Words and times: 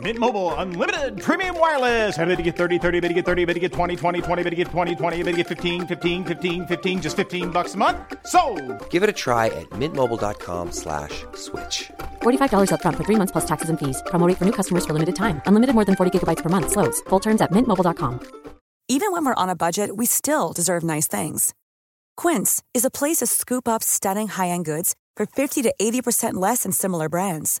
Mint 0.00 0.18
Mobile 0.18 0.54
unlimited 0.54 1.20
premium 1.20 1.58
wireless. 1.58 2.16
Ready 2.16 2.36
to 2.36 2.42
get 2.42 2.56
30, 2.56 2.78
30, 2.78 3.00
bit 3.00 3.08
to 3.08 3.14
get 3.14 3.26
30, 3.26 3.44
bit 3.44 3.54
to 3.54 3.60
get 3.60 3.72
20, 3.72 3.96
20, 3.96 4.22
20, 4.22 4.42
bit 4.42 4.50
to 4.50 4.56
get 4.56 4.68
20, 4.68 4.94
20, 4.94 5.22
bit 5.24 5.32
to 5.32 5.36
get 5.36 5.48
15, 5.48 5.86
15, 5.86 6.24
15, 6.24 6.66
15 6.66 7.02
just 7.02 7.16
15 7.16 7.50
bucks 7.50 7.74
a 7.74 7.76
month. 7.76 7.98
So, 8.26 8.40
Give 8.90 9.02
it 9.02 9.10
a 9.10 9.12
try 9.24 9.46
at 9.46 9.68
mintmobile.com 9.70 10.72
slash 10.72 11.24
switch. 11.34 11.90
$45 12.22 12.70
upfront 12.70 12.96
for 12.96 13.04
three 13.04 13.16
months 13.16 13.32
plus 13.32 13.46
taxes 13.46 13.68
and 13.68 13.78
fees. 13.78 14.02
Promo 14.06 14.26
rate 14.26 14.38
for 14.38 14.44
new 14.44 14.56
customers 14.60 14.86
for 14.86 14.94
limited 14.94 15.16
time. 15.16 15.42
Unlimited 15.46 15.74
more 15.74 15.84
than 15.84 15.96
40 15.96 16.18
gigabytes 16.18 16.42
per 16.42 16.48
month. 16.48 16.70
Slows. 16.70 17.00
Full 17.10 17.20
terms 17.20 17.40
at 17.42 17.50
mintmobile.com. 17.50 18.20
Even 18.88 19.12
when 19.12 19.24
we're 19.24 19.42
on 19.42 19.48
a 19.48 19.56
budget, 19.56 19.96
we 19.96 20.06
still 20.06 20.52
deserve 20.52 20.82
nice 20.82 21.06
things. 21.08 21.54
Quince 22.16 22.62
is 22.74 22.84
a 22.84 22.90
place 22.90 23.18
to 23.18 23.26
scoop 23.26 23.68
up 23.68 23.82
stunning 23.82 24.28
high-end 24.28 24.64
goods 24.64 24.94
for 25.16 25.26
50 25.26 25.62
to 25.62 25.74
80% 25.80 26.34
less 26.34 26.64
than 26.64 26.72
similar 26.72 27.08
brands. 27.08 27.60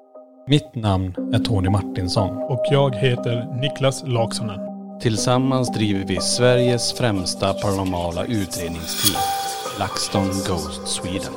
Mitt 0.51 0.75
namn 0.75 1.13
är 1.33 1.39
Tony 1.39 1.69
Martinsson. 1.69 2.37
Och 2.37 2.65
jag 2.71 2.95
heter 2.95 3.61
Niklas 3.61 4.03
Laksonen. 4.07 4.59
Tillsammans 5.01 5.71
driver 5.73 6.05
vi 6.07 6.17
Sveriges 6.21 6.93
främsta 6.93 7.53
paranormala 7.53 8.25
utredningsteam. 8.25 9.21
LaxTon 9.79 10.27
Ghost 10.27 10.87
Sweden. 10.87 11.33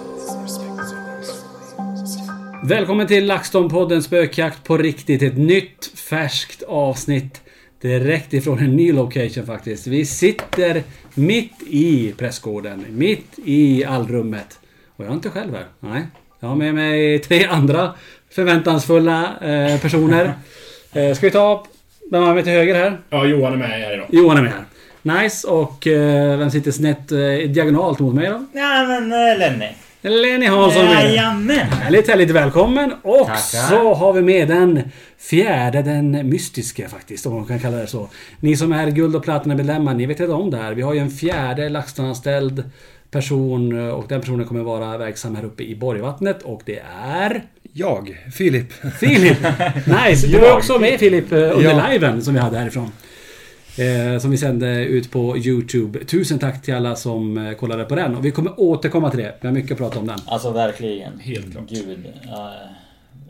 Välkommen 2.65 3.07
till 3.07 3.31
LaxTon-podden 3.31 4.01
Spökjakt 4.01 4.65
på 4.65 4.77
riktigt. 4.77 5.23
Ett 5.23 5.39
nytt 5.39 5.87
färskt 5.87 6.63
avsnitt. 6.63 7.43
Direkt 7.81 8.33
ifrån 8.33 8.59
en 8.59 8.77
ny 8.77 8.93
location 8.93 9.47
faktiskt. 9.47 9.87
Vi 9.87 10.05
sitter 10.05 10.83
mitt 11.15 11.63
i 11.67 12.13
pressgården. 12.19 12.85
Mitt 12.89 13.39
i 13.45 13.85
allrummet. 13.85 14.59
Och 14.97 15.05
jag 15.05 15.11
är 15.11 15.15
inte 15.15 15.31
själv 15.31 15.55
här. 15.55 15.67
Nej. 15.81 16.03
Jag 16.45 16.49
har 16.49 16.57
med 16.57 16.75
mig 16.75 17.19
tre 17.19 17.45
andra 17.45 17.95
förväntansfulla 18.35 19.35
eh, 19.41 19.81
personer. 19.81 20.33
Eh, 20.97 21.15
ska 21.15 21.27
vi 21.27 21.31
ta... 21.31 21.67
Vem 22.11 22.23
har 22.23 22.35
vi 22.35 22.43
till 22.43 22.53
höger 22.53 22.75
här? 22.75 22.99
Ja, 23.11 23.27
Johan 23.27 23.53
är 23.53 23.57
med 23.57 23.69
här 23.69 23.95
idag. 23.95 24.07
Johan 24.11 24.37
är 24.37 24.43
med 24.43 24.53
här. 24.53 25.23
Nice. 25.23 25.49
Och 25.49 25.87
eh, 25.87 26.39
vem 26.39 26.51
sitter 26.51 26.71
snett 26.71 27.13
eh, 27.13 27.19
diagonalt 27.49 27.99
mot 27.99 28.15
mig 28.15 28.27
då? 28.27 28.45
Ja 28.53 28.87
men 28.89 29.13
eh, 29.13 29.39
Lenny. 29.39 29.69
Lenny 30.01 30.47
Hansson 30.47 30.85
med. 30.85 31.05
Jajamän. 31.05 31.57
Härligt, 31.59 32.09
härligt 32.09 32.31
välkommen. 32.31 32.93
Och 33.03 33.27
Tackar. 33.27 33.69
så 33.69 33.95
har 33.95 34.13
vi 34.13 34.23
med 34.23 34.49
den 34.49 34.83
fjärde, 35.19 35.83
den 35.83 36.29
mystiska 36.29 36.89
faktiskt, 36.89 37.27
om 37.27 37.35
man 37.35 37.45
kan 37.45 37.59
kalla 37.59 37.77
det 37.77 37.87
så. 37.87 38.09
Ni 38.41 38.57
som 38.57 38.73
är 38.73 38.91
guld 38.91 39.17
och 39.17 39.23
platinamedlemmar, 39.25 39.95
ni 39.95 40.07
vet 40.07 40.21
redan 40.21 40.37
om 40.41 40.51
det 40.51 40.57
här. 40.57 40.73
Vi 40.73 40.83
har 40.83 40.95
ju 40.95 41.01
en 41.01 41.11
fjärde 41.11 41.69
LaxTon-anställd 41.69 42.63
person 43.11 43.91
och 43.91 44.05
den 44.09 44.21
personen 44.21 44.47
kommer 44.47 44.63
vara 44.63 44.99
verksam 44.99 45.37
här 45.37 45.45
uppe 45.45 45.63
i 45.63 45.77
Borgvattnet 45.77 46.43
och 46.43 46.63
det 46.65 46.83
är... 47.05 47.43
Jag, 47.77 48.19
Filip. 48.33 48.73
Filip! 48.73 49.39
Nice! 49.87 50.27
Du 50.27 50.39
var 50.39 50.57
också 50.57 50.79
med 50.79 50.99
Filip 50.99 51.33
eh, 51.33 51.39
under 51.39 51.63
Ja. 51.71 51.89
liven 51.91 52.23
som 52.23 52.35
vi 52.35 52.41
hade 52.41 52.59
härifrån. 52.59 52.91
Eh, 53.79 54.19
som 54.21 54.31
vi 54.31 54.37
sände 54.37 54.85
ut 54.85 55.11
på 55.11 55.39
Youtube. 55.39 56.05
Tusen 56.05 56.39
tack 56.39 56.63
till 56.63 56.75
alla 56.75 56.97
som 56.97 57.39
eh, 57.39 57.53
kollade 57.55 57.85
på 57.85 57.95
den. 57.95 58.15
Och 58.15 58.25
vi 58.25 58.31
kommer 58.31 58.61
återkomma 58.61 59.11
till 59.11 59.19
det. 59.19 59.35
Vi 59.41 59.49
har 59.49 59.55
mycket 59.55 59.73
att 59.73 59.79
prata 59.79 59.99
om 59.99 60.07
den. 60.07 60.19
Alltså 60.27 60.51
verkligen. 60.51 61.19
Helt 61.19 61.53
klart. 61.53 61.69
Gud. 61.69 62.07
Ja, 62.27 62.55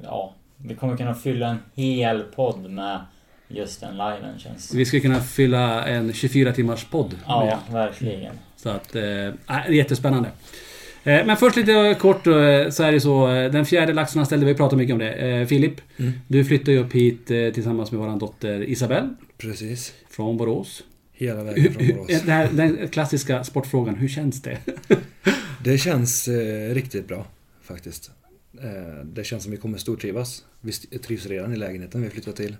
ja. 0.03 0.35
Vi 0.57 0.75
kommer 0.75 0.97
kunna 0.97 1.15
fylla 1.15 1.49
en 1.49 1.59
hel 1.75 2.23
podd 2.23 2.71
med 2.71 3.01
just 3.49 3.81
den 3.81 3.93
liven 3.93 4.39
känns 4.39 4.75
Vi 4.75 4.85
skulle 4.85 5.01
kunna 5.01 5.21
fylla 5.21 5.85
en 5.87 6.13
24 6.13 6.53
timmars 6.53 6.85
podd. 6.85 7.15
Ja, 7.27 7.45
med. 7.45 7.75
verkligen. 7.75 8.35
Så 8.57 8.69
att... 8.69 8.97
Eh, 8.97 9.03
äh, 9.27 9.71
jättespännande. 9.71 10.29
Eh, 11.05 11.27
men 11.27 11.37
först 11.37 11.57
lite 11.57 11.97
kort 12.01 12.27
eh, 12.27 12.33
så 12.71 12.83
är 12.83 12.93
det 12.93 13.01
så. 13.01 13.29
eh, 13.33 13.51
Den 13.53 13.67
fjärde 13.67 13.93
laxen 13.93 14.19
han 14.19 14.27
ställde, 14.27 14.47
vi 14.47 14.55
pratar 14.55 14.77
mycket 14.77 14.93
om 14.93 14.99
det. 14.99 15.47
Filip, 15.49 15.81
du 16.29 16.45
flyttade 16.45 16.73
ju 16.73 16.79
upp 16.79 16.93
hit 16.93 17.27
tillsammans 17.27 17.93
med 17.93 18.01
våran 18.01 18.19
dotter 18.19 18.63
Isabelle. 18.63 19.15
Precis. 19.39 19.95
Från 20.11 20.37
Borås. 20.37 20.83
Hela 21.13 21.45
vägen 21.45 21.73
från 21.73 21.89
Borås. 21.89 22.23
det 22.25 22.33
här, 22.33 22.49
den 22.53 22.89
klassiska 22.89 23.45
sportfrågan, 23.45 23.95
hur 23.95 24.09
känns 24.09 24.43
det? 24.43 24.59
Det 25.65 25.79
känns 25.79 26.29
eh, 26.29 26.75
riktigt 26.75 27.09
bra 27.09 27.27
faktiskt. 27.63 28.11
Eh, 28.63 29.05
det 29.05 29.25
känns 29.25 29.43
som 29.43 29.53
vi 29.53 29.59
kommer 29.59 29.79
stortrivas. 29.79 30.45
Vi 30.61 30.73
trivs 30.99 31.27
redan 31.27 31.53
i 31.53 31.57
lägenheten 31.57 32.03
vi 32.03 32.11
flyttat 32.11 32.37
till. 32.37 32.57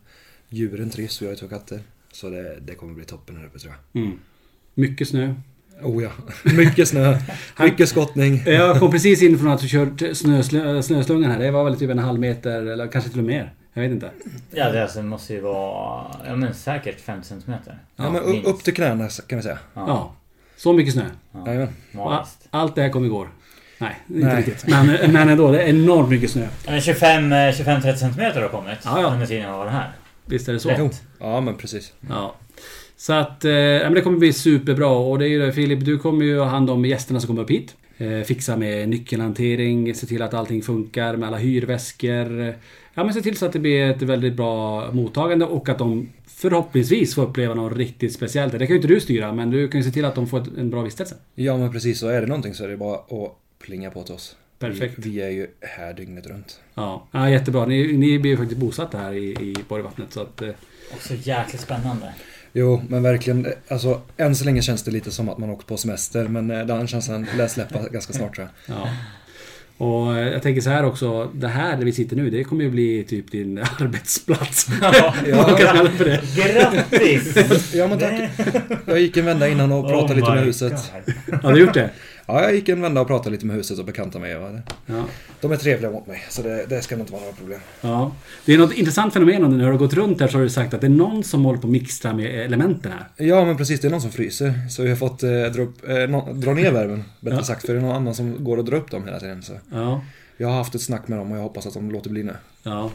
Djuren 0.49 0.91
trivs, 0.91 1.23
vi 1.23 1.27
har 1.27 1.33
ju 1.33 1.37
två 1.39 1.49
katter. 1.49 1.81
Så 2.13 2.31
det, 2.31 2.59
det 2.61 2.75
kommer 2.75 2.95
bli 2.95 3.05
toppen 3.05 3.37
här 3.37 3.47
uppe 3.47 3.59
tror 3.59 3.75
jag. 3.93 4.03
Mm. 4.03 4.19
Mycket 4.75 5.09
snö. 5.09 5.35
Oh 5.83 6.03
ja, 6.03 6.11
mycket 6.53 6.89
snö, 6.89 7.19
mycket 7.59 7.89
skottning. 7.89 8.43
Jag 8.47 8.79
kom 8.79 8.91
precis 8.91 9.23
in 9.23 9.39
från 9.39 9.49
att 9.49 9.61
du 9.61 9.69
kört 9.69 10.03
snösl- 10.03 10.83
snöslungan 10.83 11.31
här. 11.31 11.39
Det 11.39 11.51
var 11.51 11.65
väl 11.65 11.79
typ 11.79 11.91
en 11.91 11.99
halv 11.99 12.21
meter 12.21 12.67
eller 12.67 12.87
kanske 12.87 13.11
till 13.11 13.19
och 13.19 13.25
med 13.25 13.35
mer. 13.37 13.53
Jag 13.75 13.83
vet 13.83 13.91
inte. 13.93 14.11
Ja 14.51 14.71
det 14.71 14.83
alltså 14.83 15.03
måste 15.03 15.33
ju 15.35 15.41
vara... 15.41 16.07
Ja 16.27 16.37
men 16.37 16.55
säkert 16.55 17.01
50 17.01 17.29
centimeter. 17.29 17.79
Ja, 17.97 18.11
men 18.11 18.23
upp, 18.23 18.47
upp 18.47 18.65
till 18.65 18.75
knäna 18.75 19.09
kan 19.27 19.39
vi 19.39 19.43
säga. 19.43 19.59
Ja. 19.75 20.15
Så 20.57 20.73
mycket 20.73 20.93
snö. 20.95 21.05
Jajamän. 21.47 21.69
Och 21.97 22.07
a- 22.13 22.17
Magiskt. 22.17 22.49
allt 22.51 22.75
det 22.75 22.83
här 22.83 22.89
kom 22.89 23.05
igår. 23.05 23.29
Nej, 23.79 23.97
inte 24.09 24.27
Nej. 24.27 24.37
riktigt. 24.37 24.67
Men, 24.69 25.13
men 25.13 25.29
ändå, 25.29 25.51
det 25.53 25.63
är 25.63 25.67
enormt 25.69 26.09
mycket 26.11 26.31
snö. 26.31 26.47
Ja, 26.65 26.71
men 26.71 26.81
25, 26.81 27.33
eh, 27.33 27.37
25-30 27.37 27.95
centimeter 27.97 28.41
har 28.43 28.49
kommit 28.49 28.79
Ja, 28.85 29.01
ja. 29.03 29.09
under 29.13 29.27
tiden 29.27 29.43
jag 29.43 29.59
var 29.59 29.67
här. 29.69 29.93
Visst 30.27 30.49
är 30.49 30.53
det 30.53 30.61
så? 30.61 30.69
Lätt. 30.69 30.79
Jo. 30.79 30.91
Ja 31.21 31.41
men 31.41 31.57
precis. 31.57 31.93
Ja. 32.09 32.35
Så 32.97 33.13
att, 33.13 33.45
eh, 33.45 33.51
men 33.53 33.95
det 33.95 34.01
kommer 34.01 34.19
bli 34.19 34.33
superbra. 34.33 34.89
Och 34.89 35.19
det 35.19 35.25
är 35.25 35.29
ju 35.29 35.39
det, 35.39 35.53
Filip, 35.53 35.85
du 35.85 35.99
kommer 35.99 36.25
ju 36.25 36.39
ha 36.39 36.47
hand 36.47 36.71
om 36.71 36.85
gästerna 36.85 37.21
som 37.21 37.27
kommer 37.27 37.43
upp 37.43 37.51
hit. 37.51 37.77
Eh, 37.99 38.21
fixa 38.21 38.57
med 38.57 38.89
nyckelhantering, 38.89 39.95
se 39.95 40.07
till 40.07 40.23
att 40.23 40.35
allting 40.35 40.63
funkar 40.63 41.17
med 41.17 41.29
alla 41.29 41.37
hyrväskor. 41.37 42.55
Ja 42.95 43.05
men 43.05 43.15
se 43.15 43.21
till 43.21 43.37
så 43.37 43.47
att 43.47 43.53
det 43.53 43.59
blir 43.59 43.91
ett 43.91 44.03
väldigt 44.03 44.35
bra 44.35 44.91
mottagande 44.93 45.45
och 45.45 45.69
att 45.69 45.79
de 45.79 46.09
förhoppningsvis 46.27 47.15
får 47.15 47.23
uppleva 47.23 47.55
något 47.55 47.77
riktigt 47.77 48.13
speciellt. 48.13 48.53
Det 48.53 48.59
kan 48.59 48.69
ju 48.69 48.77
inte 48.77 48.89
du 48.89 49.01
styra, 49.01 49.33
men 49.33 49.51
du 49.51 49.69
kan 49.69 49.81
ju 49.81 49.85
se 49.85 49.91
till 49.91 50.05
att 50.05 50.15
de 50.15 50.27
får 50.27 50.43
en 50.59 50.71
bra 50.71 50.83
vistelse. 50.83 51.15
Ja 51.35 51.57
men 51.57 51.73
precis, 51.73 51.99
så 51.99 52.09
är 52.09 52.21
det 52.21 52.27
någonting 52.27 52.55
så 52.55 52.65
är 52.65 52.69
det 52.69 52.77
bara 52.77 52.95
att 52.95 53.33
plinga 53.59 53.91
på 53.91 54.03
till 54.03 54.15
oss. 54.15 54.37
Perfekt. 54.59 54.99
Vi, 54.99 55.11
vi 55.11 55.23
är 55.23 55.31
ju 55.31 55.47
här 55.61 55.93
dygnet 55.95 56.27
runt. 56.27 56.61
Ja, 56.75 57.09
ja 57.11 57.31
jättebra. 57.31 57.67
Ni, 57.67 57.97
ni 57.97 58.19
blir 58.19 58.31
ju 58.31 58.37
faktiskt 58.37 58.61
bosatta 58.61 58.99
här 58.99 59.13
i, 59.13 59.31
i 59.31 59.57
Borgvattnet. 59.69 60.13
Så 60.13 60.21
att, 60.21 60.43
eh, 60.43 60.51
Också 60.93 61.15
jäkligt 61.15 61.61
spännande. 61.61 62.15
Jo, 62.57 62.83
men 62.89 63.03
verkligen. 63.03 63.47
Alltså, 63.69 64.01
än 64.17 64.37
så 64.37 64.45
länge 64.45 64.63
känns 64.63 64.83
det 64.83 64.91
lite 64.91 65.11
som 65.11 65.29
att 65.29 65.39
man 65.39 65.51
åkt 65.51 65.67
på 65.67 65.77
semester, 65.77 66.29
men 66.29 66.51
eh, 66.51 66.67
den 66.67 66.87
känslan 66.87 67.27
lär 67.37 67.49
släppa 67.49 67.89
ganska 67.91 68.13
snart 68.13 68.35
tror 68.35 68.49
jag. 68.67 68.77
Ja. 68.77 68.89
Och 69.79 70.17
eh, 70.17 70.29
jag 70.33 70.43
tänker 70.43 70.61
så 70.61 70.71
här 70.71 70.85
också. 70.85 71.31
Det 71.35 71.49
här 71.49 71.77
där 71.77 71.85
vi 71.85 71.93
sitter 71.93 72.17
nu, 72.17 72.31
det 72.31 72.45
kommer 72.45 72.65
ju 72.65 72.71
bli 72.71 73.05
typ 73.09 73.31
din 73.31 73.59
arbetsplats. 73.81 74.67
Ja. 74.83 75.15
Det. 75.99 76.21
Grattis! 76.37 77.75
Ja 77.75 77.89
men 77.89 77.99
tack. 77.99 78.31
Jag 78.87 79.01
gick 79.01 79.17
en 79.17 79.25
vända 79.25 79.49
innan 79.49 79.73
och 79.73 79.89
pratade 79.89 80.13
Oh 80.13 80.17
lite 80.17 80.31
med 80.35 80.45
huset. 80.45 80.93
God. 81.27 81.43
Har 81.43 81.53
du 81.53 81.61
gjort 81.61 81.75
det? 81.75 81.91
Ja, 82.27 82.43
jag 82.43 82.55
gick 82.55 82.69
en 82.69 82.81
vända 82.81 83.01
och 83.01 83.07
pratade 83.07 83.31
lite 83.31 83.47
med 83.47 83.57
huset 83.57 83.79
och 83.79 83.85
bekantade 83.85 84.23
mig. 84.25 84.39
Va? 84.39 84.61
Ja. 84.87 85.05
De 85.41 85.53
är 85.53 85.57
trevliga 85.57 85.91
mot 85.91 86.07
mig, 86.07 86.25
så 86.29 86.43
det, 86.43 86.67
det 86.69 86.83
ska 86.83 86.97
nog 86.97 87.03
inte 87.03 87.13
vara 87.13 87.23
några 87.23 87.37
problem. 87.37 87.61
Ja. 87.81 88.13
Det 88.45 88.55
är 88.55 88.59
något 88.59 88.73
intressant 88.73 89.13
fenomen 89.13 89.43
när 89.43 89.59
du 89.59 89.65
har 89.73 89.79
gått 89.79 89.95
runt 89.95 90.21
här 90.21 90.29
så 90.29 90.37
har 90.39 90.43
du 90.43 90.51
sagt 90.51 90.75
att 90.75 90.81
det 90.81 90.87
är 90.87 90.89
någon 90.89 91.25
som 91.25 91.45
håller 91.45 91.59
på 91.59 91.67
att 91.67 91.71
mixtra 91.73 92.13
med 92.15 92.45
elementen 92.45 92.93
här. 92.93 93.27
Ja, 93.27 93.45
men 93.45 93.57
precis. 93.57 93.81
Det 93.81 93.89
är 93.89 93.91
någon 93.91 94.01
som 94.01 94.11
fryser. 94.11 94.55
Så 94.71 94.83
vi 94.83 94.89
har 94.89 94.97
fått 94.97 95.23
eh, 95.23 95.31
dra, 95.31 95.63
upp, 95.63 95.89
eh, 95.89 95.97
nå- 96.09 96.33
dra 96.33 96.53
ner 96.55 96.73
värmen, 96.73 97.05
bättre 97.21 97.37
Ja. 97.37 97.43
sagt. 97.45 97.67
För 97.67 97.73
det 97.73 97.79
är 97.79 97.83
någon 97.83 97.97
annan 97.97 98.15
som 98.15 98.45
går 98.45 98.57
och 98.57 98.65
drar 98.65 98.77
upp 98.77 98.91
dem 98.91 99.05
hela 99.05 99.21
tiden. 99.21 99.43
Så. 99.43 99.53
Ja. 99.73 100.01
Jag 100.37 100.49
har 100.49 100.55
haft 100.57 100.75
ett 100.75 100.83
snack 100.83 101.09
med 101.09 101.19
dem 101.19 101.31
och 101.33 101.37
jag 101.39 101.43
hoppas 101.43 101.67
att 101.67 101.75
de 101.75 101.91
låter 101.91 102.11
bli 102.11 102.23
nu. 102.23 102.35
Ja. 102.63 102.91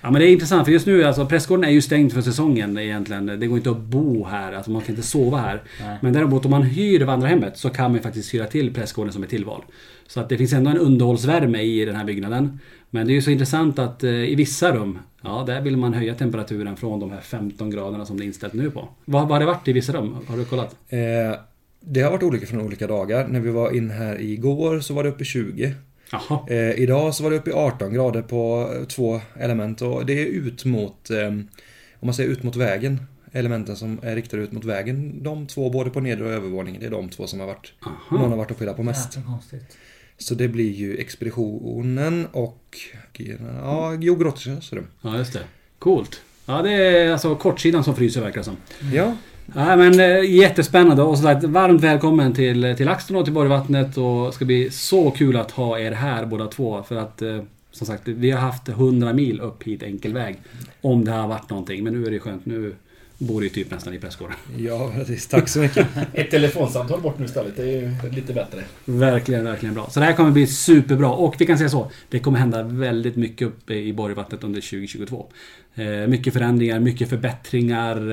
Ja 0.00 0.10
men 0.10 0.20
det 0.20 0.28
är 0.28 0.32
intressant 0.32 0.64
för 0.64 0.72
just 0.72 0.86
nu 0.86 1.04
alltså 1.04 1.26
Prästgården 1.26 1.64
är 1.64 1.70
ju 1.70 1.82
stängd 1.82 2.12
för 2.12 2.20
säsongen 2.20 2.78
egentligen. 2.78 3.26
Det 3.26 3.46
går 3.46 3.58
inte 3.58 3.70
att 3.70 3.80
bo 3.80 4.24
här, 4.24 4.52
alltså 4.52 4.70
man 4.70 4.82
kan 4.82 4.90
inte 4.90 5.06
sova 5.06 5.38
här. 5.38 5.62
Nej. 5.80 5.98
Men 6.02 6.12
däremot 6.12 6.44
om 6.44 6.50
man 6.50 6.62
hyr 6.62 7.04
vandrarhemmet 7.04 7.58
så 7.58 7.70
kan 7.70 7.92
man 7.92 8.00
faktiskt 8.00 8.34
hyra 8.34 8.46
till 8.46 8.74
Prästgården 8.74 9.12
som 9.12 9.22
ett 9.22 9.30
tillval. 9.30 9.64
Så 10.06 10.20
att 10.20 10.28
det 10.28 10.38
finns 10.38 10.52
ändå 10.52 10.70
en 10.70 10.78
underhållsvärme 10.78 11.62
i 11.62 11.84
den 11.84 11.96
här 11.96 12.04
byggnaden. 12.04 12.60
Men 12.90 13.06
det 13.06 13.12
är 13.12 13.14
ju 13.14 13.22
så 13.22 13.30
intressant 13.30 13.78
att 13.78 14.04
eh, 14.04 14.10
i 14.10 14.34
vissa 14.34 14.72
rum, 14.72 14.98
ja 15.22 15.44
där 15.46 15.60
vill 15.60 15.76
man 15.76 15.94
höja 15.94 16.14
temperaturen 16.14 16.76
från 16.76 17.00
de 17.00 17.10
här 17.10 17.20
15 17.20 17.70
graderna 17.70 18.04
som 18.04 18.16
det 18.16 18.24
är 18.24 18.26
inställt 18.26 18.52
nu 18.52 18.70
på. 18.70 18.88
Vad, 19.04 19.22
vad 19.22 19.30
har 19.30 19.40
det 19.40 19.46
varit 19.46 19.68
i 19.68 19.72
vissa 19.72 19.92
rum? 19.92 20.16
Har 20.26 20.36
du 20.36 20.44
kollat? 20.44 20.76
Eh, 20.88 20.98
det 21.80 22.00
har 22.00 22.10
varit 22.10 22.22
olika 22.22 22.46
från 22.46 22.60
olika 22.60 22.86
dagar. 22.86 23.28
När 23.28 23.40
vi 23.40 23.50
var 23.50 23.76
in 23.76 23.90
här 23.90 24.20
igår 24.20 24.80
så 24.80 24.94
var 24.94 25.02
det 25.02 25.08
uppe 25.08 25.22
i 25.22 25.26
20. 25.26 25.74
Eh, 26.48 26.70
idag 26.70 27.14
så 27.14 27.22
var 27.22 27.30
det 27.30 27.36
uppe 27.36 27.50
i 27.50 27.52
18 27.52 27.92
grader 27.92 28.22
på 28.22 28.72
eh, 28.74 28.84
två 28.84 29.20
element 29.40 29.82
och 29.82 30.06
det 30.06 30.12
är 30.12 30.26
ut 30.26 30.64
mot, 30.64 31.10
eh, 31.10 31.26
om 31.26 31.48
man 32.00 32.14
säger 32.14 32.30
ut 32.30 32.42
mot 32.42 32.56
vägen, 32.56 33.00
elementen 33.32 33.76
som 33.76 34.00
är 34.02 34.14
riktade 34.14 34.42
ut 34.42 34.52
mot 34.52 34.64
vägen. 34.64 35.22
De 35.22 35.46
två, 35.46 35.70
både 35.70 35.90
på 35.90 36.00
nedre 36.00 36.24
och 36.24 36.30
övervåningen, 36.30 36.80
det 36.80 36.86
är 36.86 36.90
de 36.90 37.08
två 37.08 37.26
som 37.26 37.40
har 37.40 37.46
varit, 37.46 37.72
Aha. 37.86 38.16
någon 38.18 38.30
har 38.30 38.36
varit 38.36 38.50
och 38.50 38.58
pillat 38.58 38.76
på 38.76 38.82
mest. 38.82 39.18
Så 40.18 40.34
det 40.34 40.48
blir 40.48 40.72
ju 40.72 40.96
expeditionen 40.96 42.26
och, 42.32 42.78
ja, 43.62 43.92
Grottius 43.94 44.72
rum. 44.72 44.86
Ja 45.02 45.18
just 45.18 45.32
det. 45.32 45.42
Coolt. 45.78 46.20
Ja 46.46 46.62
det 46.62 46.72
är 46.72 47.12
alltså 47.12 47.36
kortsidan 47.36 47.84
som 47.84 47.96
fryser 47.96 48.20
verkar 48.20 48.40
det 48.40 48.44
som. 48.44 48.56
Ja, 48.92 49.16
Ja, 49.52 49.76
men 49.76 50.00
eh, 50.00 50.30
jättespännande 50.30 51.02
och 51.02 51.18
som 51.18 51.26
sagt 51.26 51.44
varmt 51.44 51.82
välkommen 51.82 52.32
till, 52.32 52.74
till 52.76 52.86
LaxTon 52.86 53.16
och 53.16 53.24
till 53.24 53.34
Borgvattnet 53.34 53.96
och 53.96 54.26
det 54.26 54.32
ska 54.32 54.44
bli 54.44 54.70
så 54.70 55.10
kul 55.10 55.36
att 55.36 55.50
ha 55.50 55.78
er 55.78 55.92
här 55.92 56.26
båda 56.26 56.46
två 56.46 56.82
för 56.82 56.96
att 56.96 57.22
eh, 57.22 57.42
som 57.70 57.86
sagt 57.86 58.02
vi 58.08 58.30
har 58.30 58.40
haft 58.40 58.68
100 58.68 59.12
mil 59.12 59.40
upp 59.40 59.62
hit 59.62 59.82
enkel 59.82 60.12
väg 60.12 60.36
Om 60.80 61.04
det 61.04 61.10
har 61.12 61.28
varit 61.28 61.50
någonting 61.50 61.84
men 61.84 61.92
nu 61.92 62.06
är 62.06 62.10
det 62.10 62.18
skönt 62.18 62.46
nu 62.46 62.74
bor 63.18 63.42
ju 63.42 63.48
typ 63.48 63.70
nästan 63.70 63.94
i 63.94 63.98
Prästgården. 63.98 64.36
ja 64.56 64.90
precis. 64.94 65.26
Tack 65.26 65.48
så 65.48 65.58
mycket. 65.58 65.86
Ett 66.12 66.30
telefonsamtal 66.30 67.00
bort 67.00 67.18
nu 67.18 67.24
istället. 67.24 67.56
Det 67.56 67.62
är 67.62 67.66
ju 67.66 68.10
lite 68.10 68.32
bättre. 68.32 68.60
Verkligen, 68.84 69.44
verkligen 69.44 69.74
bra. 69.74 69.88
Så 69.90 70.00
det 70.00 70.06
här 70.06 70.12
kommer 70.12 70.30
bli 70.30 70.46
superbra 70.46 71.10
och 71.10 71.34
vi 71.38 71.46
kan 71.46 71.58
säga 71.58 71.68
så. 71.68 71.90
Det 72.08 72.18
kommer 72.18 72.38
hända 72.38 72.62
väldigt 72.62 73.16
mycket 73.16 73.48
uppe 73.48 73.74
i 73.74 73.92
Borgvattnet 73.92 74.44
under 74.44 74.60
2022. 74.60 75.26
Eh, 75.74 75.86
mycket 75.86 76.32
förändringar, 76.32 76.80
mycket 76.80 77.08
förbättringar. 77.08 78.12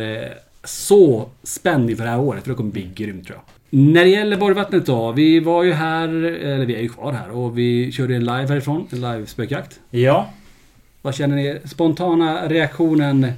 Så 0.64 1.30
spänd 1.44 1.90
inför 1.90 2.04
det 2.04 2.10
här 2.10 2.20
året 2.20 2.44
för 2.44 2.50
det 2.50 2.56
kommer 2.56 2.72
bli 2.72 2.90
grymt 2.96 3.28
tror 3.28 3.38
jag. 3.38 3.80
När 3.80 4.04
det 4.04 4.10
gäller 4.10 4.38
Borgvattnet 4.38 4.86
då. 4.86 5.12
Vi 5.12 5.40
var 5.40 5.64
ju 5.64 5.74
här, 5.74 6.08
eller 6.24 6.66
vi 6.66 6.76
är 6.76 6.82
ju 6.82 6.90
kvar 6.90 7.14
här 7.14 7.32
och 7.32 7.58
vi 7.58 7.92
körde 7.92 8.16
en 8.16 8.26
live 8.26 8.48
härifrån. 8.48 8.88
En 8.92 9.02
live 9.02 9.26
spökjakt. 9.26 9.80
Ja, 9.90 10.30
Vad 11.02 11.16
känner 11.16 11.36
ni? 11.36 11.60
Spontana 11.66 12.48
reaktionen 12.50 13.32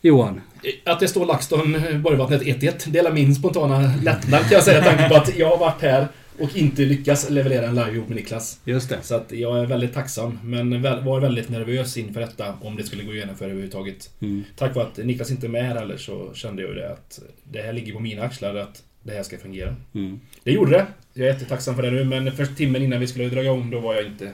Johan? 0.00 0.40
Att 0.86 1.00
det 1.00 1.08
står 1.08 1.26
LaxTon 1.26 1.76
Borgvattnet 2.02 2.42
1-1 2.42 2.90
delar 2.90 3.12
min 3.12 3.34
spontana 3.34 3.92
lättnad 4.02 4.40
kan 4.40 4.52
jag 4.52 4.62
säga. 4.62 4.84
Tanke 4.84 5.08
på 5.08 5.14
att 5.14 5.38
jag 5.38 5.50
har 5.50 5.58
varit 5.58 5.82
här 5.82 6.08
och 6.40 6.56
inte 6.56 6.82
lyckats 6.82 7.30
leverera 7.30 7.66
en 7.66 7.74
live 7.74 7.92
ihop 7.92 8.08
med 8.08 8.16
Niklas. 8.16 8.60
Just 8.64 8.88
det. 8.88 9.02
Så 9.02 9.14
att 9.14 9.32
jag 9.32 9.60
är 9.60 9.66
väldigt 9.66 9.94
tacksam. 9.94 10.38
Men 10.44 10.82
var 10.82 11.20
väldigt 11.20 11.48
nervös 11.48 11.96
inför 11.96 12.20
detta. 12.20 12.54
Om 12.60 12.76
det 12.76 12.84
skulle 12.84 13.04
gå 13.04 13.14
igenom 13.14 13.36
för 13.36 13.44
överhuvudtaget. 13.44 14.10
Mm. 14.20 14.44
Tack 14.56 14.74
vare 14.74 14.86
att 14.86 14.96
Niklas 14.96 15.30
inte 15.30 15.46
är 15.46 15.48
med 15.48 15.64
här 15.64 15.74
heller 15.74 15.96
så 15.96 16.30
kände 16.34 16.62
jag 16.62 16.76
det 16.76 16.92
att 16.92 17.20
det 17.44 17.62
här 17.62 17.72
ligger 17.72 17.92
på 17.92 18.00
mina 18.00 18.22
axlar 18.22 18.54
att 18.54 18.82
det 19.02 19.12
här 19.12 19.22
ska 19.22 19.38
fungera. 19.38 19.76
Mm. 19.94 20.20
Det 20.44 20.52
gjorde 20.52 20.70
det. 20.70 20.86
Jag 21.14 21.28
är 21.28 21.32
jättetacksam 21.32 21.74
för 21.74 21.82
det 21.82 21.90
nu 21.90 22.04
men 22.04 22.32
först 22.32 22.56
timmen 22.56 22.82
innan 22.82 23.00
vi 23.00 23.06
skulle 23.06 23.28
dra 23.28 23.42
igång 23.42 23.70
då 23.70 23.80
var 23.80 23.94
jag 23.94 24.06
inte 24.06 24.32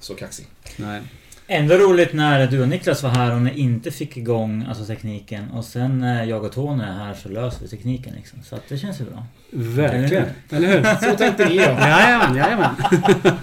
så 0.00 0.14
kaxig. 0.14 0.46
Nej. 0.76 1.00
Ändå 1.46 1.74
roligt 1.74 2.12
när 2.12 2.46
du 2.46 2.62
och 2.62 2.68
Niklas 2.68 3.02
var 3.02 3.10
här 3.10 3.34
och 3.34 3.42
ni 3.42 3.58
inte 3.58 3.90
fick 3.90 4.16
igång 4.16 4.64
alltså, 4.68 4.84
tekniken. 4.84 5.50
Och 5.50 5.64
sen 5.64 5.98
när 5.98 6.24
jag 6.24 6.44
och 6.44 6.52
Tony 6.52 6.82
är 6.82 6.92
här 6.92 7.14
så 7.14 7.28
löser 7.28 7.62
vi 7.62 7.68
tekniken 7.68 8.14
liksom. 8.16 8.42
Så 8.42 8.54
att 8.54 8.68
det 8.68 8.78
känns 8.78 9.00
ju 9.00 9.04
bra. 9.04 9.26
Verkligen. 9.50 10.24
Eller 10.50 10.68
hur? 10.68 11.10
Så 11.10 11.16
tänkte 11.16 11.48
ni 11.48 11.56
ja. 11.56 11.88
Jajamän, 11.88 12.36
jajamän. 12.36 12.74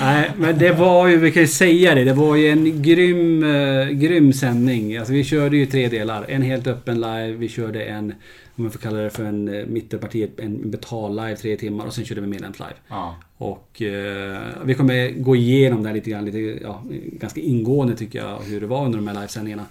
Nej, 0.00 0.30
men 0.36 0.58
det 0.58 0.72
var 0.72 1.08
ju, 1.08 1.16
vi 1.16 1.32
kan 1.32 1.42
ju 1.42 1.48
säga 1.48 1.94
det, 1.94 2.04
det 2.04 2.12
var 2.12 2.36
ju 2.36 2.48
en 2.48 2.82
grym, 2.82 3.44
eh, 3.44 3.88
grym 3.88 4.32
sändning. 4.32 4.96
Alltså 4.96 5.12
vi 5.12 5.24
körde 5.24 5.56
ju 5.56 5.66
tre 5.66 5.88
delar. 5.88 6.24
En 6.28 6.42
helt 6.42 6.66
öppen 6.66 7.00
live, 7.00 7.32
vi 7.32 7.48
körde 7.48 7.82
en, 7.82 8.14
om 8.56 8.64
man 8.64 8.72
får 8.72 8.78
kalla 8.78 8.98
det 8.98 9.10
för 9.10 9.24
en 9.24 9.48
eh, 9.48 9.66
mittenpartiet, 9.66 10.40
en 10.40 10.70
betal-live 10.70 11.36
tre 11.36 11.56
timmar 11.56 11.86
och 11.86 11.94
sen 11.94 12.04
körde 12.04 12.20
vi 12.20 12.26
medlems-live. 12.26 12.74
Ja. 12.88 13.16
Och 13.36 13.82
eh, 13.82 14.42
vi 14.64 14.74
kommer 14.74 15.10
gå 15.10 15.36
igenom 15.36 15.82
det 15.82 15.88
här 15.88 15.94
lite 15.94 16.10
grann, 16.10 16.24
lite, 16.24 16.38
ja, 16.38 16.82
ganska 17.12 17.40
ingående 17.40 17.96
tycker 17.96 18.18
jag, 18.18 18.38
hur 18.38 18.60
det 18.60 18.66
var 18.66 18.84
under 18.84 18.98
de 18.98 19.08
här 19.08 19.14
livesändningarna. 19.14 19.66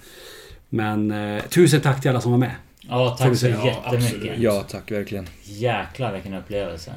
Men 0.69 1.11
eh, 1.11 1.43
tusen 1.43 1.81
tack 1.81 2.01
till 2.01 2.09
alla 2.09 2.21
som 2.21 2.31
var 2.31 2.39
med. 2.39 2.55
Ja, 2.89 3.15
tack 3.19 3.37
så. 3.37 3.47
Ja, 3.47 3.65
jättemycket. 3.65 4.13
absolut. 4.13 4.39
Ja, 4.39 4.65
tack 4.69 4.91
verkligen. 4.91 5.27
Jäklar 5.43 6.13
vilken 6.13 6.33
upplevelse. 6.33 6.93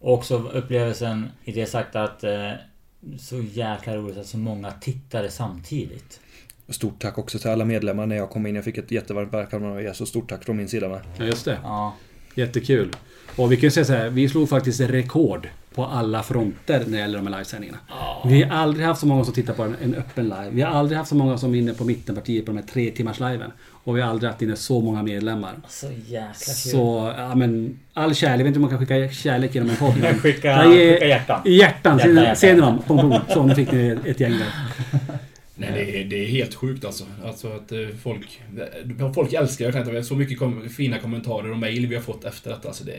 Och 0.00 0.14
också 0.14 0.38
upplevelsen 0.52 1.28
i 1.44 1.52
det 1.52 1.66
sagt 1.66 1.96
att 1.96 2.24
eh, 2.24 2.50
så 3.18 3.42
jäkla 3.52 3.96
roligt 3.96 4.18
att 4.18 4.26
så 4.26 4.38
många 4.38 4.70
tittade 4.70 5.30
samtidigt. 5.30 6.20
Stort 6.70 6.98
tack 7.02 7.18
också 7.18 7.38
till 7.38 7.50
alla 7.50 7.64
medlemmar 7.64 8.06
när 8.06 8.16
jag 8.16 8.30
kom 8.30 8.46
in. 8.46 8.54
Jag 8.54 8.64
fick 8.64 8.78
ett 8.78 8.90
jättevarmt 8.90 9.34
välkomnande 9.34 9.76
av 9.76 9.82
er, 9.84 9.92
så 9.92 10.06
stort 10.06 10.28
tack 10.28 10.44
från 10.44 10.56
min 10.56 10.68
sida 10.68 10.88
med. 10.88 11.00
Ja, 11.18 11.24
just 11.24 11.44
det. 11.44 11.58
Ja. 11.62 11.94
Jättekul. 12.34 12.88
Och 13.36 13.52
vi 13.52 13.56
kan 13.56 13.62
ju 13.62 13.70
säga 13.70 13.84
så 13.84 13.92
här, 13.92 14.08
vi 14.08 14.28
slog 14.28 14.48
faktiskt 14.48 14.80
rekord 14.80 15.48
på 15.74 15.84
alla 15.84 16.22
fronter 16.22 16.78
när 16.86 16.92
det 16.92 16.98
gäller 16.98 17.18
de 17.18 17.26
här 17.26 17.34
livesändningarna. 17.34 17.78
Vi 18.24 18.42
har 18.42 18.56
aldrig 18.56 18.86
haft 18.86 19.00
så 19.00 19.06
många 19.06 19.24
som 19.24 19.34
tittar 19.34 19.54
på 19.54 19.62
en, 19.62 19.76
en 19.82 19.94
öppen 19.94 20.24
live. 20.24 20.48
Vi 20.50 20.62
har 20.62 20.70
aldrig 20.70 20.98
haft 20.98 21.08
så 21.08 21.14
många 21.16 21.38
som 21.38 21.54
är 21.54 21.58
inne 21.58 21.74
på 21.74 21.84
mittenpartiet 21.84 22.46
på 22.46 22.52
de 22.52 22.58
här 22.58 22.66
tre 22.66 22.90
timmars 22.90 23.20
liven. 23.20 23.52
Och 23.84 23.96
vi 23.96 24.00
har 24.00 24.10
aldrig 24.10 24.30
haft 24.30 24.42
inne 24.42 24.56
så 24.56 24.80
många 24.80 25.02
medlemmar. 25.02 25.52
Så 25.68 25.86
jäkla 26.06 26.30
kul. 26.34 26.54
Så, 26.72 27.14
ja 27.18 27.34
men 27.34 27.78
all 27.94 28.14
kärlek. 28.14 28.40
Jag 28.40 28.44
vet 28.44 28.46
inte 28.46 28.58
om 28.58 28.62
man 28.62 28.70
kan 28.70 28.78
skicka 28.78 29.08
kärlek 29.14 29.54
genom 29.54 29.70
en 29.70 29.76
podd. 29.76 29.94
Skicka- 30.22 30.22
skicka 30.22 31.06
hjärtan. 31.06 31.42
Hjärtan. 31.44 31.98
Hjärta, 31.98 31.98
Ser- 31.98 32.14
hjärta, 32.14 32.34
Ser 32.34 32.54
ni 32.54 32.60
dem? 32.60 32.78
Pom, 32.86 32.98
pom. 33.10 33.14
Så 33.28 33.42
nu 33.42 33.54
fick 33.54 33.72
ni 33.72 33.98
ett 34.04 34.20
gäng 34.20 34.32
där. 34.32 34.48
Nej, 35.60 35.70
det 35.74 36.00
är, 36.00 36.04
det 36.04 36.16
är 36.24 36.26
helt 36.26 36.54
sjukt 36.54 36.84
alltså. 36.84 37.04
Alltså 37.24 37.48
att 37.48 37.72
eh, 37.72 37.78
folk... 38.02 38.40
Folk 39.14 39.32
älskar 39.32 39.72
kan 39.72 39.80
inte 39.88 40.02
Så 40.02 40.14
mycket 40.16 40.38
kom, 40.38 40.68
fina 40.68 40.98
kommentarer 40.98 41.50
och 41.50 41.58
mejl 41.58 41.86
vi 41.86 41.94
har 41.94 42.02
fått 42.02 42.24
efter 42.24 42.50
detta. 42.50 42.68
Alltså 42.68 42.84
det, 42.84 42.92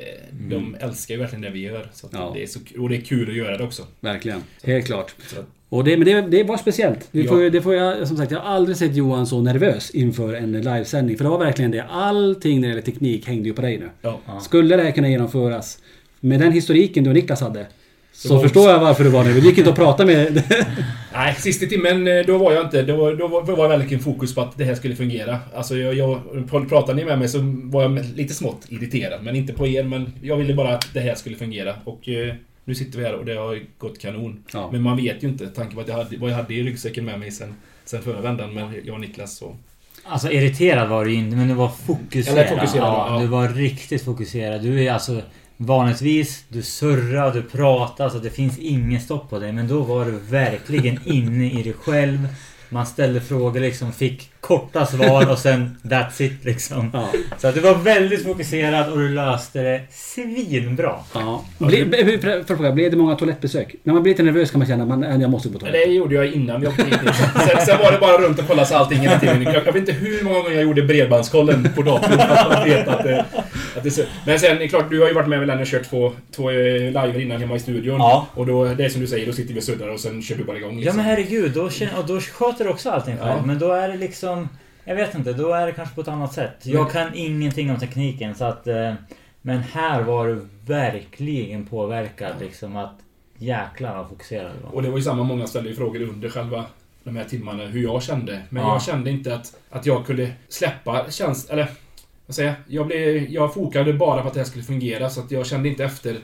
De 0.50 0.76
älskar 0.80 1.16
ju 1.16 1.20
verkligen 1.22 1.42
det 1.42 1.50
vi 1.50 1.60
gör. 1.60 1.90
Så 1.94 2.08
att 2.08 2.14
Mm. 2.14 2.26
Ja. 2.26 2.32
det 2.36 2.44
är 2.44 2.48
så, 2.48 2.60
och 2.80 2.90
det 2.90 2.96
är 2.96 3.02
kul 3.02 3.30
att 3.30 3.36
göra 3.36 3.58
det 3.58 3.64
också. 3.64 3.84
Verkligen. 4.00 4.44
Helt 4.64 4.86
klart. 4.86 5.16
Så 5.28 5.36
Och 5.70 5.84
det, 5.84 5.98
men 5.98 6.06
det, 6.06 6.22
det 6.22 6.44
var 6.44 6.58
speciellt. 6.58 7.08
Det 7.12 7.24
får, 7.24 7.38
Ja. 7.38 7.44
ju- 7.44 7.50
det 7.50 7.62
får 7.62 7.76
jag, 7.76 8.08
som 8.08 8.18
sagt, 8.18 8.32
jag 8.32 8.40
har 8.40 8.56
aldrig 8.56 8.78
sett 8.78 8.96
Johan 8.96 9.28
så 9.28 9.42
nervös 9.42 9.90
inför 9.90 10.34
en 10.34 10.52
livesändning. 10.52 11.18
För 11.18 11.24
det 11.24 11.30
var 11.30 11.40
verkligen 11.40 11.72
det. 11.72 11.84
Allting 11.84 12.62
när 12.62 12.68
det 12.68 12.72
gäller 12.72 12.82
teknik 12.86 13.28
hängde 13.28 13.48
ju 13.50 13.54
på 13.56 13.62
dig 13.62 13.78
nu. 13.78 13.90
ja. 14.02 14.40
Skulle 14.42 14.78
det 14.78 14.84
här 14.84 14.92
kunna 14.92 15.10
genomföras 15.10 15.80
med 16.20 16.40
den 16.40 16.52
historiken 16.52 17.04
du 17.04 17.10
och 17.10 17.14
Niklas 17.16 17.42
hade. 17.42 17.66
Så 18.14 18.36
var- 18.36 18.42
förstår 18.44 18.70
jag 18.70 18.80
varför 18.80 19.04
du 19.04 19.10
var 19.10 19.24
nervös. 19.24 19.44
Det 19.44 19.50
gick 19.50 19.58
inte 19.58 19.70
att 19.70 19.76
prata 19.76 20.06
med... 20.06 20.44
Nej, 21.14 21.36
sista 21.36 21.66
timmen 21.66 22.08
eh, 22.08 22.26
då 22.26 22.38
var 22.38 22.52
jag 22.52 22.66
inte... 22.66 22.82
Då, 22.84 22.96
var- 22.96 23.14
då 23.16 23.28
var 23.28 23.44
då 23.44 23.56
var 23.56 23.70
jag 23.70 23.78
verkligen 23.80 24.04
fokus 24.04 24.36
på 24.36 24.42
att 24.42 24.58
det 24.58 24.64
här 24.64 24.76
skulle 24.76 24.96
fungera. 24.96 25.40
Alltså 25.56 25.78
jag... 25.78 25.94
jag 25.94 26.22
pratade 26.70 26.94
ni 26.94 27.06
med 27.06 27.20
mig 27.20 27.28
så 27.30 27.40
var 27.64 27.84
jag 27.84 28.06
lite 28.16 28.34
smått 28.34 28.66
irriterad. 28.70 29.24
Men 29.24 29.36
inte 29.36 29.54
på 29.54 29.68
er, 29.68 29.84
men 29.84 30.14
jag 30.22 30.38
ville 30.38 30.54
bara 30.54 30.76
att 30.76 30.94
det 30.94 31.00
här 31.00 31.16
skulle 31.16 31.36
fungera. 31.36 31.76
Och 31.84 32.10
eh, 32.10 32.34
nu 32.66 32.76
sitter 32.76 33.00
vi 33.00 33.06
här 33.06 33.14
och 33.16 33.26
det 33.26 33.34
har 33.36 33.60
gått 33.78 34.00
kanon. 34.00 34.44
Ja. 34.54 34.70
Men 34.72 34.82
man 34.82 34.98
vet 34.98 35.24
ju 35.24 35.28
inte, 35.28 35.48
tanke 35.48 35.76
på 35.76 35.82
att 35.82 35.88
jag 35.88 35.96
hade, 35.96 36.18
vad 36.18 36.30
jag 36.32 36.36
hade 36.36 36.54
i 36.54 36.64
ryggsäcken 36.64 37.06
med 37.06 37.20
mig 37.20 37.32
sen, 37.32 37.54
sen 37.86 38.02
förra 38.02 38.22
vändan 38.22 38.54
med 38.54 38.70
jag 38.86 38.94
och 38.94 39.00
Niklas. 39.02 39.38
Så. 39.38 39.56
Alltså 40.04 40.32
irriterad 40.32 40.90
var 40.90 41.06
du 41.06 41.14
inte 41.14 41.36
men 41.36 41.48
du 41.48 41.54
var 41.54 41.70
fokuserad. 41.70 42.38
Eller 42.38 42.48
fokuserad, 42.56 42.88
ja, 42.88 43.14
ja. 43.16 43.22
Du 43.22 43.28
var 43.28 43.50
riktigt 43.50 44.04
fokuserad. 44.06 44.62
Du 44.62 44.84
är 44.84 44.94
alltså 44.94 45.22
vanligtvis, 45.66 46.44
du 46.50 46.62
surrar, 46.62 47.34
du 47.34 47.42
pratar, 47.42 48.10
så 48.10 48.18
det 48.18 48.30
finns 48.30 48.58
ingen 48.60 49.02
stopp 49.02 49.30
på 49.30 49.40
dig. 49.40 49.52
Men 49.52 49.68
då 49.68 49.80
var 49.82 50.06
du 50.06 50.12
verkligen 50.30 51.00
inne 51.06 51.46
i 51.52 51.64
dig 51.64 51.74
själv. 51.84 52.28
Man 52.74 52.86
ställde 52.86 53.22
frågor 53.22 53.60
liksom, 53.60 53.92
fick 53.94 54.30
korta 54.40 54.86
svar 54.86 55.32
och 55.32 55.38
sen 55.38 55.78
that's 55.84 56.22
it 56.22 56.46
liksom. 56.46 56.90
Ja. 56.94 57.08
Så 57.38 57.48
att 57.48 57.56
du 57.56 57.60
var 57.62 57.76
väldigt 57.76 58.24
fokuserad 58.24 58.92
och 58.92 58.98
du 58.98 59.10
löste 59.10 59.62
det 59.62 59.82
svinbra. 59.92 60.96
Ja. 61.14 61.44
Ble, 61.58 61.86
ble, 61.86 62.04
hur- 62.04 62.18
för 62.18 62.40
att 62.40 62.48
fråga, 62.48 62.72
blev 62.72 62.92
det 62.92 62.98
många 62.98 63.16
toalettbesök? 63.16 63.76
När 63.84 63.94
man 63.94 64.04
blir 64.04 64.14
lite 64.14 64.24
nervös 64.24 64.52
kan 64.52 64.60
man 64.60 64.68
känna 64.68 64.84
att 64.84 64.90
man, 65.00 65.22
jag 65.22 65.30
måste 65.30 65.48
gå 65.50 65.54
på 65.54 65.60
toaletten. 65.60 65.90
det 65.90 65.96
gjorde 65.96 66.16
jag 66.16 66.32
innan 66.32 66.62
vi 66.62 66.68
åkte 66.68 66.84
hit. 66.84 67.00
Sen, 67.48 67.66
sen 67.66 67.78
var 67.84 67.92
det 67.92 67.98
bara 67.98 68.18
runt 68.18 68.40
och 68.40 68.48
kolla 68.48 68.66
så 68.66 68.76
allting 68.76 69.00
hela 69.00 69.20
tiden. 69.20 69.42
Jag, 69.44 69.56
jag 69.56 69.62
vet 69.74 69.76
inte 69.76 69.92
hur 69.92 70.24
många 70.24 70.36
gånger 70.40 70.52
jag 70.52 70.64
gjorde 70.64 70.82
bredbandskollen 70.82 71.70
på 71.76 71.82
datorn 71.82 72.12
för 72.18 72.52
att 72.52 72.68
veta 72.68 72.94
att 72.96 73.04
det, 73.04 73.20
Att 73.22 73.34
det 73.34 73.38
är 73.38 73.44
så. 73.92 74.02
Men 74.26 74.40
sen, 74.40 74.58
det 74.58 74.64
är 74.64 74.68
klart, 74.68 74.90
du 74.90 75.00
har 75.02 75.08
ju 75.08 75.14
varit 75.14 75.28
med 75.28 75.40
med 75.40 75.48
Lenny 75.48 75.64
och 75.64 75.68
kört 75.68 75.84
två, 75.90 76.12
två 76.32 76.50
eh, 76.52 76.56
live 77.06 77.22
innan 77.22 77.42
hemma 77.42 77.56
i 77.56 77.60
studion. 77.60 77.98
Ja. 78.00 78.28
Och 78.34 78.46
då, 78.46 78.66
det 78.66 78.86
är 78.86 78.90
som 78.90 79.02
du 79.02 79.08
säger, 79.08 79.26
då 79.28 79.34
sitter 79.34 79.54
vi 79.54 79.60
och 79.60 79.64
suddar 79.64 79.88
och 79.88 80.00
sen 80.00 80.22
kör 80.22 80.36
du 80.36 80.44
bara 80.44 80.58
igång. 80.58 80.72
Ja 80.74 80.80
liksom. 80.80 80.98
men 80.98 81.06
herregud, 81.06 81.52
då, 81.52 81.70
känner, 81.70 82.00
och 82.00 82.06
då 82.06 82.20
sköter 82.20 82.64
du 82.66 82.70
också 82.70 82.90
allting 82.90 83.18
själv. 83.18 83.38
Ja. 83.40 83.46
Men 83.46 83.60
då 83.60 83.72
är 83.72 83.88
det 83.90 83.98
liksom... 83.98 84.50
Jag 84.86 84.96
vet 84.96 85.16
inte, 85.16 85.34
då 85.34 85.54
är 85.54 85.66
det 85.66 85.72
kanske 85.74 85.96
på 85.96 86.02
ett 86.02 86.08
annat 86.08 86.34
sätt. 86.34 86.56
Jag 86.64 86.92
kan 86.92 87.08
ingenting 87.14 87.72
om 87.72 87.80
tekniken 87.80 88.36
så 88.36 88.46
att... 88.46 88.68
eh, 88.68 88.94
Men 89.42 89.60
här 89.74 90.02
var 90.02 90.28
du 90.28 90.48
verkligen 90.66 91.66
påverkad 91.66 92.32
liksom 92.40 92.76
att... 92.76 92.96
Jäklar 93.38 93.98
vad 93.98 94.10
fokuserad 94.10 94.52
du 94.58 94.64
var. 94.64 94.76
Och 94.76 94.84
det 94.84 94.90
var 94.90 94.98
ju 94.98 95.04
samma, 95.04 95.24
många 95.24 95.48
ställde 95.48 95.70
ju 95.70 95.76
frågor 95.76 96.02
under 96.02 96.30
själva 96.30 96.66
de 97.04 97.16
här 97.16 97.24
timmarna 97.24 97.66
hur 97.66 97.84
jag 97.84 98.04
kände. 98.04 98.42
Men 98.50 98.64
Ja. 98.64 98.74
jag 98.74 98.82
kände 98.82 99.10
inte 99.10 99.36
att, 99.36 99.54
att 99.70 99.86
jag 99.86 100.06
kunde 100.06 100.32
släppa 100.50 101.06
käns... 101.12 101.50
Eller, 101.50 101.68
vad 102.32 102.36
säger 102.36 102.50
jag? 102.50 102.58
Jag, 102.68 102.88
blev, 102.88 103.30
jag 103.30 103.54
fokade 103.54 103.94
bara 103.94 104.22
på 104.22 104.28
att 104.28 104.34
det 104.34 104.40
här 104.40 104.48
skulle 104.48 104.64
fungera 104.64 105.10
så 105.10 105.22
att 105.22 105.32
jag 105.32 105.46
kände 105.46 105.70
inte 105.70 105.84
efter 105.84 106.18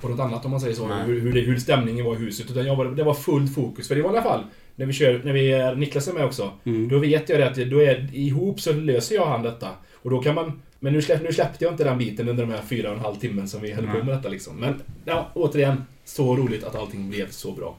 på 0.00 0.08
något 0.08 0.20
annat 0.20 0.44
om 0.44 0.50
man 0.50 0.60
säger 0.60 0.74
så. 0.74 0.86
Nej. 0.86 1.06
Hur, 1.06 1.20
hur, 1.20 1.32
det, 1.32 1.40
hur 1.40 1.56
stämningen 1.56 2.04
var 2.04 2.14
i 2.14 2.18
huset. 2.18 2.50
Utan 2.50 2.66
jag 2.66 2.76
var, 2.76 2.84
det 2.84 3.04
var 3.04 3.14
fullt 3.14 3.54
fokus. 3.54 3.88
För 3.88 3.94
det 3.94 4.02
var 4.02 4.10
i 4.10 4.12
alla 4.12 4.22
fall 4.22 4.44
när 4.76 4.86
vi 4.86 4.92
kör, 4.92 5.20
när 5.24 5.32
vi 5.32 5.52
är, 5.52 5.74
Niklas 5.74 6.08
är 6.08 6.12
med 6.12 6.24
också. 6.24 6.50
Mm. 6.64 6.88
Då 6.88 6.98
vet 6.98 7.28
jag 7.28 7.40
det 7.40 7.48
att 7.48 7.70
då 7.70 7.82
är, 7.82 8.08
ihop 8.12 8.60
så 8.60 8.72
löser 8.72 9.14
jag 9.14 9.26
han 9.26 9.42
detta. 9.42 9.68
Och 9.94 10.10
då 10.10 10.22
kan 10.22 10.34
man... 10.34 10.62
Men 10.80 10.92
nu, 10.92 11.02
släpp, 11.02 11.22
nu 11.22 11.32
släppte 11.32 11.64
jag 11.64 11.72
inte 11.72 11.84
den 11.84 11.98
biten 11.98 12.28
under 12.28 12.46
de 12.46 12.52
här 12.52 12.62
fyra 12.62 12.88
och 12.90 12.96
en 12.96 13.02
halv 13.02 13.16
timmen 13.16 13.48
som 13.48 13.62
vi 13.62 13.72
höll 13.72 13.86
på 13.86 14.04
med 14.04 14.16
detta 14.16 14.28
liksom. 14.28 14.56
Men 14.56 14.82
ja, 15.04 15.30
återigen. 15.34 15.84
Så 16.04 16.36
roligt 16.36 16.64
att 16.64 16.74
allting 16.74 17.10
blev 17.10 17.30
så 17.30 17.52
bra. 17.52 17.76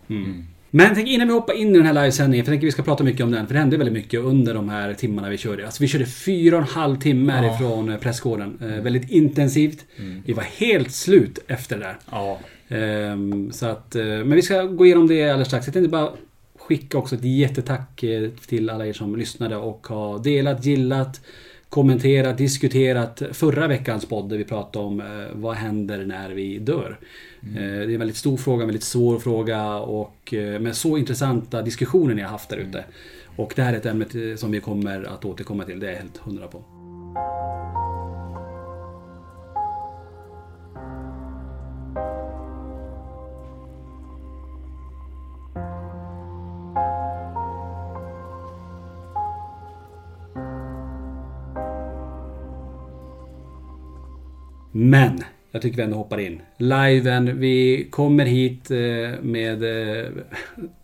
Men 0.76 0.96
tänk 0.96 1.08
innan 1.08 1.28
vi 1.28 1.34
hoppar 1.34 1.54
in 1.54 1.70
i 1.76 1.78
den 1.78 1.86
här 1.86 1.94
livesändningen, 1.94 2.46
för 2.46 2.52
jag 2.52 2.56
tänker 2.56 2.68
vi 2.68 2.72
ska 2.72 2.84
prata 2.84 3.04
mycket 3.04 3.22
om 3.24 3.32
den, 3.32 3.48
för 3.48 3.54
det 3.54 3.60
hände 3.60 3.78
väldigt 3.78 3.94
mycket 3.94 4.20
under 4.20 4.54
de 4.54 4.70
här 4.70 4.94
timmarna 4.94 5.30
vi 5.30 5.38
körde. 5.38 5.66
Alltså 5.66 5.84
vi 5.84 5.88
körde 5.88 6.06
fyra 6.06 6.56
och 6.56 6.62
en 6.62 6.68
halv 6.68 7.00
timme 7.00 7.34
Ja. 7.34 7.40
härifrån 7.42 7.90
eh, 7.90 7.98
pressgården. 8.00 8.58
Eh, 8.62 8.68
väldigt 8.84 9.10
intensivt. 9.10 9.86
Vi 10.26 10.34
var 10.34 10.44
helt 10.44 10.92
slut 10.92 11.40
efter 11.48 11.78
det 11.78 11.84
där. 11.84 11.98
Ja. 12.12 12.40
Ehm, 12.70 13.52
så 13.52 13.66
att, 13.66 13.96
eh, 13.96 14.04
men 14.06 14.32
vi 14.32 14.42
ska 14.42 14.64
gå 14.64 14.86
igenom 14.86 15.08
det 15.08 15.24
alldeles 15.24 15.48
strax. 15.48 15.68
Jag 15.68 15.74
tänkte 15.74 15.90
bara 15.90 16.10
skicka 16.60 16.98
också 16.98 17.16
ett 17.16 17.24
jättetack 17.24 18.04
eh, 18.04 18.30
till 18.48 18.70
alla 18.70 18.88
er 18.88 18.94
som 18.94 19.16
lyssnade 19.16 19.56
och 19.56 19.88
har 19.88 20.24
delat, 20.24 20.66
gillat, 20.66 21.22
kommenterat, 21.70 22.38
diskuterat 22.38 23.22
förra 23.32 23.68
veckans 23.68 24.06
podd 24.06 24.30
där 24.30 24.38
vi 24.38 24.44
pratade 24.44 24.86
om 24.86 25.04
vad 25.34 25.56
händer 25.56 26.06
när 26.06 26.30
vi 26.30 26.60
dör. 26.60 26.98
Eh, 27.48 27.54
Det 27.54 27.62
är 27.62 27.90
en 27.90 28.00
väldigt 28.00 28.18
stor 28.18 28.38
fråga, 28.38 28.62
en 28.62 28.68
väldigt 28.68 28.84
svår 28.84 29.20
fråga 29.20 29.76
och 29.80 30.34
eh, 30.34 30.60
med 30.60 30.76
så 30.76 30.98
intressanta 30.98 31.62
diskussioner 31.62 32.16
ni 32.16 32.22
har 32.22 32.30
haft 32.30 32.50
där 32.50 32.58
ute. 32.58 32.86
Och 33.36 33.54
det 33.56 33.62
här 33.62 33.74
är 33.74 33.78
ett 33.78 33.86
ämne 33.86 34.38
som 34.38 34.52
vi 34.52 34.60
kommer 34.60 35.04
att 35.04 35.26
återkomma 35.26 35.64
till, 35.64 35.80
det 35.80 35.88
är 35.88 35.92
jag 35.92 36.00
helt 36.00 36.18
hundra 36.18 36.48
på. 36.48 36.64
Men, 54.76 55.20
jag 55.54 55.62
tycker 55.62 55.78
vi 55.78 55.84
ändå 55.84 55.98
hoppar 55.98 56.20
in. 56.20 56.42
Liven, 56.58 57.40
vi 57.40 57.88
kommer 57.90 58.26
hit 58.26 58.72
eh, 58.72 58.78
med 59.22 59.64
eh, 59.64 60.06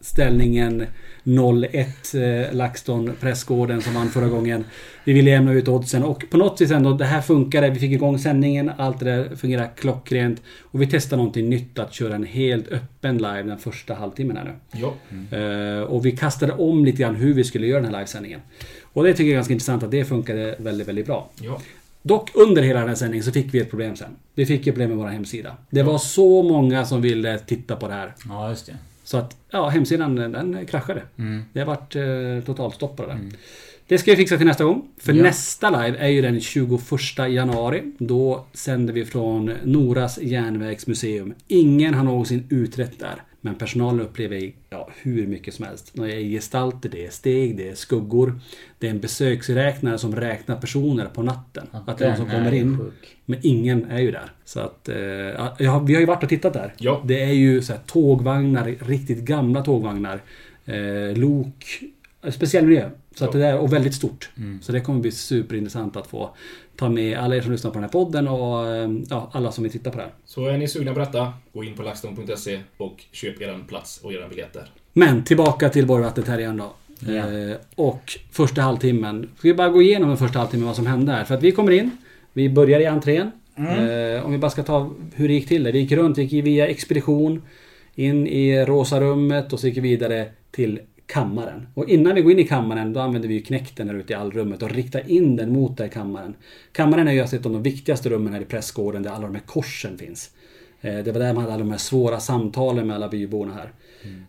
ställningen 0.01 0.85
0-1 1.23 2.47
eh, 2.47 2.53
LaxTon 2.55 3.11
Pressgården 3.19 3.81
som 3.81 3.93
vann 3.93 4.09
förra 4.09 4.27
gången. 4.27 4.65
Vi 5.03 5.13
ville 5.13 5.29
jämna 5.29 5.53
ut 5.53 5.67
oddsen 5.67 6.03
och 6.03 6.25
på 6.29 6.37
något 6.37 6.61
vis 6.61 6.71
ändå, 6.71 6.93
det 6.93 7.05
här 7.05 7.21
funkade. 7.21 7.69
Vi 7.69 7.79
fick 7.79 7.91
igång 7.91 8.19
sändningen, 8.19 8.71
allt 8.77 8.99
det 8.99 9.05
där 9.05 9.35
fungerar 9.35 9.69
klockrent. 9.75 10.41
Och 10.61 10.81
vi 10.81 10.87
testar 10.87 11.17
någonting 11.17 11.49
nytt, 11.49 11.79
att 11.79 11.93
köra 11.93 12.15
en 12.15 12.23
helt 12.23 12.67
öppen 12.67 13.17
live 13.17 13.43
den 13.43 13.57
första 13.57 13.93
halvtimmen 13.93 14.37
här 14.37 14.43
nu. 14.43 14.79
Ja. 14.79 14.93
Eh, 15.37 15.81
och 15.81 16.05
vi 16.05 16.11
kastade 16.11 16.53
om 16.53 16.85
lite 16.85 16.97
grann 16.97 17.15
hur 17.15 17.33
vi 17.33 17.43
skulle 17.43 17.67
göra 17.67 17.81
den 17.81 17.93
här 17.93 17.99
livesändningen. 17.99 18.41
Och 18.93 19.03
det 19.03 19.13
tycker 19.13 19.23
jag 19.23 19.31
är 19.31 19.35
ganska 19.35 19.53
intressant 19.53 19.83
att 19.83 19.91
det 19.91 20.05
funkade 20.05 20.55
väldigt, 20.59 20.87
väldigt 20.87 21.05
bra. 21.05 21.29
Ja. 21.41 21.61
Dock 22.01 22.29
under 22.33 22.61
hela 22.61 22.79
den 22.79 22.89
här 22.89 22.95
sändningen 22.95 23.23
så 23.23 23.31
fick 23.31 23.53
vi 23.53 23.59
ett 23.59 23.69
problem 23.69 23.95
sen. 23.95 24.15
Vi 24.35 24.45
fick 24.45 24.67
ett 24.67 24.73
problem 24.73 24.89
med 24.89 24.97
vår 24.97 25.07
hemsida. 25.07 25.57
Det 25.69 25.83
var 25.83 25.97
så 25.97 26.43
många 26.43 26.85
som 26.85 27.01
ville 27.01 27.39
titta 27.39 27.75
på 27.75 27.87
det 27.87 27.93
här. 27.93 28.13
Ja, 28.29 28.49
just 28.49 28.65
det. 28.65 28.75
Så 29.03 29.17
att, 29.17 29.37
ja, 29.51 29.69
hemsidan 29.69 30.15
den, 30.15 30.31
den 30.31 30.65
kraschade. 30.65 31.01
Mm. 31.17 31.43
Det 31.53 31.59
har 31.59 31.67
varit 31.67 31.95
eh, 31.95 32.45
totalstopp 32.45 32.97
på 32.97 33.03
det 33.03 33.07
där. 33.09 33.19
Det 33.87 33.97
ska 33.97 34.11
vi 34.11 34.17
fixa 34.17 34.37
till 34.37 34.45
nästa 34.45 34.63
gång. 34.63 34.87
För 34.97 35.13
Ja. 35.13 35.23
nästa 35.23 35.69
live 35.69 35.97
är 35.97 36.07
ju 36.07 36.21
den 36.21 36.39
21 36.39 36.79
januari. 37.29 37.83
Då 37.97 38.45
sänder 38.53 38.93
vi 38.93 39.05
från 39.05 39.51
Noras 39.63 40.19
järnvägsmuseum. 40.21 41.33
Ingen 41.47 41.93
har 41.93 42.03
någonsin 42.03 42.43
utrett 42.49 42.99
där. 42.99 43.23
Men 43.41 43.55
personalen 43.55 44.01
upplever 44.01 44.51
ja, 44.69 44.89
hur 45.01 45.27
mycket 45.27 45.53
som 45.53 45.65
helst. 45.65 45.91
Det 45.93 46.13
är 46.13 46.19
gestalter, 46.19 46.89
det 46.89 47.05
är 47.05 47.09
steg, 47.09 47.57
det 47.57 47.69
är 47.69 47.75
skuggor. 47.75 48.39
Det 48.79 48.87
är 48.87 48.91
en 48.91 48.99
besöksräknare 48.99 49.97
som 49.97 50.15
räknar 50.15 50.55
personer 50.55 51.05
på 51.05 51.23
natten. 51.23 51.67
Ja, 51.71 51.83
att 51.87 51.97
det 51.97 52.05
är 52.05 52.09
någon 52.09 52.17
som 52.17 52.29
kommer 52.29 52.53
in. 52.53 52.77
sjuk. 52.77 53.17
Men 53.25 53.39
ingen 53.41 53.85
är 53.85 53.99
ju 53.99 54.11
där. 54.11 54.31
Så 54.45 54.59
att... 54.59 54.89
Eh, 54.89 54.97
ja, 54.97 55.83
vi 55.87 55.93
har 55.93 55.99
ju 55.99 56.05
varit 56.05 56.23
och 56.23 56.29
tittat 56.29 56.53
där. 56.53 56.73
Ja. 56.77 57.03
Det 57.05 57.23
är 57.23 57.33
ju 57.33 57.61
så 57.61 57.73
här, 57.73 57.81
tågvagnar, 57.85 58.75
riktigt 58.79 59.19
gamla 59.19 59.63
tågvagnar. 59.63 60.21
Eh, 60.65 61.17
lok. 61.17 61.83
Speciell 62.29 62.65
miljö. 62.65 62.89
Så 63.15 63.25
att 63.25 63.31
det 63.31 63.39
där, 63.39 63.57
och 63.57 63.73
väldigt 63.73 63.93
stort. 63.93 64.29
Så 64.61 64.71
det 64.71 64.81
kommer 64.81 64.99
bli 64.99 65.11
superintressant 65.11 65.97
att 65.97 66.07
få 66.07 66.35
ta 66.79 66.89
med 66.89 67.17
alla 67.17 67.35
er 67.35 67.41
som 67.41 67.51
lyssnar 67.51 67.71
på 67.71 67.75
den 67.75 67.83
här 67.83 67.89
podden 67.89 68.27
och 68.27 68.67
eh, 68.67 68.89
ja, 69.09 69.29
alla 69.33 69.51
som 69.51 69.63
vill 69.63 69.71
titta 69.71 69.91
på 69.91 69.97
det 69.97 70.03
här. 70.03 70.11
Så 70.25 70.47
är 70.47 70.57
ni 70.57 70.67
sugna 70.67 70.93
på 70.93 70.99
detta, 70.99 71.33
gå 71.53 71.63
in 71.63 71.75
på 71.75 71.83
laxton.se 71.83 72.59
och 72.77 73.03
köp 73.11 73.41
er 73.41 73.63
plats 73.67 73.99
och 74.03 74.13
era 74.13 74.27
biljetter. 74.27 74.71
Men 74.93 75.23
tillbaka 75.23 75.69
till 75.69 75.87
Borgvattnet 75.87 76.27
här 76.27 76.39
igen 76.39 76.57
då. 76.57 76.73
Ja. 76.99 77.13
Eh, 77.13 77.57
och 77.75 78.19
första 78.31 78.61
halvtimmen. 78.61 79.29
Ska 79.37 79.47
vi 79.47 79.53
bara 79.53 79.69
gå 79.69 79.81
igenom 79.81 80.09
den 80.09 80.17
första 80.17 80.39
halvtimmen 80.39 80.67
vad 80.67 80.75
som 80.75 80.87
hände 80.87 81.11
här. 81.11 81.23
För 81.23 81.35
att 81.35 81.43
vi 81.43 81.51
kommer 81.51 81.71
in. 81.71 81.91
Vi 82.33 82.49
börjar 82.49 82.79
i 82.79 82.85
entrén. 82.85 83.31
Eh, 83.57 84.25
om 84.25 84.31
vi 84.31 84.37
bara 84.37 84.51
ska 84.51 84.63
ta 84.63 84.91
hur 85.15 85.27
det 85.27 85.33
gick 85.33 85.47
till. 85.47 85.63
Det. 85.63 85.71
Vi 85.71 85.79
gick 85.79 85.91
runt, 85.91 86.17
vi 86.17 86.23
gick 86.23 86.45
via 86.45 86.67
expedition. 86.67 87.41
In 87.95 88.27
i 88.27 88.65
rosa 88.65 89.01
rummet 89.01 89.53
och 89.53 89.59
så 89.59 89.67
gick 89.67 89.77
vi 89.77 89.81
vidare 89.81 90.27
till 90.51 90.79
kammaren. 91.13 91.67
Och 91.73 91.89
innan 91.89 92.15
vi 92.15 92.21
går 92.21 92.31
in 92.31 92.39
i 92.39 92.47
kammaren 92.47 92.93
då 92.93 92.99
använder 92.99 93.27
vi 93.29 93.33
ju 93.33 93.41
knäkten 93.41 93.87
där 93.87 93.93
ute 93.93 94.13
i 94.13 94.15
allrummet 94.15 94.61
och 94.63 94.69
riktar 94.71 95.11
in 95.11 95.35
den 95.35 95.53
mot 95.53 95.77
den 95.77 95.85
här 95.87 95.93
kammaren. 95.93 96.33
Kammaren 96.71 97.07
är 97.07 97.11
ju 97.11 97.19
alltså 97.21 97.35
ett 97.35 97.45
av 97.45 97.51
de 97.51 97.63
viktigaste 97.63 98.09
rummen 98.09 98.33
här 98.33 98.41
i 98.41 98.45
prästgården 98.45 99.03
där 99.03 99.09
alla 99.11 99.25
de 99.27 99.35
här 99.35 99.43
korsen 99.45 99.97
finns. 99.97 100.29
Eh, 100.81 100.97
Det 100.97 101.11
var 101.11 101.19
där 101.19 101.33
man 101.33 101.43
hade 101.43 101.53
alla 101.53 101.63
de 101.63 101.71
här 101.71 101.77
svåra 101.77 102.19
samtalen 102.19 102.87
med 102.87 102.95
alla 102.95 103.07
byborna 103.09 103.53
här. 103.53 103.71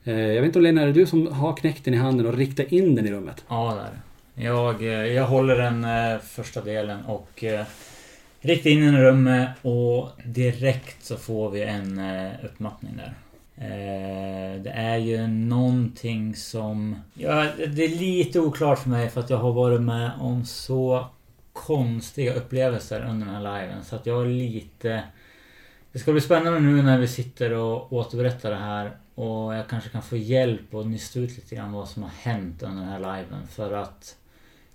Eh, 0.04 0.20
Jag 0.20 0.34
vet 0.40 0.44
inte 0.44 0.58
om 0.58 0.62
Lena, 0.62 0.82
är 0.82 0.86
det 0.86 0.92
du 0.92 1.06
som 1.06 1.26
har 1.26 1.56
knäkten 1.56 1.94
i 1.94 1.96
handen 1.96 2.26
och 2.26 2.34
riktar 2.34 2.74
in 2.74 2.94
den 2.94 3.06
i 3.06 3.10
rummet? 3.10 3.44
Ja, 3.48 3.74
där. 3.74 4.00
Jag, 4.44 4.82
eh, 4.82 4.88
jag 4.88 5.26
håller 5.26 5.56
den 5.56 5.86
första 6.20 6.60
delen 6.64 7.04
och 7.04 7.44
riktar 8.40 8.70
in 8.70 8.80
den 8.86 8.94
i 8.94 8.98
rummet 9.00 9.48
och 9.62 10.08
direkt 10.24 11.04
så 11.04 11.16
får 11.16 11.50
vi 11.50 11.62
en 11.62 12.00
uppmattning 12.44 12.92
där. 12.96 13.14
Eh, 13.60 14.62
det 14.62 14.70
är 14.70 14.96
ju 14.96 15.26
någonting 15.26 16.36
som... 16.36 16.96
Ja, 17.14 17.46
det 17.56 17.84
är 17.84 17.88
lite 17.88 18.40
oklart 18.40 18.78
för 18.78 18.88
mig 18.90 19.08
för 19.08 19.20
att 19.20 19.30
jag 19.30 19.36
har 19.36 19.52
varit 19.52 19.80
med 19.80 20.10
om 20.20 20.44
så 20.44 21.06
konstiga 21.52 22.34
upplevelser 22.34 23.00
under 23.00 23.26
den 23.26 23.34
här 23.34 23.60
liven 23.60 23.84
så 23.84 23.96
att 23.96 24.06
jag 24.06 24.22
är 24.22 24.28
lite... 24.28 25.02
Det 25.92 25.98
ska 25.98 26.12
bli 26.12 26.20
spännande 26.20 26.60
nu 26.60 26.82
när 26.82 26.98
vi 26.98 27.08
sitter 27.08 27.52
och 27.52 27.92
återberättar 27.92 28.50
det 28.50 28.56
här 28.56 28.96
och 29.14 29.54
jag 29.54 29.68
kanske 29.68 29.90
kan 29.90 30.02
få 30.02 30.16
hjälp 30.16 30.74
och 30.74 30.86
nysta 30.86 31.18
ut 31.18 31.36
lite 31.36 31.54
grann 31.54 31.72
vad 31.72 31.88
som 31.88 32.02
har 32.02 32.10
hänt 32.10 32.62
under 32.62 32.82
den 32.82 32.90
här 32.90 32.98
liven 32.98 33.46
för 33.46 33.72
att 33.72 34.16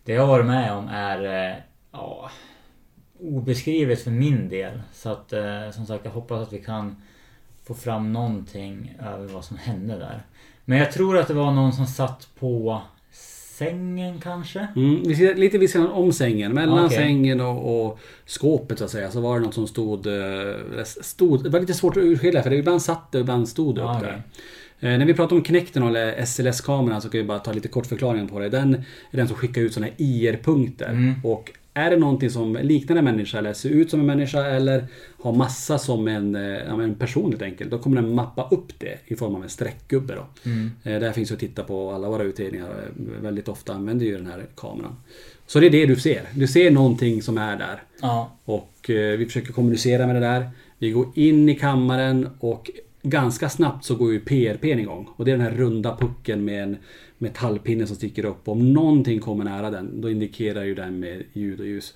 det 0.03 0.13
jag 0.13 0.21
har 0.21 0.27
varit 0.27 0.45
med 0.45 0.73
om 0.73 0.87
är 0.87 1.49
eh, 1.49 1.55
ja, 1.91 2.31
obeskrivet 3.19 4.03
för 4.03 4.11
min 4.11 4.49
del. 4.49 4.81
Så 4.93 5.09
att 5.09 5.33
eh, 5.33 5.71
som 5.71 5.85
sagt 5.85 6.05
jag 6.05 6.11
hoppas 6.11 6.47
att 6.47 6.53
vi 6.53 6.63
kan 6.63 7.01
få 7.67 7.73
fram 7.73 8.13
någonting 8.13 8.95
över 8.99 9.27
vad 9.27 9.45
som 9.45 9.57
hände 9.57 9.97
där. 9.97 10.25
Men 10.65 10.77
jag 10.77 10.91
tror 10.91 11.17
att 11.17 11.27
det 11.27 11.33
var 11.33 11.51
någon 11.51 11.73
som 11.73 11.87
satt 11.87 12.27
på 12.39 12.81
sängen 13.57 14.19
kanske? 14.19 14.67
Mm, 14.75 15.03
lite 15.35 15.57
vid 15.57 15.69
sidan 15.69 15.87
om 15.87 16.13
sängen. 16.13 16.53
Mellan 16.53 16.85
Okej. 16.85 16.97
sängen 16.97 17.41
och, 17.41 17.85
och 17.87 17.99
skåpet 18.25 18.79
så 18.79 18.85
att 18.85 18.91
säga. 18.91 19.11
Så 19.11 19.21
var 19.21 19.39
det 19.39 19.45
något 19.45 19.53
som 19.53 19.67
stod... 19.67 20.07
eh, 20.07 20.83
stod 20.83 21.43
det 21.43 21.49
var 21.49 21.59
lite 21.59 21.73
svårt 21.73 21.97
att 21.97 22.03
urskilja 22.03 22.43
för 22.43 22.49
det 22.49 22.55
ibland 22.55 22.81
satt 22.81 23.11
det 23.11 23.17
och 23.17 23.21
ibland 23.21 23.49
stod 23.49 23.75
det 23.75 23.81
upp 23.81 23.87
Ja, 23.87 23.99
där. 24.01 24.23
Eh, 24.79 24.97
när 24.97 25.05
vi 25.05 25.13
pratar 25.13 25.35
om 25.35 25.43
Kinecten 25.43 25.83
eller 25.83 26.25
SLS-kameran 26.25 27.01
så 27.01 27.09
kan 27.09 27.17
vi 27.17 27.23
bara 27.23 27.39
ta 27.39 27.53
lite 27.53 27.67
kort 27.67 27.85
förklaring 27.85 28.27
på 28.27 28.39
det. 28.39 28.49
Den 28.49 28.73
är 29.11 29.17
den 29.17 29.27
som 29.27 29.37
skickar 29.37 29.61
ut 29.61 29.73
sådana 29.73 29.91
här 29.91 30.05
IR-punkter. 30.05 30.89
Mm. 30.89 31.13
Och 31.23 31.51
Är 31.77 31.89
det 31.89 31.97
någonting 31.97 32.29
som 32.29 32.53
liknar 32.61 32.95
en 32.95 33.03
människa 33.03 33.37
eller 33.37 33.53
ser 33.53 33.69
ut 33.69 33.89
som 33.89 33.99
en 33.99 34.05
människa 34.05 34.45
eller 34.45 34.85
har 35.21 35.33
massa 35.33 35.77
som 35.77 36.07
en, 36.07 36.35
eh, 36.35 36.73
en 36.73 36.95
person 36.95 37.29
helt 37.29 37.41
enkelt. 37.41 37.71
Då 37.71 37.77
kommer 37.79 38.01
den 38.01 38.15
mappa 38.15 38.47
upp 38.51 38.79
det 38.79 38.97
i 39.05 39.15
form 39.15 39.35
av 39.35 39.43
en 39.43 39.49
streckgubbe. 39.49 40.15
Då. 40.15 40.49
Mm. 40.49 40.71
Eh, 40.83 40.99
Det 40.99 41.05
här 41.05 41.13
finns 41.13 41.31
att 41.31 41.39
titta 41.39 41.63
på 41.63 41.91
alla 41.91 42.09
våra 42.09 42.23
utredningar. 42.23 42.65
eh, 42.69 43.21
Väldigt 43.21 43.47
ofta 43.47 43.73
använder 43.73 44.05
ju 44.05 44.17
den 44.17 44.25
här 44.27 44.45
kameran. 44.55 44.95
Så 45.47 45.59
det 45.59 45.65
är 45.65 45.71
det 45.71 45.85
du 45.85 45.95
ser. 45.95 46.21
Du 46.35 46.47
ser 46.47 46.71
någonting 46.71 47.21
som 47.21 47.37
är 47.37 47.57
där. 47.57 47.83
Ja. 48.01 48.31
Och 48.45 48.71
vi 48.87 49.25
försöker 49.25 49.53
kommunicera 49.53 50.07
med 50.07 50.15
det 50.15 50.19
där. 50.19 50.49
Vi 50.77 50.91
går 50.91 51.07
in 51.15 51.49
i 51.49 51.55
kammaren 51.55 52.29
och 52.39 52.69
ganska 53.01 53.49
snabbt 53.49 53.85
så 53.85 53.95
går 53.95 54.13
ju 54.13 54.19
PRPn 54.19 54.79
igång. 54.79 55.07
Och 55.15 55.25
det 55.25 55.31
är 55.31 55.37
den 55.37 55.45
här 55.45 55.51
runda 55.57 55.97
pucken 55.97 56.45
med 56.45 56.63
en 56.63 56.77
metallpinne 57.25 57.87
som 57.87 57.95
sticker 57.95 58.25
upp. 58.25 58.47
Om 58.47 58.73
någonting 58.73 59.19
kommer 59.19 59.43
nära 59.43 59.69
den, 59.71 60.01
då 60.01 60.09
indikerar 60.09 60.63
ju 60.63 60.75
den 60.75 60.99
med 60.99 61.23
ljud 61.33 61.59
och 61.59 61.65
ljus. 61.65 61.93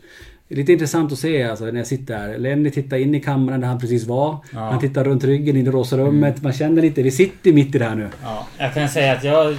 Lite 0.48 0.72
intressant 0.74 1.12
att 1.12 1.20
se 1.20 1.44
alltså, 1.44 1.66
när 1.66 1.78
jag 1.78 1.88
sitter 1.88 2.18
här. 2.18 2.38
Lenny 2.38 2.72
tittar 2.72 2.98
in 2.98 3.16
i 3.16 3.20
kammaren 3.20 3.62
där 3.62 3.68
han 3.68 3.80
precis 3.80 4.06
var. 4.06 4.38
Ja. 4.54 4.60
Han 4.60 4.80
tittar 4.80 5.04
runt 5.04 5.24
ryggen 5.24 5.56
in 5.56 5.68
i 5.68 5.72
rosa 5.72 5.98
rummet. 5.98 6.42
Man 6.42 6.54
känner 6.54 6.82
lite, 6.82 7.02
vi 7.02 7.12
sitter 7.12 7.54
mitt 7.54 7.76
i 7.76 7.78
det 7.78 7.86
här 7.86 7.96
nu. 7.96 8.10
Ja, 8.24 8.48
jag 8.58 8.74
kan 8.74 8.90
säga 8.90 9.14
att 9.14 9.24
jag... 9.24 9.56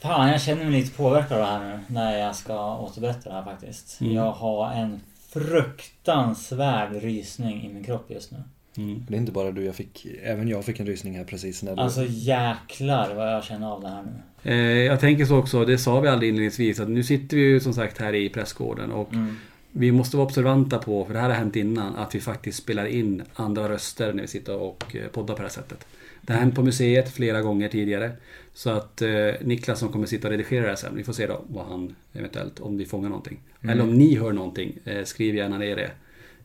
Fan, 0.00 0.30
jag 0.30 0.40
känner 0.40 0.64
mig 0.64 0.80
lite 0.80 0.96
påverkad 0.96 1.32
av 1.32 1.38
det 1.38 1.46
här 1.46 1.60
nu 1.68 1.94
när 1.94 2.18
jag 2.18 2.36
ska 2.36 2.78
återberätta 2.78 3.28
det 3.28 3.34
här 3.34 3.44
faktiskt. 3.44 4.00
Mm. 4.00 4.14
Jag 4.14 4.32
har 4.32 4.72
en 4.72 5.00
fruktansvärd 5.28 7.02
rysning 7.02 7.64
i 7.64 7.74
min 7.74 7.84
kropp 7.84 8.06
just 8.08 8.32
nu. 8.32 8.38
Det 8.76 9.14
är 9.14 9.18
inte 9.18 9.32
bara 9.32 9.50
du, 9.50 9.64
jag 9.64 9.74
fick, 9.74 10.06
även 10.22 10.48
jag 10.48 10.64
fick 10.64 10.80
en 10.80 10.86
rysning 10.86 11.16
här 11.16 11.24
precis 11.24 11.62
när 11.62 11.76
du... 11.76 11.82
Alltså 11.82 12.04
jäklar 12.08 13.14
vad 13.14 13.32
jag 13.32 13.44
känner 13.44 13.66
av 13.72 13.80
det 13.82 13.88
här 13.88 14.02
nu. 14.02 14.50
Eh, 14.50 14.82
jag 14.82 15.00
tänker 15.00 15.24
så 15.24 15.36
också, 15.38 15.64
det 15.64 15.78
sa 15.78 16.00
vi 16.00 16.08
aldrig 16.08 16.28
inledningsvis, 16.28 16.80
att 16.80 16.88
nu 16.88 17.02
sitter 17.02 17.36
vi 17.36 17.42
ju 17.42 17.60
som 17.60 17.74
sagt 17.74 17.98
här 17.98 18.14
i 18.14 18.28
pressgården 18.28 18.92
och 18.92 19.12
Mm. 19.12 19.36
vi 19.72 19.92
måste 19.92 20.16
vara 20.16 20.26
observanta 20.26 20.78
på, 20.78 21.04
för 21.04 21.14
det 21.14 21.20
här 21.20 21.28
har 21.28 21.36
hänt 21.36 21.56
innan, 21.56 21.96
att 21.96 22.14
vi 22.14 22.20
faktiskt 22.20 22.58
spelar 22.58 22.86
in 22.86 23.22
andra 23.34 23.68
röster 23.68 24.12
när 24.12 24.22
vi 24.22 24.28
sitter 24.28 24.56
och 24.56 24.96
eh, 24.96 25.08
poddar 25.08 25.34
på 25.34 25.42
det 25.42 25.48
här 25.48 25.52
sättet. 25.54 25.86
Det 26.20 26.32
har 26.32 26.40
hänt 26.40 26.54
på 26.54 26.62
museet 26.62 27.12
flera 27.12 27.42
gånger 27.42 27.68
tidigare. 27.68 28.10
Så 28.54 28.70
att 28.70 29.02
eh, 29.02 29.08
Niklas 29.40 29.78
som 29.78 29.88
kommer 29.88 30.06
sitta 30.06 30.28
och 30.28 30.32
redigera 30.32 30.62
det 30.62 30.68
här 30.68 30.76
sen, 30.76 30.96
vi 30.96 31.04
får 31.04 31.12
se 31.12 31.26
då 31.26 31.40
vad 31.48 31.66
han 31.66 31.94
eventuellt, 32.12 32.60
om 32.60 32.76
vi 32.78 32.84
fångar 32.86 33.08
någonting. 33.08 33.38
Mm. 33.62 33.72
Eller 33.72 33.82
om 33.90 33.98
ni 33.98 34.16
hör 34.18 34.32
någonting, 34.32 34.72
eh, 34.84 35.04
skriv 35.04 35.34
gärna 35.34 35.58
ner 35.58 35.76
det 35.76 35.90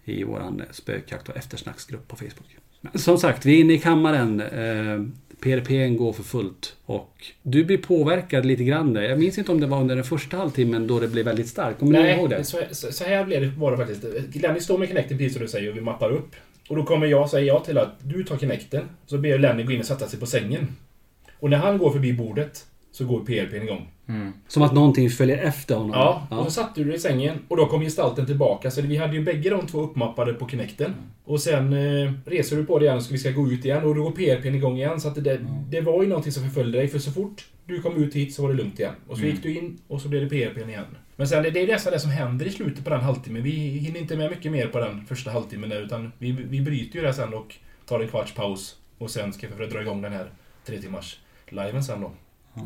i 0.10 0.24
våran 0.24 0.62
spökjakt 0.72 1.30
och 1.30 1.38
eftersnacksgrupp 1.38 2.08
på 2.08 2.16
Facebook. 2.16 2.58
Men 2.82 3.00
som 3.00 3.18
sagt, 3.18 3.46
vi 3.46 3.56
är 3.58 3.60
inne 3.60 3.74
i 3.74 3.80
kammaren. 3.80 4.42
Eh, 4.42 5.00
PRPn 5.42 5.98
går 5.98 6.14
för 6.14 6.24
fullt. 6.24 6.76
Och 6.86 7.26
du 7.44 7.66
blir 7.66 7.78
påverkad 7.78 8.46
lite 8.46 8.64
grann 8.64 8.94
där. 8.94 9.02
Jag 9.02 9.20
minns 9.20 9.38
inte 9.38 9.52
om 9.52 9.60
det 9.60 9.68
var 9.68 9.82
under 9.82 9.96
den 9.96 10.04
första 10.04 10.38
halvtimmen 10.38 10.88
då 10.88 11.00
det 11.00 11.08
blev 11.08 11.26
väldigt 11.26 11.48
starkt. 11.48 11.80
Kommer 11.80 12.04
ni 12.04 12.10
ihåg 12.10 12.30
det? 12.30 12.44
så, 12.44 12.58
så, 12.72 13.04
här 13.04 13.26
blev 13.26 13.42
det, 13.42 13.48
var 13.48 13.72
det 13.72 13.78
faktiskt. 13.78 14.36
Lenny 14.36 14.60
står 14.60 14.78
med 14.78 14.88
Kinecten 14.88 15.18
precis 15.18 15.34
som 15.34 15.42
du 15.42 15.48
säger 15.48 15.72
och 15.72 15.78
vi 15.78 15.82
mappar 15.82 16.12
upp. 16.12 16.36
Och 16.68 16.76
då 16.76 16.84
kommer 16.84 17.08
jag 17.08 17.30
säga 17.30 17.44
ja 17.44 17.60
till 17.60 17.78
att 17.78 17.96
du 18.04 18.24
tar 18.24 18.38
Kinecten. 18.38 18.84
Så 19.06 19.18
ber 19.18 19.40
Lenny 19.40 19.64
gå 19.64 19.72
in 19.72 19.80
och 19.80 19.86
sätta 19.86 20.08
sig 20.08 20.20
på 20.20 20.26
sängen. 20.26 20.68
Och 21.40 21.50
när 21.50 21.58
han 21.58 21.78
går 21.78 21.92
förbi 21.92 22.14
bordet 22.14 22.66
så 22.92 23.06
går 23.06 23.20
PRPn 23.20 23.64
igång. 23.64 23.92
Som 24.48 24.64
att 24.64 24.74
någonting 24.74 25.10
följer 25.10 25.38
efter 25.38 25.76
honom. 25.76 25.92
Ja, 25.94 26.28
och 26.38 26.46
så 26.46 26.52
satte 26.52 26.80
du 26.82 26.86
dig 26.88 26.96
i 26.96 27.00
sängen 27.00 27.38
och 27.48 27.58
då 27.58 27.66
kom 27.66 27.82
gestalten 27.82 28.26
tillbaka. 28.26 28.72
Så 28.72 28.82
vi 28.82 28.98
hade 28.98 29.14
ju 29.16 29.24
bägge 29.24 29.50
de 29.50 29.68
två 29.68 29.82
uppmappade 29.82 30.34
på 30.34 30.48
Kinecten. 30.50 30.94
Och 31.26 31.40
sen 31.42 31.74
eh, 31.74 32.12
reser 32.26 32.56
du 32.58 32.66
på 32.66 32.80
dig 32.80 32.88
igen 32.88 33.02
så 33.02 33.12
vi 33.12 33.18
ska 33.18 33.32
gå 33.32 33.52
ut 33.52 33.66
igen 33.66 33.84
och 33.84 33.96
då 33.96 34.04
går 34.04 34.12
PRPn 34.12 34.56
igång 34.56 34.78
igen. 34.78 35.00
Så 35.02 35.08
att 35.08 35.24
det, 35.24 35.40
det 35.70 35.82
var 35.82 36.04
ju 36.04 36.10
någonting 36.10 36.32
som 36.32 36.44
förföljde 36.44 36.78
dig. 36.78 36.88
För 36.88 37.00
så 37.00 37.12
fort 37.12 37.48
du 37.66 37.82
kom 37.82 38.04
ut 38.04 38.16
hit 38.16 38.34
så 38.34 38.42
var 38.42 38.50
det 38.50 38.56
lugnt 38.56 38.80
igen. 38.80 38.94
Och 39.08 39.18
så 39.18 39.24
Mm. 39.24 39.36
gick 39.36 39.44
du 39.44 39.56
in 39.58 39.78
och 39.88 40.02
så 40.02 40.08
blev 40.08 40.22
det 40.22 40.30
PRPn 40.30 40.70
igen. 40.70 40.86
Men 41.16 41.28
sen 41.28 41.44
det, 41.44 41.50
det 41.50 41.60
är 41.64 41.68
nästan 41.68 41.94
det 41.94 42.00
som 42.00 42.12
händer 42.12 42.46
i 42.46 42.52
slutet 42.52 42.84
på 42.84 42.90
den 42.90 43.02
halvtimmen. 43.02 43.44
Vi 43.44 43.52
hinner 43.52 44.00
inte 44.00 44.18
med 44.18 44.30
mycket 44.30 44.52
mer 44.52 44.68
på 44.68 44.80
den 44.80 45.06
första 45.06 45.32
halvtimmen 45.32 45.70
där, 45.70 45.82
utan 45.82 46.12
vi, 46.18 46.32
vi 46.32 46.62
bryter 46.62 47.00
ju 47.00 47.06
det 47.06 47.14
sen 47.14 47.34
och 47.34 47.56
tar 47.86 48.00
en 48.00 48.08
kvarts 48.08 48.34
paus. 48.34 48.76
Och 48.98 49.10
sen 49.10 49.34
ska 49.34 49.48
vi 49.48 49.54
för 49.54 49.64
att 49.64 49.70
dra 49.72 49.82
igång 49.82 50.02
den 50.02 50.14
här 50.14 50.32
tre 50.66 50.78
timmars 50.82 51.20
liven 51.50 51.84
sen 51.84 52.02
då. 52.02 52.12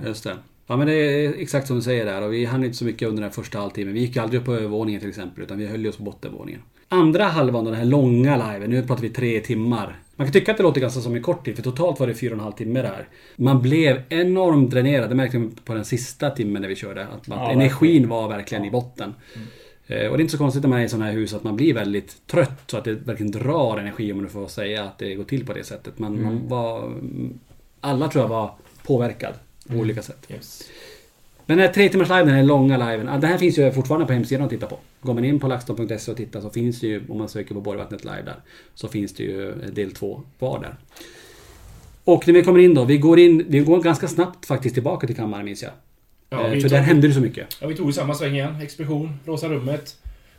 Just 0.06 0.24
det. 0.24 0.38
Ja 0.68 0.78
men 0.78 0.88
det 0.88 0.94
är 0.94 1.34
exakt 1.40 1.68
som 1.68 1.76
du 1.76 1.82
säger 1.82 2.06
där 2.06 2.22
och 2.22 2.34
vi 2.34 2.46
hann 2.46 2.64
inte 2.64 2.78
så 2.78 2.86
mycket 2.86 3.08
under 3.08 3.22
den 3.24 3.32
första 3.32 3.60
halvtimmen. 3.60 3.94
Vi 3.94 4.00
gick 4.00 4.18
aldrig 4.18 4.40
upp 4.40 4.46
på 4.46 4.54
övervåningen 4.54 5.00
till 5.00 5.10
exempel 5.10 5.44
utan 5.44 5.58
vi 5.58 5.68
höll 5.68 5.88
oss 5.88 5.98
på 5.98 6.04
bottenvåningen. 6.04 6.62
Andra 6.90 7.24
halvan 7.24 7.60
av 7.68 7.72
den 7.72 7.76
här 7.82 7.86
långa 7.86 8.52
liven, 8.54 8.70
nu 8.70 8.84
pratar 8.84 9.02
vi 9.02 9.10
tre 9.10 9.40
timmar. 9.40 10.00
Man 10.16 10.28
kan 10.28 10.32
tycka 10.34 10.52
att 10.52 10.58
det 10.58 10.64
låter 10.64 10.82
ganska 10.82 11.02
som 11.02 11.16
en 11.16 11.22
kort 11.22 11.46
tid 11.46 11.56
för 11.56 11.64
totalt 11.64 12.00
var 12.00 12.08
det 12.08 12.14
fyra 12.14 12.32
och 12.32 12.38
en 12.38 12.44
halv 12.44 12.54
timme 12.54 12.82
där. 12.82 13.08
Man 13.36 13.62
blev 13.62 14.02
enormt 14.10 14.72
dränerad, 14.72 15.10
det 15.10 15.16
märkte 15.16 15.38
vi 15.38 15.50
på 15.66 15.74
den 15.74 15.86
sista 15.86 16.30
timmen 16.30 16.62
när 16.62 16.70
vi 16.70 16.76
körde. 16.76 17.08
Att 17.08 17.28
man, 17.28 17.38
Ja, 17.40 17.52
energin 17.52 18.10
var 18.10 18.28
verkligen 18.30 18.66
i 18.66 18.72
botten. 18.72 19.14
Eh, 19.88 20.08
Och 20.08 20.18
det 20.18 20.22
är 20.22 20.22
inte 20.22 20.32
så 20.32 20.38
konstigt 20.38 20.64
när 20.64 20.70
man 20.70 20.80
är 20.80 20.84
i 20.86 20.90
sådana 20.90 21.06
här 21.06 21.14
hus 21.14 21.34
att 21.34 21.44
man 21.44 21.56
blir 21.56 21.74
väldigt 21.74 22.28
trött 22.28 22.64
så 22.68 22.78
att 22.78 22.84
det 22.84 22.94
verkligen 22.94 23.32
drar 23.32 23.78
energi 23.78 24.12
om 24.12 24.18
man 24.18 24.30
får 24.30 24.48
säga 24.48 24.84
att 24.84 24.98
det 25.00 25.16
går 25.16 25.24
till 25.24 25.46
på 25.46 25.54
det 25.54 25.64
sättet. 25.64 26.00
Man, 26.00 26.14
Mm. 26.14 26.24
man 26.26 26.48
var... 26.48 26.92
Alla 27.82 28.08
tror 28.08 28.24
jag 28.24 28.30
var 28.30 28.52
påverkad 28.88 29.34
på 29.70 29.74
olika 29.76 30.02
sätt. 30.02 30.26
Yes. 30.30 30.64
Men 31.46 31.58
den 31.58 31.68
här 31.68 31.74
tre 31.74 31.90
timmars 31.90 32.10
liven, 32.10 32.26
den 32.28 32.36
här 32.36 32.44
långa 32.44 32.78
liven, 32.78 33.06
den 33.06 33.24
här 33.24 33.38
finns 33.38 33.58
ju 33.58 33.72
fortfarande 33.72 34.06
på 34.08 34.14
hemsidan 34.14 34.44
att 34.44 34.50
titta 34.50 34.66
på. 34.68 34.80
Går 35.02 35.14
man 35.14 35.26
in 35.26 35.40
på 35.40 35.48
laxton.se 35.48 36.12
och 36.12 36.18
tittar 36.18 36.42
så 36.42 36.50
finns 36.50 36.80
det 36.80 36.88
ju, 36.88 37.04
om 37.10 37.18
man 37.18 37.30
söker 37.30 37.56
på 37.56 37.62
Borgvattnet 37.62 38.04
live 38.04 38.22
där, 38.22 38.36
så 38.76 38.88
finns 38.88 39.14
det 39.14 39.24
ju 39.24 39.52
del 39.74 39.92
två 39.92 40.22
kvar 40.40 40.60
där. 40.60 40.76
Och 42.04 42.28
när 42.28 42.34
vi 42.34 42.44
kommer 42.44 42.60
in 42.60 42.74
då, 42.74 42.86
vi 42.86 42.98
går 42.98 43.20
in, 43.20 43.46
vi 43.48 43.60
går 43.60 43.82
ganska 43.82 44.08
snabbt 44.08 44.46
faktiskt 44.46 44.74
tillbaka 44.76 45.08
till 45.08 45.16
kammaren 45.16 45.46
minns 45.46 45.64
jag. 45.64 45.72
Ja, 46.30 46.44
Eh, 46.48 46.52
för 46.54 46.62
tog- 46.62 46.70
där 46.70 46.82
hände 46.82 47.08
det 47.08 47.14
så 47.14 47.20
mycket. 47.20 47.58
Ja, 47.62 47.68
vi 47.68 47.76
tog 47.76 47.94
samma 47.94 48.14
sväng 48.16 48.34
igen. 48.34 48.62
Expedition, 48.62 49.20
rosa 49.26 49.48
rummet. 49.50 49.98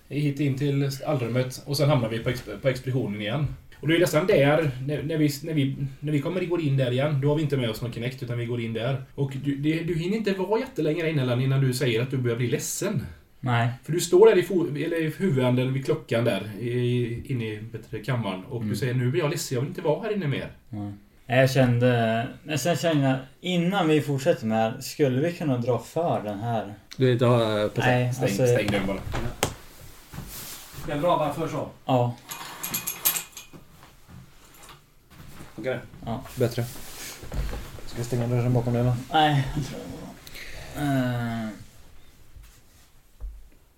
Hit 0.09 0.41
in 0.41 0.59
till 0.59 0.91
allrummet 1.07 1.63
och 1.67 1.77
sen 1.77 1.89
hamnar 1.89 2.09
vi 2.09 2.19
på, 2.19 2.31
exp- 2.31 2.59
på 2.63 2.69
expeditionen 2.69 3.21
igen. 3.21 3.47
Och 3.85 3.89
det 3.91 3.97
är 3.97 4.01
nästan 4.01 4.27
där, 4.27 4.71
när, 4.87 5.03
när, 5.03 5.17
vi, 5.19 5.31
när, 5.43 5.53
vi, 5.55 5.77
när 6.01 6.13
vi 6.13 6.21
kommer 6.21 6.41
går 6.47 6.61
in 6.61 6.77
där 6.77 6.91
igen, 6.91 7.21
då 7.21 7.29
har 7.29 7.37
vi 7.37 7.43
inte 7.43 7.57
med 7.57 7.71
oss 7.71 7.83
någon 7.83 7.93
Kinect 7.93 8.23
utan 8.23 8.39
vi 8.39 8.47
går 8.47 8.61
in 8.61 8.73
där. 8.73 9.03
Och 9.15 9.33
du, 9.45 9.57
det, 9.57 9.81
du 9.83 9.95
hinner 9.95 10.17
inte 10.17 10.33
vara 10.33 10.61
jättelänge 10.61 11.03
där 11.03 11.11
inne 11.11 11.41
innan 11.41 11.61
du 11.61 11.75
säger 11.75 12.03
att 12.03 12.11
du 12.11 12.17
börjar 12.17 12.37
bli 12.37 12.47
ledsen. 12.47 13.07
Nej. 13.41 13.69
För 13.85 13.93
du 13.93 14.01
står 14.01 14.27
där 14.27 14.37
i, 14.77 14.85
eller 14.85 15.03
i 15.03 15.13
huvudänden 15.19 15.73
vid 15.73 15.85
klockan 15.85 16.25
där, 16.25 16.51
i, 16.61 17.23
inne 17.27 17.45
i 17.45 17.59
du, 17.91 18.03
kammaren. 18.03 18.45
Och 18.45 18.57
Mm. 18.57 18.69
du 18.69 18.77
säger 18.77 18.95
nu 18.95 19.11
blir 19.11 19.21
jag 19.21 19.31
ledsen, 19.31 19.55
jag 19.55 19.61
vill 19.63 19.69
inte 19.69 19.83
vara 19.83 20.03
här 20.03 20.13
inne 20.13 20.29
mer. 20.29 20.51
Nej. 20.69 20.93
Jag 21.27 21.51
kände... 21.51 22.27
Men 22.45 22.59
sen 22.59 22.77
kände 22.77 23.05
jag, 23.09 23.17
innan 23.41 23.89
vi 23.89 24.01
fortsätter 24.01 24.47
med 24.47 24.59
det 24.59 24.63
här, 24.63 24.81
skulle 24.81 25.21
vi 25.21 25.33
kunna 25.33 25.59
dra 25.59 25.79
för 25.79 26.23
den 26.25 26.39
här? 26.39 26.75
Du 26.97 27.13
vet, 27.13 27.21
har 27.21 27.69
på 27.69 27.81
Nej, 27.81 28.13
Stäng, 28.13 28.25
alltså... 28.25 28.47
stäng 28.47 28.67
den 28.71 28.87
bara. 28.87 28.99
Ska 30.83 30.93
jag 30.93 31.01
dra 31.01 31.19
bara 31.19 31.35
för 31.35 31.49
så? 31.49 31.69
Ja. 31.87 32.17
Okej. 35.57 35.79
Bättre. 36.37 36.65
Ska 37.87 37.99
jag 37.99 38.07
stänga 38.07 38.27
dörren 38.27 38.53
bakom 38.53 38.73
dig 38.73 38.83
eller? 38.83 38.95
Nej, 39.13 39.45
jag 39.57 39.67
tror 39.67 39.79
det. 39.79 40.81
Uh, 40.81 41.49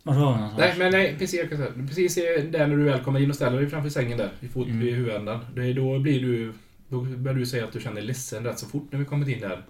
var 0.02 0.14
var 0.14 0.32
vi 0.32 0.40
någonstans? 0.40 0.58
Nej, 0.58 0.74
men 0.78 0.92
nej, 0.92 1.16
precis, 1.18 1.40
jag 1.40 1.48
kan 1.48 1.58
säga, 1.58 1.70
precis 1.88 2.14
där 2.14 2.66
när 2.66 2.76
du 2.76 2.84
väl 2.84 3.00
kommer 3.00 3.20
in 3.20 3.30
och 3.30 3.36
ställer 3.36 3.60
dig 3.60 3.70
framför 3.70 3.90
sängen 3.90 4.18
där, 4.18 4.30
i 4.40 4.48
fot, 4.48 4.66
Mm. 4.66 4.80
vid 4.80 4.94
huvudändan. 4.94 5.46
Det 5.54 5.64
är 5.66 5.74
då 5.74 5.98
blir 5.98 6.20
du... 6.20 6.52
Då 6.88 7.00
börjar 7.00 7.38
du 7.38 7.46
säga 7.46 7.64
att 7.64 7.72
du 7.72 7.80
känner 7.80 7.96
dig 7.96 8.04
ledsen 8.04 8.44
rätt 8.44 8.58
så 8.58 8.66
fort 8.66 8.88
när 8.90 8.98
vi 8.98 9.04
kommit 9.04 9.28
in 9.28 9.40
där. 9.40 9.62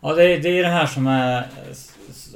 Ja, 0.00 0.12
det, 0.14 0.36
det 0.38 0.48
är 0.48 0.62
det 0.62 0.68
här 0.68 0.86
som 0.86 1.06
är... 1.06 1.48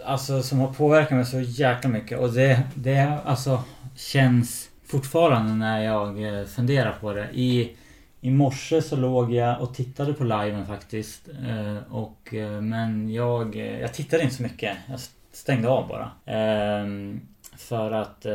Alltså 0.05 0.43
som 0.43 0.59
har 0.59 0.73
påverkat 0.73 1.13
mig 1.13 1.27
så 1.27 1.41
jäkla 1.41 1.91
mycket. 1.91 2.19
Och 2.19 2.33
det, 2.33 2.63
det 2.75 3.19
alltså 3.25 3.63
känns 3.97 4.69
fortfarande 4.87 5.55
när 5.55 5.85
jag 5.85 6.39
eh, 6.39 6.45
funderar 6.47 6.93
på 7.01 7.13
det. 7.13 7.29
I, 7.33 7.77
I 8.25 8.31
morse 8.31 8.83
så 8.83 8.97
låg 8.97 9.33
jag 9.33 9.61
och 9.61 9.75
tittade 9.75 10.13
på 10.13 10.25
liven 10.25 10.67
faktiskt. 10.67 11.29
Eh, 11.29 11.95
och, 11.95 12.35
eh, 12.35 12.61
men 12.61 13.13
jag, 13.13 13.57
eh, 13.57 13.81
jag 13.81 13.95
tittade 13.95 14.23
inte 14.23 14.35
så 14.35 14.43
mycket. 14.43 14.77
Jag 14.89 15.01
stängde 15.33 15.69
av 15.69 15.89
bara. 15.89 16.11
Ehm, 16.27 17.21
för 17.57 17.91
att... 17.91 18.27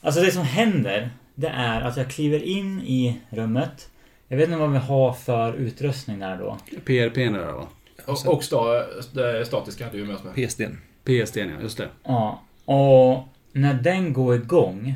Alltså 0.00 0.20
det 0.20 0.30
som 0.30 0.42
händer, 0.42 1.10
det 1.34 1.48
är 1.48 1.80
att 1.80 1.96
jag 1.96 2.10
kliver 2.10 2.42
in 2.42 2.80
i 2.80 3.20
rummet. 3.30 3.90
Jag 4.28 4.36
vet 4.36 4.46
inte 4.48 4.58
vad 4.58 4.72
vi 4.72 4.78
har 4.78 5.12
för 5.12 5.52
utrustning 5.54 6.18
där 6.18 6.36
då. 6.36 6.58
PRP 6.84 7.14
där 7.14 7.52
va? 7.52 7.66
Och, 8.06 8.26
och 8.26 8.44
sta, 8.44 8.84
sta, 9.02 9.44
statiska 9.44 9.84
hade 9.84 9.96
vi 9.96 10.04
med 10.04 10.16
oss 10.16 10.24
med. 10.24 10.34
PSD. 10.34 10.62
PSD 11.04 11.36
ja, 11.36 11.62
just 11.62 11.78
det. 11.78 11.88
Ja, 12.04 12.42
och 12.64 13.28
när 13.52 13.74
den 13.74 14.12
går 14.12 14.34
igång 14.34 14.94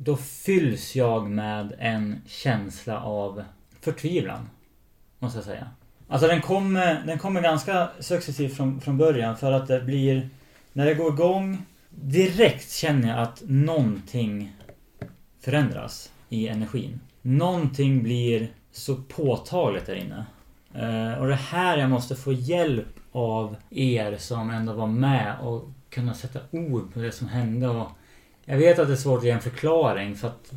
då 0.00 0.16
fylls 0.16 0.96
jag 0.96 1.30
med 1.30 1.74
en 1.78 2.22
känsla 2.26 3.00
av 3.00 3.44
förtvivlan. 3.80 4.50
Måste 5.18 5.38
jag 5.38 5.44
säga. 5.44 5.68
Alltså 6.08 6.28
den 6.28 6.40
kommer, 6.40 7.02
den 7.06 7.18
kommer 7.18 7.42
ganska 7.42 7.88
successivt 8.00 8.56
från, 8.56 8.80
från 8.80 8.98
början 8.98 9.36
för 9.36 9.52
att 9.52 9.68
det 9.68 9.80
blir... 9.80 10.28
När 10.72 10.86
det 10.86 10.94
går 10.94 11.12
igång 11.12 11.62
direkt 11.90 12.72
känner 12.72 13.08
jag 13.08 13.18
att 13.18 13.42
någonting 13.46 14.56
förändras 15.40 16.12
i 16.28 16.48
energin. 16.48 17.00
Någonting 17.22 18.02
blir 18.02 18.48
så 18.72 18.96
påtagligt 18.96 19.86
där 19.86 19.94
inne. 19.94 20.26
Uh, 20.74 21.20
och 21.20 21.28
det 21.28 21.34
här 21.34 21.78
jag 21.78 21.90
måste 21.90 22.16
få 22.16 22.32
hjälp 22.32 22.96
av 23.12 23.56
er 23.70 24.16
som 24.16 24.50
ändå 24.50 24.72
var 24.72 24.86
med 24.86 25.38
och 25.40 25.68
kunna 25.90 26.14
sätta 26.14 26.38
ord 26.50 26.94
på 26.94 26.98
det 26.98 27.12
som 27.12 27.28
hände 27.28 27.68
och 27.68 27.88
jag 28.50 28.58
vet 28.58 28.78
att 28.78 28.88
det 28.88 28.94
är 28.94 28.96
svårt 28.96 29.18
att 29.18 29.24
ge 29.24 29.30
en 29.30 29.40
förklaring 29.40 30.16
för 30.16 30.28
att 30.28 30.52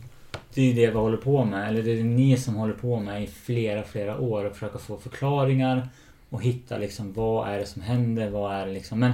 det 0.53 0.71
är 0.71 0.75
det 0.75 0.87
vi 0.87 0.97
håller 0.97 1.17
på 1.17 1.45
med. 1.45 1.69
Eller 1.69 1.83
det 1.83 1.99
är 1.99 2.03
ni 2.03 2.37
som 2.37 2.55
håller 2.55 2.73
på 2.73 2.99
med 2.99 3.23
i 3.23 3.27
flera, 3.27 3.83
flera 3.83 4.19
år. 4.19 4.45
Och 4.45 4.53
försöka 4.53 4.77
få 4.77 4.97
förklaringar. 4.97 5.89
Och 6.29 6.43
hitta 6.43 6.77
liksom 6.77 7.13
vad 7.13 7.49
är 7.49 7.59
det 7.59 7.65
som 7.65 7.81
händer? 7.81 8.29
Vad 8.29 8.55
är 8.55 8.65
det 8.65 8.73
liksom? 8.73 8.99
Men 8.99 9.13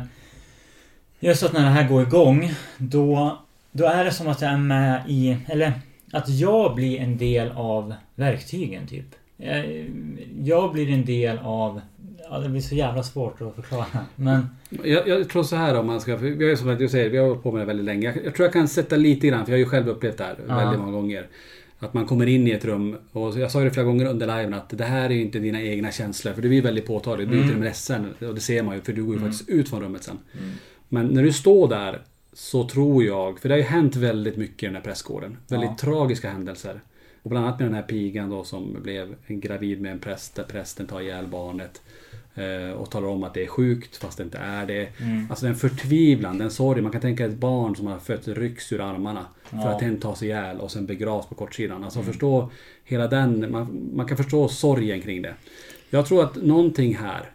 just 1.20 1.44
att 1.44 1.54
när 1.54 1.62
det 1.62 1.70
här 1.70 1.90
går 1.90 2.02
igång. 2.02 2.52
Då, 2.78 3.38
då 3.72 3.86
är 3.86 4.06
det 4.06 4.12
som 4.12 4.28
att 4.28 4.42
jag 4.42 4.52
är 4.52 4.58
med 4.58 5.04
i... 5.08 5.38
Eller 5.48 5.74
att 6.12 6.30
jag 6.30 6.76
blir 6.76 7.00
en 7.00 7.18
del 7.18 7.52
av 7.52 7.94
verktygen 8.16 8.88
typ. 8.88 9.16
Jag, 9.38 9.90
jag 10.44 10.74
blir 10.74 10.90
en 10.90 11.06
del 11.06 11.38
av... 11.38 11.82
Ja, 12.30 12.40
det 12.40 12.50
blir 12.50 12.62
så 12.62 12.76
jävla 12.76 13.04
svårt 13.04 13.42
att 13.42 13.56
förklara. 13.56 13.86
Men... 14.16 14.50
Jag, 14.84 15.08
jag 15.08 15.30
tror 15.30 15.44
så 15.44 15.56
här 15.56 15.80
om 15.80 15.88
man 15.88 16.02
ska... 16.02 16.18
För 16.18 16.26
vi 16.26 16.44
har 16.44 16.50
ju 16.52 16.58
som 16.58 16.76
du 16.78 16.90
säger, 16.90 17.10
vi 17.10 17.18
har 17.18 17.28
hållit 17.28 17.44
på 17.44 17.52
med 17.52 17.62
det 17.62 17.66
väldigt 17.66 17.86
länge. 17.86 18.08
Jag, 18.16 18.26
jag 18.26 18.36
tror 18.36 18.46
jag 18.46 18.54
kan 18.54 18.68
sätta 18.68 18.96
lite 18.96 19.28
grann, 19.28 19.46
för 19.46 19.52
jag 19.52 19.58
har 19.58 19.64
ju 19.64 19.70
själv 19.70 19.90
upplevt 19.90 20.18
det 20.18 20.24
här 20.24 20.36
Ja. 20.48 20.56
väldigt 20.58 20.80
många 20.80 20.92
gånger. 20.92 21.28
Att 21.80 21.94
man 21.94 22.06
kommer 22.06 22.26
in 22.28 22.48
i 22.48 22.52
ett 22.52 22.66
rum 22.66 22.98
och 23.12 23.40
jag 23.40 23.52
sa 23.52 23.60
ju 23.60 23.66
det 23.66 23.72
flera 23.72 23.86
gånger 23.86 24.06
under 24.06 24.38
liven 24.38 24.54
att 24.54 24.70
det 24.70 24.84
här 24.84 25.06
är 25.10 25.14
ju 25.14 25.22
inte 25.22 25.40
dina 25.40 25.62
egna 25.62 25.92
känslor. 25.92 26.34
För 26.34 26.42
det 26.42 26.48
blir 26.48 26.62
väldigt 26.62 26.88
påtagligt. 26.88 27.28
Du 27.28 27.32
blir 27.32 27.38
Mm. 27.40 27.48
till 27.50 27.56
och 27.56 27.60
med 27.60 27.68
ledsen. 27.68 28.14
Och 28.28 28.36
det 28.36 28.42
ser 28.42 28.64
man 28.64 28.76
ju 28.76 28.82
för 28.82 28.94
du 28.94 29.04
går 29.04 29.14
ju 29.16 29.20
Mm. 29.20 29.32
faktiskt 29.32 29.50
ut 29.50 29.70
från 29.70 29.82
rummet 29.82 30.04
sen. 30.04 30.18
Mm. 30.40 30.50
Men 30.90 31.06
när 31.08 31.24
du 31.24 31.34
står 31.34 31.68
där 31.68 32.02
så 32.34 32.70
tror 32.70 33.04
jag, 33.04 33.40
för 33.40 33.50
det 33.50 33.56
har 33.56 33.60
ju 33.60 33.64
hänt 33.66 33.96
väldigt 33.96 34.38
mycket 34.38 34.64
i 34.64 34.66
den 34.66 34.76
här 34.76 34.82
prästgården. 34.82 35.38
Väldigt 35.48 35.70
Ja. 35.70 35.78
tragiska 35.80 36.30
händelser. 36.30 36.82
Och 37.24 37.30
bland 37.30 37.46
annat 37.46 37.60
med 37.60 37.68
den 37.68 37.76
här 37.76 37.82
pigan 37.82 38.30
då 38.30 38.44
som 38.44 38.78
blev 38.84 39.16
gravid 39.28 39.82
med 39.82 39.92
en 39.92 40.00
präst 40.00 40.36
där 40.36 40.44
prästen 40.44 40.86
tar 40.88 41.02
ihjäl 41.02 41.28
barnet. 41.28 41.82
Eh, 42.38 42.72
Och 42.72 42.92
talar 42.92 43.08
om 43.08 43.24
att 43.24 43.34
det 43.34 43.44
är 43.44 43.48
sjukt 43.48 43.98
fast 43.98 44.18
det 44.18 44.24
inte 44.24 44.38
är 44.38 44.66
det. 44.66 44.88
Mm. 45.02 45.28
Alltså 45.30 45.46
den 45.46 45.56
förtvivlan, 45.56 46.38
den 46.38 46.52
sorg. 46.52 46.82
Man 46.82 46.92
kan 46.92 47.02
tänka 47.02 47.26
ett 47.26 47.38
barn 47.38 47.76
som 47.76 47.88
har 47.88 48.00
fötts 48.00 48.28
rycks 48.28 48.72
ur 48.74 48.82
armarna. 48.82 49.26
För 49.44 49.58
Ja. 49.58 49.70
att 49.76 49.82
hen 49.82 50.00
tas 50.00 50.24
ihjäl 50.24 50.60
och 50.60 50.72
sen 50.72 50.86
begravs 50.86 51.28
på 51.28 51.36
kortsidan. 51.36 51.84
Alltså 51.84 52.00
Mm. 52.00 52.12
förstå 52.12 52.52
hela 52.84 53.08
den, 53.08 53.52
man, 53.52 53.90
man 53.96 54.08
kan 54.08 54.18
förstå 54.18 54.48
sorgen 54.48 55.02
kring 55.02 55.22
det. 55.22 55.34
Jag 55.90 56.06
tror 56.06 56.24
att 56.24 56.36
någonting 56.36 56.96
här 56.96 57.32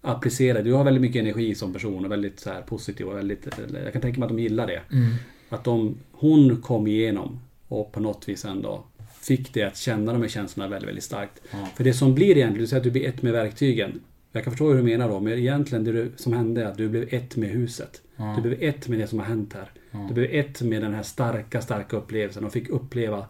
applicerar, 0.00 0.62
du 0.62 0.72
har 0.72 0.84
väldigt 0.84 1.00
mycket 1.02 1.20
energi 1.20 1.54
som 1.54 1.72
person 1.72 2.04
och 2.04 2.10
väldigt 2.12 2.40
så 2.40 2.50
här 2.50 2.62
positiv 2.62 3.06
och 3.08 3.16
väldigt, 3.16 3.46
jag 3.84 3.92
kan 3.92 4.02
tänka 4.02 4.20
mig 4.20 4.26
att 4.26 4.36
de 4.36 4.42
gillar 4.42 4.66
det. 4.66 4.80
Mm. 4.92 5.14
Att 5.48 5.64
de, 5.64 5.96
hon 6.12 6.62
kom 6.62 6.86
igenom 6.86 7.40
och 7.68 7.92
på 7.92 8.00
något 8.00 8.28
vis 8.28 8.44
ändå 8.44 8.84
fick 9.20 9.54
det 9.54 9.62
att 9.62 9.76
känna 9.76 10.12
de 10.12 10.22
här 10.22 10.28
känslorna 10.28 10.68
väldigt, 10.70 10.88
väldigt 10.88 11.04
starkt. 11.04 11.40
Ja. 11.50 11.68
För 11.76 11.84
det 11.84 11.92
som 11.92 12.14
blir 12.14 12.36
egentligen, 12.36 12.58
du 12.62 12.66
säger 12.66 12.80
att 12.80 12.84
du 12.84 12.90
blir 12.90 13.06
ett 13.08 13.22
med 13.22 13.32
verktygen. 13.32 14.00
Jag 14.32 14.44
kan 14.44 14.50
förstå 14.52 14.68
hur 14.68 14.76
du 14.76 14.82
menar 14.82 15.08
då, 15.08 15.20
men 15.20 15.32
egentligen 15.32 15.84
det 15.84 15.92
du- 15.92 16.12
som 16.16 16.32
hände 16.32 16.62
är 16.62 16.66
att 16.66 16.76
du 16.76 16.88
blev 16.88 17.08
ett 17.14 17.36
med 17.36 17.48
huset. 17.50 18.00
Ja. 18.16 18.32
Du 18.36 18.42
blev 18.42 18.62
ett 18.62 18.88
med 18.88 18.98
det 18.98 19.06
som 19.06 19.18
har 19.18 19.26
hänt 19.26 19.52
här. 19.54 19.70
Ja. 19.90 19.98
Du 20.08 20.14
blev 20.14 20.30
ett 20.34 20.62
med 20.62 20.82
den 20.82 20.94
här 20.94 21.02
starka, 21.02 21.60
starka 21.60 21.96
upplevelsen 21.96 22.44
och 22.44 22.52
fick 22.52 22.68
uppleva 22.68 23.24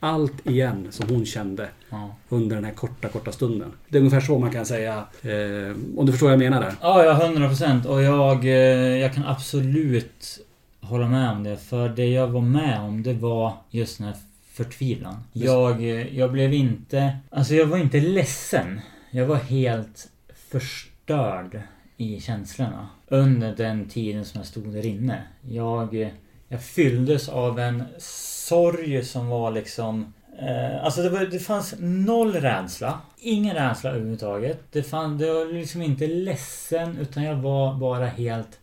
allt 0.00 0.46
igen 0.50 0.86
som 0.90 1.08
hon 1.08 1.24
kände 1.26 1.68
Ja. 1.90 2.14
under 2.28 2.56
den 2.56 2.64
här 2.64 2.72
korta, 2.72 3.08
korta 3.08 3.32
stunden. 3.32 3.72
Det 3.88 3.96
är 3.98 4.00
ungefär 4.00 4.20
så 4.20 4.38
man 4.38 4.50
kan 4.50 4.66
säga, 4.66 5.04
eh, 5.22 5.76
om 5.96 6.06
du 6.06 6.12
förstår 6.12 6.26
vad 6.26 6.32
jag 6.32 6.38
menar 6.38 6.60
där. 6.60 6.74
Ja, 6.80 7.04
ja, 7.04 7.26
100 7.26 7.48
procent. 7.48 7.86
Och 7.86 8.02
jag, 8.02 8.44
eh, 8.44 8.50
jag 8.98 9.14
kan 9.14 9.24
absolut 9.26 10.40
hålla 10.80 11.08
med 11.08 11.30
om 11.30 11.42
det. 11.44 11.56
För 11.56 11.88
det 11.88 12.06
jag 12.06 12.26
var 12.28 12.40
med 12.40 12.80
om, 12.80 13.02
det 13.02 13.12
var 13.14 13.52
just 13.70 13.98
den 13.98 14.06
här 14.06 14.16
förtvivlan. 14.52 15.16
Jag, 15.32 15.82
eh, 15.82 16.18
jag 16.18 16.32
blev 16.32 16.52
inte... 16.54 17.16
Alltså 17.30 17.54
jag 17.54 17.66
var 17.66 17.78
inte 17.78 18.00
ledsen. 18.00 18.80
Jag 19.10 19.26
var 19.26 19.36
helt 19.36 20.08
förstörd 20.60 21.62
i 21.96 22.20
känslorna. 22.20 22.88
Under 23.08 23.56
den 23.56 23.88
tiden 23.88 24.24
som 24.24 24.38
jag 24.38 24.46
stod 24.46 24.72
där 24.72 24.86
inne. 24.86 25.22
Jag, 25.48 26.12
jag 26.48 26.62
fylldes 26.62 27.28
av 27.28 27.58
en 27.58 27.84
sorg 27.98 29.04
som 29.04 29.28
var 29.28 29.50
liksom... 29.50 30.12
Eh, 30.38 30.84
alltså 30.84 31.02
det, 31.02 31.10
var, 31.10 31.20
det 31.20 31.38
fanns 31.38 31.74
noll 31.78 32.32
rädsla. 32.32 33.00
Ingen 33.18 33.54
rädsla 33.54 33.90
överhuvudtaget. 33.90 34.60
Det, 34.72 34.82
fann, 34.82 35.18
det 35.18 35.32
var 35.32 35.52
liksom 35.52 35.82
inte 35.82 36.06
ledsen 36.06 36.98
utan 36.98 37.22
jag 37.22 37.36
var 37.36 37.74
bara 37.74 38.06
helt 38.06 38.58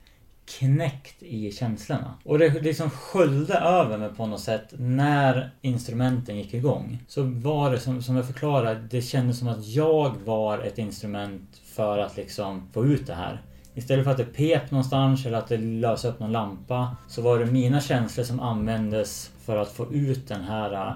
knäckt 0.60 1.24
i 1.24 1.52
känslorna. 1.52 2.14
Och 2.24 2.40
det 2.40 2.62
liksom 2.62 2.90
sköljde 2.90 3.54
över 3.54 3.98
mig 3.98 4.10
på 4.10 4.26
något 4.26 4.40
sätt 4.40 4.74
när 4.78 5.52
instrumenten 5.62 6.38
gick 6.38 6.54
igång. 6.54 7.00
Så 7.08 7.24
var 7.24 7.72
det 7.72 7.80
som, 7.80 8.04
som 8.04 8.16
jag 8.16 8.28
förklarade, 8.28 8.88
det 8.92 9.02
kändes 9.02 9.40
som 9.40 9.48
att 9.48 9.66
jag 9.66 10.16
var 10.26 10.60
ett 10.60 10.78
instrument 10.78 11.61
för 11.76 11.98
att 11.98 12.18
liksom 12.18 12.68
få 12.74 12.86
ut 12.86 13.08
det 13.08 13.14
här. 13.14 13.42
Istället 13.74 14.06
för 14.06 14.12
att 14.12 14.18
det 14.18 14.26
pep 14.26 14.72
någonstans 14.72 15.26
eller 15.26 15.38
att 15.38 15.48
det 15.48 15.58
lös 15.58 16.06
upp 16.06 16.20
någon 16.20 16.32
lampa 16.32 16.96
så 17.08 17.22
var 17.22 17.40
det 17.40 17.46
mina 17.46 17.82
känslor 17.82 18.24
som 18.24 18.40
användes 18.40 19.32
för 19.46 19.58
att 19.58 19.72
få 19.72 19.94
ut 19.94 20.28
den 20.28 20.42
här 20.42 20.74
äh, 20.74 20.94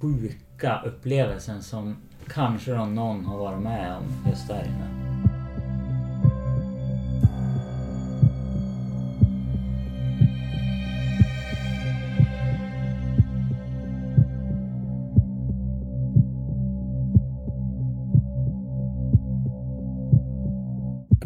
sjuka 0.00 0.82
upplevelsen 0.84 1.62
som 1.62 1.96
kanske 2.28 2.72
någon 2.72 3.24
har 3.24 3.38
varit 3.38 3.62
med 3.62 3.96
om 3.96 4.30
just 4.30 4.48
där 4.48 4.64
inne. 4.64 5.31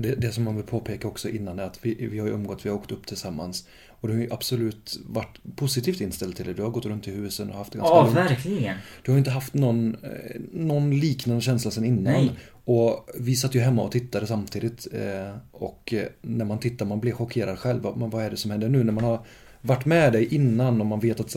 Det, 0.06 0.14
det 0.14 0.32
som 0.32 0.44
man 0.44 0.56
vill 0.56 0.64
påpeka 0.64 1.08
också 1.08 1.28
innan 1.28 1.58
är 1.58 1.62
att 1.62 1.78
vi, 1.82 1.94
vi 2.06 2.18
har 2.18 2.26
ju 2.26 2.32
umgått, 2.32 2.66
vi 2.66 2.68
har 2.70 2.76
åkt 2.76 2.92
upp 2.92 3.06
tillsammans. 3.06 3.66
Och 4.00 4.08
du 4.08 4.14
har 4.14 4.20
ju 4.20 4.32
absolut 4.32 4.98
varit 5.06 5.38
positivt 5.56 6.00
inställd 6.00 6.36
till 6.36 6.46
det. 6.46 6.52
Du 6.54 6.62
har 6.62 6.70
gått 6.70 6.86
runt 6.86 7.08
i 7.08 7.10
husen 7.10 7.50
och 7.50 7.56
haft 7.56 7.72
det 7.72 7.78
ganska 7.78 7.94
Ja, 7.96 8.02
lugnt. 8.04 8.16
verkligen. 8.16 8.76
Du 9.02 9.10
har 9.10 9.18
inte 9.18 9.30
haft 9.30 9.54
någon, 9.54 9.94
eh, 9.94 10.40
någon 10.52 10.98
liknande 11.00 11.40
känsla 11.42 11.70
sen 11.70 11.84
innan. 11.84 12.02
Nej. 12.02 12.30
Och 12.64 13.08
vi 13.20 13.36
satt 13.36 13.54
ju 13.54 13.60
hemma 13.60 13.82
och 13.82 13.92
tittade 13.92 14.26
samtidigt. 14.26 14.86
eh, 14.92 15.36
Och 15.52 15.94
eh, 15.94 16.06
när 16.22 16.44
man 16.44 16.58
tittar, 16.58 16.86
man 16.86 17.00
blir 17.00 17.12
chockerad 17.12 17.58
själv. 17.58 17.82
Vad- 17.82 17.96
Men 17.96 18.10
vad 18.10 18.24
är 18.24 18.30
det 18.30 18.36
som 18.36 18.50
händer 18.50 18.68
nu? 18.68 18.84
När 18.84 18.92
man 18.92 19.04
har 19.04 19.20
varit 19.60 19.84
med 19.84 20.12
dig 20.12 20.34
innan 20.34 20.80
och 20.80 20.86
man 20.86 21.00
vet 21.00 21.20
att 21.20 21.30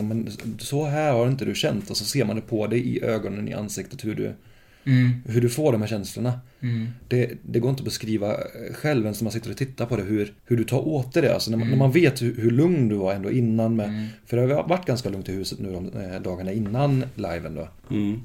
så 0.58 0.84
här 0.84 1.12
har 1.12 1.28
inte 1.28 1.44
du 1.44 1.54
känt. 1.54 1.90
Och 1.90 1.96
så 1.96 2.04
ser 2.04 2.24
man 2.24 2.36
det 2.36 2.42
på 2.42 2.66
dig 2.66 2.88
i 2.96 3.02
ögonen, 3.04 3.48
i 3.48 3.52
ansiktet, 3.52 4.04
hur 4.04 4.14
du, 4.14 4.34
Mm. 4.84 5.10
hur 5.26 5.40
du 5.40 5.48
får 5.48 5.72
de 5.72 5.80
här 5.80 5.88
känslorna. 5.88 6.32
Mm. 6.62 6.88
Det, 7.08 7.30
det 7.42 7.58
går 7.60 7.70
inte 7.70 7.80
att 7.80 7.84
beskriva 7.84 8.30
eh, 8.34 8.74
själv 8.74 9.04
ens 9.04 9.20
när 9.20 9.24
man 9.24 9.32
sitter 9.32 9.50
och 9.50 9.56
tittar 9.56 9.86
på 9.86 9.96
det 9.96 10.02
hur, 10.02 10.32
hur 10.44 10.56
du 10.56 10.64
tar 10.64 10.88
åt 10.88 11.12
dig 11.12 11.22
det. 11.22 11.34
Alltså 11.34 11.50
när 11.50 11.58
man, 11.58 11.66
Mm. 11.66 11.78
när 11.78 11.84
man 11.86 11.92
vet 11.92 12.22
hur, 12.22 12.36
hur 12.36 12.50
lugn 12.50 12.88
du 12.88 12.94
var 12.96 13.14
ändå 13.14 13.30
innan 13.30 13.76
med, 13.76 13.88
Mm. 13.88 14.06
För 14.26 14.36
det 14.36 14.54
har 14.54 14.68
varit 14.68 14.86
ganska 14.86 15.08
lugnt 15.08 15.28
i 15.28 15.32
huset 15.32 15.58
nu 15.58 15.72
de 15.72 16.00
eh, 16.02 16.20
dagarna 16.20 16.52
innan 16.52 17.04
liven 17.14 17.54
då. 17.54 17.68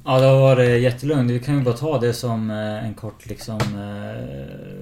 Ja, 0.05 0.19
det 0.19 0.25
har 0.25 0.39
varit 0.41 0.81
jättelugnt. 0.81 1.31
Vi 1.31 1.39
kan 1.39 1.57
ju 1.57 1.63
bara 1.63 1.77
ta 1.77 1.99
det 1.99 2.13
som 2.13 2.49
eh, 2.49 2.85
en 2.87 2.93
kort 2.93 3.25
liksom 3.29 3.59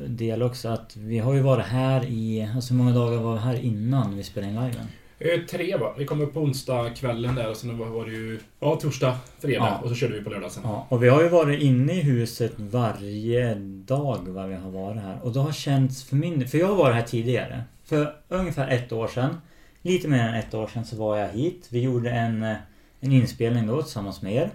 del 0.07 0.43
också. 0.43 0.67
Att 0.69 0.95
vi 0.97 1.19
har 1.19 1.33
ju 1.33 1.41
varit 1.41 1.65
här 1.65 2.05
i... 2.05 2.49
Alltså 2.55 2.73
hur 2.73 2.77
många 2.83 2.93
dagar 2.95 3.17
var 3.17 3.33
vi 3.33 3.39
här 3.39 3.55
innan 3.62 4.17
vi 4.17 4.23
spelade 4.23 4.53
in 4.53 4.59
liven? 4.65 4.86
Eh, 5.19 5.39
Tre 5.49 5.78
va? 5.78 5.93
Vi 5.97 6.06
kom 6.06 6.21
upp 6.21 6.34
på 6.34 6.39
onsdag 6.39 6.89
kvällen 6.89 7.36
där 7.36 7.49
och 7.49 7.58
sen 7.58 7.78
var 7.78 8.06
det 8.06 8.12
ju... 8.12 8.39
Ja, 8.60 8.76
torsdag, 8.76 9.17
fredag 9.39 9.56
Ja. 9.56 9.80
och 9.84 9.89
så 9.89 9.95
körde 9.95 10.13
vi 10.13 10.23
på 10.23 10.30
lördag 10.30 10.52
sen. 10.52 10.63
Ja, 10.65 10.86
och 10.89 11.04
vi 11.04 11.10
har 11.10 11.23
ju 11.23 11.30
varit 11.30 11.62
inne 11.62 11.93
i 11.93 12.02
huset 12.02 12.54
varje 12.58 13.56
dag 13.86 14.19
vad 14.28 14.49
vi 14.49 14.56
har 14.56 14.71
varit 14.71 15.02
här. 15.02 15.19
Och 15.23 15.32
det 15.34 15.39
har 15.39 15.52
känts 15.52 16.04
för 16.04 16.15
min 16.15 16.47
För 16.47 16.58
jag 16.58 16.67
har 16.67 16.76
varit 16.76 16.95
här 16.95 17.02
tidigare. 17.04 17.63
För 17.86 18.15
ungefär 18.30 18.67
ett 18.67 18.91
år 18.91 19.08
sedan. 19.08 19.41
Lite 19.82 20.08
mer 20.08 20.19
än 20.19 20.34
ett 20.36 20.54
år 20.54 20.67
sedan 20.67 20.86
så 20.86 20.95
var 20.95 21.17
jag 21.17 21.30
hit. 21.30 21.67
Vi 21.69 21.82
gjorde 21.82 22.10
en, 22.12 22.43
eh, 22.43 22.56
en 22.99 23.12
inspelning 23.12 23.67
då 23.67 23.82
tillsammans 23.82 24.21
med 24.21 24.34
er. 24.34 24.49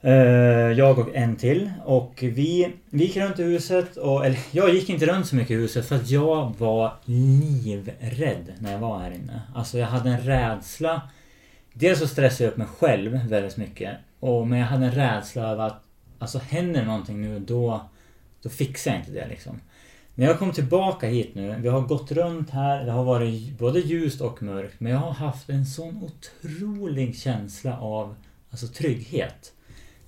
Eh, 0.00 0.12
jag 0.72 0.98
och 0.98 1.14
en 1.14 1.36
till. 1.36 1.70
Och 1.84 2.14
vi, 2.20 2.72
vi 2.90 3.04
gick 3.04 3.16
runt 3.16 3.38
i 3.38 3.42
huset 3.42 3.96
och... 3.96 4.26
Eller 4.26 4.38
jag 4.50 4.74
gick 4.74 4.88
inte 4.90 5.06
runt 5.06 5.26
så 5.26 5.36
mycket 5.36 5.50
i 5.50 5.54
huset 5.54 5.86
för 5.88 5.96
att 5.96 6.10
jag 6.10 6.54
var 6.58 6.92
livrädd 7.04 8.52
när 8.58 8.72
jag 8.72 8.78
var 8.78 8.98
här 8.98 9.10
inne. 9.10 9.42
Alltså 9.54 9.78
jag 9.78 9.86
hade 9.86 10.10
en 10.10 10.20
rädsla. 10.20 11.02
Dels 11.72 11.98
så 11.98 12.08
stressade 12.08 12.44
jag 12.44 12.50
upp 12.50 12.56
mig 12.56 12.66
själv 12.66 13.28
väldigt 13.28 13.56
mycket. 13.56 13.96
Och, 14.20 14.46
men 14.46 14.58
jag 14.58 14.66
hade 14.66 14.86
en 14.86 14.92
rädsla 14.92 15.42
över 15.42 15.66
att 15.66 15.84
Alltså 16.20 16.38
händer 16.38 16.84
någonting 16.84 17.20
nu 17.20 17.38
då 17.38 17.80
Då 18.42 18.48
fixar 18.48 18.90
jag 18.90 19.00
inte 19.00 19.12
det 19.12 19.28
liksom. 19.28 19.60
När 20.14 20.26
jag 20.26 20.38
kom 20.38 20.52
tillbaka 20.52 21.06
hit 21.06 21.34
nu, 21.34 21.56
vi 21.60 21.68
har 21.68 21.80
gått 21.80 22.12
runt 22.12 22.50
här, 22.50 22.84
det 22.84 22.92
har 22.92 23.04
varit 23.04 23.58
både 23.58 23.80
ljust 23.80 24.20
och 24.20 24.42
mörkt. 24.42 24.80
Men 24.80 24.92
jag 24.92 24.98
har 24.98 25.12
haft 25.12 25.48
en 25.48 25.66
sån 25.66 26.02
otrolig 26.02 27.16
känsla 27.16 27.78
av 27.78 28.14
Alltså 28.50 28.66
trygghet. 28.66 29.52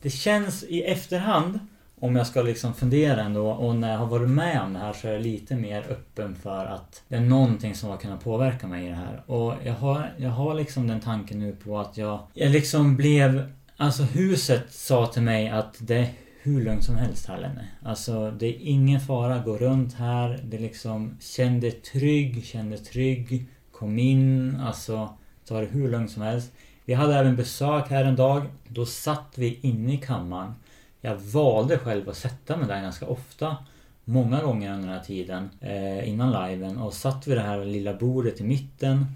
Det 0.02 0.10
känns 0.10 0.64
i 0.64 0.82
efterhand 0.82 1.58
om 2.00 2.16
jag 2.16 2.26
ska 2.26 2.42
liksom 2.42 2.74
fundera 2.74 3.22
ändå 3.22 3.50
och 3.50 3.76
när 3.76 3.90
jag 3.90 3.98
har 3.98 4.06
varit 4.06 4.30
med 4.30 4.62
om 4.62 4.72
det 4.72 4.78
här 4.78 4.92
så 4.92 5.08
är 5.08 5.12
jag 5.12 5.22
lite 5.22 5.56
mer 5.56 5.84
öppen 5.90 6.34
för 6.34 6.66
att 6.66 7.02
det 7.08 7.16
är 7.16 7.20
någonting 7.20 7.74
som 7.74 7.90
har 7.90 7.96
kunnat 7.96 8.24
påverka 8.24 8.66
mig 8.66 8.86
i 8.86 8.88
det 8.88 8.94
här. 8.94 9.22
Och 9.26 9.54
jag 9.64 9.74
har, 9.74 10.12
jag 10.16 10.30
har 10.30 10.54
liksom 10.54 10.86
den 10.86 11.00
tanken 11.00 11.38
nu 11.38 11.56
på 11.64 11.78
att 11.78 11.96
jag, 11.96 12.20
jag 12.34 12.50
liksom 12.50 12.96
blev... 12.96 13.52
Alltså 13.76 14.02
huset 14.02 14.72
sa 14.72 15.06
till 15.06 15.22
mig 15.22 15.48
att 15.48 15.76
det 15.78 15.96
är 15.96 16.08
hur 16.42 16.64
lugnt 16.64 16.84
som 16.84 16.96
helst 16.96 17.26
här 17.26 17.40
Lenne. 17.40 17.68
Alltså 17.82 18.30
det 18.30 18.46
är 18.46 18.56
ingen 18.60 19.00
fara, 19.00 19.38
gå 19.38 19.56
runt 19.56 19.94
här. 19.94 20.40
Det 20.44 20.58
liksom 20.58 21.16
känn 21.20 21.60
dig 21.60 21.70
trygg, 21.70 22.44
känn 22.44 22.70
dig 22.70 22.78
trygg. 22.78 23.46
Kom 23.72 23.98
in, 23.98 24.56
alltså 24.60 25.08
Ta 25.50 25.60
det 25.60 25.66
hur 25.66 25.90
lugnt 25.90 26.10
som 26.10 26.22
helst. 26.22 26.52
Vi 26.90 26.94
hade 26.94 27.14
även 27.14 27.36
besök 27.36 27.90
här 27.90 28.04
en 28.04 28.16
dag. 28.16 28.42
Då 28.68 28.86
satt 28.86 29.32
vi 29.34 29.58
inne 29.62 29.94
i 29.94 29.96
kammaren. 29.96 30.54
Jag 31.00 31.16
valde 31.16 31.78
själv 31.78 32.08
att 32.08 32.16
sätta 32.16 32.56
mig 32.56 32.68
där 32.68 32.82
ganska 32.82 33.06
ofta. 33.06 33.56
Många 34.04 34.42
gånger 34.42 34.72
under 34.72 34.88
den 34.88 34.96
här 34.96 35.04
tiden. 35.04 35.50
Eh, 35.60 36.08
innan 36.08 36.48
liven. 36.48 36.78
Och 36.78 36.94
satt 36.94 37.26
vid 37.26 37.36
det 37.36 37.42
här 37.42 37.64
lilla 37.64 37.94
bordet 37.94 38.40
i 38.40 38.44
mitten. 38.44 39.06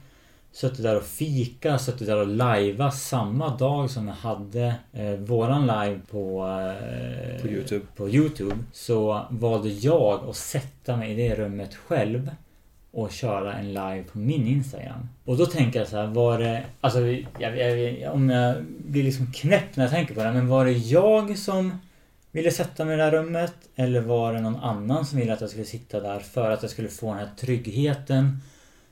Suttit 0.53 0.83
där 0.83 0.97
och 0.97 1.03
fika, 1.03 1.79
suttit 1.79 2.07
där 2.07 2.21
och 2.21 2.27
lajva 2.27 2.91
samma 2.91 3.57
dag 3.57 3.91
som 3.91 4.09
jag 4.09 4.15
hade 4.15 4.75
eh, 4.93 5.11
våran 5.11 5.63
live 5.63 6.01
på, 6.11 6.47
eh, 6.47 7.43
På 7.43 7.49
Youtube. 7.49 7.87
på 7.97 8.09
Youtube. 8.09 8.57
Så 8.73 9.27
valde 9.31 9.69
jag 9.69 10.29
att 10.29 10.37
sätta 10.37 10.97
mig 10.97 11.13
i 11.13 11.29
det 11.29 11.35
rummet 11.35 11.75
själv 11.75 12.31
och 12.95 13.13
köra 13.13 13.55
en 13.55 13.69
live 13.69 14.05
på 14.13 14.19
min 14.19 14.47
Instagram. 14.47 15.09
Och 15.25 15.37
då 15.37 15.47
tänker 15.47 15.79
jag 15.79 15.89
så 15.89 15.97
här, 15.97 16.07
var 16.07 16.39
det... 16.39 16.65
Alltså, 16.81 17.01
jag, 17.39 17.59
jag, 17.59 18.15
om 18.15 18.31
jag 18.31 18.57
blir 18.65 19.03
liksom 19.03 19.33
knäpp 19.33 19.77
när 19.77 19.85
jag 19.85 19.93
tänker 19.93 20.15
på 20.15 20.23
det. 20.23 20.33
Men 20.33 20.49
var 20.49 20.65
det 20.65 20.73
jag 20.73 21.39
som 21.39 21.79
ville 22.33 22.51
sätta 22.51 22.85
mig 22.85 22.95
i 22.95 22.97
det 22.97 23.03
här 23.03 23.11
rummet? 23.11 23.55
Eller 23.77 24.01
var 24.01 24.33
det 24.33 24.41
någon 24.41 24.57
annan 24.57 25.07
som 25.07 25.19
ville 25.19 25.33
att 25.33 25.41
jag 25.41 25.51
skulle 25.51 25.65
sitta 25.65 26.01
där 26.01 26.19
för 26.19 26.51
att 26.51 26.63
jag 26.63 26.71
skulle 26.71 26.89
få 26.89 27.07
den 27.07 27.19
här 27.19 27.31
tryggheten? 27.37 28.41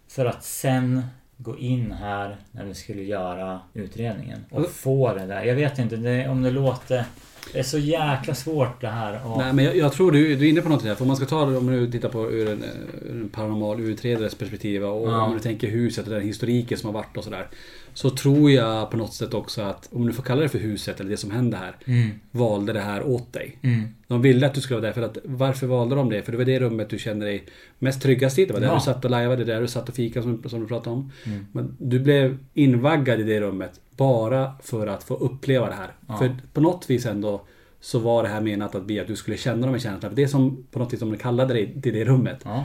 För 0.08 0.26
att 0.26 0.44
sen 0.44 1.02
gå 1.36 1.58
in 1.58 1.92
här 1.92 2.36
när 2.52 2.64
vi 2.64 2.74
skulle 2.74 3.02
göra 3.02 3.60
utredningen 3.74 4.44
och 4.50 4.70
få 4.70 5.14
det 5.14 5.26
där. 5.26 5.42
Jag 5.42 5.54
vet 5.54 5.78
inte 5.78 5.96
det, 5.96 6.28
om 6.28 6.42
det 6.42 6.50
låter... 6.50 7.04
Det 7.52 7.58
är 7.58 7.62
så 7.62 7.78
jäkla 7.78 8.34
svårt 8.34 8.80
det 8.80 8.88
här. 8.88 9.20
Och, 9.26 9.38
Nej 9.38 9.52
men 9.52 9.64
jag, 9.64 9.76
jag 9.76 9.92
tror 9.92 10.12
du, 10.12 10.36
du 10.36 10.44
är 10.46 10.50
inne 10.50 10.60
på 10.60 10.68
något 10.68 10.82
där. 10.84 10.94
För 10.94 11.02
om 11.02 11.08
man 11.08 11.16
ska 11.16 11.26
ta 11.26 11.44
det, 11.46 11.56
om 11.56 11.66
du 11.66 11.90
tittar 11.90 12.08
på 12.08 12.30
ur 12.30 12.48
en, 12.48 12.64
ur 13.02 13.10
en 13.10 13.28
paranormal 13.28 13.80
utredares 13.80 14.34
perspektiv 14.34 14.84
och 14.84 15.08
Ja. 15.08 15.22
om 15.22 15.34
du 15.34 15.40
tänker 15.40 15.68
huset 15.68 16.06
och 16.06 16.12
den 16.14 16.22
historiken 16.22 16.78
som 16.78 16.86
har 16.86 16.94
varit 16.94 17.16
och 17.16 17.24
sådär. 17.24 17.46
Så 17.94 18.10
tror 18.10 18.50
jag 18.50 18.90
på 18.90 18.96
något 18.96 19.14
sätt 19.14 19.34
också 19.34 19.62
att, 19.62 19.88
om 19.92 20.06
du 20.06 20.12
får 20.12 20.22
kalla 20.22 20.42
det 20.42 20.48
för 20.48 20.58
huset 20.58 21.00
eller 21.00 21.10
det 21.10 21.16
som 21.16 21.30
hände 21.30 21.56
här. 21.56 21.76
Mm. 21.86 22.10
Valde 22.30 22.72
det 22.72 22.80
här 22.80 23.02
åt 23.06 23.32
dig. 23.32 23.58
Mm. 23.62 23.82
De 24.06 24.22
ville 24.22 24.46
att 24.46 24.54
du 24.54 24.60
skulle 24.60 24.80
vara 24.80 24.86
där. 24.86 24.92
För 24.94 25.02
att, 25.02 25.18
varför 25.24 25.66
valde 25.66 25.94
de 25.94 26.10
det? 26.10 26.22
För 26.22 26.32
det 26.32 26.38
var 26.38 26.44
det 26.44 26.60
rummet 26.60 26.90
du 26.90 26.98
kände 26.98 27.26
dig 27.26 27.44
mest 27.78 28.02
tryggast 28.02 28.38
i. 28.38 28.44
Det 28.46 28.52
var 28.52 28.60
där 28.60 28.66
Ja. 28.68 28.74
du 28.74 28.80
satt 28.80 29.04
och 29.04 29.10
lajvade, 29.10 29.44
det 29.44 29.52
där 29.54 29.60
du 29.60 29.66
satt 29.68 29.88
och 29.88 29.94
fikade 29.94 30.22
som, 30.22 30.42
som 30.48 30.60
du 30.60 30.66
pratade 30.66 30.96
om. 30.96 31.12
Mm. 31.26 31.46
Men 31.52 31.76
du 31.78 32.00
blev 32.00 32.38
invaggad 32.54 33.20
i 33.20 33.22
det 33.22 33.40
rummet 33.40 33.80
bara 33.96 34.52
för 34.62 34.86
att 34.86 35.04
få 35.04 35.14
uppleva 35.14 35.66
det 35.66 35.74
här. 35.74 35.92
Ja. 36.08 36.16
För 36.16 36.36
på 36.52 36.60
något 36.60 36.90
vis 36.90 37.06
ändå 37.06 37.42
så 37.80 37.98
var 37.98 38.22
det 38.22 38.28
här 38.28 38.40
menat 38.40 38.74
att 38.74 38.84
bli 38.84 39.00
att 39.00 39.06
du 39.06 39.16
skulle 39.16 39.36
känna 39.36 39.66
de 39.66 39.72
här 39.72 39.78
känslorna. 39.78 40.08
För 40.08 40.16
det 40.16 40.28
som 40.28 40.66
på 40.70 40.78
något 40.78 40.92
vis 40.92 41.00
som 41.00 41.10
de 41.10 41.16
kallade 41.18 41.54
dig 41.54 41.80
till 41.82 41.94
det 41.94 42.04
rummet 42.04 42.40
Ja. 42.44 42.64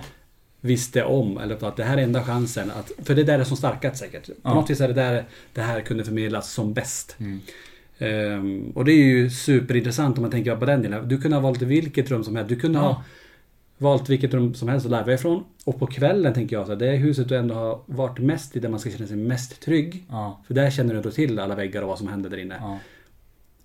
Visste 0.61 1.03
om. 1.03 1.37
Eller 1.37 1.67
att 1.67 1.75
det 1.77 1.83
här 1.83 1.97
är 1.97 2.01
enda 2.01 2.23
chansen. 2.23 2.71
Att, 2.71 2.91
för 3.07 3.15
det 3.15 3.23
där 3.23 3.39
är 3.39 3.43
som 3.43 3.57
starkast 3.57 3.97
säkert. 3.97 4.27
På 4.27 4.33
Ja. 4.43 4.53
något 4.53 4.69
vis 4.69 4.81
är 4.81 4.87
det 4.87 4.93
där 4.93 5.23
det 5.53 5.61
här 5.61 5.81
kunde 5.81 6.03
förmedlas 6.03 6.51
som 6.51 6.73
bäst. 6.73 7.15
Mm. 7.19 7.39
Ehm, 7.99 8.71
och 8.75 8.85
det 8.85 8.91
är 8.91 9.03
ju 9.03 9.29
superintressant 9.29 10.17
om 10.17 10.21
man 10.21 10.31
tänker 10.31 10.55
på 10.55 10.65
den 10.65 10.81
delen. 10.81 11.07
Du 11.07 11.21
kunde 11.21 11.37
ha 11.37 11.41
valt 11.41 11.61
vilket 11.61 12.11
rum 12.11 12.23
som 12.23 12.35
helst. 12.35 12.49
Du 12.49 12.55
kunde 12.55 12.79
Ja. 12.79 12.83
ha 12.85 13.03
valt 13.77 14.09
vilket 14.09 14.33
rum 14.33 14.53
som 14.53 14.69
helst 14.69 14.85
att 14.85 14.91
lajva 14.91 15.13
ifrån. 15.13 15.43
Och 15.65 15.79
på 15.79 15.87
kvällen 15.87 16.33
tänker 16.33 16.55
jag 16.55 16.65
så 16.65 16.71
här, 16.71 16.79
det 16.79 16.87
är 16.87 16.95
huset 16.97 17.29
du 17.29 17.37
ändå 17.37 17.55
har 17.55 17.79
varit 17.85 18.19
mest 18.19 18.55
i 18.55 18.59
där 18.59 18.69
man 18.69 18.79
ska 18.79 18.89
känna 18.89 19.07
sig 19.07 19.17
mest 19.17 19.61
trygg. 19.61 20.03
Ja. 20.09 20.41
För 20.47 20.53
där 20.53 20.69
känner 20.69 20.93
du 20.93 20.97
ändå 20.97 21.11
till 21.11 21.39
alla 21.39 21.55
väggar 21.55 21.81
och 21.81 21.87
vad 21.87 21.97
som 21.97 22.07
händer 22.07 22.29
där 22.29 22.37
inne. 22.37 22.55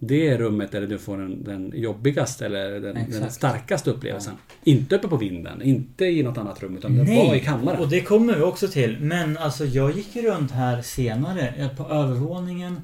Det 0.04 0.28
är 0.28 0.38
rummet 0.38 0.72
där 0.72 0.86
du 0.86 0.98
får 0.98 1.18
den, 1.18 1.44
den 1.44 1.72
jobbigaste 1.74 2.46
eller 2.46 2.80
den, 2.80 3.10
den 3.10 3.30
starkaste 3.30 3.90
upplevelsen. 3.90 4.34
Inte 4.64 4.96
uppe 4.96 5.08
på 5.08 5.16
vinden, 5.16 5.62
inte 5.62 6.04
i 6.04 6.22
något 6.22 6.38
annat 6.38 6.62
rum 6.62 6.76
utan 6.76 6.96
det 6.96 7.16
var 7.16 7.34
i 7.34 7.40
kammaren. 7.40 7.80
och 7.80 7.88
det 7.88 8.00
kommer 8.00 8.34
vi 8.34 8.42
också 8.42 8.68
till. 8.68 9.00
Men 9.00 9.38
alltså 9.38 9.64
jag 9.64 9.92
gick 9.92 10.16
runt 10.16 10.50
här 10.50 10.82
senare 10.82 11.54
eh, 11.58 11.68
på 11.68 11.84
övervåningen. 11.84 12.80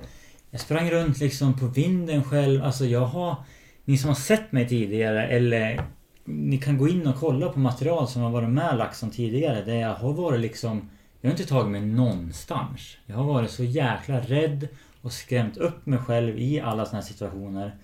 Jag 0.50 0.60
sprang 0.60 0.90
runt 0.90 1.18
liksom 1.20 1.58
på 1.58 1.66
vinden 1.66 2.24
själv. 2.24 2.64
Alltså 2.64 2.84
jag 2.84 3.06
har... 3.06 3.36
Ni 3.84 3.98
som 3.98 4.08
har 4.08 4.16
sett 4.16 4.52
mig 4.52 4.68
tidigare 4.68 5.26
eller 5.26 5.82
ni 6.24 6.58
kan 6.58 6.78
gå 6.78 6.88
in 6.88 7.06
och 7.06 7.16
kolla 7.16 7.48
på 7.48 7.58
material 7.58 8.08
som 8.08 8.22
har 8.22 8.30
varit 8.30 8.50
med 8.50 8.78
LaxTon 8.78 9.10
tidigare. 9.10 9.64
Där 9.64 9.74
jag 9.74 9.94
har 9.94 10.12
varit 10.12 10.40
liksom... 10.40 10.90
Jag 11.20 11.30
har 11.30 11.32
inte 11.38 11.48
tagit 11.48 11.70
mig 11.70 11.80
någonstans. 11.80 12.96
Jag 13.06 13.16
har 13.16 13.24
varit 13.24 13.50
så 13.50 13.64
jäkla 13.64 14.20
rädd 14.20 14.68
och 15.08 15.14
skrämt 15.14 15.56
upp 15.56 15.86
mig 15.86 15.98
själv 15.98 16.38
i 16.38 16.60
alla 16.60 16.86
såna 16.86 17.00
här 17.00 17.08
situationer. 17.08 17.76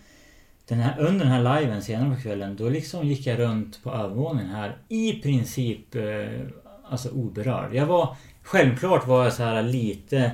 Den 0.68 0.78
här, 0.78 1.00
under 1.00 1.24
den 1.24 1.34
här 1.34 1.60
liven 1.60 1.82
senare 1.82 2.14
på 2.14 2.22
kvällen 2.22 2.56
då 2.56 2.68
liksom 2.68 3.06
gick 3.06 3.26
jag 3.26 3.38
runt 3.38 3.82
på 3.82 3.90
övervåningen 3.90 4.50
här 4.50 4.76
i 4.88 5.12
princip 5.12 5.94
eh, 5.94 6.40
alltså 6.84 7.10
oberörd. 7.10 7.74
Jag 7.74 7.86
var 7.86 8.16
Självklart 8.42 9.06
var 9.06 9.24
jag 9.24 9.32
så 9.32 9.42
här 9.42 9.62
lite 9.62 10.30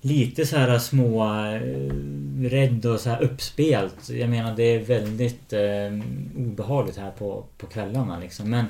Lite 0.00 0.46
så 0.46 0.56
här 0.56 0.78
små 0.78 1.24
eh, 1.24 2.50
rädd 2.50 2.86
och 2.86 3.00
så 3.00 3.10
här 3.10 3.22
uppspelt. 3.22 4.08
Jag 4.08 4.30
menar 4.30 4.56
det 4.56 4.62
är 4.62 4.84
väldigt 4.84 5.52
eh, 5.52 6.40
obehagligt 6.46 6.96
här 6.96 7.10
på, 7.10 7.44
på 7.58 7.66
kvällarna 7.66 8.18
liksom. 8.18 8.50
Men 8.50 8.64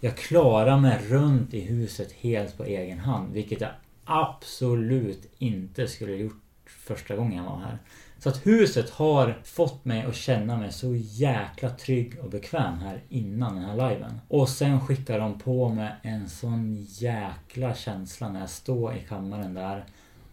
jag 0.00 0.16
klarar 0.16 0.78
mig 0.78 0.98
runt 1.08 1.54
i 1.54 1.60
huset 1.60 2.12
helt 2.12 2.56
på 2.56 2.64
egen 2.64 2.98
hand. 2.98 3.32
Vilket 3.32 3.60
jag 3.60 3.70
absolut 4.04 5.32
inte 5.38 5.88
skulle 5.88 6.12
gjort 6.12 6.45
första 6.86 7.16
gången 7.16 7.44
jag 7.44 7.50
var 7.50 7.58
här. 7.58 7.78
Så 8.18 8.28
att 8.28 8.46
huset 8.46 8.90
har 8.90 9.40
fått 9.44 9.84
mig 9.84 10.02
att 10.02 10.14
känna 10.14 10.56
mig 10.56 10.72
så 10.72 10.94
jäkla 10.94 11.70
trygg 11.70 12.18
och 12.22 12.30
bekväm 12.30 12.78
här 12.78 13.02
innan 13.08 13.54
den 13.54 13.64
här 13.64 13.90
liven. 13.90 14.20
Och 14.28 14.48
sen 14.48 14.86
skickar 14.86 15.18
de 15.18 15.38
på 15.38 15.68
mig 15.68 15.94
en 16.02 16.28
sån 16.28 16.86
jäkla 16.88 17.74
känsla 17.74 18.28
när 18.28 18.40
jag 18.40 18.50
står 18.50 18.94
i 18.94 19.00
kammaren 19.08 19.54
där 19.54 19.84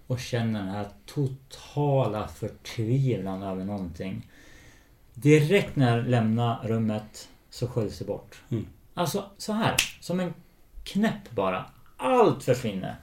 och 0.07 0.19
känner 0.19 0.59
den 0.59 0.69
här 0.69 0.87
totala 1.05 2.27
förtvivlan 2.27 3.43
över 3.43 3.65
någonting. 3.65 4.27
Direkt 5.13 5.75
när 5.75 5.97
jag 5.97 6.07
lämnar 6.07 6.67
rummet 6.67 7.29
så 7.49 7.67
sköljs 7.67 7.99
det 7.99 8.05
bort. 8.05 8.41
Mm. 8.49 8.67
Alltså 8.93 9.23
så 9.37 9.53
här, 9.53 9.75
som 10.01 10.19
en 10.19 10.33
knäpp 10.83 11.31
bara. 11.31 11.65
Allt 11.97 12.43
försvinner. 12.43 12.95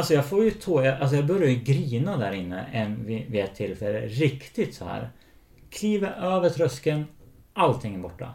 Alltså 0.00 0.14
jag 0.14 0.26
får 0.26 0.44
ju 0.44 0.50
tå, 0.50 0.84
jag- 0.84 1.00
alltså 1.00 1.16
jag 1.16 1.26
börjar 1.26 1.48
ju 1.48 1.54
grina 1.56 2.16
där 2.16 2.32
inne 2.32 2.64
en, 2.72 3.06
vid, 3.06 3.34
ett 3.36 3.54
tillfälle. 3.54 4.00
Riktigt 4.00 4.74
så 4.74 4.84
här. 4.84 5.10
Kliver 5.70 6.08
över 6.22 6.50
tröskeln. 6.50 7.04
Allting 7.52 7.94
är 7.94 7.98
borta. 7.98 8.28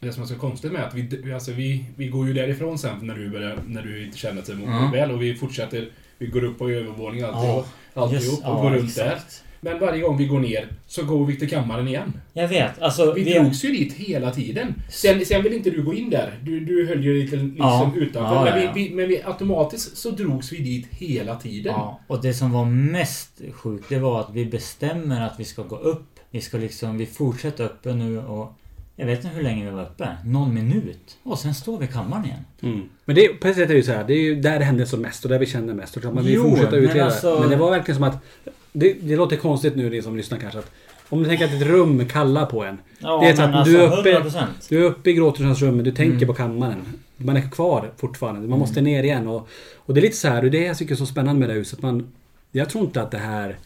Det 0.00 0.12
som 0.12 0.22
är 0.22 0.26
så 0.26 0.34
konstigt 0.34 0.72
med 0.72 0.84
att 0.84 0.94
vi, 0.94 1.32
alltså 1.32 1.52
vi, 1.52 1.84
vi 1.96 2.08
går 2.08 2.26
ju 2.26 2.32
därifrån 2.32 2.78
sen 2.78 2.98
när 3.06 3.14
du, 3.14 3.30
börjar, 3.30 3.58
när 3.66 3.82
du 3.82 4.04
inte 4.04 4.18
känner 4.18 4.42
dig 4.42 4.54
Mm. 4.54 4.90
väl 4.90 5.10
och 5.10 5.22
vi 5.22 5.34
fortsätter. 5.34 5.88
Vi 6.18 6.26
går 6.26 6.44
upp 6.44 6.58
på 6.58 6.70
övervåningen 6.70 7.24
och 7.30 7.34
Ja, 7.44 7.64
alltihop 7.94 8.24
just- 8.24 8.44
och 8.46 8.56
går 8.62 8.70
runt 8.70 8.84
exakt. 8.88 9.42
där. 9.44 9.47
Men 9.60 9.78
varje 9.78 10.00
gång 10.02 10.16
vi 10.16 10.26
går 10.26 10.40
ner 10.40 10.68
så 10.86 11.04
går 11.04 11.26
vi 11.26 11.36
till 11.36 11.50
kammaren 11.50 11.88
igen. 11.88 12.12
Jag 12.32 12.48
vet, 12.48 12.82
alltså... 12.82 13.12
Vi 13.12 13.34
drogs 13.34 13.64
ju 13.64 13.68
dit 13.68 13.92
hela 13.92 14.30
tiden. 14.30 14.74
Sen, 14.90 15.24
sen 15.24 15.42
vill 15.42 15.52
inte 15.52 15.70
du 15.70 15.82
gå 15.82 15.94
in 15.94 16.10
där. 16.10 16.38
Du, 16.42 16.60
du 16.60 16.86
höll 16.86 17.04
ju 17.04 17.22
lite 17.22 17.36
liksom 17.36 17.56
Ja. 17.58 17.92
utanför. 17.96 18.34
Ja, 18.34 18.44
men 18.44 18.58
ja, 18.58 18.64
ja. 18.64 18.72
Vi, 18.74 18.88
vi, 18.88 18.94
men 18.94 19.08
vi, 19.08 19.22
automatiskt 19.22 19.96
så 19.96 20.10
drogs 20.10 20.52
vi 20.52 20.58
dit 20.58 20.86
hela 20.90 21.36
tiden. 21.36 21.72
Ja, 21.76 22.00
och 22.06 22.22
det 22.22 22.34
som 22.34 22.52
var 22.52 22.64
mest 22.64 23.40
sjukt 23.52 23.88
det 23.88 23.98
var 23.98 24.20
att 24.20 24.30
vi 24.32 24.46
bestämmer 24.46 25.26
att 25.26 25.40
vi 25.40 25.44
ska 25.44 25.62
gå 25.62 25.76
upp. 25.76 26.06
Vi 26.30 26.40
ska 26.40 26.58
liksom, 26.58 26.98
vi 26.98 27.06
fortsätter 27.06 27.64
uppe 27.64 27.94
nu 27.94 28.18
och 28.18 28.52
jag 28.96 29.06
vet 29.06 29.24
inte 29.24 29.36
hur 29.36 29.42
länge 29.42 29.64
vi 29.64 29.70
var 29.70 29.82
uppe. 29.82 30.08
Någon 30.24 30.54
minut. 30.54 31.16
Och 31.22 31.38
sen 31.38 31.54
står 31.54 31.78
vi 31.78 31.84
i 31.84 31.88
kammaren 31.88 32.24
igen. 32.24 32.44
Mm. 32.62 32.88
Men 33.04 33.16
det, 33.16 33.28
på 33.28 33.48
ett 33.48 33.56
sätt 33.56 33.64
är 33.64 33.68
det 33.72 33.74
ju 33.74 33.82
så 33.82 33.92
här, 33.92 34.04
det 34.04 34.14
är 34.14 34.20
ju 34.22 34.40
där 34.40 34.58
det 34.58 34.64
hände 34.64 34.86
som 34.86 35.00
mest 35.02 35.24
och 35.24 35.30
där 35.30 35.38
vi 35.38 35.46
kände 35.46 35.74
mest. 35.74 35.96
Och 35.96 36.14
man 36.14 36.24
vill 36.24 36.34
Jo, 36.34 36.42
fortsätta 36.50 36.70
men 36.70 36.84
utreda. 36.84 37.04
alltså- 37.04 37.40
Men 37.40 37.50
det 37.50 37.56
var 37.56 37.70
verkligen 37.70 37.96
som 37.96 38.04
att... 38.04 38.24
Det, 38.72 38.92
det 38.92 39.16
låter 39.16 39.36
konstigt 39.36 39.76
nu 39.76 39.90
ni 39.90 40.02
som 40.02 40.16
lyssnar 40.16 40.38
kanske 40.38 40.58
att... 40.58 40.70
Om 41.08 41.22
du 41.22 41.28
tänker 41.28 41.44
att 41.44 41.52
ett 41.52 41.62
rum 41.62 42.06
kallar 42.08 42.46
på 42.46 42.64
en. 42.64 42.78
Ja, 42.98 43.20
det 43.20 43.28
är 43.28 43.36
så 43.36 43.42
att 43.42 43.64
du, 43.64 43.78
är 43.78 43.86
alltså, 43.86 44.00
uppe, 44.00 44.38
100%. 44.38 44.44
du 44.68 44.78
är 44.78 44.84
uppe 44.84 45.10
i 45.10 45.12
gråtersans 45.12 45.62
rum 45.62 45.76
men 45.76 45.84
du 45.84 45.92
tänker 45.92 46.16
Mm. 46.16 46.26
på 46.26 46.34
kammaren. 46.34 46.82
Man 47.16 47.36
är 47.36 47.50
kvar 47.50 47.90
fortfarande. 47.96 48.48
Man 48.48 48.58
måste 48.58 48.80
ner 48.80 49.02
igen. 49.02 49.28
Och, 49.28 49.48
och 49.76 49.94
det 49.94 50.00
är 50.00 50.02
lite 50.02 50.16
så 50.16 50.28
här, 50.28 50.44
och 50.44 50.50
det 50.50 50.64
är 50.64 50.66
jag 50.66 50.78
tycker 50.78 50.94
är 50.94 50.96
så 50.96 51.06
spännande 51.06 51.40
med 51.40 51.48
det 51.48 51.52
här 51.52 51.58
huset. 51.58 51.82
Man, 51.82 52.12
jag 52.52 52.68
tror 52.70 52.84
inte 52.84 53.02
att 53.02 53.10
det 53.10 53.18
här... 53.18 53.56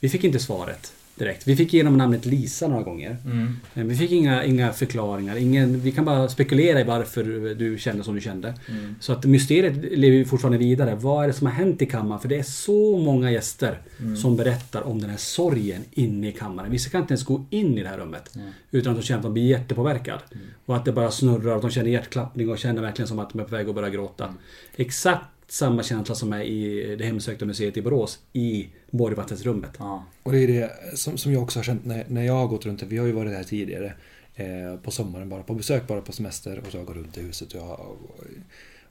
Vi 0.00 0.08
fick 0.08 0.24
inte 0.24 0.38
svaret 0.38 0.92
direkt. 1.14 1.46
Vi 1.48 1.56
fick 1.56 1.74
igenom 1.74 1.98
namnet 1.98 2.26
Lisa 2.26 2.68
några 2.68 2.82
gånger. 2.82 3.16
Mm. 3.24 3.56
Men 3.74 3.88
Vi 3.88 3.96
fick 3.96 4.10
inga, 4.10 4.44
inga 4.44 4.72
förklaringar. 4.72 5.36
Ingen, 5.36 5.80
vi 5.80 5.92
kan 5.92 6.04
bara 6.04 6.28
spekulera 6.28 6.80
i 6.80 6.84
varför 6.84 7.54
du 7.54 7.78
kände 7.78 8.04
som 8.04 8.14
du 8.14 8.20
kände. 8.20 8.54
Mm. 8.68 8.94
Så 9.00 9.12
att 9.12 9.24
mysteriet 9.24 9.98
lever 9.98 10.24
fortfarande 10.24 10.58
vidare. 10.58 10.94
Vad 10.94 11.24
är 11.24 11.26
det 11.28 11.32
som 11.32 11.46
har 11.46 11.54
hänt 11.54 11.82
i 11.82 11.86
kammaren? 11.86 12.20
För 12.20 12.28
det 12.28 12.36
är 12.38 12.42
så 12.42 12.98
många 12.98 13.30
gäster 13.30 13.78
Mm. 14.00 14.16
som 14.16 14.36
berättar 14.36 14.82
om 14.82 15.00
den 15.00 15.10
här 15.10 15.16
sorgen 15.16 15.82
inne 15.90 16.28
i 16.28 16.32
kammaren. 16.32 16.70
Vissa 16.70 16.90
kan 16.90 17.00
inte 17.00 17.12
ens 17.12 17.24
gå 17.24 17.44
in 17.50 17.78
i 17.78 17.82
det 17.82 17.88
här 17.88 17.98
rummet. 17.98 18.34
Utan 18.70 18.92
att 18.92 18.98
de 19.00 19.04
känner 19.04 19.18
att 19.18 19.22
de 19.22 19.32
blir 19.32 19.42
jättepåverkad. 19.46 20.18
Mm. 20.32 20.46
Och 20.66 20.76
att 20.76 20.84
det 20.84 20.92
bara 20.92 21.10
snurrar 21.10 21.56
och 21.56 21.62
de 21.62 21.70
känner 21.70 21.90
hjärtklappning 21.90 22.50
och 22.50 22.58
känner 22.58 22.82
verkligen 22.82 23.08
som 23.08 23.18
att 23.18 23.30
de 23.30 23.40
är 23.40 23.44
på 23.44 23.54
väg 23.56 23.68
att 23.68 23.74
börja 23.74 23.90
gråta. 23.90 24.24
Mm. 24.24 24.36
Exakt 24.76 25.24
samma 25.52 25.82
känsla 25.82 26.14
som 26.14 26.32
är 26.32 26.42
i 26.42 26.96
det 26.96 27.04
hemsökta 27.04 27.44
museet 27.44 27.76
i 27.76 27.82
Borås. 27.82 28.18
I 28.32 28.68
Borgvattensrummet. 28.90 29.70
Ja. 29.78 30.04
Och 30.22 30.32
det 30.32 30.38
är 30.38 30.48
det 30.48 30.98
som, 30.98 31.18
som 31.18 31.32
jag 31.32 31.42
också 31.42 31.58
har 31.58 31.64
känt 31.64 31.84
när, 31.84 32.04
när 32.08 32.22
jag 32.22 32.34
har 32.34 32.46
gått 32.46 32.66
runt. 32.66 32.82
Vi 32.82 32.98
har 32.98 33.06
ju 33.06 33.12
varit 33.12 33.32
här 33.32 33.44
tidigare. 33.44 33.92
Eh, 34.34 34.76
på 34.82 34.90
sommaren 34.90 35.28
bara 35.28 35.42
på 35.42 35.54
besök, 35.54 35.86
bara 35.86 36.00
på 36.00 36.12
semester. 36.12 36.58
Och 36.58 36.66
så 36.66 36.72
har 36.72 36.78
jag 36.78 36.86
gått 36.86 36.96
runt 36.96 37.18
i 37.18 37.20
huset. 37.20 37.52
Och, 37.52 37.60
jag, 37.60 37.80
och, 37.80 37.96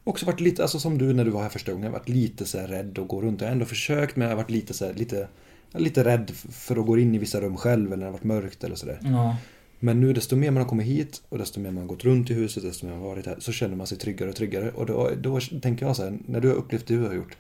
också 0.04 0.26
varit 0.26 0.40
lite, 0.40 0.62
alltså 0.62 0.80
som 0.80 0.98
du 0.98 1.14
när 1.14 1.26
du 1.26 1.32
var 1.32 1.42
här 1.42 1.50
första 1.50 1.74
gången, 1.74 1.92
varit 1.92 2.10
lite 2.10 2.46
så 2.46 2.60
här 2.60 2.68
rädd 2.68 3.00
att 3.00 3.08
gå 3.08 3.22
runt. 3.22 3.42
Jag 3.42 3.48
har 3.48 3.54
ändå 3.54 3.66
försökt 3.66 4.16
men 4.16 4.28
jag 4.28 4.36
har 4.36 4.44
varit 4.44 4.52
lite 4.52 4.74
så 4.74 4.86
här, 4.86 4.94
lite, 4.94 5.28
lite 5.72 6.04
rädd 6.04 6.32
för 6.52 6.80
att 6.80 6.86
gå 6.86 6.98
in 6.98 7.16
i 7.16 7.18
vissa 7.18 7.42
rum 7.42 7.58
själv 7.58 7.88
eller 7.88 7.98
när 7.98 8.06
det 8.06 8.12
har 8.12 8.14
varit 8.14 8.24
mörkt 8.24 8.64
eller 8.64 8.76
sådär. 8.76 9.00
Ja. 9.04 9.38
Men 9.84 10.02
nu 10.02 10.14
desto 10.14 10.36
mer 10.36 10.52
man 10.52 10.62
har 10.62 10.70
kommit 10.70 10.88
hit 10.88 11.22
och 11.30 11.38
desto 11.38 11.60
mer 11.60 11.72
man 11.72 11.82
har 11.82 11.88
gått 11.88 12.04
runt 12.04 12.30
i 12.30 12.34
huset, 12.34 12.64
desto 12.64 12.86
mer 12.86 12.94
man 12.94 13.02
har 13.02 13.10
varit 13.10 13.26
här, 13.26 13.36
så 13.40 13.52
känner 13.52 13.76
man 13.76 13.88
sig 13.88 13.98
tryggare 13.98 14.30
och 14.30 14.36
tryggare. 14.36 14.72
Och 14.72 14.86
då, 14.86 15.10
då 15.18 15.40
tänker 15.62 15.86
jag 15.86 15.96
så 15.96 16.04
här, 16.04 16.20
när 16.26 16.40
du 16.40 16.48
har 16.48 16.56
upplevt 16.56 16.88
det 16.88 16.94
du 16.94 17.08
har 17.08 17.14
gjort, 17.14 17.38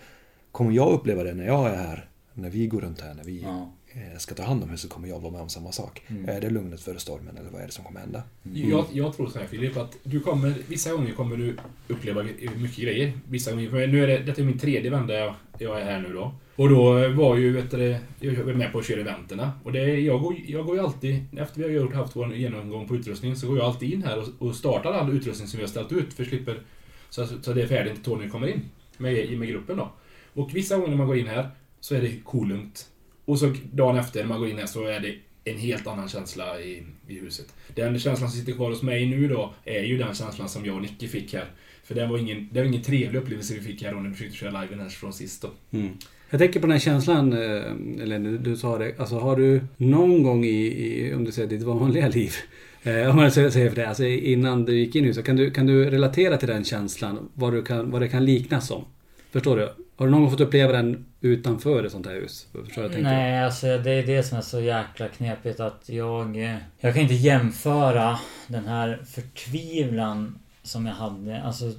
kommer 0.51 0.71
jag 0.71 0.91
uppleva 0.93 1.23
det 1.23 1.33
när 1.33 1.45
jag 1.45 1.69
är 1.69 1.75
här? 1.75 2.09
När 2.33 2.49
vi 2.49 2.67
går 2.67 2.81
runt 2.81 3.01
här, 3.01 3.13
när 3.13 3.23
vi 3.23 3.41
Ja 3.41 3.71
eh, 3.93 4.17
ska 4.17 4.35
ta 4.35 4.43
hand 4.43 4.63
om 4.63 4.69
huset, 4.69 4.89
kommer 4.89 5.07
jag 5.07 5.19
vara 5.19 5.31
med 5.31 5.41
om 5.41 5.49
samma 5.49 5.71
sak? 5.71 6.01
Är 6.27 6.41
det 6.41 6.49
lugnet 6.49 6.81
före 6.81 6.99
stormen 6.99 7.37
eller 7.37 7.49
vad 7.49 7.61
är 7.61 7.65
det 7.65 7.71
som 7.71 7.85
kommer 7.85 7.99
hända? 7.99 8.23
Jag, 8.53 8.85
jag 8.91 9.15
tror 9.15 9.27
så 9.27 9.39
här 9.39 9.47
Filip, 9.47 9.77
att 9.77 9.97
du 10.03 10.19
kommer, 10.19 10.53
vissa 10.67 10.91
gånger 10.91 11.13
kommer 11.13 11.37
du 11.37 11.57
uppleva 11.87 12.23
mycket 12.57 12.77
grejer. 12.77 13.13
Vissa 13.29 13.51
gånger, 13.51 13.69
för 13.69 13.87
nu 13.87 14.03
är 14.03 14.07
det, 14.07 14.17
detta 14.17 14.41
är 14.41 14.45
min 14.45 14.59
tredje 14.59 14.91
vända 14.91 15.13
jag, 15.13 15.33
jag 15.57 15.81
är 15.81 15.85
här 15.85 15.99
nu 15.99 16.13
då. 16.13 16.33
Och 16.55 16.69
då 16.69 17.09
var 17.09 17.37
ju, 17.37 17.51
vet 17.51 17.71
du, 17.71 17.97
jag 18.19 18.33
var 18.33 18.53
med 18.53 18.71
på 18.71 18.79
att 18.79 18.85
köra 18.85 19.01
eventerna. 19.01 19.51
Och 19.63 19.71
det, 19.71 19.99
jag, 19.99 20.21
går, 20.21 20.35
jag 20.47 20.65
går 20.65 20.75
ju 20.75 20.81
alltid, 20.81 21.25
efter 21.37 21.57
vi 21.57 21.63
har 21.63 21.71
gjort, 21.71 21.93
haft 21.93 22.15
vår 22.15 22.35
genomgång 22.35 22.87
på 22.87 22.95
utrustning, 22.95 23.35
så 23.35 23.47
går 23.47 23.57
jag 23.57 23.65
alltid 23.65 23.93
in 23.93 24.03
här 24.03 24.19
och, 24.19 24.47
och 24.47 24.55
startar 24.55 24.93
all 24.93 25.13
utrustning 25.13 25.47
som 25.47 25.57
vi 25.57 25.63
har 25.63 25.69
ställt 25.69 25.91
ut, 25.91 26.13
för 26.13 26.23
slipper, 26.23 26.61
så, 27.09 27.27
så 27.41 27.53
det 27.53 27.61
är 27.61 27.67
färdigt 27.67 27.93
till 27.93 28.03
Tony 28.03 28.29
kommer 28.29 28.47
in 28.47 28.61
med, 28.97 29.39
med 29.39 29.47
gruppen 29.47 29.77
då. 29.77 29.91
Och 30.33 30.55
vissa 30.55 30.75
gånger 30.75 30.89
när 30.89 30.97
man 30.97 31.07
går 31.07 31.17
in 31.17 31.27
här, 31.27 31.49
så 31.79 31.95
är 31.95 32.01
det 32.01 32.19
kolugnt. 32.23 32.90
Och 33.31 33.39
så 33.39 33.53
dagen 33.71 33.97
efter 33.97 34.19
när 34.19 34.27
man 34.27 34.39
går 34.39 34.49
in 34.49 34.57
här 34.57 34.65
så 34.65 34.85
är 34.85 34.99
det 34.99 35.15
en 35.51 35.57
helt 35.57 35.87
annan 35.87 36.09
känsla 36.09 36.61
i, 36.61 36.83
i 37.07 37.19
huset. 37.19 37.53
Den 37.75 37.99
känslan 37.99 38.29
som 38.29 38.39
sitter 38.39 38.53
kvar 38.53 38.69
hos 38.69 38.81
mig 38.81 39.05
nu 39.05 39.27
då, 39.27 39.53
är 39.65 39.83
ju 39.83 39.97
den 39.97 40.15
känslan 40.15 40.49
som 40.49 40.65
jag 40.65 40.75
och 40.75 40.81
Nicky 40.81 41.07
fick 41.07 41.33
här. 41.33 41.45
För 41.83 41.95
det 41.95 42.07
var 42.07 42.17
ingen, 42.17 42.49
det 42.51 42.59
var 42.59 42.67
ingen 42.67 42.81
trevlig 42.81 43.19
upplevelse 43.19 43.53
vi 43.53 43.61
fick 43.61 43.83
här 43.83 43.93
då 43.93 43.99
när 43.99 44.09
vi 44.09 44.15
försökte 44.15 44.37
köra 44.37 44.61
liven 44.61 44.79
här 44.79 44.89
från 44.89 45.13
sist 45.13 45.41
då. 45.41 45.77
Mm. 45.77 45.89
Jag 46.29 46.39
tänker 46.39 46.59
på 46.59 46.67
den 46.67 46.71
här 46.71 46.79
känslan, 46.79 47.33
eh, 47.33 48.03
eller 48.03 48.19
du, 48.19 48.37
du 48.37 48.57
sa 48.57 48.77
det. 48.77 48.99
Alltså 48.99 49.19
har 49.19 49.35
du 49.35 49.61
någon 49.77 50.23
gång 50.23 50.45
i, 50.45 50.65
i 50.67 51.13
om 51.13 51.23
du 51.23 51.31
säger 51.31 51.49
ditt 51.49 51.63
vanliga 51.63 52.07
liv. 52.07 52.33
Eh, 52.83 53.09
om 53.09 53.15
man 53.15 53.31
säger 53.31 53.49
säger 53.49 53.69
för 53.69 53.75
det, 53.75 53.87
alltså 53.87 54.05
innan 54.05 54.65
du 54.65 54.79
gick 54.79 54.95
in 54.95 55.03
i 55.03 55.07
huset. 55.07 55.25
Kan 55.25 55.35
du, 55.35 55.51
kan 55.51 55.65
du 55.65 55.89
relatera 55.89 56.37
till 56.37 56.47
den 56.47 56.63
känslan? 56.63 57.29
Vad, 57.33 57.53
du 57.53 57.63
kan, 57.63 57.91
vad 57.91 58.01
det 58.01 58.07
kan 58.07 58.25
liknas 58.25 58.67
som? 58.67 58.85
Förstår 59.31 59.57
du? 59.57 59.69
Har 60.01 60.05
du 60.07 60.11
någon 60.11 60.21
gång 60.21 60.31
fått 60.31 60.41
uppleva 60.41 60.71
den 60.71 61.05
utanför 61.21 61.83
ett 61.83 61.91
sånt 61.91 62.05
här 62.05 62.13
hus? 62.13 62.47
Förstår 62.65 62.83
jag? 62.83 63.01
Nej, 63.01 63.43
alltså 63.43 63.77
det 63.77 63.91
är 63.91 64.05
det 64.05 64.23
som 64.23 64.37
är 64.37 64.41
så 64.41 64.59
jäkla 64.59 65.07
knepigt 65.07 65.59
att 65.59 65.89
jag... 65.89 66.43
Eh, 66.43 66.55
jag 66.79 66.93
kan 66.93 67.03
inte 67.03 67.13
jämföra 67.13 68.19
den 68.47 68.67
här 68.67 68.99
förtvivlan 69.05 70.39
som 70.63 70.85
jag 70.85 70.93
hade. 70.93 71.41
Alltså... 71.41 71.73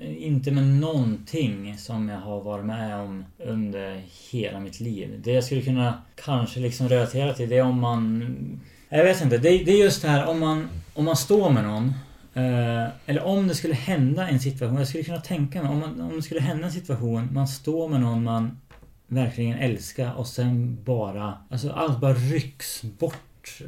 Inte 0.00 0.50
med 0.50 0.64
någonting 0.64 1.78
som 1.78 2.08
jag 2.08 2.20
har 2.20 2.40
varit 2.40 2.64
med 2.64 3.00
om 3.00 3.24
under 3.38 4.02
hela 4.30 4.60
mitt 4.60 4.80
liv. 4.80 5.20
Det 5.24 5.32
jag 5.32 5.44
skulle 5.44 5.62
kunna 5.62 6.02
kanske 6.24 6.60
liksom 6.60 6.88
relatera 6.88 7.34
till 7.34 7.48
det 7.48 7.56
är 7.56 7.62
om 7.62 7.80
man... 7.80 8.60
Jag 8.88 9.04
vet 9.04 9.22
inte. 9.22 9.38
Det, 9.38 9.58
det 9.58 9.72
är 9.72 9.84
just 9.84 10.02
det 10.02 10.08
här 10.08 10.26
om 10.26 10.40
man, 10.40 10.68
om 10.94 11.04
man 11.04 11.16
står 11.16 11.50
med 11.50 11.64
någon. 11.64 11.92
Eh, 12.34 12.88
eller 13.06 13.22
om 13.22 13.48
det 13.48 13.54
skulle 13.54 13.74
hända 13.74 14.28
en 14.28 14.40
situation. 14.40 14.76
Jag 14.76 14.88
skulle 14.88 15.04
kunna 15.04 15.20
tänka 15.20 15.62
mig 15.62 15.70
om, 15.70 15.78
man, 15.78 16.00
om 16.00 16.16
det 16.16 16.22
skulle 16.22 16.40
hända 16.40 16.66
en 16.66 16.72
situation. 16.72 17.28
Man 17.32 17.48
står 17.48 17.88
med 17.88 18.00
någon 18.00 18.24
man 18.24 18.58
verkligen 19.06 19.58
älskar 19.58 20.14
och 20.14 20.26
sen 20.26 20.78
bara... 20.84 21.38
Alltså 21.50 21.70
allt 21.70 22.00
bara 22.00 22.14
rycks 22.14 22.82
bort. 22.82 23.60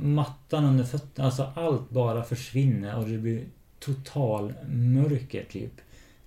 Mattan 0.00 0.64
under 0.64 0.84
fötterna. 0.84 1.26
Alltså 1.26 1.52
allt 1.54 1.90
bara 1.90 2.22
försvinner 2.22 2.96
och 2.96 3.08
det 3.08 3.18
blir 3.18 3.44
total 3.78 4.54
mörker 4.68 5.44
typ. 5.44 5.72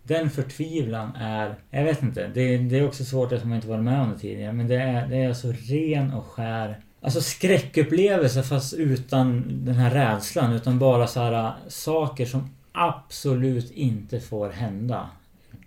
Den 0.04 0.30
förtvivlan 0.30 1.16
är... 1.16 1.56
Jag 1.70 1.84
vet 1.84 2.04
inte. 2.04 2.32
Det, 2.34 2.58
det 2.58 2.78
är 2.78 2.88
också 2.88 3.06
svårt 3.06 3.32
eftersom 3.32 3.52
jag 3.52 3.58
inte 3.58 3.68
varit 3.68 3.84
med 3.84 4.02
om 4.02 4.10
det 4.10 4.20
tidigare. 4.20 4.54
Men 4.54 4.68
det 4.68 4.76
är, 4.76 5.08
det 5.08 5.18
är 5.18 5.34
så 5.34 5.52
ren 5.52 6.14
och 6.14 6.26
skär... 6.26 6.80
Alltså 7.04 7.22
skräckupplevelse 7.22 8.44
fast 8.44 8.74
utan 8.74 9.44
den 9.66 9.76
här 9.76 9.92
rädslan. 9.92 10.54
Utan 10.54 10.80
bara 10.80 11.08
så 11.08 11.20
här 11.20 11.54
saker 11.68 12.26
som 12.26 12.50
absolut 12.72 13.72
inte 13.72 14.20
får 14.20 14.50
hända. 14.50 15.10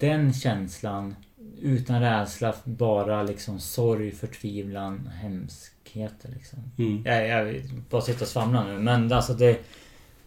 Den 0.01 0.33
känslan 0.33 1.15
utan 1.63 2.01
rädsla, 2.01 2.55
bara 2.65 3.23
liksom 3.23 3.61
sorg, 3.61 4.11
förtvivlan, 4.13 5.11
hemskheter 5.21 6.29
liksom. 6.35 6.59
Mm. 6.79 7.03
Jag, 7.05 7.29
jag 7.29 7.63
bara 7.91 8.03
sitter 8.03 8.23
och 8.23 8.29
svamlar 8.29 8.65
nu 8.65 8.79
men 8.79 9.13
alltså 9.13 9.35
det... 9.35 9.59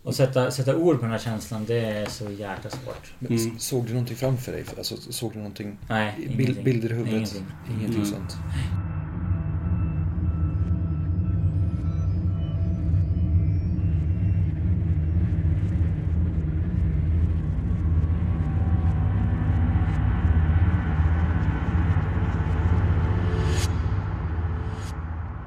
Att 0.06 0.16
sätta, 0.16 0.52
sätta 0.52 0.76
ord 0.76 0.96
på 0.96 1.02
den 1.02 1.12
här 1.12 1.20
känslan 1.20 1.66
det 1.66 1.80
är 1.80 2.06
så 2.06 2.32
jäkla 2.32 2.70
svårt. 2.70 3.14
S- 3.30 3.48
Såg 3.64 3.86
du 3.86 3.94
någonting 3.94 4.16
framför 4.16 4.52
dig? 4.52 4.64
Alltså, 4.78 4.96
såg 5.12 5.32
du 5.34 5.38
någonting? 5.38 5.78
Nej, 5.90 6.14
ingenting. 6.18 6.38
bild, 6.38 6.64
bilder 6.64 6.90
i 6.90 6.94
huvudet? 6.94 7.14
Ingenting. 7.14 7.46
Ingenting 7.70 7.96
Mm. 8.04 8.06
sånt. 8.06 8.38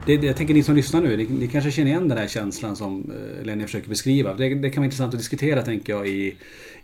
Det, 0.06 0.14
jag 0.14 0.36
tänker 0.36 0.54
ni 0.54 0.62
som 0.62 0.76
lyssnar 0.76 1.00
nu, 1.00 1.16
ni, 1.16 1.24
ni 1.24 1.48
kanske 1.48 1.70
känner 1.70 1.90
igen 1.90 2.08
den 2.08 2.18
här 2.18 2.26
känslan 2.28 2.76
som 2.76 3.10
eh, 3.10 3.44
Lenny 3.44 3.64
försöker 3.64 3.88
beskriva. 3.88 4.34
Det, 4.34 4.54
det 4.54 4.70
kan 4.70 4.80
vara 4.80 4.84
intressant 4.84 5.14
att 5.14 5.20
diskutera 5.20 5.62
tänker 5.62 5.92
jag 5.92 6.08
i, 6.08 6.36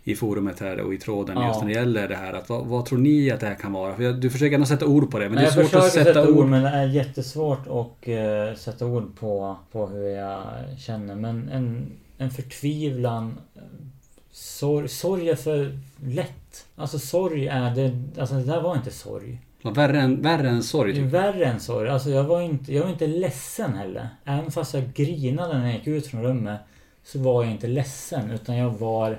i 0.03 0.15
forumet 0.15 0.59
här 0.59 0.79
och 0.79 0.93
i 0.93 0.97
tråden 0.97 1.37
Ja. 1.37 1.47
just 1.47 1.59
när 1.61 1.67
det 1.67 1.73
gäller 1.73 2.07
det 2.07 2.15
här. 2.15 2.33
Att, 2.33 2.49
vad, 2.49 2.65
vad 2.65 2.85
tror 2.85 2.99
ni 2.99 3.31
att 3.31 3.39
det 3.39 3.45
här 3.47 3.55
kan 3.55 3.73
vara? 3.73 3.95
För 3.95 4.03
jag, 4.03 4.15
du 4.15 4.29
försöker 4.29 4.55
ändå 4.55 4.67
sätta 4.67 4.85
ord 4.85 5.11
på 5.11 5.19
det 5.19 5.29
men 5.29 5.37
det 5.37 5.47
är 5.47 5.51
svårt 5.51 5.73
att 5.73 5.91
sätta, 5.91 6.29
ord. 6.29 6.45
men 6.45 6.63
det 6.63 6.69
är 6.69 6.85
jättesvårt 6.87 7.67
att 7.67 8.07
eh, 8.07 8.57
sätta 8.57 8.85
ord 8.85 9.15
på, 9.19 9.57
på 9.71 9.87
hur 9.87 10.07
jag 10.07 10.43
känner. 10.79 11.15
Men 11.15 11.49
en, 11.49 11.91
en 12.17 12.31
förtvivlan. 12.31 13.37
Sorg, 14.31 14.87
sorg 14.87 15.29
är 15.29 15.35
för 15.35 15.79
lätt. 16.05 16.65
Alltså 16.75 16.99
sorg 16.99 17.47
är 17.47 17.75
det... 17.75 18.19
Alltså 18.21 18.35
det 18.35 18.43
där 18.43 18.61
var 18.61 18.75
inte 18.75 18.91
sorg. 18.91 19.37
Värre 19.63 20.01
än, 20.01 20.21
värre 20.21 20.49
än 20.49 20.63
sorg. 20.63 20.93
Det 20.93 20.99
Typ. 21.01 21.11
värre 21.11 21.45
än 21.45 21.59
sorg. 21.59 21.89
Alltså 21.89 22.09
jag 22.09 22.23
var 22.23 22.41
inte, 22.41 22.73
jag 22.73 22.83
var 22.83 22.89
inte 22.89 23.07
ledsen 23.07 23.73
heller. 23.73 24.09
Även 24.25 24.51
fast 24.51 24.73
jag 24.73 24.93
grinade 24.93 25.57
när 25.57 25.65
jag 25.65 25.75
gick 25.75 25.87
ut 25.87 26.07
från 26.07 26.23
rummet. 26.23 26.59
Så 27.03 27.19
var 27.19 27.43
jag 27.43 27.51
inte 27.51 27.67
ledsen. 27.67 28.31
Utan 28.31 28.57
jag 28.57 28.69
var 28.69 29.17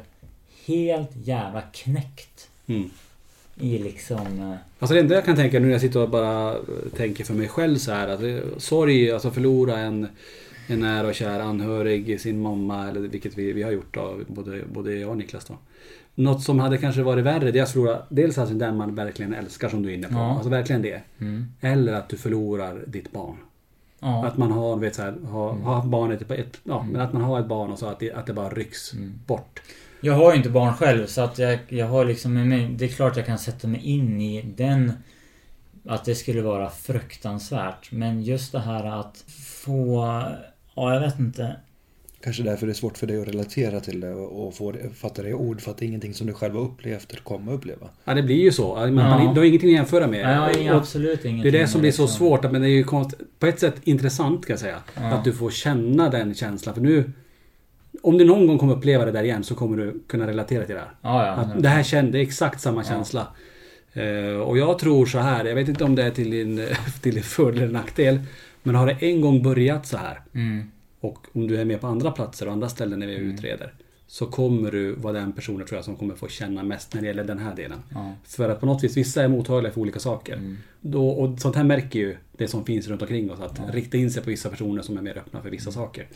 helt 0.66 1.10
jävla 1.24 1.60
knäckt. 1.62 2.48
Mm. 2.66 2.90
I 3.60 3.78
liksom... 3.78 4.40
eh, 4.40 4.54
Alltså 4.78 4.94
det 4.94 5.00
enda 5.00 5.14
jag 5.14 5.24
kan 5.24 5.36
tänka 5.36 5.58
nu 5.58 5.64
när 5.66 5.72
jag 5.72 5.80
sitter 5.80 6.00
och 6.02 6.10
bara 6.10 6.56
tänker 6.96 7.24
för 7.24 7.34
mig 7.34 7.48
själv 7.48 7.76
så 7.76 7.92
här 7.92 8.08
att 8.08 8.22
eh, 8.22 8.38
sorg, 8.58 9.10
alltså 9.12 9.30
förlora 9.30 9.78
en, 9.78 10.08
en 10.66 10.80
nära 10.80 11.06
och 11.08 11.14
kär 11.14 11.40
anhörig, 11.40 12.20
sin 12.20 12.40
mamma 12.42 12.88
eller 12.88 13.00
vilket 13.00 13.38
vi, 13.38 13.52
vi 13.52 13.62
har 13.62 13.70
gjort 13.70 13.94
då, 13.94 14.18
både, 14.26 14.60
både 14.72 14.94
jag 14.94 15.10
och 15.10 15.16
Niklas 15.16 15.44
då. 15.44 15.54
Något 16.20 16.42
som 16.42 16.58
hade 16.58 16.78
kanske 16.78 17.02
varit 17.02 17.24
värre 17.24 17.50
det 17.50 17.58
är 17.58 17.62
att 17.62 17.70
förlora 17.70 18.02
dels 18.08 18.38
alltså 18.38 18.54
den 18.54 18.76
man 18.76 18.94
verkligen 18.94 19.34
älskar 19.34 19.68
som 19.68 19.82
du 19.82 19.90
är 19.90 19.94
inne 19.94 20.08
på. 20.08 20.14
Ja. 20.14 20.34
Alltså 20.34 20.48
verkligen 20.48 20.82
det. 20.82 21.02
Mm. 21.18 21.46
Eller 21.60 21.92
att 21.92 22.08
du 22.08 22.16
förlorar 22.16 22.84
ditt 22.86 23.12
barn. 23.12 23.36
Ja. 24.00 24.26
Att 24.26 24.36
man 24.36 24.52
har, 24.52 24.76
vet 24.76 24.94
så 24.94 25.02
här, 25.02 25.16
har, 25.30 25.52
har 25.52 25.74
haft 25.74 25.88
barnet 25.88 26.28
på 26.28 26.34
ett, 26.34 26.60
ja, 26.64 26.86
men 26.90 27.00
att 27.00 27.12
man 27.12 27.22
har 27.22 27.40
ett 27.40 27.46
barn 27.46 27.70
och 27.70 27.78
så 27.78 27.86
att 27.86 27.98
det, 27.98 28.12
att 28.12 28.26
det 28.26 28.32
bara 28.32 28.48
rycks 28.48 28.92
bort. 29.26 29.60
Jag 30.00 30.14
har 30.14 30.30
ju 30.30 30.36
inte 30.36 30.50
barn 30.50 30.74
själv 30.74 31.06
så 31.06 31.20
att 31.20 31.38
jag, 31.38 31.58
jag 31.68 31.86
har 31.86 32.04
liksom 32.04 32.34
Det 32.78 32.84
är 32.84 32.88
klart 32.88 33.16
jag 33.16 33.26
kan 33.26 33.38
sätta 33.38 33.68
mig 33.68 33.80
in 33.80 34.20
i 34.20 34.42
den 34.56 34.92
Att 35.86 36.04
det 36.04 36.14
skulle 36.14 36.42
vara 36.42 36.70
fruktansvärt 36.70 37.92
Men 37.92 38.22
just 38.22 38.52
det 38.52 38.58
här 38.58 39.00
att 39.00 39.24
få 39.64 40.04
Ja 40.74 40.94
jag 40.94 41.00
vet 41.00 41.18
inte 41.18 41.56
Kanske 42.24 42.42
därför 42.42 42.66
det 42.66 42.72
är 42.72 42.74
svårt 42.74 42.98
för 42.98 43.06
dig 43.06 43.20
att 43.22 43.28
relatera 43.28 43.80
till 43.80 44.00
det 44.00 44.12
och 44.14 44.54
få 44.56 44.74
fatta 44.94 45.22
det 45.22 45.28
i 45.28 45.34
ord 45.34 45.60
för 45.60 45.70
att 45.70 45.78
det 45.78 45.84
är 45.84 45.86
ingenting 45.86 46.14
som 46.14 46.26
du 46.26 46.32
själv 46.32 46.54
har 46.54 46.62
upplevt 46.62 47.10
eller 47.12 47.22
kommer 47.22 47.52
att 47.52 47.58
uppleva. 47.58 47.88
Ja 48.04 48.14
det 48.14 48.22
blir 48.22 48.36
ju 48.42 48.52
så. 48.52 48.74
Man, 48.76 48.96
Ja. 48.96 49.18
man, 49.24 49.34
du 49.34 49.40
har 49.40 49.46
ingenting 49.46 49.68
att 49.70 49.74
jämföra 49.76 50.06
med. 50.06 50.26
Nej, 50.26 50.54
inga- 50.62 50.72
Och- 50.74 50.78
absolut 50.80 51.22
Det 51.22 51.28
är 51.28 51.30
ingenting 51.30 51.52
det 51.52 51.66
som 51.68 51.80
blir 51.80 51.92
så 51.92 52.02
liksom. 52.02 52.18
svårt. 52.18 52.42
Men 52.52 52.60
det 52.62 52.68
är 52.68 52.70
ju 52.70 52.84
konst, 52.84 53.14
på 53.38 53.46
ett 53.46 53.60
sätt 53.60 53.74
intressant 53.84 54.46
kan 54.46 54.52
jag 54.52 54.60
säga. 54.60 54.78
Ja. 54.96 55.02
Att 55.02 55.24
du 55.24 55.32
får 55.32 55.50
känna 55.50 56.08
den 56.08 56.34
känslan. 56.34 56.74
För 56.74 56.82
nu... 56.82 57.12
Om 58.02 58.18
du 58.18 58.24
någon 58.24 58.46
gång 58.46 58.58
kommer 58.58 58.74
uppleva 58.76 59.04
det 59.04 59.12
där 59.12 59.22
igen 59.22 59.44
så 59.44 59.54
kommer 59.54 59.76
du 59.76 60.02
kunna 60.08 60.26
relatera 60.26 60.64
till 60.64 60.74
det 60.74 60.80
här. 60.80 60.90
Ja, 61.02 61.26
ja. 61.26 61.32
Att 61.32 61.62
det 61.62 61.68
här 61.68 61.82
kände 61.82 62.20
exakt 62.20 62.60
samma 62.60 62.84
känsla. 62.84 63.26
Eh, 63.92 64.40
och 64.40 64.58
jag 64.58 64.78
tror 64.78 65.06
så 65.06 65.18
här. 65.18 65.44
Jag 65.44 65.54
vet 65.54 65.68
inte 65.68 65.84
om 65.84 65.94
det 65.94 66.02
är 66.02 66.10
till 66.10 66.30
din, 66.30 66.66
till 67.02 67.14
din 67.14 67.22
fördel 67.22 67.62
eller 67.62 67.72
nackdel. 67.72 68.20
Men 68.62 68.74
har 68.74 68.86
det 68.86 68.92
en 69.06 69.20
gång 69.20 69.42
börjat 69.42 69.86
så 69.86 69.96
här. 69.96 70.20
Mm. 70.34 70.70
Och 71.00 71.26
om 71.32 71.46
du 71.46 71.56
är 71.60 71.64
med 71.64 71.80
på 71.80 71.86
andra 71.86 72.10
platser 72.10 72.46
och 72.46 72.52
andra 72.52 72.68
ställen 72.68 72.98
när 72.98 73.06
vi 73.06 73.14
utreder. 73.14 73.74
Så 74.06 74.26
kommer 74.26 74.70
du 74.70 74.92
vara 74.92 75.12
den 75.12 75.32
personen 75.32 75.66
tror 75.66 75.78
jag 75.78 75.84
som 75.84 75.96
kommer 75.96 76.14
få 76.14 76.28
känna 76.28 76.62
mest 76.62 76.94
när 76.94 77.00
det 77.00 77.06
gäller 77.06 77.24
den 77.24 77.38
här 77.38 77.54
delen. 77.54 77.78
Ja. 77.94 78.12
För 78.24 78.48
att 78.48 78.60
på 78.60 78.66
något 78.66 78.84
vis, 78.84 78.96
vissa 78.96 79.22
är 79.22 79.28
mottagliga 79.28 79.72
för 79.72 79.80
olika 79.80 79.98
saker. 79.98 80.36
Mm. 80.36 80.58
Då, 80.80 81.08
och 81.08 81.38
sånt 81.38 81.56
här 81.56 81.64
märker 81.64 81.98
ju 81.98 82.16
det 82.32 82.48
som 82.48 82.64
finns 82.64 82.88
runt 82.88 83.02
omkring 83.02 83.30
oss. 83.30 83.40
Att 83.40 83.74
rikta 83.74 83.96
in 83.96 84.10
sig 84.10 84.22
på 84.22 84.30
vissa 84.30 84.50
personer 84.50 84.82
som 84.82 84.98
är 84.98 85.02
mer 85.02 85.18
öppna 85.18 85.42
för 85.42 85.50
vissa 85.50 85.72
saker. 85.72 86.08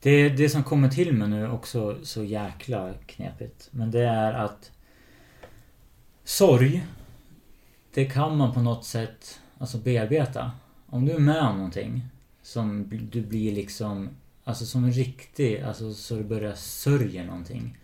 Det, 0.00 0.28
det 0.28 0.48
som 0.48 0.62
kommer 0.62 0.88
till 0.88 1.12
mig 1.12 1.28
nu 1.28 1.42
är 1.42 1.50
också 1.50 1.98
så 2.02 2.24
jäkla 2.24 2.94
knepigt. 3.06 3.68
Men 3.70 3.90
det 3.90 4.02
är 4.02 4.32
att 4.32 4.70
sorg, 6.24 6.86
det 7.94 8.04
kan 8.04 8.36
man 8.36 8.54
på 8.54 8.60
något 8.60 8.84
sätt 8.84 9.40
alltså 9.58 9.78
bearbeta. 9.78 10.50
Om 10.86 11.04
du 11.06 11.12
är 11.12 11.18
med 11.18 11.42
om 11.42 11.56
någonting 11.56 12.02
som 12.42 12.90
du 13.12 13.20
blir 13.20 13.52
liksom, 13.52 14.08
alltså 14.46 14.64
som 14.64 14.84
en 14.84 14.92
riktig, 14.92 15.60
alltså 15.60 15.94
så 15.94 16.14
du 16.14 16.22
börjar 16.24 16.54
sörja 16.54 17.24
någonting. 17.24 17.78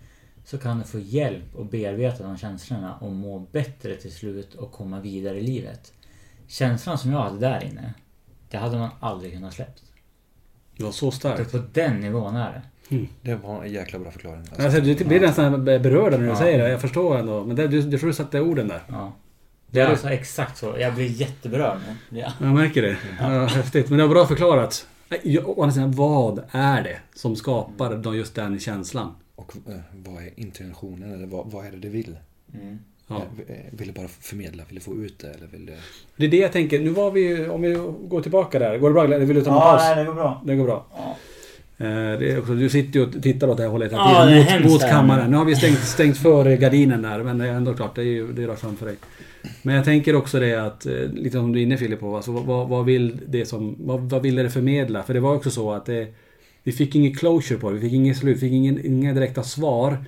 Så 0.45 0.59
kan 0.59 0.79
du 0.79 0.85
få 0.85 0.99
hjälp 0.99 1.57
att 1.59 1.71
bearbeta 1.71 2.23
de 2.25 2.37
känslorna 2.37 2.95
och 2.97 3.13
må 3.13 3.39
bättre 3.39 3.95
till 3.97 4.13
slut 4.13 4.55
och 4.55 4.73
komma 4.73 5.01
vidare 5.01 5.39
i 5.39 5.43
livet. 5.43 5.93
Känslan 6.47 6.99
som 6.99 7.13
jag 7.13 7.23
hade 7.23 7.39
där 7.39 7.65
inne, 7.65 7.95
det 8.51 8.57
hade 8.57 8.79
man 8.79 8.91
aldrig 9.01 9.33
kunnat 9.33 9.55
släppt. 9.55 9.83
Det 10.77 10.85
var 10.85 10.93
så 10.93 11.07
Det 11.11 11.17
starkt. 11.17 11.53
på 11.53 11.63
den 11.73 12.01
nivån 12.01 12.37
är 12.37 12.53
det. 12.53 12.63
Det 13.23 13.35
var 13.35 13.65
en 13.65 13.73
jäkla 13.73 13.99
bra 13.99 14.11
förklaring. 14.11 14.41
Alltså. 14.41 14.63
Alltså, 14.63 14.81
du 14.81 15.05
blir 15.05 15.21
nästan 15.21 15.65
berörd 15.65 16.13
när 16.13 16.19
du 16.19 16.27
Ja. 16.27 16.37
säger 16.37 16.59
det. 16.59 16.69
Jag 16.71 16.81
förstår 16.81 17.19
ändå. 17.19 17.45
Men 17.45 17.57
det, 17.57 17.69
du, 17.69 17.83
du 17.83 17.99
tror 17.99 18.09
du 18.09 18.15
satte 18.15 18.41
orden 18.41 18.69
där. 18.69 18.83
Ja. 18.89 19.13
Det 19.71 19.81
är 19.81 19.87
alltså 19.87 20.09
exakt 20.11 20.57
så. 20.59 20.77
Jag 20.79 20.95
blir 20.95 21.07
jätteberörd 21.07 21.79
nu. 22.11 22.19
Ja. 22.21 22.33
Jag 22.41 22.55
märker 22.55 22.83
det. 22.83 22.97
Ja, 23.21 23.45
häftigt. 23.47 23.89
Men 23.89 23.99
det 23.99 24.05
var 24.07 24.15
bra 24.15 24.27
förklarat. 24.27 24.87
Ja, 25.23 25.41
Å 25.45 25.63
andra 25.63 25.75
sidan, 25.75 25.93
vad 25.93 26.43
är 26.51 26.83
det 26.83 26.99
som 27.15 27.37
skapar 27.37 27.97
då 27.97 28.15
just 28.17 28.35
den 28.35 28.59
känslan? 28.59 29.11
Och 29.37 29.53
eh, 29.69 29.75
vad 30.05 30.23
är 30.23 30.31
intentionen? 30.37 31.13
Eller 31.15 31.27
vad, 31.27 31.51
vad 31.51 31.67
är 31.67 31.71
det 31.71 31.77
du 31.77 31.89
vill? 31.89 32.17
Mm. 32.55 32.79
Ja. 33.07 33.17
Eh, 33.49 33.57
Vill 33.71 33.87
du 33.89 33.95
bara 33.95 34.09
förmedla? 34.09 34.63
Vill 34.69 34.75
du 34.75 34.81
få 34.81 34.95
ut 34.95 35.19
det? 35.19 35.29
Eller 35.31 35.47
vill 35.47 35.67
du... 35.67 35.73
Det 36.17 36.25
är 36.27 36.31
det 36.31 36.37
jag 36.37 36.53
tänker. 36.53 36.81
Nu 36.81 36.91
var 36.91 37.11
vi 37.11 37.49
Om 37.49 37.63
vi 37.63 37.73
går 38.09 38.21
tillbaka 38.21 38.59
där. 38.59 38.79
Går 38.79 38.89
det 38.89 38.95
bra? 38.95 39.05
Eller 39.05 39.19
vill 39.19 39.37
du 39.37 39.43
ta 39.45 39.51
en 39.55 39.61
paus? 39.61 39.97
det 39.97 40.05
går 40.05 40.15
bra. 40.15 40.43
Det 40.45 40.57
går 40.57 40.65
bra. 40.65 40.87
Eh, 41.79 41.87
Det 42.19 42.33
är 42.33 42.39
också, 42.41 42.55
du 42.55 42.69
sitter 42.69 43.01
ju 43.01 43.07
och 43.07 43.23
tittar 43.23 43.49
åt 43.49 43.57
det 43.57 43.63
här 43.63 43.71
hållet 43.71 43.93
hela 43.93 44.03
Ja, 44.03 44.25
tiden. 44.27 44.45
det 44.47 44.51
är 44.53 44.61
mot, 44.63 44.73
mot 44.73 44.83
kammaren. 44.83 45.31
Nu 45.31 45.37
har 45.37 45.45
vi 45.45 45.57
stängt, 45.57 45.79
stängt 45.79 46.17
för 46.19 46.57
gardinen 46.57 47.03
där. 47.03 47.23
Men 47.23 47.39
det 47.39 47.49
är 47.49 47.53
ändå 47.53 47.75
klart, 47.75 47.95
det 47.95 48.01
är 48.03 48.05
ju 48.07 48.33
det 48.33 48.43
är 48.43 48.47
rakt 48.47 48.61
framför 48.61 48.87
dig. 48.87 48.97
Men 49.63 49.75
jag 49.75 49.85
tänker 49.85 50.17
också 50.17 50.41
det 50.41 50.55
att, 50.55 50.87
eh, 50.87 51.13
lite 51.13 51.37
som 51.37 51.53
du 51.53 51.59
är 51.59 51.63
inne 51.63 51.77
Filip 51.77 52.01
på. 52.01 52.17
Alltså, 52.17 52.33
vad, 52.33 52.69
vad 52.69 52.85
vill 52.85 53.21
det 53.27 53.47
som... 53.47 53.77
Vad, 53.79 54.01
vad 54.01 54.23
ville 54.23 54.43
det 54.43 54.51
förmedla? 54.51 55.03
För 55.03 55.15
det 55.15 55.21
var 55.21 55.35
också 55.35 55.51
så 55.51 55.73
att 55.73 55.87
det... 55.87 56.15
Vi 56.63 56.73
fick 56.73 56.95
ingen 56.95 57.15
closure 57.15 57.59
på 57.59 57.71
det. 57.71 57.75
Vi 57.75 57.81
fick 57.81 57.93
inget 57.93 58.17
slut. 58.17 58.37
Vi 58.37 58.41
fick 58.41 58.53
ingen, 58.53 58.87
inga 58.87 59.13
direkta 59.13 59.43
svar. 59.43 60.05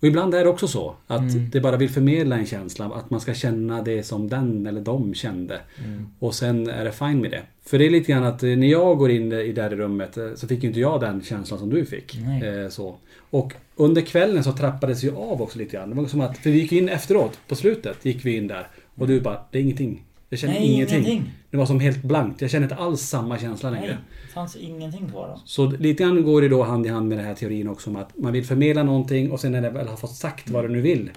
Och 0.00 0.04
ibland 0.08 0.34
är 0.34 0.44
det 0.44 0.50
också 0.50 0.68
så 0.68 0.94
att 1.06 1.20
Mm. 1.20 1.50
det 1.50 1.60
bara 1.60 1.76
vill 1.76 1.90
förmedla 1.90 2.36
en 2.38 2.46
känsla. 2.46 2.84
Att 2.84 3.10
man 3.10 3.20
ska 3.20 3.34
känna 3.34 3.82
det 3.82 4.02
som 4.02 4.28
den 4.28 4.66
eller 4.66 4.80
de 4.80 5.14
kände. 5.14 5.60
Mm. 5.84 6.06
Och 6.18 6.34
sen 6.34 6.68
är 6.68 6.84
det 6.84 6.92
fine 6.92 7.20
med 7.20 7.30
det. 7.30 7.42
För 7.64 7.78
det 7.78 7.86
är 7.86 7.90
lite 7.90 8.12
grann 8.12 8.24
att 8.24 8.42
eh, 8.42 8.48
när 8.56 8.66
jag 8.66 8.98
går 8.98 9.10
in 9.10 9.32
i 9.32 9.52
där 9.52 9.72
i 9.72 9.76
rummet 9.76 10.16
eh, 10.16 10.34
så 10.34 10.46
fick 10.48 10.62
ju 10.62 10.68
inte 10.68 10.80
jag 10.80 11.00
den 11.00 11.22
känslan 11.22 11.58
som 11.60 11.70
du 11.70 11.84
fick. 11.86 12.14
Eh, 12.42 12.68
så. 12.68 12.96
Och 13.30 13.52
under 13.76 14.02
kvällen 14.02 14.44
så 14.44 14.52
trappades 14.52 15.04
ju 15.04 15.16
av 15.16 15.42
också 15.42 15.58
lite 15.58 15.76
grann. 15.76 15.90
Det 15.90 15.96
var 15.96 16.06
som 16.06 16.20
att, 16.20 16.38
för 16.38 16.50
vi 16.50 16.58
gick 16.58 16.72
in 16.72 16.88
efteråt, 16.88 17.38
på 17.48 17.54
slutet 17.54 18.04
gick 18.04 18.24
vi 18.24 18.36
in 18.36 18.46
där. 18.46 18.68
Och 18.94 19.06
du 19.06 19.20
bara, 19.20 19.40
det 19.50 19.58
är 19.58 19.62
ingenting. 19.62 20.04
Jag 20.28 20.40
känner 20.40 20.54
Nej, 20.54 20.72
ingenting. 20.72 20.96
ingenting. 20.98 21.32
Det 21.50 21.56
var 21.56 21.66
som 21.66 21.80
helt 21.80 22.02
blankt. 22.02 22.40
Jag 22.40 22.50
känner 22.50 22.64
inte 22.64 22.76
alls 22.76 23.00
samma 23.00 23.38
känsla 23.38 23.70
längre. 23.70 23.86
Nej, 23.86 23.96
det 24.26 24.32
fanns 24.32 24.56
ingenting 24.56 25.08
kvar 25.10 25.28
då. 25.28 25.40
Så 25.44 25.66
lite 25.70 26.02
grann 26.02 26.24
går 26.24 26.42
det 26.42 26.48
då 26.48 26.62
hand 26.62 26.86
i 26.86 26.88
hand 26.88 27.08
med 27.08 27.18
den 27.18 27.26
här 27.26 27.34
teorin 27.34 27.68
också 27.68 27.90
om 27.90 27.96
att 27.96 28.18
man 28.18 28.32
vill 28.32 28.46
förmedla 28.46 28.82
någonting 28.82 29.30
och 29.30 29.40
sen 29.40 29.52
när 29.52 29.60
det 29.62 29.70
väl 29.70 29.88
har 29.88 29.96
fått 29.96 30.14
sagt 30.14 30.50
vad 30.50 30.64
du 30.64 30.68
nu 30.68 30.80
vill. 30.80 31.10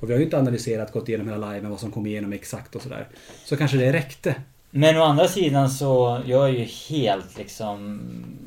Och 0.00 0.08
vi 0.08 0.12
har 0.12 0.18
ju 0.18 0.24
inte 0.24 0.38
analyserat, 0.38 0.92
gått 0.92 1.08
igenom 1.08 1.28
hela 1.28 1.52
liven, 1.52 1.70
vad 1.70 1.80
som 1.80 1.90
kom 1.90 2.06
igenom 2.06 2.32
exakt 2.32 2.74
och 2.74 2.82
sådär. 2.82 3.08
Så 3.44 3.56
kanske 3.56 3.76
det 3.76 3.92
räckte. 3.92 4.34
Men 4.70 4.96
å 4.96 5.02
andra 5.02 5.28
sidan 5.28 5.70
så, 5.70 6.20
jag 6.26 6.48
är 6.48 6.52
ju 6.52 6.64
helt 6.64 7.38
liksom, 7.38 8.00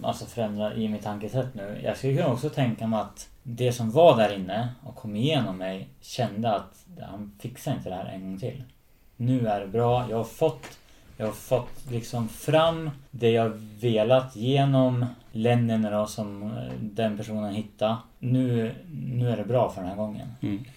alltså 0.03 0.26
förändrad 0.26 0.78
i 0.78 0.88
mitt 0.88 1.03
tankesätt 1.03 1.53
nu. 1.53 1.82
Jag 1.84 1.97
skulle 1.97 2.16
kunna 2.16 2.34
också 2.34 2.49
tänka 2.49 2.88
mig 2.88 2.99
att 2.99 3.30
det 3.43 3.72
som 3.72 3.91
var 3.91 4.18
där 4.18 4.36
inne 4.36 4.70
och 4.84 4.95
kom 4.95 5.16
igenom 5.16 5.58
mig 5.58 5.88
kände 6.01 6.55
att 6.55 6.86
han 7.01 7.32
fixar 7.41 7.74
inte 7.74 7.89
det 7.89 7.95
här 7.95 8.05
en 8.05 8.22
gång 8.22 8.39
till. 8.39 8.64
Nu 9.18 9.47
är 9.47 9.59
det 9.59 9.68
bra, 9.68 10.05
jag 10.09 10.18
har 10.18 10.24
fått, 10.24 10.80
jag 11.18 11.26
har 11.26 11.34
fått 11.34 11.91
liksom 11.91 12.30
fram 12.30 12.89
det 13.11 13.32
jag 13.32 13.49
velat 13.80 14.36
genom 14.36 15.05
Lennon 15.38 15.82
då 15.82 16.06
som 16.06 16.44
eh, 16.44 16.50
den 16.82 17.18
personen 17.18 17.54
hittade. 17.54 17.98
Nu, 18.20 18.72
nu 19.18 19.30
är 19.30 19.38
det 19.38 19.44
bra 19.44 19.70
för 19.70 19.82
den 19.82 19.90
här 19.90 19.98
gången. 19.98 20.28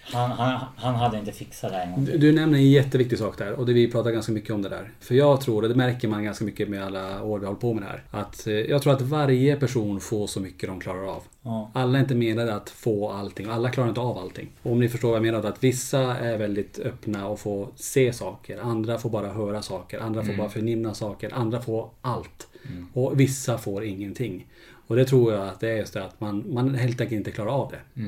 Han, 0.01 0.31
han, 0.31 0.61
han 0.77 0.95
hade 0.95 1.19
inte 1.19 1.33
fixat 1.33 1.71
det 1.71 1.77
här 1.77 1.87
en 1.87 1.93
gång 1.93 2.05
Du, 2.05 2.19
du 2.19 2.33
nämner 2.33 2.59
en 2.59 2.71
jätteviktig 2.71 3.19
sak 3.19 3.39
där 3.39 3.53
och 3.53 3.67
det 3.67 3.73
vi 3.73 3.91
pratar 3.91 4.11
ganska 4.11 4.33
mycket 4.33 4.51
om 4.51 4.63
det 4.63 4.69
där. 4.69 4.91
För 5.01 5.15
jag 5.15 5.41
tror, 5.41 5.63
och 5.63 5.69
det 5.69 5.75
märker 5.75 6.09
man 6.09 6.25
ganska 6.25 6.45
mycket 6.45 6.69
med 6.69 6.85
alla 6.85 7.23
år 7.23 7.39
vi 7.39 7.47
hållit 7.47 7.61
på 7.61 7.75
med 7.75 7.83
det 7.83 7.87
här. 7.87 8.03
Att 8.11 8.47
eh, 8.47 8.55
jag 8.55 8.83
tror 8.83 8.93
att 8.93 9.03
varje 9.03 9.57
person 9.57 10.01
får 10.01 10.27
så 10.27 10.41
mycket 10.41 10.69
de 10.69 10.81
klarar 10.81 11.05
av. 11.05 11.23
Ja. 11.43 11.71
Alla 11.75 11.99
är 11.99 12.03
inte 12.03 12.15
menade 12.15 12.55
att 12.55 12.71
få 12.71 13.11
allting. 13.11 13.47
Alla 13.47 13.71
klarar 13.71 13.89
inte 13.89 14.01
av 14.01 14.19
allting. 14.19 14.49
Och 14.63 14.73
om 14.73 14.81
ni 14.81 14.89
förstår 14.89 15.09
vad 15.09 15.17
jag 15.17 15.23
menar. 15.23 15.49
Att 15.49 15.65
vissa 15.65 16.17
är 16.17 16.39
väldigt 16.39 16.79
öppna 16.79 17.29
och 17.29 17.41
får 17.41 17.69
se 17.77 18.13
saker. 18.13 18.59
Andra 18.59 18.99
får 18.99 19.11
bara 19.11 19.29
höra 19.29 19.63
saker. 19.63 20.01
Andra 20.01 20.25
får 20.25 20.35
bara 20.35 20.49
förnimma 20.49 20.95
saker. 20.95 21.35
Andra 21.35 21.61
får 21.61 21.91
allt. 22.01 22.47
Och 22.93 23.21
vissa 23.21 23.59
får 23.59 23.85
ingenting. 23.85 24.47
Och 24.87 24.97
det 24.97 25.05
tror 25.05 25.33
jag 25.33 25.49
att 25.49 25.61
det 25.61 25.69
är 25.71 25.77
just 25.77 25.93
det 25.95 26.05
att 26.05 26.21
man, 26.21 26.45
man 26.49 26.75
helt 26.75 27.01
enkelt 27.01 27.17
inte 27.19 27.31
klarar 27.31 27.51
av 27.51 27.73
det. 27.73 28.03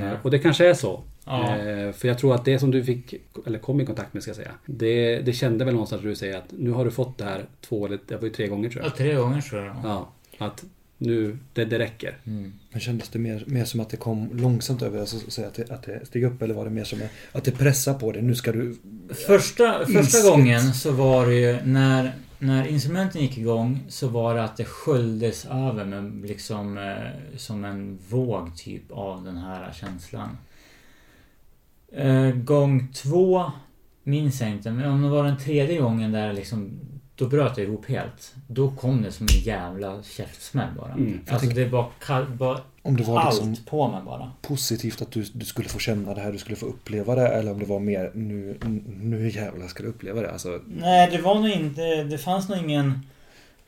Eh, 0.00 0.12
Och 0.22 0.30
det 0.30 0.38
kanske 0.38 0.68
är 0.68 0.74
så. 0.74 1.02
Ja. 1.24 1.56
Eh, 1.58 1.92
För 1.92 2.08
jag 2.08 2.18
tror 2.18 2.34
att 2.34 2.44
det 2.44 2.58
som 2.58 2.70
du 2.70 2.84
fick, 2.84 3.14
eller 3.46 3.58
kom 3.58 3.80
i 3.80 3.86
kontakt 3.86 4.14
med 4.14 4.22
ska 4.22 4.28
jag 4.30 4.36
säga. 4.36 4.52
Det, 4.66 5.18
det 5.18 5.32
kände 5.32 5.64
väl 5.64 5.74
någonstans 5.74 6.00
att 6.00 6.08
du 6.08 6.14
säger 6.14 6.36
att 6.38 6.52
nu 6.58 6.70
har 6.70 6.84
du 6.84 6.90
fått 6.90 7.18
det 7.18 7.24
här 7.24 7.44
två 7.60 7.86
eller 7.86 7.98
det 8.08 8.16
var 8.16 8.24
ju 8.24 8.30
tre 8.30 8.46
gånger 8.48 8.68
tror 8.70 8.82
Ja, 8.82 8.88
jag. 8.88 8.96
tre 8.96 9.14
gånger 9.14 9.40
tror 9.40 9.64
jag. 9.64 9.76
Ja. 9.84 10.12
Att 10.38 10.64
nu, 10.98 11.38
det, 11.52 11.64
det 11.64 11.78
räcker. 11.78 12.18
Men 12.24 12.80
kändes 12.80 13.08
det 13.08 13.18
mer, 13.18 13.44
mer 13.46 13.64
som 13.64 13.80
att 13.80 13.90
det 13.90 13.96
kom 13.96 14.28
långsamt 14.32 14.82
över? 14.82 15.00
Alltså, 15.00 15.30
så 15.30 15.44
att, 15.44 15.54
det, 15.54 15.70
att 15.70 15.82
det 15.82 16.06
steg 16.06 16.24
upp? 16.24 16.42
Eller 16.42 16.54
var 16.54 16.64
det 16.64 16.70
mer 16.70 16.84
som 16.84 16.98
att 17.32 17.44
det 17.44 17.50
pressar 17.50 17.94
på 17.94 18.12
dig? 18.12 18.22
Nu 18.22 18.34
ska 18.34 18.52
du... 18.52 18.76
Första, 19.26 19.86
första 19.86 20.30
gången 20.30 20.74
så 20.74 20.90
var 20.92 21.26
det 21.26 21.34
ju 21.34 21.58
när, 21.64 22.12
när 22.42 22.66
instrumenten 22.66 23.22
gick 23.22 23.38
igång 23.38 23.84
så 23.88 24.08
var 24.08 24.34
det 24.34 24.44
att 24.44 24.56
det 24.56 24.64
sköljdes 24.64 25.44
över 25.44 25.84
med 25.84 26.28
liksom 26.28 26.78
eh, 26.78 27.36
som 27.36 27.64
en 27.64 27.98
våg 28.08 28.56
typ 28.56 28.90
av 28.90 29.24
den 29.24 29.36
här 29.36 29.72
känslan. 29.72 30.38
Eh, 31.92 32.30
gång 32.30 32.88
två 32.92 33.52
minns 34.02 34.40
jag 34.40 34.50
inte, 34.50 34.70
men 34.70 34.90
om 34.90 35.02
det 35.02 35.08
var 35.08 35.24
den 35.24 35.38
tredje 35.38 35.80
gången 35.80 36.12
där 36.12 36.32
liksom 36.32 36.80
då 37.22 37.28
bröt 37.28 37.58
jag 37.58 37.66
ihop 37.66 37.86
helt. 37.86 38.34
Då 38.46 38.70
kom 38.70 39.02
det 39.02 39.12
som 39.12 39.26
en 39.26 39.40
jävla 39.40 40.02
käftsmäll 40.02 40.68
bara. 40.76 40.92
Mm, 40.92 41.20
alltså 41.30 41.46
tänker- 41.46 41.64
det 41.64 41.70
var, 41.70 41.90
kall, 42.00 42.26
bara 42.26 42.58
Om 42.82 42.96
det 42.96 43.02
var 43.02 43.20
allt 43.20 43.34
liksom 43.46 43.56
på 43.66 43.88
mig 43.88 44.02
bara. 44.04 44.32
positivt 44.42 45.02
att 45.02 45.10
du, 45.10 45.24
du 45.32 45.44
skulle 45.44 45.68
få 45.68 45.78
känna 45.78 46.14
det 46.14 46.20
här, 46.20 46.32
du 46.32 46.38
skulle 46.38 46.56
få 46.56 46.66
uppleva 46.66 47.14
det. 47.14 47.28
Eller 47.28 47.52
om 47.52 47.58
det 47.58 47.64
var 47.64 47.80
mer 47.80 48.10
nu, 48.14 48.58
nu 49.00 49.28
jävlar 49.30 49.68
ska 49.68 49.82
du 49.82 49.88
uppleva 49.88 50.20
det. 50.20 50.30
Alltså, 50.32 50.60
Nej, 50.80 51.10
det 51.10 51.18
var 51.18 51.34
nog 51.34 51.48
inte... 51.48 52.04
Det 52.04 52.18
fanns 52.18 52.48
nog 52.48 52.58
ingen... 52.58 53.06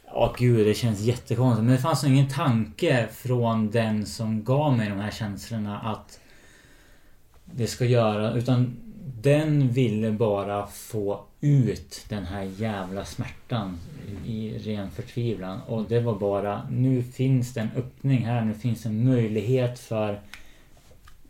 Ja, 0.07 0.35
gud, 0.39 0.67
det 0.67 0.75
känns 0.75 1.01
jättekonstigt. 1.01 1.65
Men 1.65 1.75
det 1.77 1.83
fanns 1.83 2.03
nog 2.03 2.13
ingen 2.13 2.29
tanke 2.29 3.09
från 3.13 3.71
den 3.71 4.07
som 4.07 4.45
gav 4.45 4.77
mig 4.77 4.89
de 4.89 4.99
här 4.99 5.11
känslorna 5.11 5.79
att 5.79 6.21
det 7.45 7.67
ska 7.67 7.85
göra... 7.85 8.33
Utan 8.33 8.77
den 9.23 9.69
ville 9.69 10.13
bara 10.13 10.67
få 10.67 11.25
ut 11.45 12.05
den 12.09 12.25
här 12.25 12.43
jävla 12.43 13.05
smärtan 13.05 13.79
i 14.27 14.59
ren 14.59 14.91
förtvivlan. 14.91 15.61
Och 15.61 15.85
det 15.89 16.01
var 16.01 16.19
bara... 16.19 16.69
Nu 16.71 17.03
finns 17.03 17.55
det 17.55 17.61
en 17.61 17.71
öppning 17.77 18.25
här. 18.25 18.45
Nu 18.45 18.55
finns 18.55 18.87
en 18.87 19.05
möjlighet 19.05 19.79
för 19.79 20.21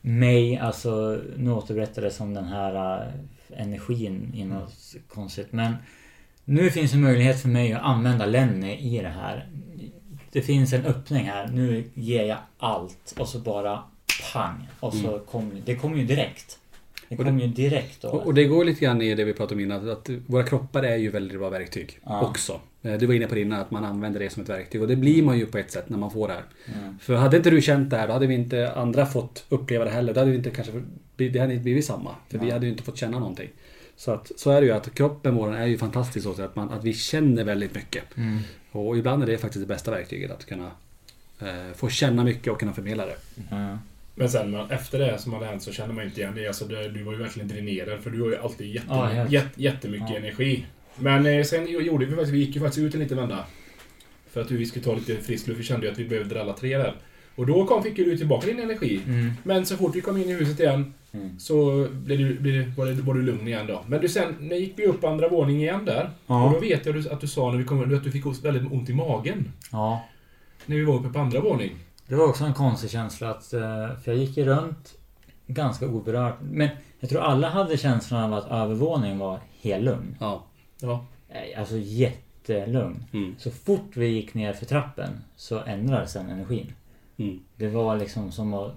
mig, 0.00 0.58
alltså 0.58 1.20
nu 1.36 1.52
återberättar 1.52 2.02
det 2.02 2.10
som 2.10 2.34
den 2.34 2.44
här 2.44 3.02
äh, 3.02 3.60
energin 3.62 4.32
i 4.34 4.44
något 4.44 4.94
konstigt. 5.08 5.52
Men 5.52 5.74
nu 6.44 6.70
finns 6.70 6.94
en 6.94 7.00
möjlighet 7.00 7.40
för 7.40 7.48
mig 7.48 7.72
att 7.72 7.82
använda 7.82 8.26
Lenny 8.26 8.76
i 8.76 8.98
det 8.98 9.08
här. 9.08 9.48
Det 10.32 10.42
finns 10.42 10.72
en 10.72 10.86
öppning 10.86 11.24
här. 11.24 11.48
Nu 11.48 11.90
ger 11.94 12.24
jag 12.24 12.38
allt 12.58 13.14
och 13.18 13.28
så 13.28 13.38
bara 13.38 13.82
pang. 14.32 14.68
Och 14.80 14.94
så 14.94 15.18
kom 15.18 15.62
det 15.64 15.76
kom 15.76 15.98
ju 15.98 16.04
direkt. 16.04 16.58
Det 17.08 17.16
kom 17.16 17.38
ju 17.38 17.46
direkt 17.46 18.02
då. 18.02 18.08
Och, 18.08 18.34
det 18.34 18.44
går 18.44 18.64
lite 18.64 18.84
grann 18.84 19.02
i 19.02 19.14
det 19.14 19.24
vi 19.24 19.32
pratade 19.32 19.54
om 19.54 19.60
innan. 19.60 19.90
Att 19.90 20.10
våra 20.26 20.42
kroppar 20.42 20.82
är 20.82 20.96
ju 20.96 21.10
väldigt 21.10 21.38
bra 21.38 21.50
verktyg. 21.50 21.98
Ja. 22.04 22.20
Också. 22.28 22.60
Eh, 22.82 22.98
Du 22.98 23.06
var 23.06 23.14
inne 23.14 23.26
på 23.26 23.34
det 23.34 23.40
innan 23.40 23.60
att 23.60 23.70
man 23.70 23.84
använder 23.84 24.20
det 24.20 24.30
som 24.30 24.42
ett 24.42 24.48
verktyg. 24.48 24.82
Och 24.82 24.88
det 24.88 24.96
blir 24.96 25.22
man 25.22 25.38
ju 25.38 25.46
på 25.46 25.58
ett 25.58 25.70
sätt 25.70 25.88
när 25.88 25.98
man 25.98 26.10
får 26.10 26.28
det 26.28 26.34
här. 26.34 26.42
Mm. 26.80 26.98
För 26.98 27.14
hade 27.14 27.36
inte 27.36 27.50
du 27.50 27.62
känt 27.62 27.90
det 27.90 27.96
här, 27.96 28.06
då 28.06 28.12
hade 28.12 28.26
vi 28.26 28.34
inte 28.34 28.72
andra 28.72 29.06
fått 29.06 29.44
uppleva 29.48 29.84
det 29.84 29.90
heller. 29.90 30.14
Då 30.14 30.20
hade 30.20 30.30
vi 30.30 30.36
inte 30.36 30.50
kanske... 30.50 30.72
Det 31.16 31.38
hade 31.38 31.52
inte 31.52 31.62
blivit 31.62 31.84
samma. 31.84 32.14
För 32.28 32.38
vi 32.38 32.50
hade 32.50 32.66
ju 32.66 32.72
inte 32.72 32.84
fått 32.84 32.96
känna 32.96 33.18
någonting. 33.18 33.48
Så, 33.96 34.10
att, 34.10 34.32
så 34.36 34.50
är 34.50 34.60
det 34.60 34.66
ju 34.66 34.72
att 34.72 34.94
kroppen 34.94 35.34
vår 35.34 35.54
är 35.56 35.66
ju 35.66 35.78
fantastisk 35.78 36.24
så 36.24 36.42
att, 36.42 36.56
man, 36.56 36.70
att 36.70 36.84
vi 36.84 36.92
känner 36.92 37.44
väldigt 37.44 37.74
mycket. 37.74 38.16
Mm. 38.16 38.38
Och 38.72 38.98
ibland 38.98 39.22
är 39.22 39.26
det 39.26 39.38
faktiskt 39.38 39.62
det 39.62 39.74
bästa 39.74 39.90
verktyget. 39.90 40.30
Att 40.30 40.46
kunna 40.46 40.70
eh, 41.40 41.72
få 41.74 41.88
känna 41.88 42.24
mycket 42.24 42.52
och 42.52 42.60
kunna 42.60 42.72
förmedla 42.72 43.06
det. 43.06 43.16
Ja. 43.50 43.78
Men 44.14 44.28
sen 44.28 44.50
man, 44.50 44.70
efter 44.70 44.98
det 44.98 45.18
som 45.18 45.32
hade 45.32 45.46
hänt 45.46 45.62
så 45.62 45.72
känner 45.72 45.94
man 45.94 46.04
inte 46.04 46.20
igen 46.20 46.32
det. 46.34 46.46
Alltså, 46.46 46.64
det, 46.64 46.88
du 46.88 47.02
var 47.02 47.12
ju 47.12 47.18
verkligen 47.18 47.48
dränerad 47.48 48.00
för 48.00 48.10
du 48.10 48.22
har 48.22 48.28
ju 48.28 48.36
alltid 48.36 48.66
jätte, 48.74 48.86
Ja, 48.90 49.04
helt. 49.04 49.30
jät, 49.32 49.46
jättemycket 49.56 50.10
Ja. 50.10 50.16
energi. 50.16 50.66
Men 50.98 51.26
eh, 51.26 51.44
sen 51.44 51.66
gjorde 51.70 52.04
vi 52.06 52.10
faktiskt, 52.12 52.32
vi 52.34 52.38
gick 52.38 52.54
ju 52.56 52.60
faktiskt 52.62 52.86
ut 52.86 52.94
en 52.94 53.00
liten 53.00 53.16
vända. 53.16 53.44
För 54.30 54.40
att 54.40 54.50
vi 54.50 54.66
skulle 54.66 54.84
ta 54.84 54.94
lite 54.94 55.16
frisk 55.16 55.46
luft. 55.46 55.60
Vi 55.60 55.64
kände 55.64 55.86
ju 55.86 55.92
att 55.92 55.98
vi 55.98 56.04
behövde 56.04 56.40
alla 56.40 56.52
tre 56.52 56.78
där. 56.78 56.94
Och 57.36 57.46
då 57.46 57.66
kom, 57.66 57.82
fick 57.82 57.96
du 57.96 58.16
tillbaka 58.18 58.46
din 58.46 58.58
energi. 58.60 59.00
Mm. 59.06 59.30
Men 59.42 59.66
så 59.66 59.76
fort 59.76 59.96
vi 59.96 60.00
kom 60.00 60.16
in 60.16 60.28
i 60.28 60.32
huset 60.32 60.60
igen 60.60 60.94
Mm. 61.12 61.38
så 61.38 61.88
blev 61.90 62.18
du, 62.18 62.34
blev, 62.34 62.54
du- 62.54 62.70
var, 62.76 62.86
du, 62.86 62.92
var 62.94 63.14
du 63.14 63.22
lugn 63.22 63.48
igen 63.48 63.66
då. 63.66 63.84
Men 63.86 64.00
du 64.00 64.08
sen, 64.08 64.34
när 64.40 64.56
gick 64.56 64.72
vi 64.76 64.86
upp 64.86 65.04
andra 65.04 65.28
våningen 65.28 65.60
igen 65.62 65.84
där. 65.84 66.10
Ja. 66.26 66.44
Och 66.44 66.52
då 66.52 66.58
vet 66.58 66.86
jag 66.86 66.98
att 67.08 67.20
du 67.20 67.26
sa 67.26 67.50
när 67.50 67.58
vi 67.58 67.64
kom, 67.64 67.94
att 67.94 68.04
du 68.04 68.10
fick 68.10 68.44
väldigt 68.44 68.72
ont 68.72 68.90
i 68.90 68.94
magen. 68.94 69.52
Ja. 69.72 70.04
När 70.66 70.76
vi 70.76 70.84
var 70.84 70.94
uppe 70.94 71.08
på 71.08 71.18
andra 71.18 71.40
våning. 71.40 71.72
Det 72.08 72.14
var 72.14 72.28
också 72.28 72.44
en 72.44 72.54
konstig 72.54 72.90
känsla 72.90 73.30
att... 73.30 73.52
eh, 73.52 73.60
För 74.02 74.02
jag 74.12 74.16
gick 74.16 74.36
ju 74.36 74.44
runt 74.44 74.94
ganska 75.46 75.86
oberört. 75.88 76.34
Men 76.42 76.68
jag 77.00 77.10
tror 77.10 77.20
alla 77.20 77.48
hade 77.48 77.76
känslan 77.76 78.32
av 78.32 78.34
att 78.34 78.50
övervåningen 78.50 79.18
var 79.18 79.40
helt 79.60 79.84
lugn. 79.84 80.16
Ja. 80.20 80.44
Ja. 80.80 81.06
Eh, 81.28 81.60
Alltså 81.60 81.76
jättelugn. 81.78 83.04
Mm. 83.12 83.34
Så 83.38 83.50
fort 83.50 83.96
vi 83.96 84.06
gick 84.06 84.34
ner 84.34 84.52
för 84.52 84.66
trappen 84.66 85.10
så 85.36 85.58
ändrades 85.60 86.12
den 86.12 86.30
energin. 86.30 86.72
Mm. 87.16 87.40
Det 87.56 87.68
var 87.68 87.96
liksom 87.96 88.32
som 88.32 88.54
att... 88.54 88.72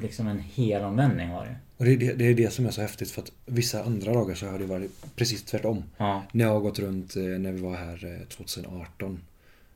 Liksom 0.00 0.26
en 0.28 0.38
helomvändning 0.38 1.30
var 1.30 1.44
det. 1.44 1.56
Och 1.76 1.84
det 1.84 1.92
är 1.92 1.96
det, 1.96 2.12
det 2.14 2.24
är 2.24 2.34
det 2.34 2.52
som 2.52 2.66
är 2.66 2.70
så 2.70 2.80
häftigt 2.80 3.10
för 3.10 3.22
att 3.22 3.32
vissa 3.46 3.82
andra 3.84 4.12
dagar 4.12 4.34
så 4.34 4.46
har 4.46 4.58
det 4.58 4.66
varit 4.66 5.16
precis 5.16 5.44
tvärtom. 5.44 5.84
Ja. 5.96 6.22
När 6.32 6.44
jag 6.44 6.52
har 6.52 6.60
gått 6.60 6.78
runt 6.78 7.16
eh, 7.16 7.22
när 7.22 7.52
vi 7.52 7.60
var 7.60 7.76
här 7.76 8.18
eh, 8.20 8.26
2018 8.28 9.20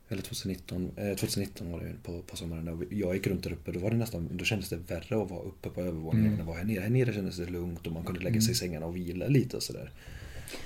eller 0.09 0.23
2019, 0.23 0.91
eh, 0.97 1.17
2019 1.17 1.73
var 1.73 1.81
det 1.81 1.93
på, 2.03 2.23
på 2.23 2.37
sommaren. 2.37 2.79
Vi- 2.91 3.01
jag 3.01 3.15
gick 3.15 3.27
runt 3.27 3.45
där 3.45 3.53
uppe. 3.53 3.73
Då 3.73 3.81
var 3.81 3.91
det 3.91 3.97
nästan, 3.97 4.29
då 4.33 4.45
kändes 4.45 4.69
det 4.69 4.77
värre 4.77 5.23
att 5.23 5.31
vara 5.31 5.43
uppe 5.43 5.69
på 5.71 5.81
övervåningen 5.81 6.27
Mm. 6.27 6.35
än 6.35 6.41
att 6.41 6.47
vara 6.47 6.57
här 6.59 6.65
nere. 6.65 6.81
Här 6.81 6.91
nere 6.91 7.13
kändes 7.13 7.37
det 7.37 7.47
lugnt 7.47 7.87
och 7.87 7.93
man 7.93 8.05
kunde 8.05 8.21
lägga 8.21 8.41
sig 8.41 8.53
i 8.53 8.55
sängarna 8.55 8.87
och 8.87 8.97
vila 8.97 9.27
lite 9.27 9.57
och 9.57 9.63
sådär. 9.63 9.91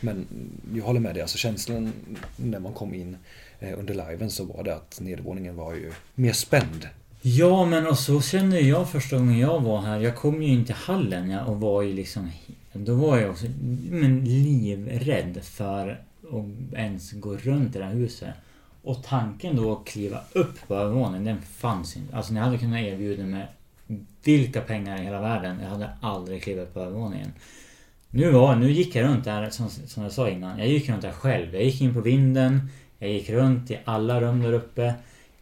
Men 0.01 0.15
mm, 0.17 0.51
jag 0.75 0.85
håller 0.85 1.01
med 1.01 1.15
dig, 1.15 1.23
alltså 1.23 1.39
känslan 1.39 1.93
när 2.37 2.61
man 2.61 2.73
kom 2.73 2.95
in 2.95 3.17
eh, 3.61 3.79
under 3.79 3.95
liven 3.95 4.31
så 4.31 4.45
var 4.45 4.65
det 4.65 4.75
att 4.75 5.01
nedervåningen 5.01 5.57
var 5.57 5.75
ju 5.75 5.93
mer 6.15 6.33
spänd. 6.33 6.89
Ja 7.23 7.65
men 7.67 7.87
och 7.87 7.99
så 7.99 8.21
kände 8.21 8.61
jag 8.61 8.91
första 8.91 9.17
gången 9.19 9.39
jag 9.39 9.61
var 9.61 9.81
här. 9.83 10.01
Jag 10.01 10.17
kom 10.17 10.43
ju 10.43 10.49
in 10.49 10.65
till 10.65 10.75
hallen 10.75 11.31
ja, 11.31 11.45
och 11.45 11.61
var 11.61 11.83
ju 11.83 11.93
liksom... 11.93 12.31
Då 12.73 12.95
var 12.95 13.19
jag 13.19 13.31
också 13.31 13.47
men, 13.91 14.25
livrädd 14.25 15.39
för 15.43 15.89
att 16.31 16.75
ens 16.79 17.13
gå 17.13 17.37
runt 17.37 17.77
i 17.77 17.79
det 17.79 17.85
här 17.85 17.95
huset. 17.95 18.29
Och 18.83 19.03
tanken 19.03 19.57
då 19.57 19.73
att 19.73 19.85
kliva 19.87 20.21
upp 20.33 20.69
på 20.69 20.75
övervåningen, 20.75 21.25
den 21.25 21.43
fanns 21.43 21.97
inte. 21.97 22.17
Alltså 22.17 22.33
ni 22.33 22.41
hade 22.41 22.59
kunnat 22.59 22.81
erbjuda 22.81 23.23
mig 23.23 23.47
vilka 24.25 24.61
pengar 24.61 25.01
i 25.01 25.05
hela 25.05 25.21
världen. 25.21 25.61
Jag 25.63 25.69
hade 25.69 25.91
aldrig 26.01 26.43
klivit 26.43 26.63
upp 26.63 26.75
på 26.75 26.81
övervåningen. 26.81 27.33
Nu, 28.11 28.31
var, 28.31 28.57
nu 28.57 28.71
gick 28.71 28.97
jag 28.97 29.05
runt 29.05 29.25
där, 29.25 29.51
som, 29.51 29.69
som 29.71 30.03
jag 30.03 30.13
sa 30.13 30.29
innan. 30.29 30.59
Jag 30.59 30.69
gick 30.69 30.89
runt 30.89 31.03
där 31.03 31.13
själv. 31.13 31.55
Jag 31.55 31.65
gick 31.65 31.81
in 31.81 31.95
på 31.95 32.01
vinden. 32.01 32.69
Jag 32.99 33.11
gick 33.11 33.31
runt 33.31 33.71
i 33.71 33.79
alla 33.85 34.21
rum 34.21 34.43
där 34.43 34.53
uppe. 34.53 34.95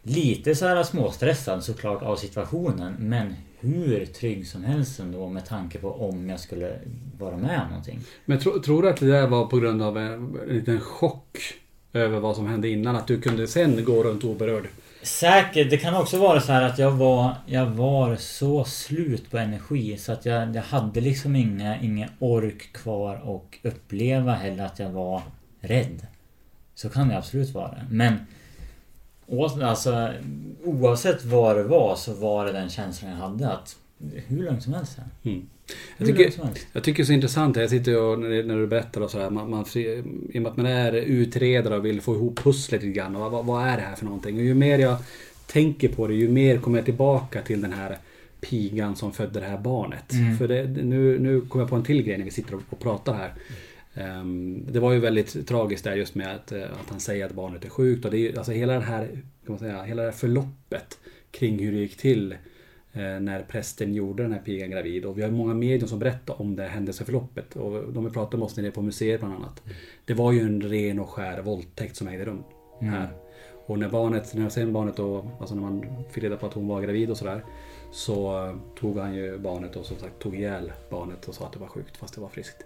Lite 0.03 0.55
så 0.55 0.67
här 0.67 0.83
småstressad 0.83 1.63
såklart 1.63 2.01
av 2.01 2.15
situationen. 2.15 2.95
Men 2.99 3.35
hur 3.59 4.05
trygg 4.05 4.47
som 4.47 4.63
helst 4.63 4.99
ändå 4.99 5.29
med 5.29 5.45
tanke 5.45 5.77
på 5.77 5.91
om 5.91 6.29
jag 6.29 6.39
skulle 6.39 6.79
vara 7.19 7.37
med 7.37 7.61
om 7.61 7.67
någonting. 7.67 7.99
Men 8.25 8.39
tro, 8.39 8.61
tror 8.61 8.81
du 8.81 8.89
att 8.89 8.97
det 8.97 9.07
där 9.07 9.27
var 9.27 9.45
på 9.45 9.57
grund 9.57 9.81
av 9.81 9.97
en, 9.97 10.13
en 10.49 10.55
liten 10.55 10.79
chock 10.79 11.37
över 11.93 12.19
vad 12.19 12.35
som 12.35 12.47
hände 12.47 12.69
innan? 12.69 12.95
Att 12.95 13.07
du 13.07 13.21
kunde 13.21 13.47
sen 13.47 13.85
gå 13.85 14.03
runt 14.03 14.23
oberörd? 14.23 14.67
Säkert. 15.03 15.69
Det 15.69 15.77
kan 15.77 15.95
också 15.95 16.17
vara 16.17 16.41
så 16.41 16.51
här 16.51 16.61
att 16.61 16.79
jag 16.79 16.91
var, 16.91 17.35
jag 17.45 17.65
var 17.65 18.15
så 18.15 18.63
slut 18.63 19.31
på 19.31 19.37
energi 19.37 19.97
så 19.97 20.11
att 20.11 20.25
jag, 20.25 20.55
jag 20.55 20.61
hade 20.61 21.01
liksom 21.01 21.35
inga, 21.35 21.81
inga 21.81 22.09
ork 22.19 22.73
kvar 22.73 23.21
och 23.23 23.57
uppleva 23.63 24.33
heller 24.33 24.65
att 24.65 24.79
jag 24.79 24.89
var 24.89 25.21
rädd. 25.59 26.07
Så 26.75 26.89
kan 26.89 27.07
det 27.07 27.17
absolut 27.17 27.49
vara. 27.49 27.75
Men 27.89 28.15
alltså, 29.61 30.09
oavsett 30.63 31.25
vad 31.25 31.55
det 31.55 31.63
var 31.63 31.95
så 31.95 32.13
var 32.13 32.45
det 32.45 32.51
den 32.51 32.69
känslan 32.69 33.11
jag 33.11 33.17
hade 33.17 33.51
att 33.51 33.75
hur 34.27 34.43
lugnt 34.43 34.63
som 34.63 34.73
helst. 34.73 34.97
här. 34.97 35.31
Mm. 35.31 35.47
Jag 35.97 36.07
tycker, 36.07 36.33
jag 36.73 36.83
tycker 36.83 36.97
det 36.97 37.03
är 37.03 37.05
så 37.05 37.13
intressant. 37.13 37.55
Jag 37.55 37.69
sitter 37.69 38.01
och 38.01 38.19
när, 38.19 38.59
du 38.59 38.67
berättar 38.67 39.01
och 39.01 39.11
sådär. 39.11 39.29
Man, 39.29 39.49
man, 39.49 39.65
I 39.75 40.01
och 40.37 40.41
med 40.41 40.47
att 40.47 40.57
man 40.57 40.65
är 40.65 40.93
utredare 40.93 41.77
och 41.77 41.85
vill 41.85 42.01
få 42.01 42.15
ihop 42.15 42.37
pusslet 42.37 42.83
lite 42.83 42.93
grann. 42.93 43.15
Och 43.15 43.31
vad, 43.31 43.45
vad 43.45 43.67
är 43.67 43.77
det 43.77 43.83
här 43.83 43.95
för 43.95 44.05
någonting? 44.05 44.37
Och 44.37 44.43
ju 44.43 44.53
mer 44.53 44.79
jag 44.79 44.97
tänker 45.47 45.87
på 45.87 46.07
det, 46.07 46.13
ju 46.13 46.29
mer 46.29 46.57
kommer 46.57 46.77
jag 46.77 46.85
tillbaka 46.85 47.41
till 47.41 47.61
den 47.61 47.73
här 47.73 47.97
pigan 48.41 48.95
som 48.95 49.13
födde 49.13 49.39
det 49.39 49.45
här 49.45 49.57
barnet. 49.57 50.13
Mm. 50.13 50.37
För 50.37 50.47
det, 50.47 50.63
nu, 50.63 51.19
nu 51.19 51.41
kommer 51.41 51.63
jag 51.63 51.69
på 51.69 51.75
en 51.75 51.83
till 51.83 52.03
grej 52.03 52.17
när 52.17 52.25
vi 52.25 52.31
sitter 52.31 52.55
och, 52.55 52.61
och 52.69 52.79
pratar 52.79 53.13
här. 53.13 53.33
Ehm, 53.93 54.65
det 54.71 54.79
var 54.79 54.93
ju 54.93 54.99
väldigt 54.99 55.47
tragiskt 55.47 55.83
där 55.83 55.95
just 55.95 56.15
med 56.15 56.35
att, 56.35 56.51
eh, 56.51 56.63
att 56.63 56.89
han 56.89 56.99
säger 56.99 57.25
att 57.25 57.33
barnet 57.33 57.65
är 57.65 57.69
sjukt. 57.69 58.05
Och 58.05 58.11
det 58.11 58.17
är 58.17 58.37
alltså 58.37 58.51
hela 58.51 58.73
det 58.73 58.79
här, 58.79 59.07
kan 59.07 59.21
man 59.47 59.59
säga, 59.59 59.83
hela 59.83 60.01
det 60.01 60.07
här 60.07 60.17
förloppet 60.17 60.99
kring 61.31 61.59
hur 61.59 61.71
det 61.71 61.77
gick 61.77 61.97
till 61.97 62.35
när 62.93 63.43
prästen 63.43 63.93
gjorde 63.93 64.23
den 64.23 64.31
här 64.31 64.39
pigan 64.39 64.71
gravid. 64.71 65.05
Och 65.05 65.17
vi 65.17 65.21
har 65.21 65.31
många 65.31 65.53
medier 65.53 65.87
som 65.87 65.99
berättar 65.99 66.41
om 66.41 66.55
det 66.55 66.63
händelseförloppet. 66.63 67.55
Och 67.55 67.93
de 67.93 68.05
vi 68.05 68.11
pratade 68.11 68.37
med 68.37 68.45
oss 68.45 68.57
nere 68.57 68.71
på 68.71 68.81
museet 68.81 69.19
bland 69.19 69.35
annat. 69.35 69.63
Det 70.05 70.13
var 70.13 70.31
ju 70.31 70.39
en 70.39 70.61
ren 70.61 70.99
och 70.99 71.09
skär 71.09 71.41
våldtäkt 71.41 71.95
som 71.95 72.07
ägde 72.07 72.25
rum 72.25 72.43
här. 72.79 73.09
Och 73.65 73.79
när 73.79 73.89
barnet, 73.89 74.33
när 74.33 74.49
sen 74.49 74.73
barnet 74.73 74.95
då, 74.97 75.31
alltså 75.39 75.55
när 75.55 75.61
man 75.61 76.03
fick 76.11 76.23
reda 76.23 76.37
på 76.37 76.45
att 76.45 76.53
hon 76.53 76.67
var 76.67 76.81
gravid 76.81 77.09
och 77.09 77.17
sådär. 77.17 77.43
Så 77.91 78.45
eh, 78.45 78.55
tog 78.79 78.97
han 78.97 79.15
ju 79.15 79.37
barnet 79.37 79.75
och 79.75 79.85
som 79.85 79.97
sagt 79.97 80.19
tog 80.19 80.35
ihjäl 80.35 80.71
barnet 80.89 81.27
och 81.27 81.35
sa 81.35 81.45
att 81.45 81.53
det 81.53 81.59
var 81.59 81.67
sjukt 81.67 81.97
fast 81.97 82.15
det 82.15 82.21
var 82.21 82.29
friskt. 82.29 82.65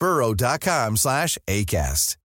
burrow.com 0.00 0.96
slash 0.96 1.38
ACAST. 1.46 2.16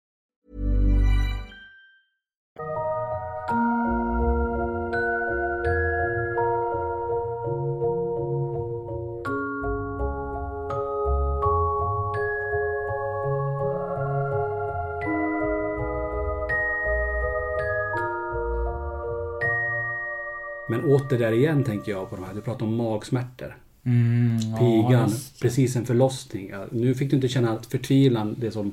Men 20.68 20.84
åter 20.84 21.18
där 21.18 21.32
igen 21.32 21.64
tänker 21.64 21.92
jag 21.92 22.10
på 22.10 22.16
de 22.16 22.24
här. 22.24 22.34
Du 22.34 22.40
pratar 22.40 22.66
om 22.66 22.76
magsmärtor. 22.76 23.63
Mm, 23.86 24.38
ja, 24.50 24.58
Pigan, 24.58 25.10
det. 25.10 25.40
precis 25.40 25.76
en 25.76 25.86
förlossning. 25.86 26.48
Ja, 26.50 26.66
Nu 26.72 26.94
fick 26.94 27.10
du 27.10 27.16
inte 27.16 27.28
känna 27.28 27.58
förtvivlan, 27.68 28.36
det 28.38 28.50
som 28.50 28.72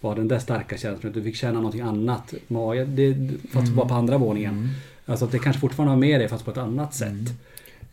var 0.00 0.16
den 0.16 0.28
där 0.28 0.38
starka 0.38 0.76
känslan. 0.78 1.12
Du 1.12 1.22
fick 1.22 1.36
känna 1.36 1.52
någonting 1.52 1.80
annat. 1.80 2.34
Mage, 2.48 2.84
det, 2.84 3.14
fast 3.52 3.66
Mm. 3.66 3.76
bara 3.76 3.88
på 3.88 3.94
andra 3.94 4.18
våningen. 4.18 4.68
Alltså 5.06 5.24
att 5.24 5.32
det 5.32 5.38
kanske 5.38 5.60
fortfarande 5.60 5.94
var 5.94 6.00
med 6.00 6.20
dig 6.20 6.28
fast 6.28 6.44
på 6.44 6.50
ett 6.50 6.56
annat 6.58 6.94
sätt. 6.94 7.32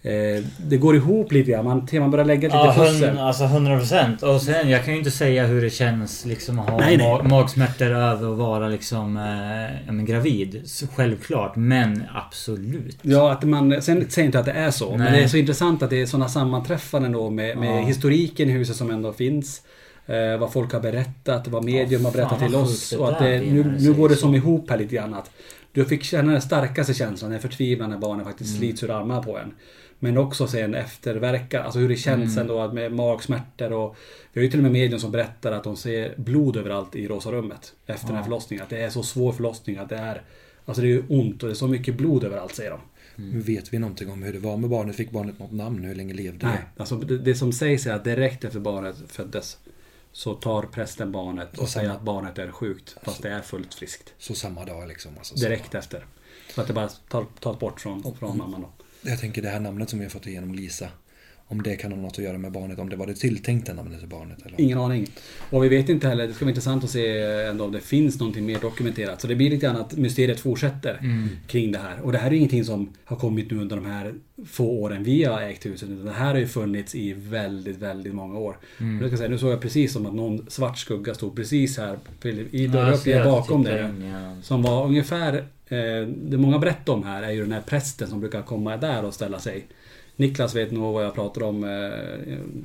Eh, 0.01 0.43
det 0.67 0.77
går 0.77 0.95
ihop 0.95 1.31
lite 1.31 1.51
grann. 1.51 1.65
Man, 1.65 1.87
man 1.93 2.11
börjar 2.11 2.25
lägga 2.25 2.41
lite 2.41 2.55
Ja, 2.57 2.73
pussel. 2.77 3.09
hun, 3.09 3.17
alltså 3.19 3.43
100%. 3.43 4.23
Och 4.23 4.41
sen, 4.41 4.69
jag 4.69 4.83
kan 4.85 4.93
ju 4.93 4.97
inte 4.99 5.11
säga 5.11 5.45
hur 5.47 5.61
det 5.61 5.69
känns 5.69 6.25
liksom 6.25 6.59
att 6.59 6.69
ha 6.69 6.77
Nej, 6.77 6.97
nej. 6.97 7.05
ma- 7.07 7.29
magsmärtor 7.29 7.85
över 7.91 8.31
att 8.31 8.37
vara 8.37 8.67
liksom 8.67 9.17
eh, 9.17 9.77
ja, 9.85 9.91
men 9.91 10.05
gravid. 10.05 10.61
Så, 10.65 10.87
självklart. 10.87 11.55
Men 11.55 12.03
absolut. 12.13 12.97
Ja, 13.01 13.31
att 13.31 13.43
man, 13.43 13.81
sen 13.81 14.09
säger 14.09 14.25
inte 14.25 14.39
att 14.39 14.45
det 14.45 14.51
är 14.51 14.71
så. 14.71 14.89
Men 14.89 14.99
Nej. 14.99 15.11
det 15.11 15.23
är 15.23 15.27
så 15.27 15.37
intressant 15.37 15.83
att 15.83 15.89
det 15.89 16.01
är 16.01 16.05
sådana 16.05 16.29
sammanträffanden 16.29 17.11
då 17.11 17.29
med, 17.29 17.57
med 17.57 17.81
Ja. 17.81 17.85
historiken 17.85 18.49
i 18.49 18.51
huset 18.51 18.75
som 18.75 18.91
ändå 18.91 19.13
finns. 19.13 19.61
Eh, 20.07 20.37
vad 20.39 20.53
folk 20.53 20.73
har 20.73 20.79
berättat, 20.79 21.47
vad 21.47 21.63
medium 21.65 22.05
har 22.05 22.11
berättat 22.11 22.39
till 22.39 22.55
oss. 22.55 22.91
Och 22.91 23.09
att 23.09 23.19
det, 23.19 23.39
nu, 23.39 23.77
nu 23.79 23.93
går 23.93 24.09
det 24.09 24.15
så. 24.15 24.21
som 24.21 24.35
ihop 24.35 24.69
här 24.69 24.77
lite 24.77 24.95
grann. 24.95 25.13
Att 25.13 25.31
du 25.71 25.85
fick 25.85 26.03
känna 26.03 26.31
den 26.31 26.41
starkaste 26.41 26.93
känslan, 26.93 27.31
den 27.31 27.39
förtvivlan 27.39 27.89
när 27.89 27.97
barnen 27.97 28.25
faktiskt 28.25 28.49
Mm. 28.49 28.59
slits 28.59 28.83
ur 28.83 28.91
armarna 28.91 29.21
på 29.23 29.37
en. 29.37 29.51
Men 29.99 30.17
också 30.17 30.47
sen 30.47 30.75
efterverkar, 30.75 31.63
alltså 31.63 31.79
hur 31.79 31.89
det 31.89 31.95
känns 31.95 32.37
Mm. 32.37 32.41
ändå 32.41 32.73
med 32.73 32.91
magsmärtor 32.91 33.71
och... 33.73 33.95
Vi 34.33 34.39
har 34.39 34.43
ju 34.43 34.49
till 34.49 34.59
och 34.59 34.63
med 34.63 34.71
medium 34.71 34.99
som 34.99 35.11
berättar 35.11 35.51
att 35.51 35.63
de 35.63 35.77
ser 35.77 36.13
blod 36.17 36.57
överallt 36.57 36.95
i 36.95 37.07
rosa 37.07 37.31
rummet. 37.31 37.73
Efter 37.85 38.07
den 38.07 38.15
här 38.15 38.21
Ja. 38.21 38.25
förlossningen. 38.25 38.63
Att 38.63 38.69
det 38.69 38.77
är 38.81 38.89
så 38.89 39.03
svår 39.03 39.31
förlossning 39.31 39.77
att 39.77 39.89
det 39.89 39.97
är... 39.97 40.21
Alltså 40.65 40.81
det 40.81 40.91
är 40.91 41.03
ont 41.09 41.43
och 41.43 41.49
det 41.49 41.53
är 41.53 41.55
så 41.55 41.67
mycket 41.67 41.95
blod 41.95 42.23
överallt 42.23 42.55
säger 42.55 42.71
de. 42.71 42.79
Men 43.15 43.41
Vet 43.41 43.73
vi 43.73 43.79
någonting 43.79 44.09
om 44.11 44.23
hur 44.23 44.33
det 44.33 44.39
var 44.39 44.57
med 44.57 44.69
barnet? 44.69 44.95
Fick 44.95 45.11
barnet 45.11 45.39
något 45.39 45.51
namn? 45.51 45.83
Hur 45.83 45.95
länge 45.95 46.13
levde 46.13 46.45
Nej, 46.47 46.57
det? 46.75 46.81
alltså 46.81 46.95
det, 46.95 47.17
det 47.17 47.35
som 47.35 47.53
sägs 47.53 47.85
är 47.87 47.93
att 47.93 48.03
direkt 48.03 48.43
efter 48.43 48.59
barnet 48.59 48.95
föddes 49.07 49.57
så 50.11 50.33
tar 50.33 50.63
prästen 50.63 51.11
barnet 51.11 51.53
och 51.57 51.63
Och 51.63 51.69
säger 51.69 51.87
samma- 51.87 51.97
att 51.99 52.05
barnet 52.05 52.37
är 52.37 52.51
sjukt 52.51 52.95
fast 53.03 53.21
det 53.21 53.29
är 53.29 53.41
fullt 53.41 53.73
friskt. 53.73 54.13
Så 54.17 54.33
samma 54.33 54.65
dag 54.65 54.87
liksom? 54.87 55.11
Alltså, 55.17 55.37
så- 55.37 55.43
Direkt 55.45 55.75
efter. 55.75 56.05
Så 56.55 56.61
att 56.61 56.67
det 56.67 56.73
bara 56.73 56.89
tas 57.39 57.59
bort 57.59 57.81
från, 57.81 58.15
från 58.19 58.37
mamman 58.37 58.61
då. 58.61 58.69
Jag 59.01 59.19
tänker 59.19 59.41
det 59.41 59.49
här 59.49 59.59
namnet 59.59 59.89
som 59.89 59.99
vi 59.99 60.05
har 60.05 60.09
fått 60.09 60.27
igenom 60.27 60.55
Lisa. 60.55 60.87
Om 61.51 61.61
det 61.63 61.75
kan 61.75 61.91
ha 61.91 61.99
något 61.99 62.11
att 62.11 62.23
göra 62.23 62.37
med 62.37 62.51
barnet. 62.51 62.79
Om 62.79 62.89
det 62.89 62.95
var 62.95 63.07
det 63.07 63.13
tilltänkta 63.13 63.73
namnet 63.73 63.99
till 63.99 64.07
barnet. 64.09 64.45
Eller? 64.45 64.61
Ingen 64.61 64.77
aning. 64.77 65.07
Och 65.49 65.63
vi 65.63 65.69
vet 65.69 65.89
inte 65.89 66.07
heller, 66.07 66.27
det 66.27 66.33
ska 66.33 66.45
vara 66.45 66.49
intressant 66.51 66.83
att 66.83 66.89
se 66.89 67.19
ändå 67.21 67.65
om 67.65 67.71
det 67.71 67.79
finns 67.79 68.19
någonting 68.19 68.45
mer 68.45 68.59
dokumenterat. 68.59 69.21
Så 69.21 69.27
det 69.27 69.35
blir 69.35 69.49
lite 69.49 69.65
grann 69.65 69.75
att 69.75 69.97
mysteriet 69.97 70.39
fortsätter 70.39 70.97
Mm. 71.01 71.27
kring 71.47 71.71
det 71.71 71.79
här. 71.79 71.99
Och 72.01 72.11
det 72.11 72.17
här 72.17 72.31
är 72.31 72.35
ingenting 72.35 72.65
som 72.65 72.89
har 73.05 73.17
kommit 73.17 73.51
nu 73.51 73.57
under 73.57 73.75
de 73.75 73.85
här 73.85 74.13
få 74.45 74.65
åren 74.65 75.03
vi 75.03 75.23
har 75.23 75.41
ägt 75.41 75.65
huset. 75.65 75.89
Utan 75.89 76.05
det 76.05 76.11
här 76.11 76.33
har 76.33 76.39
ju 76.39 76.47
funnits 76.47 76.95
i 76.95 77.13
väldigt, 77.13 77.77
väldigt 77.77 78.13
många 78.13 78.37
år. 78.39 78.57
Mm. 78.79 79.01
Jag 79.01 79.09
ska 79.09 79.17
säga, 79.17 79.29
nu 79.29 79.37
såg 79.37 79.51
jag 79.51 79.61
precis 79.61 79.93
som 79.93 80.05
att 80.05 80.13
någon 80.13 80.45
svart 80.49 80.77
skugga 80.77 81.13
stod 81.13 81.35
precis 81.35 81.77
här 81.77 81.97
i 82.51 82.67
dörröppningen 82.67 83.23
bakom 83.23 83.63
tittar 83.63 83.77
dig. 83.77 83.91
Som 84.41 84.61
var 84.61 84.85
ungefär, 84.85 85.45
det 86.07 86.37
många 86.37 86.59
berättar 86.59 86.93
om 86.93 87.03
här 87.03 87.23
är 87.23 87.31
ju 87.31 87.41
den 87.41 87.51
här 87.51 87.61
prästen 87.61 88.07
som 88.07 88.19
brukar 88.19 88.41
komma 88.41 88.77
där 88.77 89.05
och 89.05 89.13
ställa 89.13 89.39
sig. 89.39 89.67
Niklas 90.15 90.55
vet 90.55 90.71
nog 90.71 90.93
vad 90.93 91.05
jag 91.05 91.15
pratar 91.15 91.43
om 91.43 91.63
eh, 91.63 91.69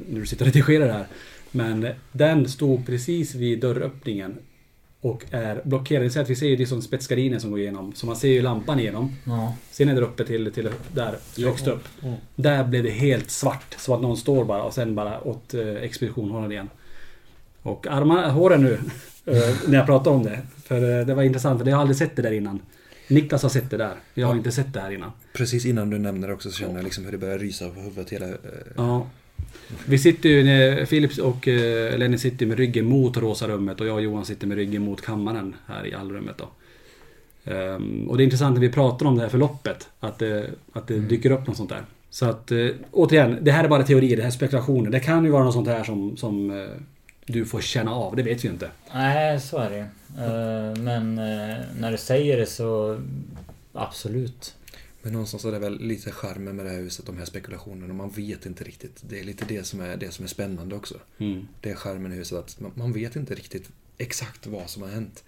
när 0.09 0.21
du 0.21 0.27
sitter 0.27 0.45
och 0.45 0.53
redigerar 0.55 0.93
här. 0.93 1.07
Men 1.51 1.89
den 2.13 2.49
stod 2.49 2.87
precis 2.87 3.35
vid 3.35 3.61
dörröppningen 3.61 4.37
och 5.01 5.25
är 5.31 5.61
blockerad. 5.65 6.13
Så 6.13 6.21
att 6.21 6.31
vi 6.31 6.37
ser 6.37 6.47
ju 6.47 6.57
det 6.57 6.67
som 6.67 6.83
spetsgardiner 6.83 7.39
som 7.39 7.51
går 7.51 7.61
igenom. 7.61 7.93
Så 7.95 8.07
man 8.07 8.17
ser 8.17 8.29
ju 8.29 8.43
lampan 8.43 8.81
igenom. 8.81 9.17
Ja. 9.25 9.55
Sen 9.71 9.89
är 9.89 9.95
det 9.95 10.01
uppe 10.01 10.25
till, 10.25 10.53
till 10.53 10.71
där, 10.93 11.15
högst 11.39 11.67
upp. 11.67 11.85
Mm. 12.03 12.15
Där 12.37 12.65
blev 12.65 12.83
det 12.83 12.91
helt 12.91 13.31
svart. 13.31 13.75
Så 13.79 13.95
att 13.95 14.03
någon 14.03 14.17
står 14.17 14.45
bara 14.45 14.63
och 14.63 14.75
sen 14.75 14.95
bara 14.95 15.21
åt 15.21 15.55
eh, 15.55 16.51
igen. 16.51 16.69
Och 17.63 17.87
armarna, 17.87 18.31
håren 18.31 18.63
nu. 18.63 18.73
eh, 19.25 19.55
när 19.67 19.79
jag 19.79 19.87
pratar 19.87 20.11
om 20.11 20.23
det. 20.23 20.41
För 20.65 21.01
eh, 21.01 21.07
det 21.07 21.15
var 21.15 21.23
intressant 21.23 21.61
för 21.61 21.69
jag 21.69 21.77
har 21.77 21.81
aldrig 21.81 21.97
sett 21.97 22.17
det 22.17 22.23
där 22.23 22.33
innan. 22.33 22.61
Niklas 23.09 23.43
har 23.43 23.51
sett 23.51 23.71
det 23.71 23.77
där. 23.77 23.95
Jag 24.15 24.27
har 24.27 24.35
inte 24.35 24.53
sett 24.53 24.73
det 24.73 24.81
här 24.81 24.91
innan. 24.91 25.13
Precis 25.33 25.67
innan 25.67 25.91
du 25.91 25.99
nämner 25.99 26.29
det 26.29 26.35
också 26.35 26.51
så 26.51 26.57
känner 26.57 26.75
jag 26.75 26.85
liksom 26.85 27.05
hur 27.05 27.13
det 27.13 27.19
börjar 27.19 27.39
rysa 27.39 27.69
på 27.69 27.81
huvudet. 27.81 28.11
Hela, 28.11 28.27
eh, 28.27 28.35
Ja. 28.77 29.07
Vi 29.87 29.99
sitter 29.99 30.29
ju, 30.29 30.45
när 30.45 30.87
Philips 30.87 31.19
och 31.19 31.49
eh, 31.49 31.99
Lenny 31.99 32.19
sitter 32.19 32.47
med 32.47 32.59
ryggen 32.59 32.87
mot 32.87 33.17
rosa 33.17 33.49
rummet 33.49 33.81
och 33.81 33.87
jag 33.87 33.95
och 33.95 34.03
Johan 34.03 34.25
sitter 34.25 34.47
med 34.47 34.57
ryggen 34.57 34.83
mot 34.83 35.03
kammaren 35.03 35.57
här 35.67 35.87
i 35.87 35.95
allrummet 35.95 36.39
då. 36.39 36.49
Ehm, 37.45 38.09
och 38.09 38.17
det 38.17 38.23
är 38.23 38.25
intressant 38.25 38.55
när 38.55 38.61
vi 38.61 38.73
pratar 38.73 39.07
om 39.07 39.17
det 39.17 39.23
här 39.23 39.29
förloppet, 39.29 39.89
att 40.01 40.19
det, 40.19 40.51
att 40.73 40.87
det 40.87 40.99
dyker 40.99 41.31
upp 41.31 41.47
något 41.47 41.57
sånt 41.57 41.71
där. 41.71 41.83
Så 42.11 42.27
att 42.27 42.53
eh, 42.53 42.69
återigen, 42.91 43.39
det 43.41 43.53
här 43.53 43.65
är 43.65 43.69
bara 43.69 43.83
teorier, 43.83 44.17
det 44.17 44.23
här 44.23 44.29
är 44.29 44.33
spekulationer. 44.33 44.91
Det 44.91 45.01
kan 45.01 45.25
ju 45.25 45.31
vara 45.31 45.45
något 45.45 45.55
sånt 45.55 45.69
här 45.69 45.85
som, 45.85 46.17
som 46.17 46.51
eh, 46.51 46.67
du 47.27 47.45
får 47.45 47.61
känna 47.61 47.95
av, 47.95 48.17
det 48.17 48.23
vet 48.23 48.45
vi 48.45 48.49
ju 48.49 48.53
inte. 48.53 48.71
Nej, 48.93 49.41
så 49.41 49.59
är 49.59 49.71
det 49.71 49.89
Eh, 50.19 50.83
Men 50.83 51.19
eh, 51.19 51.65
när 51.79 51.91
du 51.91 51.99
säger 51.99 52.37
det 52.37 52.47
så... 52.47 53.01
Absolut. 53.73 54.57
Men 55.03 55.13
någonstans 55.13 55.45
är 55.45 55.53
det 55.53 55.59
väl 55.59 55.81
lite 55.81 56.11
charmen 56.11 56.57
med 56.57 56.67
det 56.67 56.71
här 56.71 56.79
huset, 56.79 57.07
de 57.07 57.19
här 57.19 57.25
spekulationerna. 57.25 57.95
Man 57.95 58.11
vet 58.11 58.47
inte 58.47 58.65
riktigt. 58.65 59.03
Det 59.09 59.21
är 59.21 59.25
lite 59.25 59.45
det 59.45 59.65
som 59.65 59.81
är, 59.81 59.97
det 59.97 60.11
som 60.11 60.25
är 60.25 60.29
spännande 60.29 60.75
också. 60.75 60.95
Mm. 61.19 61.47
Det 61.61 61.71
är 61.71 61.75
charmen 61.75 62.13
i 62.13 62.17
huset 62.17 62.39
att 62.39 62.61
man, 62.61 62.73
man 62.75 62.93
vet 62.93 63.17
inte 63.17 63.35
riktigt 63.35 63.71
exakt 63.99 64.47
vad 64.47 64.71
som 64.71 64.83
har 64.83 64.91
hänt. 64.91 65.25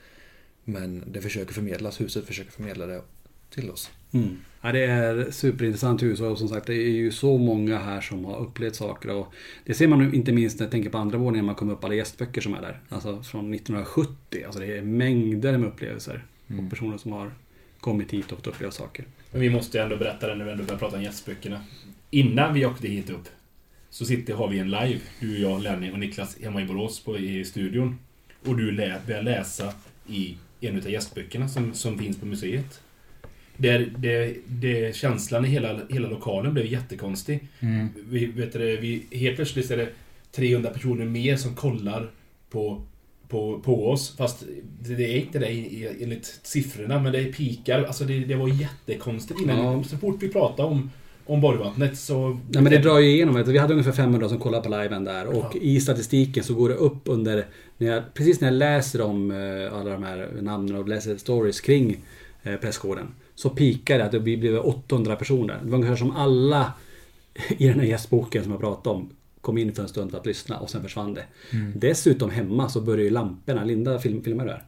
Men 0.65 1.05
det 1.07 1.21
försöker 1.21 1.55
förmedlas, 1.55 2.01
huset 2.01 2.27
försöker 2.27 2.51
förmedla 2.51 2.87
det 2.87 3.03
till 3.51 3.71
oss. 3.71 3.91
Mm. 4.13 4.37
Ja, 4.61 4.73
det 4.73 4.85
är 4.85 5.31
superintressant 5.31 6.03
hus 6.03 6.21
och 6.21 6.39
som 6.39 6.49
sagt 6.49 6.67
det 6.67 6.75
är 6.75 6.91
ju 6.91 7.13
så 7.13 7.39
många 7.39 7.79
här 7.79 8.01
som 8.01 8.25
har 8.25 8.39
upplevt 8.39 8.75
saker. 8.75 9.11
Och 9.11 9.35
det 9.65 9.75
ser 9.75 9.89
man 9.89 9.99
nu 9.99 10.13
inte 10.13 10.33
minst 10.33 10.59
när 10.59 10.67
jag 10.67 10.71
tänker 10.71 10.91
på 10.91 10.99
andra 10.99 11.19
våningen 11.19 11.45
när 11.45 11.47
man 11.47 11.55
kommer 11.55 11.73
upp 11.73 11.85
alla 11.85 11.95
gästböcker 11.95 12.41
som 12.41 12.55
är 12.55 12.63
där. 12.63 12.81
Alltså 12.89 13.23
från 13.23 13.55
1970. 13.55 14.43
Alltså 14.47 14.61
det 14.61 14.79
är 14.79 14.83
mängder 14.83 15.59
med 15.59 15.69
upplevelser. 15.69 16.25
Och 16.47 16.71
personer 16.71 16.99
som 16.99 17.13
har 17.13 17.31
kommit 17.81 18.13
hit 18.13 18.33
och 18.33 18.39
fått 18.39 18.47
uppleva 18.47 18.73
saker. 18.73 19.05
Men 19.33 19.41
vi 19.41 19.51
måste 19.51 19.83
ändå 19.83 19.97
berätta 19.97 20.27
det 20.27 20.35
när 20.35 20.45
vi 20.45 20.51
ändå 20.51 20.65
börjar 20.65 20.79
prata 20.79 20.97
om 20.97 21.03
gästböckerna. 21.03 21.61
Innan 22.11 22.55
vi 22.55 22.67
åkte 22.67 22.89
hit 22.89 23.11
upp 23.11 23.29
så 23.91 24.05
sitter, 24.05 24.35
har 24.35 24.49
vi 24.49 24.59
en 24.59 24.71
live, 24.71 25.01
du, 25.21 25.39
jag, 25.39 25.63
Lenny 25.63 25.91
och 25.93 25.99
Niklas 25.99 26.39
hemma 26.43 26.63
i 26.63 26.65
Borås 26.65 27.01
på, 27.01 27.19
i 27.19 27.45
studion. 27.45 27.99
Och 28.45 28.57
du 28.57 28.71
lä, 28.71 29.01
börjar 29.07 29.23
läsa 29.23 29.73
i 30.07 30.37
en 30.61 30.77
av 30.77 30.91
gästböckerna 30.91 31.49
som, 31.49 31.75
som 31.75 31.99
finns 31.99 32.21
på 32.21 32.27
museet. 32.27 32.81
Där 33.57 33.93
det, 33.99 34.35
det, 34.47 34.97
känslan 34.97 35.45
i 35.45 35.49
hela, 35.49 35.81
hela 35.89 36.09
lokalen 36.09 36.55
blev 36.55 36.67
jättekonstig. 36.67 37.49
Mm. 37.61 37.89
Vi, 38.09 38.27
vet 38.27 38.53
du, 38.53 38.77
vi, 38.77 39.07
helt 39.11 39.37
plötsligt 39.37 39.71
är 39.71 39.77
det 39.77 39.89
300 40.33 40.71
personer 40.71 41.05
mer 41.05 41.37
som 41.37 41.55
kollar 41.55 42.11
på, 42.51 42.83
på, 43.29 43.61
på 43.65 43.91
oss. 43.91 44.17
Fast 44.17 44.45
det, 44.81 44.95
det 44.95 45.05
är 45.05 45.17
inte 45.17 45.39
det 45.39 45.47
enligt 46.03 46.41
siffrorna, 46.43 47.01
men 47.01 47.13
det 47.13 47.19
är 47.19 47.33
pikar. 47.33 47.85
Alltså 47.85 48.05
det, 48.05 48.19
det 48.19 48.35
var 48.35 48.49
jättekonstigt 48.49 49.41
innan. 49.41 49.59
Ja. 49.59 49.85
Så 49.85 49.97
fort 49.97 50.23
vi 50.23 50.29
pratade 50.29 50.69
om, 50.69 50.91
om 51.27 51.41
Borgvattnet 51.41 51.99
så... 51.99 52.29
Nej 52.49 52.63
men 52.63 52.73
det 52.73 52.79
drar 52.79 52.99
ju 52.99 53.11
igenom. 53.11 53.35
vet 53.35 53.47
du. 53.47 53.53
Vi 53.53 53.59
hade 53.59 53.73
ungefär 53.73 53.93
500 53.93 54.29
som 54.29 54.39
kollade 54.39 54.63
på 54.63 54.83
liven 54.83 55.05
där 55.05 55.27
och 55.27 55.51
Ja. 55.55 55.61
i 55.61 55.81
statistiken 55.81 56.45
så 56.45 56.55
går 56.55 56.69
det 56.69 56.75
upp 56.75 57.01
under... 57.05 57.47
När 57.79 57.87
jag, 57.87 58.15
precis 58.15 58.41
när 58.41 58.49
jag 58.49 58.55
läser 58.59 59.01
om 59.01 59.31
eh, 59.31 59.79
alla 59.79 59.91
de 59.91 60.03
här 60.03 60.29
namnen 60.41 60.77
och 60.77 60.89
läser 60.89 61.17
stories 61.17 61.61
kring 61.61 61.97
eh, 62.43 62.57
presskåren. 62.57 63.07
Så 63.37 63.51
pikar 63.51 63.99
det 63.99 64.05
att 64.05 64.13
det 64.13 64.21
blir 64.21 64.67
800 64.67 65.17
personer. 65.17 65.61
Det 65.63 65.71
var 65.71 65.79
ungefär 65.79 65.97
som 65.97 66.11
alla 66.11 66.73
i 67.49 67.69
den 67.69 67.81
här 67.81 67.87
gästboken 67.87 68.43
som 68.43 68.53
jag 68.53 68.61
pratade 68.61 68.97
om 68.97 69.11
kom 69.41 69.59
in 69.59 69.73
för 69.73 69.83
en 69.83 69.89
stund 69.89 70.11
för 70.11 70.19
att 70.19 70.27
lyssna 70.27 70.59
och 70.59 70.71
sen 70.71 70.83
försvann 70.83 71.15
det. 71.15 71.25
Mm. 71.53 71.73
Dessutom 71.77 72.31
hemma 72.31 72.69
så 72.69 72.81
börjar 72.81 73.05
ju 73.05 73.11
lamporna, 73.11 73.65
Linda 73.65 73.99
film, 73.99 74.23
filmar 74.25 74.47
där. 74.47 74.65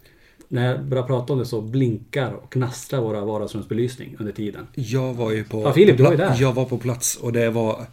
När 0.49 0.67
jag 0.67 0.85
börjar 0.85 1.05
prata 1.05 1.33
om 1.33 1.39
det 1.39 1.47
så 1.47 1.61
blinkar 1.61 2.33
och 2.33 2.53
knastrar 2.53 3.01
våra 3.01 3.25
vardagsrumsbelysning 3.25 4.17
under 4.19 4.33
tiden. 4.33 4.67
Jag 4.75 5.15
var 5.15 5.33
ju 5.33 5.45
på... 5.45 5.63
Ja, 5.63 5.73
Filip, 5.73 5.97
du 5.97 6.03
var 6.03 6.11
ju 6.11 6.17
där. 6.17 6.37
Jag 6.41 6.53
var 6.53 6.65
på 6.65 6.79
plats 6.79 7.17
och 7.17 7.33
det 7.33 7.51
var... 7.51 7.87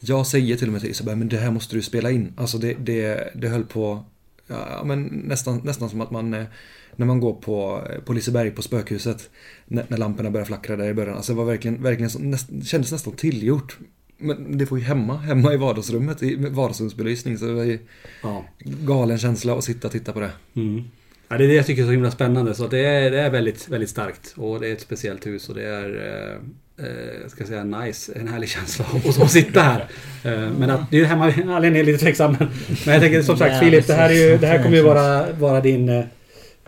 Jag 0.00 0.26
säger 0.26 0.56
till 0.56 0.66
och 0.66 0.72
med 0.72 0.80
till 0.80 0.90
Isabel, 0.90 1.16
men 1.16 1.28
det 1.28 1.36
här 1.36 1.50
måste 1.50 1.76
du 1.76 1.82
spela 1.82 2.10
in. 2.10 2.32
Alltså 2.36 2.58
det, 2.58 2.74
det, 2.74 3.32
det 3.34 3.48
höll 3.48 3.64
på... 3.64 4.04
Ja, 4.46 4.82
men 4.84 5.02
nästan, 5.04 5.60
nästan 5.64 5.90
som 5.90 6.00
att 6.00 6.10
man... 6.10 6.46
eh, 6.92 6.96
När 6.96 7.06
man 7.06 7.20
går 7.20 7.32
på, 7.32 7.82
på 8.04 8.12
Liseberg 8.12 8.50
på 8.50 8.62
spökhuset. 8.62 9.30
När, 9.66 9.84
när 9.88 9.98
lamporna 9.98 10.30
börjar 10.30 10.44
flackra 10.44 10.76
där 10.76 10.88
i 10.88 10.94
början. 10.94 11.16
Alltså 11.16 11.32
det 11.32 11.38
var 11.38 11.44
verkligen, 11.44 11.82
verkligen 11.82 12.10
så, 12.10 12.18
näst, 12.18 12.48
kändes 12.64 12.92
nästan 12.92 13.12
tillgjort. 13.12 13.78
Men 14.18 14.58
det 14.58 14.70
var 14.70 14.78
ju 14.78 14.84
hemma, 14.84 15.16
hemma 15.16 15.52
i 15.52 15.56
vardagsrummet, 15.56 16.22
i 16.22 16.36
vardagsrumsbelysning. 16.36 17.38
Så 17.38 17.44
det 17.44 17.52
var 17.52 17.64
ju 17.64 17.78
Ja. 18.22 18.44
galen 18.58 19.18
känsla 19.18 19.54
att 19.58 19.64
sitta 19.64 19.88
och 19.88 19.92
titta 19.92 20.12
på 20.12 20.20
det. 20.20 20.30
Mm. 20.56 20.84
Ja, 21.28 21.38
det 21.38 21.44
är 21.44 21.48
det 21.48 21.54
jag 21.54 21.66
tycker 21.66 21.82
är 21.82 21.86
så 21.86 21.92
himla 21.92 22.10
spännande. 22.10 22.54
Så 22.54 22.66
det 22.66 22.84
är, 22.84 23.10
det 23.10 23.20
är 23.20 23.30
väldigt, 23.30 23.68
väldigt 23.68 23.90
starkt. 23.90 24.34
Och 24.36 24.60
det 24.60 24.68
är 24.68 24.72
ett 24.72 24.80
speciellt 24.80 25.26
hus 25.26 25.48
och 25.48 25.54
det 25.54 25.64
är... 25.64 25.88
Eh, 26.78 26.86
eh, 26.86 27.28
ska 27.28 27.40
jag 27.40 27.48
säga 27.48 27.64
nice. 27.64 28.12
En 28.16 28.28
härlig 28.28 28.48
känsla 28.48 28.84
att, 28.94 29.20
att 29.22 29.30
sitta 29.30 29.60
här. 29.60 29.88
Eh, 30.24 30.50
men 30.58 30.70
att 30.70 30.90
det 30.90 31.00
är 31.00 31.04
hemma... 31.04 31.32
Allen 31.56 31.76
är 31.76 31.84
lite 31.84 31.98
tveksam. 31.98 32.36
Men, 32.38 32.48
men 32.86 32.94
jag 32.94 33.02
tänker 33.02 33.22
som 33.22 33.36
sagt 33.36 33.60
Filip, 33.60 33.86
det 33.86 33.94
här, 33.94 34.10
är 34.10 34.30
ju, 34.30 34.38
det 34.38 34.46
här 34.46 34.62
kommer 34.62 34.76
ju 34.76 34.82
vara, 34.82 35.32
vara 35.32 35.60
din... 35.60 36.04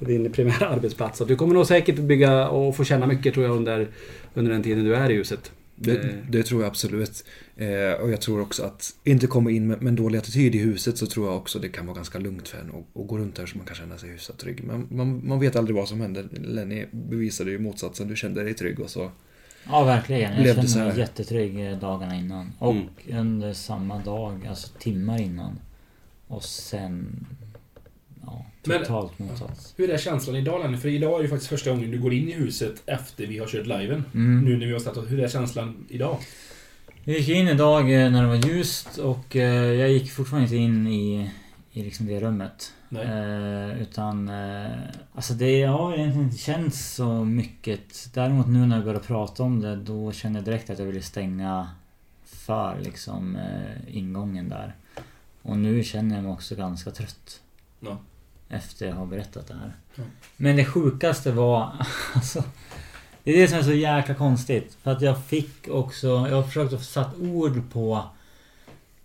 eh, 0.00 0.06
Din 0.06 0.32
primära 0.32 0.68
arbetsplats. 0.74 1.18
Så 1.18 1.24
du 1.24 1.36
kommer 1.36 1.54
nog 1.54 1.66
säkert 1.66 1.98
bygga 1.98 2.48
och 2.48 2.76
få 2.76 2.84
känna 2.84 3.06
mycket 3.06 3.34
tror 3.34 3.46
jag 3.46 3.56
under, 3.56 3.88
under 4.34 4.52
den 4.52 4.62
tiden 4.62 4.84
du 4.84 4.94
är 4.94 5.10
i 5.10 5.14
huset. 5.14 5.52
Det, 5.76 6.04
Eh, 6.04 6.14
det 6.28 6.42
tror 6.42 6.62
jag 6.62 6.68
absolut. 6.68 7.24
Eh, 7.56 8.02
och 8.02 8.10
jag 8.10 8.20
tror 8.20 8.40
också 8.40 8.62
att 8.62 8.94
inte 9.04 9.26
komma 9.26 9.50
in 9.50 9.66
med, 9.66 9.82
med 9.82 9.88
en 9.90 9.96
dålig 9.96 10.18
attityd 10.18 10.54
i 10.54 10.58
huset 10.58 10.98
så 10.98 11.06
tror 11.06 11.26
jag 11.26 11.36
också 11.36 11.58
det 11.58 11.68
kan 11.68 11.86
vara 11.86 11.96
ganska 11.96 12.18
lugnt 12.18 12.48
för 12.48 12.58
en 12.58 12.68
att, 12.70 13.08
gå 13.08 13.18
runt 13.18 13.38
här 13.38 13.46
så 13.46 13.56
man 13.56 13.66
kan 13.66 13.76
känna 13.76 13.98
sig 13.98 14.10
hyfsat 14.10 14.38
trygg. 14.38 14.64
Men 14.64 14.86
man, 14.90 15.20
man 15.28 15.40
vet 15.40 15.56
aldrig 15.56 15.76
vad 15.76 15.88
som 15.88 16.00
händer. 16.00 16.28
Lenny 16.32 16.86
bevisade 16.90 17.50
ju 17.50 17.58
motsatsen. 17.58 18.08
Du 18.08 18.16
kände 18.16 18.44
dig 18.44 18.54
trygg 18.54 18.80
och 18.80 18.90
så. 18.90 19.10
Ja, 19.66 19.84
verkligen. 19.84 20.44
Jag 20.44 20.56
kände 20.56 20.84
mig 20.90 20.98
jättetrygg 20.98 21.66
eh, 21.66 21.78
dagarna 21.78 22.16
innan. 22.16 22.52
Och 22.58 22.72
Mm. 22.72 23.20
under 23.20 23.52
samma 23.52 23.98
dag, 23.98 24.46
alltså 24.48 24.68
timmar 24.78 25.20
innan. 25.20 25.58
Och 26.28 26.44
sen... 26.44 27.26
Ja, 28.26 28.46
Men- 28.66 28.80
totalt 28.80 29.18
motsats. 29.18 29.74
Hur 29.76 29.90
är 29.90 29.98
känslan 29.98 30.36
idag 30.36 30.62
Lenny? 30.62 30.76
För 30.76 30.88
idag 30.88 31.18
är 31.18 31.22
det 31.22 31.28
faktiskt 31.28 31.50
första 31.50 31.70
gången 31.70 31.90
du 31.90 31.98
går 31.98 32.12
in 32.14 32.28
i 32.28 32.32
huset 32.32 32.82
efter 32.86 33.26
vi 33.26 33.38
har 33.38 33.46
kört 33.46 33.66
liven. 33.66 34.04
Mm. 34.14 34.44
Nu 34.44 34.56
när 34.56 34.66
vi 34.66 34.72
har 34.72 34.80
startat. 34.80 35.10
Hur 35.10 35.20
är 35.20 35.28
känslan 35.28 35.86
idag? 35.88 36.18
Vi 37.04 37.18
gick 37.18 37.28
in 37.28 37.48
idag 37.48 37.80
eh, 37.80 38.10
när 38.10 38.22
det 38.22 38.28
var 38.28 38.48
ljust 38.48 38.98
och 38.98 39.36
eh, 39.36 39.72
jag 39.72 39.90
gick 39.90 40.10
fortfarande 40.10 40.44
inte 40.44 40.56
in 40.56 40.86
i, 40.86 41.30
i 41.72 41.82
liksom 41.82 42.06
det 42.06 42.20
rummet. 42.20 42.72
Eh, 42.90 43.82
utan... 43.82 44.28
Eh, 44.28 44.70
alltså 45.14 45.34
det 45.34 45.62
har 45.62 45.94
egentligen 45.94 46.26
inte 46.26 46.38
känts 46.38 46.94
så 46.94 47.24
mycket. 47.24 48.14
Däremot 48.14 48.48
nu 48.48 48.66
när 48.66 48.76
jag 48.76 48.84
börjar 48.84 49.00
prata 49.00 49.42
om 49.42 49.60
det 49.60 49.76
då 49.76 50.12
känner 50.12 50.38
jag 50.38 50.44
direkt 50.44 50.70
att 50.70 50.78
jag 50.78 50.86
vill 50.86 51.02
stänga 51.02 51.68
för 52.24 52.80
liksom 52.80 53.36
eh, 53.36 53.96
ingången 53.96 54.48
där. 54.48 54.74
Och 55.42 55.56
nu 55.58 55.84
känner 55.84 56.14
jag 56.14 56.24
mig 56.24 56.32
också 56.32 56.54
ganska 56.54 56.90
trött. 56.90 57.40
Ja. 57.80 57.98
Efter 58.54 58.86
jag 58.86 58.94
har 58.94 59.06
berättat 59.06 59.48
det 59.48 59.54
här. 59.54 59.72
Ja. 59.94 60.02
Men 60.36 60.56
det 60.56 60.64
sjukaste 60.64 61.32
var 61.32 61.72
alltså... 62.14 62.44
Det 63.24 63.32
är 63.32 63.40
det 63.40 63.48
som 63.48 63.58
är 63.58 63.62
så 63.62 63.72
jäkla 63.72 64.14
konstigt. 64.14 64.76
För 64.82 64.92
att 64.92 65.02
jag 65.02 65.24
fick 65.24 65.68
också... 65.68 66.08
Jag 66.08 66.36
har 66.36 66.42
försökt 66.42 66.72
att 66.72 66.84
satt 66.84 67.18
ord 67.18 67.72
på 67.72 68.04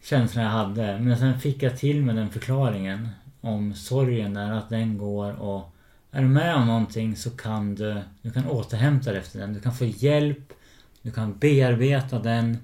känslan 0.04 0.44
jag 0.44 0.52
hade. 0.52 1.00
Men 1.00 1.18
sen 1.18 1.40
fick 1.40 1.64
jag 1.64 1.78
till 1.78 2.04
med 2.04 2.16
den 2.16 2.30
förklaringen. 2.30 3.10
Om 3.42 3.74
sorgen 3.74 4.34
där, 4.34 4.52
att 4.52 4.70
den 4.70 4.98
går 4.98 5.42
och... 5.42 5.76
Är 6.12 6.22
du 6.22 6.28
med 6.28 6.56
om 6.56 6.68
någonting 6.68 7.16
så 7.16 7.30
kan 7.30 7.76
du... 7.76 8.02
Du 8.22 8.32
kan 8.32 8.48
återhämta 8.48 9.12
dig 9.12 9.20
efter 9.20 9.40
den. 9.40 9.54
Du 9.54 9.60
kan 9.60 9.74
få 9.74 9.86
hjälp. 9.86 10.54
Du 11.02 11.12
kan 11.12 11.38
bearbeta 11.38 12.20
den. 12.20 12.58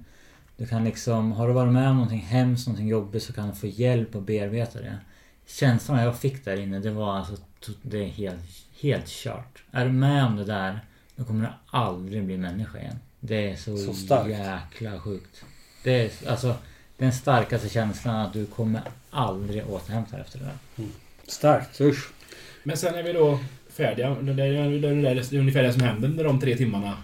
Du 0.56 0.66
kan 0.66 0.84
liksom... 0.84 1.32
Har 1.32 1.48
du 1.48 1.54
varit 1.54 1.72
med 1.72 1.88
om 1.88 1.96
någonting 1.96 2.20
hemskt, 2.20 2.66
någonting 2.66 2.88
jobbigt 2.88 3.22
så 3.22 3.32
kan 3.32 3.48
du 3.48 3.54
få 3.54 3.66
hjälp 3.66 4.14
att 4.14 4.26
bearbeta 4.26 4.80
det. 4.80 4.98
Känslan 5.46 6.02
jag 6.02 6.18
fick 6.18 6.44
där 6.44 6.60
inne, 6.60 6.78
det 6.78 6.90
var 6.90 7.16
alltså... 7.16 7.36
Det 7.82 7.98
är 8.04 8.08
helt, 8.08 8.40
helt 8.80 9.06
kört. 9.08 9.62
Är 9.70 9.84
du 9.84 9.92
med 9.92 10.24
om 10.24 10.36
det 10.36 10.44
där, 10.44 10.80
då 11.16 11.24
kommer 11.24 11.44
du 11.44 11.50
aldrig 11.78 12.24
bli 12.24 12.36
människa 12.38 12.78
igen. 12.78 12.98
Det 13.20 13.50
är 13.50 13.56
så, 13.56 13.76
Så 13.76 13.94
starkt. 13.94 14.30
jäkla 14.30 15.00
sjukt. 15.00 15.44
Det 15.84 16.00
är 16.24 16.30
alltså 16.30 16.54
den 16.96 17.12
starkaste 17.12 17.68
känslan 17.68 18.16
att 18.16 18.32
du 18.32 18.46
kommer 18.46 18.80
aldrig 19.10 19.70
återhämta 19.70 20.16
dig 20.16 20.20
efter 20.20 20.38
det 20.38 20.44
där. 20.44 20.86
Starkt. 21.26 21.80
Usch. 21.80 22.08
Men 22.62 22.76
sen 22.76 22.94
är 22.94 23.02
vi 23.02 23.12
då 23.12 23.38
färdiga. 23.70 24.10
Det 24.10 24.32
är, 24.32 24.34
det 24.36 24.44
är, 24.44 24.70
det 24.80 24.88
är, 24.88 25.14
det 25.14 25.32
är 25.32 25.38
ungefär 25.38 25.62
det 25.62 25.72
som 25.72 25.82
händer 25.82 26.08
under 26.08 26.24
de 26.24 26.40
tre 26.40 26.56
timmarna 26.56 26.96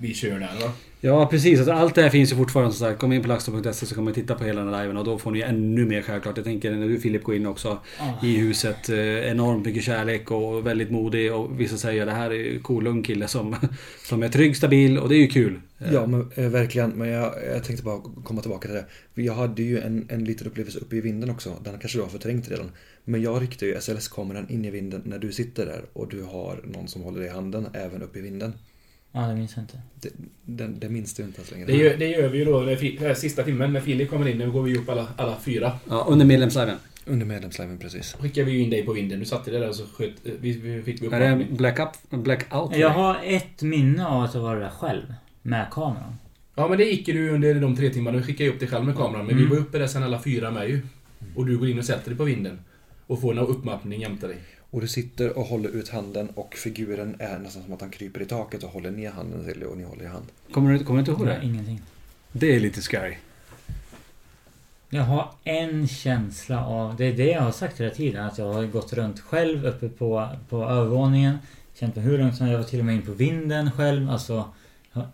vi 0.00 0.14
kör 0.14 0.38
där 0.38 0.60
va? 0.60 0.72
Ja 1.00 1.26
precis, 1.26 1.58
alltså, 1.58 1.72
allt 1.72 1.94
det 1.94 2.02
här 2.02 2.10
finns 2.10 2.32
ju 2.32 2.36
fortfarande 2.36 2.72
som 2.72 2.86
sagt. 2.86 3.00
Kom 3.00 3.12
in 3.12 3.22
på 3.22 3.28
laxton.se 3.28 3.86
så 3.86 3.94
kan 3.94 4.04
man 4.04 4.12
titta 4.12 4.34
på 4.34 4.44
hela 4.44 4.64
den 4.64 4.74
här 4.74 4.82
liven 4.82 4.96
och 4.96 5.04
då 5.04 5.18
får 5.18 5.30
ni 5.30 5.40
ännu 5.40 5.86
mer 5.86 6.02
självklart. 6.02 6.36
Jag 6.36 6.44
tänker 6.44 6.70
när 6.70 6.88
du 6.88 7.00
Filip 7.00 7.22
går 7.22 7.34
in 7.34 7.46
också 7.46 7.78
i 8.22 8.36
huset. 8.36 8.88
Eh, 8.88 8.98
enormt 9.30 9.66
mycket 9.66 9.84
kärlek 9.84 10.30
och 10.30 10.66
väldigt 10.66 10.90
modig 10.90 11.34
och 11.34 11.60
vissa 11.60 11.76
säger 11.76 12.06
det 12.06 12.12
här 12.12 12.30
är 12.30 12.34
ju 12.34 12.60
cool 12.60 12.86
ung 12.86 13.02
kille 13.02 13.28
som, 13.28 13.56
som 14.04 14.22
är 14.22 14.28
trygg, 14.28 14.56
stabil 14.56 14.98
och 14.98 15.08
det 15.08 15.14
är 15.14 15.18
ju 15.18 15.28
kul. 15.28 15.60
Eh, 15.78 15.92
Ja, 15.92 16.06
men, 16.06 16.30
eh, 16.34 16.48
verkligen. 16.48 16.90
Men 16.90 17.08
jag, 17.08 17.34
jag 17.54 17.64
tänkte 17.64 17.84
bara 17.84 18.00
komma 18.24 18.40
tillbaka 18.40 18.68
till 18.68 18.76
det. 19.14 19.22
Jag 19.22 19.34
hade 19.34 19.62
ju 19.62 19.80
en, 19.80 20.06
en 20.08 20.24
liten 20.24 20.46
upplevelse 20.46 20.78
uppe 20.78 20.96
i 20.96 21.00
vinden 21.00 21.30
också. 21.30 21.56
Den 21.64 21.78
kanske 21.78 21.98
du 21.98 22.02
har 22.02 22.08
förträngt 22.08 22.50
redan. 22.50 22.70
Men 23.04 23.22
jag 23.22 23.42
riktar 23.42 23.66
ju 23.66 23.80
SLS-kameran 23.80 24.50
in 24.50 24.64
i 24.64 24.70
vinden 24.70 25.02
när 25.04 25.18
du 25.18 25.32
sitter 25.32 25.66
där 25.66 25.84
och 25.92 26.08
du 26.08 26.22
har 26.22 26.60
någon 26.64 26.88
som 26.88 27.02
håller 27.02 27.20
dig 27.20 27.28
i 27.28 27.32
handen 27.32 27.66
även 27.72 28.02
uppe 28.02 28.18
i 28.18 28.22
vinden. 28.22 28.52
Ja, 29.16 29.22
det 29.22 29.34
minns 29.34 29.56
jag 29.56 29.62
inte. 29.62 29.78
Det, 30.00 30.08
det, 30.44 30.66
det 30.68 30.88
minns 30.88 31.14
du 31.14 31.22
inte 31.22 31.38
ens 31.38 31.50
längre. 31.50 31.66
Det 31.66 31.76
gör, 31.76 31.96
det 31.96 32.06
gör 32.08 32.28
vi 32.28 32.38
ju 32.38 32.44
då 32.44 32.60
när, 32.60 33.00
den 33.00 33.16
sista 33.16 33.42
timmen 33.42 33.72
när 33.72 33.80
Filip 33.80 34.10
kommer 34.10 34.28
in. 34.28 34.38
Nu 34.38 34.50
går 34.50 34.62
vi 34.62 34.78
upp 34.78 34.88
alla, 34.88 35.08
alla 35.16 35.36
fyra. 35.44 35.72
Ja, 35.88 36.06
under 36.08 36.26
medlemsliven. 36.26 36.76
Under 37.04 37.26
medlemsliven, 37.26 37.78
precis. 37.78 38.12
Då 38.16 38.22
skickar 38.22 38.42
vi 38.44 38.52
ju 38.52 38.58
in 38.60 38.70
dig 38.70 38.82
på 38.86 38.92
vinden. 38.92 39.18
Du 39.18 39.24
satte 39.24 39.50
dig 39.50 39.60
där 39.60 39.68
och 39.68 39.74
så 39.74 39.84
sköt, 39.86 40.10
eh, 40.24 40.32
vi, 40.40 40.52
vi 40.52 40.82
fick 40.82 41.02
vi 41.02 41.06
upp 41.06 41.12
Är 41.12 41.20
det 41.36 41.46
black 41.50 41.78
up, 41.78 42.20
blackout? 42.22 42.76
Jag 42.76 42.90
har 42.90 43.16
ett 43.24 43.62
minne 43.62 44.06
av 44.06 44.22
att 44.22 44.34
jag 44.34 44.40
var 44.40 44.56
där 44.56 44.70
själv. 44.70 45.14
Med 45.42 45.66
kameran. 45.70 46.14
Ja 46.54 46.68
men 46.68 46.78
det 46.78 46.84
gick 46.84 47.08
ju 47.08 47.14
du 47.14 47.30
under 47.30 47.54
de 47.54 47.76
tre 47.76 47.90
timmarna. 47.90 48.16
Du 48.18 48.22
skickade 48.24 48.44
ju 48.44 48.50
upp 48.50 48.60
dig 48.60 48.68
själv 48.68 48.84
med 48.84 48.96
kameran. 48.96 49.26
Men 49.26 49.34
Mm. 49.36 49.48
vi 49.50 49.56
var 49.56 49.62
uppe 49.62 49.78
där 49.78 49.86
sen 49.86 50.02
alla 50.02 50.22
fyra 50.22 50.50
med 50.50 50.68
ju. 50.68 50.80
Och 51.34 51.46
du 51.46 51.58
går 51.58 51.68
in 51.68 51.78
och 51.78 51.84
sätter 51.84 52.10
dig 52.10 52.18
på 52.18 52.24
vinden. 52.24 52.58
Och 53.06 53.20
får 53.20 53.32
en 53.32 53.38
uppmappning 53.38 54.00
jämte 54.00 54.26
dig. 54.26 54.36
Och 54.70 54.80
du 54.80 54.88
sitter 54.88 55.38
och 55.38 55.44
håller 55.44 55.68
ut 55.68 55.88
handen 55.88 56.28
och 56.34 56.54
figuren 56.54 57.16
är 57.18 57.38
nästan 57.38 57.62
som 57.62 57.72
att 57.72 57.80
han 57.80 57.90
kryper 57.90 58.20
i 58.20 58.24
taket 58.24 58.62
och 58.62 58.70
håller 58.70 58.90
ner 58.90 59.10
handen 59.10 59.44
till 59.44 59.60
dig 59.60 59.68
och 59.68 59.76
ni 59.76 59.84
håller 59.84 60.04
i 60.04 60.08
hand. 60.08 60.26
Kommer 60.52 60.72
du, 60.72 60.84
kommer 60.84 61.02
du 61.02 61.12
inte 61.12 61.22
ihåg 61.22 61.26
det? 61.26 61.46
ingenting. 61.46 61.82
Det 62.32 62.56
är 62.56 62.60
lite 62.60 62.82
scary. 62.82 63.16
Jag 64.88 65.02
har 65.02 65.30
en 65.44 65.88
känsla 65.88 66.66
av, 66.66 66.96
det 66.96 67.04
är 67.04 67.12
det 67.12 67.30
jag 67.30 67.40
har 67.40 67.52
sagt 67.52 67.80
hela 67.80 67.94
tiden, 67.94 68.24
att 68.24 68.38
jag 68.38 68.52
har 68.52 68.66
gått 68.66 68.92
runt 68.92 69.20
själv 69.20 69.66
uppe 69.66 69.88
på, 69.88 70.28
på 70.48 70.64
övervåningen. 70.64 71.38
Känt 71.74 71.96
mig 71.96 72.04
hur 72.04 72.18
lugnt 72.18 72.36
som 72.36 72.48
jag 72.48 72.58
var 72.58 72.64
till 72.64 72.78
och 72.78 72.84
med 72.84 72.94
in 72.94 73.02
på 73.02 73.12
vinden 73.12 73.72
själv. 73.72 74.10
Alltså, 74.10 74.44
jag 74.92 75.00
har 75.00 75.08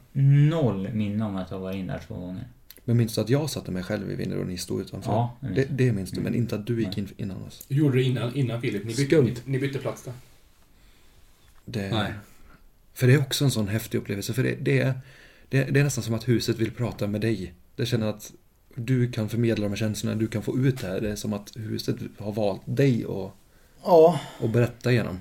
noll 0.51 0.89
minne 0.93 1.25
om 1.25 1.37
att 1.37 1.51
jag 1.51 1.59
var 1.59 1.73
in 1.73 1.87
där 1.87 2.01
två 2.07 2.15
gånger. 2.15 2.45
Men 2.85 2.97
minns 2.97 3.15
du 3.15 3.21
att 3.21 3.29
jag 3.29 3.51
satte 3.51 3.71
mig 3.71 3.83
själv 3.83 4.11
i 4.11 4.15
vinden 4.15 4.41
och 4.41 4.47
ni 4.47 4.59
stod 4.59 4.81
utanför? 4.81 5.13
Ja, 5.13 5.37
det 5.41 5.49
minns 5.49 5.69
det, 5.69 5.85
det 5.85 5.93
minns 5.93 6.11
du, 6.11 6.21
men 6.21 6.35
inte 6.35 6.55
att 6.55 6.67
du 6.67 6.81
gick 6.83 6.99
in 6.99 7.09
innan 7.17 7.43
oss. 7.43 7.65
Du 7.69 7.75
gjorde 7.77 7.97
det 7.99 8.03
innan, 8.03 8.35
innan 8.35 8.61
Filip. 8.61 8.85
Ni 8.85 8.95
bytte, 8.95 9.23
ni, 9.23 9.35
ni 9.45 9.59
bytte 9.59 9.79
plats 9.79 10.03
där. 10.03 10.13
Det, 11.65 11.91
Nej. 11.91 12.13
För 12.95 13.07
det 13.07 13.13
är 13.15 13.19
också 13.21 13.45
en 13.45 13.51
sån 13.51 13.69
häftig 13.69 13.99
upplevelse. 13.99 14.33
För 14.33 14.43
det, 14.43 14.55
det, 14.61 14.79
är, 14.81 14.95
det, 15.49 15.65
det 15.65 15.81
är 15.81 15.85
nästan 15.85 16.05
som 16.05 16.15
att 16.15 16.29
huset 16.29 16.59
vill 16.59 16.71
prata 16.71 17.07
med 17.07 17.21
dig. 17.21 17.55
Det 17.77 17.87
känner 17.87 18.07
att 18.07 18.33
du 18.75 19.13
kan 19.13 19.29
förmedla 19.29 19.63
de 19.63 19.69
här 19.69 19.77
känslorna, 19.77 20.17
du 20.17 20.27
kan 20.27 20.43
få 20.43 20.59
ut 20.59 20.81
det 20.81 20.87
här. 20.87 21.01
Det 21.01 21.11
är 21.11 21.17
som 21.17 21.33
att 21.33 21.53
huset 21.57 21.97
har 22.19 22.33
valt 22.33 22.63
dig 22.65 23.07
och, 23.07 23.37
Ja. 23.85 24.21
och 24.41 24.49
berätta 24.51 24.93
igenom. 24.93 25.19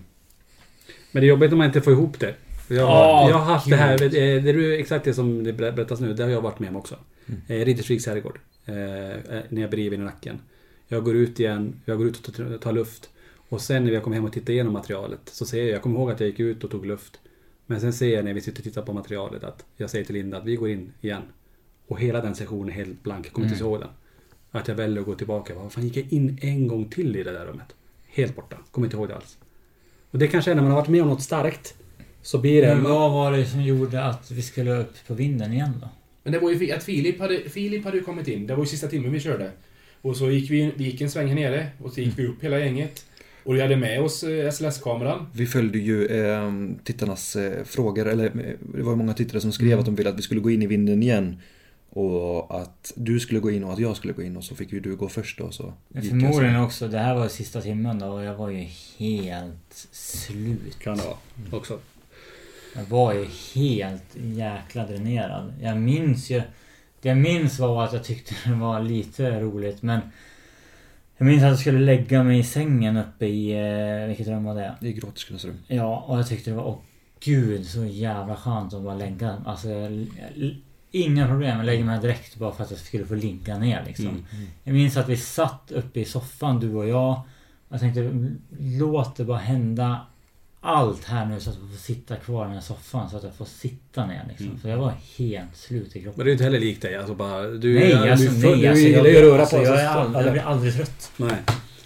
Men 1.12 1.22
det 1.22 1.28
är 1.28 1.30
jobbigt 1.30 1.52
om 1.52 1.58
man 1.58 1.68
inte 1.68 1.82
får 1.82 1.94
ihop 1.94 2.20
det. 2.20 2.36
Jag, 2.70 2.90
Åh, 2.90 3.30
jag 3.30 3.38
har 3.38 3.46
haft 3.54 3.70
det 3.70 3.76
här, 3.76 3.98
det 3.98 4.06
är, 4.06 4.40
det 4.42 4.50
är 4.50 4.80
exakt 4.80 5.06
det 5.06 5.14
som 5.14 5.44
det 5.44 5.54
ber- 5.54 5.72
berättas 5.72 6.00
nu, 6.00 6.14
det 6.14 6.24
har 6.24 6.30
jag 6.30 6.42
varit 6.42 6.60
med 6.60 6.70
om 6.70 6.76
också. 6.76 6.96
Mm. 7.32 7.42
Eh, 7.48 7.66
Riddersviks 7.66 8.06
herrgård. 8.06 8.40
Eh, 8.66 8.76
eh, 9.12 9.44
när 9.50 9.62
jag 9.62 9.70
blir 9.70 9.94
i 9.94 9.98
nacken. 9.98 10.40
Jag 10.88 11.04
går 11.04 11.16
ut 11.16 11.40
igen, 11.40 11.82
jag 11.86 11.98
går 11.98 12.08
ut 12.08 12.28
och 12.28 12.34
tar, 12.34 12.58
tar 12.58 12.74
luft. 12.74 13.10
Och 13.50 13.62
sen 13.62 13.86
när 13.86 13.92
jag 13.92 14.04
kommer 14.04 14.16
hem 14.16 14.26
och 14.26 14.34
tittar 14.34 14.54
igenom 14.54 14.74
materialet 14.74 15.20
så 15.26 15.46
ser 15.46 15.58
jag, 15.58 15.70
jag 15.70 15.82
kommer 15.82 16.00
ihåg 16.00 16.12
att 16.12 16.20
jag 16.20 16.30
gick 16.30 16.40
ut 16.40 16.64
och 16.64 16.72
tog 16.72 16.86
luft. 16.86 17.20
Men 17.66 17.82
sen 17.82 17.94
ser 17.94 18.16
jag 18.16 18.26
när 18.26 18.34
vi 18.34 18.42
sitter 18.42 18.60
och 18.60 18.64
tittar 18.64 18.82
på 18.82 18.94
materialet 18.94 19.44
att 19.44 19.66
jag 19.78 19.90
säger 19.90 20.06
till 20.06 20.16
Linda 20.16 20.38
att 20.38 20.46
vi 20.46 20.56
går 20.56 20.70
in 20.70 20.94
igen. 21.02 21.22
Och 21.88 22.00
hela 22.00 22.22
den 22.22 22.36
sessionen 22.36 22.70
är 22.70 22.74
helt 22.74 23.04
blank, 23.04 23.26
jag 23.26 23.34
kommer 23.34 23.48
inte 23.48 23.64
ihåg 23.64 23.80
den. 23.80 23.90
Att 24.52 24.68
jag 24.68 24.76
väljer 24.76 25.00
att 25.00 25.06
gå 25.06 25.16
tillbaka. 25.16 25.54
Vad 25.56 25.72
fan 25.72 25.84
gick 25.84 25.98
jag 25.98 26.14
in 26.14 26.38
en 26.42 26.68
gång 26.68 26.90
till 26.90 27.16
i 27.16 27.24
det 27.24 27.32
där 27.32 27.46
rummet? 27.46 27.76
Helt 28.08 28.36
borta, 28.36 28.58
kommer 28.72 28.88
inte 28.88 28.98
ihåg 28.98 29.08
det 29.08 29.16
alls. 29.16 29.38
Och 30.12 30.20
det 30.20 30.28
kanske 30.28 30.52
är 30.52 30.56
när 30.56 30.62
man 30.62 30.72
har 30.72 30.78
varit 30.78 30.90
med 30.90 31.02
om 31.02 31.08
något 31.08 31.24
starkt. 31.24 31.76
Så 32.22 32.38
blir 32.38 32.62
det... 32.62 32.76
Men 32.76 32.84
vad 32.84 33.12
var 33.12 33.32
det 33.32 33.46
som 33.46 33.62
gjorde 33.64 34.04
att 34.04 34.32
vi 34.32 34.42
skulle 34.42 34.72
upp 34.72 35.08
på 35.08 35.14
vinden 35.14 35.54
igen 35.54 35.74
då? 35.82 35.90
Men 36.24 36.34
det 36.34 36.40
var 36.40 36.52
ju 36.52 36.72
att 36.72 36.84
Filip 36.84 37.20
hade, 37.20 37.50
Filip 37.50 37.86
hade 37.86 37.98
ju 37.98 38.04
kommit 38.04 38.28
in. 38.28 38.48
Det 38.48 38.56
var 38.56 38.64
ju 38.64 38.68
sista 38.68 38.88
timmen 38.88 39.12
vi 39.12 39.20
körde. 39.20 39.52
Och 40.02 40.18
så 40.18 40.32
gick 40.32 40.52
vi, 40.52 40.72
vi 40.76 40.84
gick 40.84 41.02
en 41.02 41.10
sväng 41.10 41.28
här 41.28 41.36
nere 41.36 41.68
och 41.78 41.94
så 41.94 42.02
gick 42.02 42.20
vi 42.20 42.28
upp 42.28 42.44
hela 42.44 42.60
gänget. 42.60 43.06
Och 43.44 43.56
vi 43.56 43.62
hade 43.62 43.76
med 43.76 44.02
oss 44.02 44.24
eh, 44.24 44.52
SLS-kameran. 44.52 45.26
Vi 45.34 45.46
följde 45.46 45.80
ju 45.80 46.06
eh, 46.06 46.52
tittarnas 46.84 47.36
eh, 47.36 47.64
frågor, 47.64 48.08
eller 48.08 48.26
eh, 48.26 48.54
det 48.76 48.84
var 48.84 48.96
många 48.96 49.14
tittare 49.14 49.42
som 49.42 49.52
skrev 49.52 49.80
att 49.80 49.86
de 49.86 49.96
ville 49.96 50.10
att 50.10 50.18
vi 50.18 50.22
skulle 50.22 50.42
gå 50.42 50.52
in 50.52 50.62
i 50.62 50.68
vinden 50.68 51.04
igen. 51.04 51.38
Och 51.90 52.62
att 52.62 52.94
du 52.96 53.20
skulle 53.20 53.40
gå 53.40 53.52
in 53.52 53.64
och 53.64 53.74
att 53.74 53.80
jag 53.80 53.98
skulle 53.98 54.14
gå 54.14 54.22
in 54.22 54.38
och 54.38 54.44
så 54.44 54.56
fick 54.56 54.72
ju 54.72 54.80
du 54.80 54.96
gå 54.96 55.10
först 55.10 55.38
då. 55.38 55.52
Så 55.52 55.74
förmodligen 55.94 56.56
också, 56.56 56.88
det 56.88 57.00
här 57.00 57.16
var 57.16 57.28
sista 57.28 57.62
timmen 57.62 58.00
då 58.00 58.06
och 58.06 58.24
jag 58.24 58.36
var 58.36 58.50
ju 58.50 58.68
helt 58.98 59.88
slut. 59.92 60.80
Kan 60.80 60.98
det 60.98 61.04
vara. 61.04 61.18
Också. 61.60 61.80
Jag 62.76 62.84
var 62.84 63.14
ju 63.14 63.26
helt 63.56 64.16
jäkla 64.16 64.86
dränerad. 64.86 65.54
Jag 65.62 65.78
minns 65.78 66.30
ju... 66.30 66.42
Det 67.02 67.10
jag 67.10 67.18
minns 67.18 67.60
var 67.60 67.84
att 67.84 67.94
jag 67.94 68.04
tyckte 68.04 68.36
det 68.46 68.56
var 68.56 68.82
lite 68.82 69.40
roligt 69.40 69.82
men... 69.82 70.00
Jag 71.18 71.26
minns 71.26 71.44
att 71.44 71.50
jag 71.50 71.60
skulle 71.60 71.80
lägga 71.80 72.24
mig 72.24 72.40
i 72.40 72.44
sängen 72.44 72.98
uppe 72.98 73.26
i... 73.26 73.52
eh, 74.02 74.08
Vilket 74.08 74.28
rum 74.28 74.44
var 74.44 74.56
det? 74.56 74.76
I 74.82 74.94
gråterskornas 74.94 75.46
rum. 75.46 75.58
Ja, 75.68 76.06
och 76.08 76.18
jag 76.18 76.28
tyckte 76.28 76.50
det 76.50 76.56
var... 76.56 76.64
Åh 76.64 76.78
gud, 77.24 77.66
så 77.66 77.86
jävla 77.86 78.36
skönt 78.36 78.74
att 78.74 78.84
bara 78.84 78.96
lägga... 78.96 79.38
Alltså, 79.46 79.70
jag, 79.70 80.08
inga 80.92 81.28
problem. 81.28 81.58
Jag 81.58 81.66
lägger 81.66 81.84
mig 81.84 82.00
direkt 82.00 82.36
bara 82.36 82.52
för 82.52 82.64
att 82.64 82.72
jag 82.72 82.80
skulle 82.80 83.06
få 83.06 83.16
ligga 83.16 83.58
ner 83.58 83.84
liksom. 83.88 84.08
Mm. 84.08 84.48
Jag 84.64 84.74
minns 84.74 84.98
att 84.98 85.10
vi 85.10 85.18
satt 85.18 85.72
uppe 85.72 86.00
i 86.00 86.06
soffan, 86.06 86.60
du 86.60 86.76
och 86.76 86.88
jag. 86.88 87.22
Jag 87.70 87.80
tänkte, 87.80 88.32
låt 88.60 89.16
det 89.16 89.26
bara 89.26 89.38
hända 89.38 90.00
allt 90.62 91.04
här 91.04 91.26
nu 91.26 91.40
så 91.40 91.50
att 91.50 91.58
jag 91.62 91.70
får 91.70 91.78
sitta 91.78 92.16
kvar 92.16 92.44
i 92.44 92.48
den 92.48 92.54
här 92.54 92.62
soffan 92.62 93.10
så 93.10 93.18
att 93.18 93.24
jag 93.24 93.36
får 93.36 93.46
sitta 93.46 94.06
ner 94.06 94.26
liksom. 94.28 94.48
Mm. 94.48 94.60
För 94.60 94.70
jag 94.70 94.78
var 94.78 94.94
helt 95.18 95.58
slut 95.58 95.96
i 95.96 96.02
kroppen. 96.02 96.14
Men 96.18 96.26
det 96.26 96.32
är 96.32 96.34
inte 96.34 96.44
heller 96.44 96.60
likt 96.60 96.82
dig. 96.82 96.96
Alltså 96.96 97.14
bara, 97.14 97.48
du, 97.48 97.80
nej, 97.80 97.88
du, 97.88 98.12
alltså 98.12 98.26
du, 98.26 98.48
nej. 98.48 98.62
du 98.62 98.68
alltså, 98.68 98.84
gillar 98.84 99.06
jag, 99.06 99.12
ju 99.12 99.18
att 99.18 99.24
röra 99.24 99.42
alltså, 99.42 99.58
på 99.58 99.64
dig. 99.64 100.24
jag 100.24 100.32
blir 100.32 100.42
aldrig 100.42 100.76
trött. 100.76 101.12
Nej. 101.18 101.38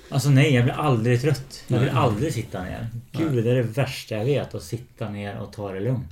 Alltså 0.09 0.29
nej, 0.29 0.53
jag 0.53 0.63
blir 0.63 0.73
aldrig 0.73 1.21
trött. 1.21 1.63
Jag 1.67 1.79
vill 1.79 1.89
aldrig 1.89 2.33
sitta 2.33 2.63
ner. 2.63 2.87
Gud, 3.11 3.43
det 3.43 3.51
är 3.51 3.55
det 3.55 3.61
värsta 3.63 4.15
jag 4.15 4.25
vet. 4.25 4.55
Att 4.55 4.63
sitta 4.63 5.09
ner 5.09 5.37
och 5.37 5.53
ta 5.53 5.71
det 5.71 5.79
lugnt. 5.79 6.09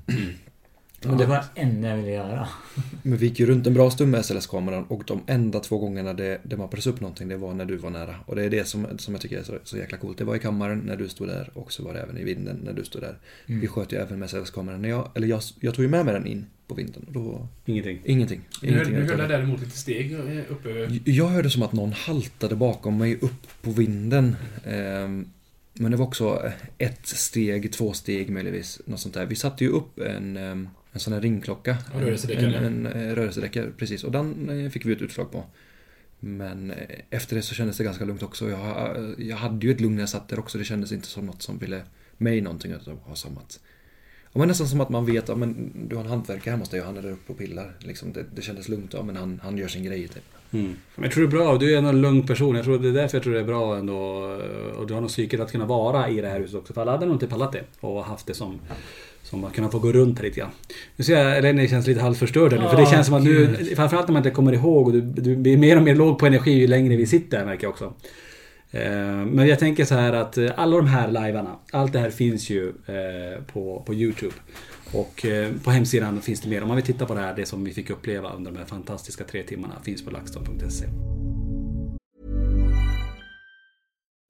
Men 1.06 1.18
det 1.18 1.26
var 1.26 1.36
det 1.36 1.62
enda 1.62 1.90
jag 1.90 1.98
ville 1.98 2.12
göra. 2.12 2.48
Men 3.04 3.18
vi 3.18 3.28
gick 3.28 3.40
ju 3.40 3.46
runt 3.46 3.68
en 3.68 3.74
bra 3.74 3.92
stund 3.92 4.12
med 4.12 4.26
SLS-kameran 4.26 4.86
och 4.88 5.04
de 5.08 5.22
enda 5.28 5.60
två 5.60 5.78
gångerna 5.78 6.14
det, 6.14 6.40
det 6.44 6.58
mappades 6.58 6.88
upp 6.88 7.02
någonting 7.02 7.28
det 7.28 7.38
var 7.38 7.54
när 7.54 7.66
du 7.66 7.78
var 7.78 7.90
nära. 7.90 8.16
Och 8.26 8.36
det 8.36 8.44
är 8.44 8.50
det 8.50 8.68
som, 8.68 8.88
som 8.98 9.14
jag 9.14 9.22
tycker 9.22 9.40
är 9.40 9.44
så, 9.44 9.58
så 9.64 9.78
jäkla 9.78 9.98
coolt. 9.98 10.18
Det 10.18 10.24
var 10.24 10.36
i 10.36 10.40
kammaren 10.40 10.80
när 10.80 10.96
du 10.96 11.10
stod 11.10 11.28
där 11.28 11.50
och 11.54 11.72
så 11.72 11.84
var 11.84 11.94
det 11.94 12.00
även 12.00 12.18
i 12.18 12.24
vinden 12.24 12.60
när 12.64 12.74
du 12.74 12.84
stod 12.84 13.02
där. 13.02 13.18
Mm. 13.46 13.62
Vi 13.62 13.68
sköt 13.68 13.94
ju 13.94 13.98
även 13.98 14.20
med 14.20 14.30
SLS-kameran. 14.30 14.82
När 14.82 14.90
jag, 14.90 15.10
eller 15.16 15.28
jag, 15.28 15.42
jag 15.60 15.74
tog 15.74 15.84
ju 15.84 15.90
med 15.90 16.06
mig 16.06 16.14
den 16.14 16.28
in 16.28 16.46
på 16.68 16.76
vinden. 16.76 17.06
Då, 17.10 17.48
Ingenting? 17.66 18.02
Ingenting. 18.06 18.42
Ingenting 18.62 18.96
utav 18.96 19.08
höll 19.08 19.18
det. 19.18 19.24
jag 19.24 19.30
däremot 19.30 19.60
lite 19.60 19.78
steg 19.78 20.14
eh, 20.14 20.20
uppe. 20.50 21.00
Jag 21.06 21.28
hörde 21.28 21.50
som 21.50 21.64
att 21.64 21.74
någon 21.74 21.92
haltade 21.92 22.56
bakom 22.56 22.98
mig 22.98 23.18
upp 23.22 23.62
på 23.62 23.72
vinden. 23.72 24.36
Ehm, 24.66 25.30
Men 25.74 25.92
det 25.92 25.98
var 25.98 26.06
också 26.06 26.52
ett 26.78 27.08
steg, 27.08 27.74
två 27.74 27.94
steg 27.94 28.30
möjligtvis. 28.30 28.82
Något 28.86 29.00
sånt 29.00 29.14
där. 29.14 29.26
Vi 29.26 29.36
satte 29.36 29.64
ju 29.64 29.70
upp 29.70 30.00
en, 30.00 30.38
ehm, 30.38 30.70
en 30.94 31.00
sån 31.00 31.14
här 31.14 31.22
ringklocka. 31.22 31.78
Ja, 31.94 32.02
rörelsedäckare. 32.02 32.58
En, 32.58 32.66
en, 32.66 32.86
en 32.86 33.16
rörelsedäckare, 33.16 33.72
precis. 33.78 34.04
Och 34.04 34.12
den 34.12 34.50
eh, 34.50 34.70
fick 34.70 34.86
vi 34.86 34.94
ett 34.94 35.02
utslag 35.02 35.32
på. 35.32 35.44
Men 36.20 36.72
eh, 36.72 37.00
efter 37.10 37.36
det 37.36 37.42
så 37.42 37.56
kändes 37.56 37.78
det 37.78 37.84
ganska 37.84 38.06
lugnt 38.06 38.24
också. 38.24 38.50
Jag, 38.50 39.16
jag 39.18 39.38
hade 39.38 39.66
ju 39.66 39.72
ett 39.72 39.82
lugn 39.82 39.96
när 39.96 40.02
jag 40.02 40.10
satt 40.10 40.30
där 40.30 40.40
också. 40.40 40.58
Det 40.58 40.64
kändes 40.64 40.92
inte 40.92 41.08
som 41.08 41.26
något 41.26 41.42
som 41.42 41.58
ville 41.58 41.82
mig 42.18 42.42
någonting. 42.42 42.72
Utan 42.72 43.00
var 43.08 43.16
som 43.16 43.38
att 43.38 43.60
Ja, 44.34 44.40
men 44.40 44.48
nästan 44.48 44.68
som 44.68 44.82
att 44.82 44.90
man 44.90 45.06
vet 45.06 45.30
att 45.30 45.38
men, 45.38 45.72
du 45.88 45.96
har 45.96 46.04
en 46.04 46.10
hantverkare 46.10 46.52
hemma 46.52 46.62
hos 46.62 46.70
dig 46.70 46.80
och 46.80 46.86
han 46.86 46.98
är 46.98 47.02
där 47.02 47.12
uppe 47.12 47.32
och 47.32 47.38
pillar. 47.38 47.76
Liksom, 47.80 48.14
det, 48.14 48.26
det 48.36 48.42
kändes 48.42 48.70
lugnt. 48.70 48.94
Ja, 48.94 49.04
men 49.04 49.16
han, 49.16 49.40
han 49.44 49.58
gör 49.58 49.68
sin 49.68 49.84
grej. 49.84 50.08
Typ. 50.08 50.24
Mm. 50.52 50.76
Men 50.96 51.04
jag 51.04 51.12
tror 51.12 51.24
det 51.24 51.28
är 51.28 51.38
bra, 51.38 51.58
du 51.58 51.76
är 51.76 51.78
en 51.78 52.02
lugn 52.02 52.28
person. 52.28 52.56
Jag 52.56 52.66
tror 52.66 52.80
det 52.80 52.90
är 52.90 52.94
därför 52.94 53.18
jag 53.18 53.24
tror 53.24 53.34
det 53.34 53.40
är 53.40 53.44
bra 53.44 53.78
ändå. 53.78 53.98
Och 54.78 54.88
du 54.88 54.94
har 54.94 55.02
nog 55.02 55.10
psyket 55.10 55.40
att 55.40 55.52
kunna 55.52 55.66
vara 55.66 56.10
i 56.10 56.22
det 56.22 56.28
här 56.28 56.40
huset 56.40 56.56
också. 56.56 56.74
För 56.74 56.82
alla 56.82 56.92
hade 56.92 57.06
nog 57.06 57.16
inte 57.16 57.28
pallat 57.28 57.52
det. 57.52 57.64
Och 57.80 58.06
haft 58.06 58.28
det 58.28 58.34
som 58.34 58.60
som 59.34 59.44
att 59.44 59.54
kunna 59.54 59.70
få 59.70 59.80
gå 59.80 59.92
runt 59.92 60.18
här 60.20 60.26
lite 60.26 60.40
grann. 60.40 60.50
Nu 60.96 61.04
ser 61.04 61.18
jag 61.26 61.42
Lenny 61.44 61.68
känns 61.68 61.88
lite 61.88 62.02
halvförstörd 62.02 62.54
här 62.54 62.60
nu. 62.60 62.68
för 62.70 62.76
det 62.76 62.82
Ja, 62.84 62.90
känns 62.92 63.06
som 63.08 63.16
att 63.16 63.24
nu, 63.24 63.56
gud. 63.60 63.76
framförallt 63.78 64.08
när 64.08 64.14
man 64.14 64.20
inte 64.20 64.30
kommer 64.30 64.54
ihåg 64.54 64.88
och 64.88 64.94
du, 64.94 65.02
du 65.02 65.36
blir 65.36 65.58
mer 65.58 65.78
och 65.78 65.84
mer 65.84 65.96
låg 65.96 66.20
på 66.20 66.26
energi 66.26 66.52
ju 66.52 66.68
längre 66.68 66.96
vi 66.96 67.06
sitter 67.06 67.38
här 67.38 67.46
märker 67.46 67.64
jag 67.64 67.72
också. 67.72 67.94
Eh, 68.72 68.82
Men 69.26 69.48
jag 69.48 69.60
tänker 69.60 69.86
så 69.86 69.96
här 69.96 70.14
att 70.14 70.38
eh, 70.38 70.52
alla 70.56 70.78
de 70.78 70.88
här 70.88 71.08
livearna, 71.08 71.56
allt 71.72 71.94
det 71.94 72.00
här 72.00 72.10
finns 72.10 72.50
ju 72.50 72.68
eh, 72.70 73.44
på, 73.54 73.84
på 73.86 73.94
Youtube. 73.94 74.34
Och 74.94 75.26
på 75.64 75.72
hemsidan 75.72 76.22
finns 76.22 76.42
det 76.42 76.50
mer. 76.50 76.62
Om 76.62 76.68
man 76.68 76.78
vill 76.78 76.86
titta 76.86 77.06
på 77.06 77.14
det 77.14 77.20
här, 77.22 77.36
det 77.36 77.46
som 77.46 77.64
vi 77.64 77.72
fick 77.72 77.90
uppleva 77.90 78.34
under 78.34 78.52
de 78.52 78.58
här 78.58 78.66
fantastiska 78.66 79.24
tre 79.24 79.44
timmarna, 79.44 79.74
finns 79.84 80.06
på 80.06 80.12
laxton.se. 80.12 80.86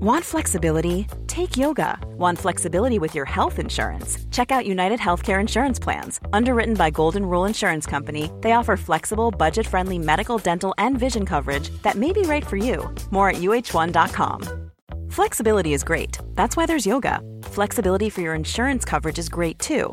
Want 0.00 0.24
flexibility? 0.24 1.06
Take 1.26 1.56
yoga. 1.56 1.98
Want 2.16 2.38
flexibility 2.38 2.98
with 2.98 3.14
your 3.14 3.24
health 3.24 3.58
insurance? 3.58 4.18
Check 4.30 4.50
out 4.50 4.66
United 4.66 5.00
Healthcare 5.00 5.40
Insurance 5.40 5.78
Plans. 5.78 6.20
Underwritten 6.32 6.74
by 6.74 6.90
Golden 6.90 7.26
Rule 7.26 7.44
Insurance 7.46 7.86
Company, 7.86 8.30
they 8.40 8.52
offer 8.52 8.76
flexible, 8.76 9.30
budget 9.30 9.66
friendly 9.66 9.98
medical, 9.98 10.38
dental, 10.38 10.74
and 10.78 10.98
vision 10.98 11.26
coverage 11.26 11.70
that 11.82 11.96
may 11.96 12.12
be 12.12 12.22
right 12.22 12.46
for 12.46 12.56
you. 12.56 12.88
More 13.10 13.30
at 13.30 13.36
uh1.com. 13.36 14.70
Flexibility 15.10 15.72
is 15.72 15.84
great. 15.84 16.18
That's 16.34 16.56
why 16.56 16.66
there's 16.66 16.86
yoga. 16.86 17.20
Flexibility 17.42 18.10
for 18.10 18.20
your 18.20 18.34
insurance 18.34 18.84
coverage 18.84 19.18
is 19.18 19.28
great 19.28 19.58
too. 19.58 19.92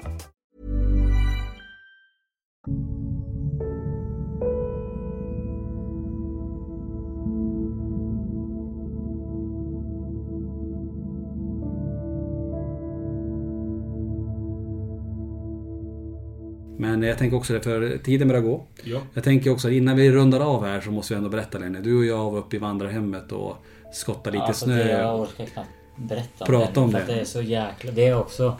Men 16.81 17.03
jag 17.03 17.17
tänker 17.17 17.37
också 17.37 17.53
det, 17.53 17.61
för 17.61 17.97
tiden 17.97 18.27
börjar 18.27 18.41
gå. 18.41 18.63
Ja. 18.83 19.01
Jag 19.13 19.23
tänker 19.23 19.51
också 19.51 19.67
att 19.67 19.73
innan 19.73 19.95
vi 19.95 20.11
rundar 20.11 20.39
av 20.39 20.65
här 20.65 20.81
så 20.81 20.91
måste 20.91 21.13
vi 21.13 21.17
ändå 21.17 21.29
berätta 21.29 21.57
Lenny. 21.57 21.79
Du 21.79 21.97
och 21.97 22.05
jag 22.05 22.31
var 22.31 22.39
uppe 22.39 22.55
i 22.55 22.59
vandrarhemmet 22.59 23.31
och 23.31 23.55
skottade 23.93 24.31
lite 24.31 24.45
Alltså, 24.45 24.65
snö. 24.65 24.83
Det, 24.83 24.91
jag 24.91 25.19
orkar 25.19 25.45
knappt 25.45 25.69
berätta 25.95 26.45
Prata 26.45 26.81
om 26.81 26.91
för 26.91 26.97
det. 26.97 27.03
Att 27.03 27.09
det 27.09 27.19
är 27.19 27.25
så 27.25 27.41
jäkla... 27.41 27.91
Det 27.91 28.07
är 28.07 28.19
också... 28.19 28.57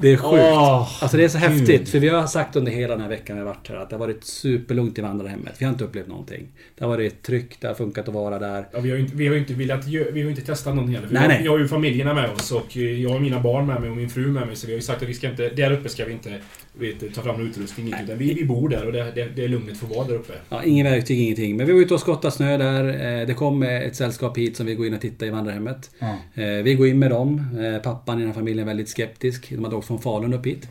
Det 0.00 0.08
är 0.12 0.16
sjukt. 0.16 0.32
Åh, 0.42 1.02
alltså 1.02 1.16
det 1.16 1.24
är 1.24 1.28
så 1.28 1.38
Gud. 1.38 1.48
häftigt. 1.48 1.88
För 1.88 1.98
vi 1.98 2.08
har 2.08 2.26
sagt 2.26 2.56
under 2.56 2.72
hela 2.72 2.92
den 2.94 3.00
här 3.02 3.08
veckan 3.08 3.36
vi 3.36 3.40
har 3.42 3.46
varit 3.48 3.68
här 3.68 3.76
att 3.76 3.90
det 3.90 3.96
har 3.96 4.00
varit 4.00 4.24
superlugnt 4.24 4.98
i 4.98 5.02
vandrarhemmet. 5.02 5.54
Vi 5.58 5.64
har 5.64 5.72
inte 5.72 5.84
upplevt 5.84 6.06
någonting. 6.08 6.46
Det 6.78 6.84
har 6.84 6.88
varit 6.88 7.22
tryggt, 7.22 7.60
det 7.60 7.66
har 7.68 7.74
funkat 7.74 8.08
att 8.08 8.14
vara 8.14 8.38
där. 8.38 8.66
Ja, 8.72 8.80
vi 8.80 8.90
har 8.90 8.96
ju 8.96 9.02
inte, 9.02 9.16
vi 9.16 9.28
har 9.28 9.36
inte 9.36 9.54
velat 9.54 9.86
vi 9.86 10.22
har 10.22 10.30
inte 10.30 10.42
testat 10.42 10.74
någon 10.76 10.88
heller. 10.94 11.06
Vi, 11.08 11.14
Nej, 11.14 11.22
har, 11.22 11.28
nej. 11.28 11.42
vi 11.42 11.48
har 11.48 11.58
ju 11.58 11.68
familjerna 11.68 12.14
med 12.14 12.30
oss 12.30 12.52
och 12.52 12.76
jag 12.76 13.10
har 13.10 13.20
mina 13.20 13.40
barn 13.40 13.66
med 13.66 13.80
mig 13.80 13.90
och 13.90 13.96
min 13.96 14.10
fru 14.10 14.26
med 14.26 14.46
mig. 14.46 14.56
Så 14.56 14.66
vi 14.66 14.72
har 14.72 14.76
ju 14.78 14.82
sagt 14.82 15.02
att 15.02 15.08
vi 15.08 15.14
ska 15.14 15.30
inte... 15.30 15.48
Där 15.48 15.72
uppe 15.72 15.88
ska 15.88 16.04
vi 16.04 16.12
inte 16.12 16.32
vet, 16.78 17.14
ta 17.14 17.22
fram 17.22 17.36
någon 17.36 17.48
utrustning. 17.48 17.94
Utan 18.04 18.18
vi, 18.18 18.34
vi 18.34 18.44
bor 18.44 18.68
där 18.68 18.86
och 18.86 18.92
det, 18.92 19.12
det, 19.14 19.28
det 19.36 19.44
är 19.44 19.48
lugnet 19.48 19.76
för 19.78 19.86
att 19.86 19.96
vara 19.96 20.06
där 20.06 20.14
uppe. 20.14 20.32
Ja, 20.48 20.62
ingen 20.64 20.86
verktyg, 20.86 21.18
ingenting. 21.20 21.56
Men 21.56 21.66
vi 21.66 21.72
var 21.72 21.80
ute 21.80 21.94
och 21.94 22.00
skottade 22.00 22.32
snö 22.32 22.56
där. 22.56 22.84
Eh, 23.20 23.26
Det 23.26 23.34
kom 23.34 23.62
ett 23.62 23.96
sällskap 23.96 24.38
hit 24.38 24.56
som 24.56 24.66
vi 24.66 24.74
går 24.74 24.86
in 24.86 24.94
och 24.94 25.00
tittar 25.00 25.26
i 25.26 25.30
vandrarhemmet. 25.30 25.90
Eh, 26.34 26.44
Vi 26.64 26.74
går 26.74 26.86
in 26.86 26.98
med 26.98 27.10
dem. 27.10 27.58
Eh, 27.60 27.82
Pappan 27.82 28.16
i 28.18 28.20
den 28.20 28.26
här 28.28 28.34
familjen 28.34 28.62
är 28.62 28.70
väldigt 28.70 28.88
skeptisk. 28.88 29.50
De 29.50 29.64
hade 29.64 29.76
åkt 29.76 29.87
från 29.88 30.00
Falun 30.00 30.34
upp 30.34 30.46
hit. 30.46 30.68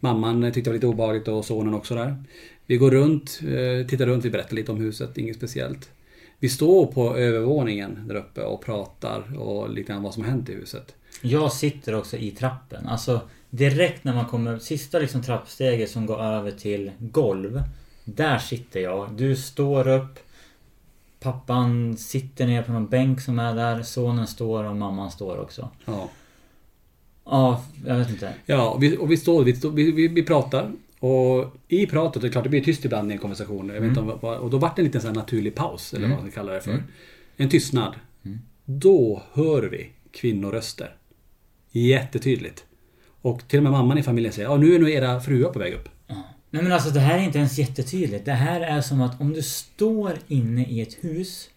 Mamman 0.00 0.44
eh, 0.44 0.52
tyckte 0.52 0.70
det 0.70 0.72
var 0.72 0.74
lite 0.74 0.86
obehagligt 0.86 1.28
och 1.28 1.44
sonen 1.44 1.74
också 1.74 1.94
där. 1.94 2.24
Vi 2.66 2.76
går 2.76 2.90
runt, 2.90 3.40
eh, 3.42 3.86
tittar 3.86 4.06
runt, 4.06 4.24
vi 4.24 4.30
berättar 4.30 4.56
lite 4.56 4.72
om 4.72 4.80
huset, 4.80 5.18
inget 5.18 5.36
speciellt. 5.36 5.90
Vi 6.38 6.48
står 6.48 6.86
på 6.86 7.16
övervåningen 7.16 8.08
där 8.08 8.14
uppe 8.14 8.42
och 8.42 8.64
pratar 8.64 9.38
och 9.38 9.70
lite 9.70 9.92
grann 9.92 10.02
vad 10.02 10.14
som 10.14 10.22
har 10.24 10.30
hänt 10.30 10.48
i 10.48 10.54
huset. 10.54 10.94
Jag 11.22 11.52
sitter 11.52 11.94
också 11.94 12.16
i 12.16 12.30
trappen. 12.30 12.86
Alltså 12.86 13.20
direkt 13.50 14.04
när 14.04 14.14
man 14.14 14.24
kommer... 14.24 14.58
Sista 14.58 14.98
liksom 14.98 15.22
trappsteget 15.22 15.90
som 15.90 16.06
går 16.06 16.20
över 16.20 16.50
till 16.50 16.90
golv. 16.98 17.62
Där 18.04 18.38
sitter 18.38 18.80
jag. 18.80 19.12
Du 19.12 19.36
står 19.36 19.88
upp. 19.88 20.18
Pappan 21.20 21.96
sitter 21.96 22.46
ner 22.46 22.62
på 22.62 22.72
någon 22.72 22.88
bänk 22.88 23.20
som 23.20 23.38
är 23.38 23.54
där. 23.54 23.82
Sonen 23.82 24.26
står 24.26 24.64
och 24.64 24.76
mamman 24.76 25.10
står 25.10 25.38
också. 25.38 25.70
Ja. 25.84 26.08
Ja, 27.30 27.64
jag 27.86 27.96
vet 27.96 28.10
inte. 28.10 28.34
Ja, 28.46 28.70
och 28.70 28.82
vi, 28.82 28.96
och 28.96 29.10
vi 29.10 29.16
står, 29.16 29.44
vi, 29.44 29.90
vi, 29.92 30.08
vi, 30.08 30.22
pratar. 30.22 30.72
Och 30.98 31.56
i 31.68 31.86
pratet, 31.86 32.22
det 32.22 32.28
är 32.28 32.32
klart 32.32 32.44
det 32.44 32.50
blir 32.50 32.64
tyst 32.64 32.84
ibland 32.84 33.10
i 33.10 33.14
en 33.14 33.20
konversation. 33.20 33.68
Jag 33.68 33.80
vet 33.80 33.88
inte 33.88 34.00
om, 34.00 34.08
och 34.10 34.50
då 34.50 34.58
vart 34.58 34.76
det 34.76 34.82
en 34.82 34.86
liten 34.86 35.00
sån 35.00 35.12
naturlig 35.12 35.54
paus, 35.54 35.94
eller 35.94 36.04
Mm. 36.04 36.16
vad 36.16 36.24
man 36.24 36.32
kallar 36.32 36.54
det 36.54 36.60
för. 36.60 36.70
Mm. 36.70 36.82
En 37.36 37.48
tystnad. 37.48 37.94
Då 38.64 39.22
hör 39.32 39.62
vi 39.62 39.90
kvinnoröster. 40.12 40.94
Jättetydligt. 41.72 42.64
Och 43.22 43.48
till 43.48 43.58
och 43.58 43.62
med 43.62 43.72
mamman 43.72 43.98
i 43.98 44.02
familjen 44.02 44.32
säger 44.32 44.48
ja 44.48 44.56
nu 44.56 44.74
är 44.74 44.78
nog 44.78 44.90
era 44.90 45.20
fruar 45.20 45.52
på 45.52 45.58
väg 45.58 45.74
upp. 45.74 45.88
Nej 46.50 46.62
men 46.62 46.72
alltså 46.72 46.90
det 46.90 47.00
här 47.00 47.18
är 47.18 47.22
inte 47.22 47.38
ens 47.38 47.58
jättetydligt. 47.58 48.24
Det 48.24 48.32
här 48.32 48.60
är 48.60 48.80
som 48.80 49.00
att 49.00 49.20
om 49.20 49.32
du 49.32 49.42
står 49.42 50.12
inne 50.28 50.64
i 50.64 50.80
ett 50.80 51.04
hus. 51.04 51.48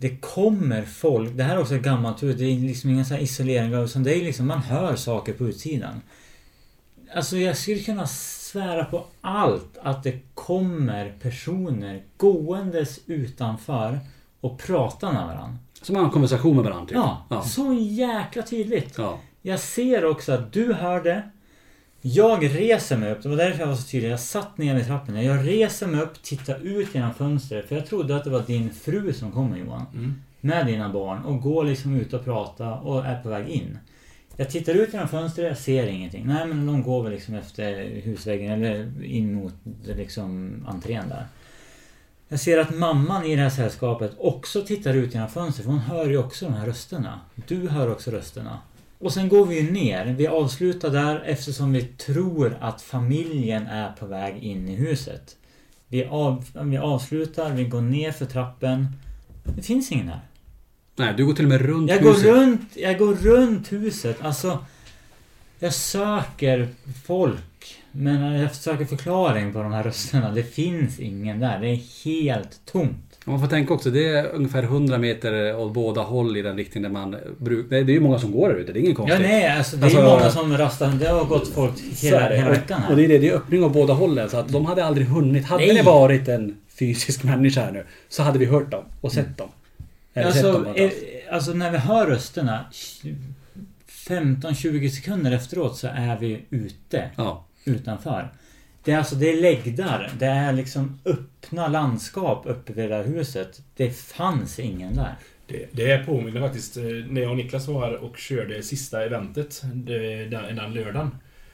Det 0.00 0.16
kommer 0.16 0.82
folk. 0.82 1.36
Det 1.36 1.42
här 1.42 1.56
är 1.56 1.60
också 1.60 1.74
ett 1.74 1.82
gammalt 1.82 2.22
hus. 2.22 2.36
Det 2.38 2.44
är 2.44 2.58
liksom 2.58 2.90
ingen 2.90 3.04
sån 3.04 3.16
här 3.16 3.22
isolering. 3.22 3.74
Utan 3.74 4.02
det 4.02 4.16
är 4.16 4.24
liksom, 4.24 4.46
man 4.46 4.62
hör 4.62 4.96
saker 4.96 5.32
på 5.32 5.44
utsidan. 5.48 6.00
Alltså 7.14 7.36
jag 7.36 7.56
skulle 7.56 7.80
kunna 7.80 8.06
svära 8.06 8.84
på 8.84 9.04
allt 9.20 9.78
att 9.82 10.02
det 10.02 10.18
kommer 10.34 11.12
personer 11.22 12.02
gåendes 12.16 13.00
utanför 13.06 13.98
och 14.40 14.58
pratar 14.58 15.12
med 15.12 15.26
varandra. 15.26 15.58
Som 15.82 15.96
har 15.96 16.04
en 16.04 16.10
konversation 16.10 16.56
med 16.56 16.64
varandra. 16.64 16.86
Typ. 16.86 16.96
Ja, 16.96 17.26
ja. 17.30 17.42
så 17.42 17.72
jäkla 17.74 18.42
tydligt. 18.42 18.98
Ja. 18.98 19.18
Jag 19.42 19.60
ser 19.60 20.04
också 20.04 20.32
att 20.32 20.52
du 20.52 20.72
hör 20.72 21.02
det. 21.02 21.30
Jag 22.02 22.44
reser 22.44 22.96
mig 22.96 23.12
upp, 23.12 23.22
det 23.22 23.28
var 23.28 23.36
därför 23.36 23.60
jag 23.60 23.66
var 23.66 23.74
så 23.74 23.88
tydlig. 23.88 24.10
Jag 24.10 24.20
satt 24.20 24.58
ner 24.58 24.74
vid 24.74 24.86
trappan. 24.86 25.24
Jag 25.24 25.48
reser 25.48 25.86
mig 25.86 26.00
upp, 26.00 26.22
tittar 26.22 26.58
ut 26.66 26.94
genom 26.94 27.14
fönstret. 27.14 27.68
För 27.68 27.76
jag 27.76 27.86
trodde 27.86 28.16
att 28.16 28.24
det 28.24 28.30
var 28.30 28.42
din 28.46 28.70
fru 28.70 29.12
som 29.12 29.32
kommer 29.32 29.56
Johan. 29.56 29.86
Mm. 29.94 30.14
Med 30.40 30.66
dina 30.66 30.88
barn 30.88 31.24
och 31.24 31.42
går 31.42 31.64
liksom 31.64 31.96
ut 31.96 32.12
och 32.12 32.24
pratar 32.24 32.86
och 32.86 33.06
är 33.06 33.22
på 33.22 33.28
väg 33.28 33.48
in. 33.48 33.78
Jag 34.36 34.50
tittar 34.50 34.74
ut 34.74 34.92
genom 34.92 35.08
fönstret, 35.08 35.48
jag 35.48 35.58
ser 35.58 35.86
ingenting. 35.86 36.26
Nej 36.26 36.46
men 36.46 36.66
de 36.66 36.82
går 36.82 37.02
väl 37.02 37.12
liksom 37.12 37.34
efter 37.34 38.00
husväggen 38.02 38.52
eller 38.52 39.04
in 39.04 39.34
mot 39.34 39.54
liksom 39.84 40.52
entrén 40.68 41.08
där. 41.08 41.26
Jag 42.28 42.40
ser 42.40 42.58
att 42.58 42.74
mamman 42.74 43.24
i 43.24 43.36
det 43.36 43.42
här 43.42 43.50
sällskapet 43.50 44.12
också 44.18 44.62
tittar 44.62 44.94
ut 44.94 45.14
genom 45.14 45.28
fönstret 45.28 45.64
för 45.64 45.72
hon 45.72 45.80
hör 45.80 46.06
ju 46.06 46.18
också 46.18 46.44
de 46.44 46.54
här 46.54 46.66
rösterna. 46.66 47.20
Du 47.46 47.68
hör 47.68 47.92
också 47.92 48.10
rösterna. 48.10 48.58
Och 49.00 49.12
sen 49.12 49.28
går 49.28 49.46
vi 49.46 49.60
ju 49.60 49.72
ner. 49.72 50.06
Vi 50.06 50.26
avslutar 50.26 50.90
där 50.90 51.22
eftersom 51.26 51.72
vi 51.72 51.82
tror 51.82 52.56
att 52.60 52.82
familjen 52.82 53.66
är 53.66 53.92
på 53.92 54.06
väg 54.06 54.42
in 54.42 54.68
i 54.68 54.74
huset. 54.74 55.36
Vi, 55.88 56.04
av, 56.04 56.44
vi 56.64 56.76
avslutar, 56.78 57.50
vi 57.50 57.64
går 57.64 57.80
ner 57.80 58.12
för 58.12 58.26
trappen. 58.26 58.86
Det 59.56 59.62
finns 59.62 59.92
ingen 59.92 60.08
här. 60.08 60.20
Nej, 60.96 61.14
du 61.16 61.26
går 61.26 61.34
till 61.34 61.44
och 61.44 61.50
med 61.50 61.60
runt 61.60 61.90
Jag 61.90 61.98
huset. 61.98 62.24
går 62.24 62.32
runt, 62.32 62.76
jag 62.76 62.98
går 62.98 63.14
runt 63.14 63.72
huset. 63.72 64.16
Alltså... 64.22 64.58
Jag 65.62 65.74
söker 65.74 66.68
folk. 67.04 67.76
Men 67.92 68.32
jag 68.32 68.54
söker 68.54 68.84
förklaring 68.84 69.52
på 69.52 69.62
de 69.62 69.72
här 69.72 69.82
rösterna. 69.82 70.30
Det 70.30 70.42
finns 70.42 71.00
ingen 71.00 71.40
där. 71.40 71.60
Det 71.60 71.68
är 71.68 72.04
helt 72.04 72.60
tomt. 72.64 73.09
Man 73.24 73.40
får 73.40 73.46
tänka 73.46 73.74
också, 73.74 73.90
det 73.90 74.06
är 74.08 74.26
ungefär 74.34 74.62
100 74.62 74.98
meter 74.98 75.56
åt 75.56 75.72
båda 75.72 76.00
håll 76.00 76.36
i 76.36 76.42
den 76.42 76.56
riktningen 76.56 76.92
där 76.92 77.00
man 77.00 77.16
brukar... 77.38 77.68
Det 77.70 77.76
är 77.92 77.94
ju 77.94 78.00
många 78.00 78.18
som 78.18 78.32
går 78.32 78.48
där 78.48 78.56
ute, 78.56 78.72
det 78.72 78.78
är 78.78 78.80
ingen 78.80 78.90
Ja, 78.92 78.96
konstigt. 78.96 79.20
nej, 79.20 79.48
alltså 79.48 79.76
det 79.76 79.86
är 79.86 79.90
ju 79.90 80.02
många 80.02 80.30
som 80.30 80.56
rastar. 80.58 80.92
Det 81.00 81.06
har 81.08 81.24
gått 81.24 81.48
folk 81.48 81.72
hela, 82.02 82.20
är 82.20 82.30
det. 82.30 82.36
hela 82.36 82.50
veckan 82.50 82.82
här. 82.82 82.90
Och 82.90 82.96
det 82.96 83.04
är 83.04 83.08
det, 83.08 83.18
det 83.18 83.28
är 83.28 83.34
öppning 83.34 83.64
åt 83.64 83.72
båda 83.72 83.92
hållen. 83.94 84.30
Så 84.30 84.36
att 84.36 84.48
de 84.48 84.64
hade 84.66 84.84
aldrig 84.84 85.06
hunnit. 85.06 85.44
Hade 85.44 85.66
Nej. 85.66 85.74
det 85.76 85.82
varit 85.82 86.28
en 86.28 86.56
fysisk 86.78 87.22
människa 87.24 87.60
här 87.60 87.72
nu 87.72 87.84
så 88.08 88.22
hade 88.22 88.38
vi 88.38 88.46
hört 88.46 88.70
dem 88.70 88.84
och 89.00 89.12
sett 89.12 89.38
dem. 89.38 89.48
Eller 90.14 90.30
sett 90.30 90.42
dem 90.42 90.50
Alltså, 90.54 90.68
någonstans. 90.68 90.92
eh, 91.28 91.34
alltså 91.34 91.52
när 91.52 91.70
vi 91.70 91.78
hör 91.78 92.06
rösterna 92.06 92.64
15-20 93.88 94.88
sekunder 94.88 95.32
efteråt 95.32 95.76
så 95.78 95.86
är 95.86 96.18
vi 96.18 96.40
ute. 96.50 97.10
Ja. 97.16 97.44
Utanför. 97.64 98.28
Det 98.84 98.92
är 98.92 98.98
alltså 98.98 99.14
det 99.14 99.30
är 99.30 99.40
läggdar. 99.40 100.10
Det 100.18 100.26
är 100.26 100.52
liksom 100.52 100.98
öppna 101.04 101.68
landskap 101.68 102.46
uppe 102.46 102.72
vid 102.72 102.84
det 102.84 102.96
där 102.96 103.04
huset. 103.04 103.62
Det 103.76 103.90
fanns 103.90 104.58
ingen 104.58 104.94
där. 104.94 105.14
Det, 105.46 105.68
det 105.72 106.06
påminner 106.06 106.40
faktiskt 106.40 106.76
eh, 106.76 106.82
när 106.84 107.20
jag 107.20 107.30
och 107.30 107.36
Niklas 107.36 107.68
var 107.68 107.80
här 107.80 107.96
och 107.96 108.16
körde 108.18 108.62
sista 108.62 109.04
eventet 109.04 109.62
det, 109.74 110.24
den, 110.24 110.56
den 110.56 110.74
lördagen. 110.74 111.10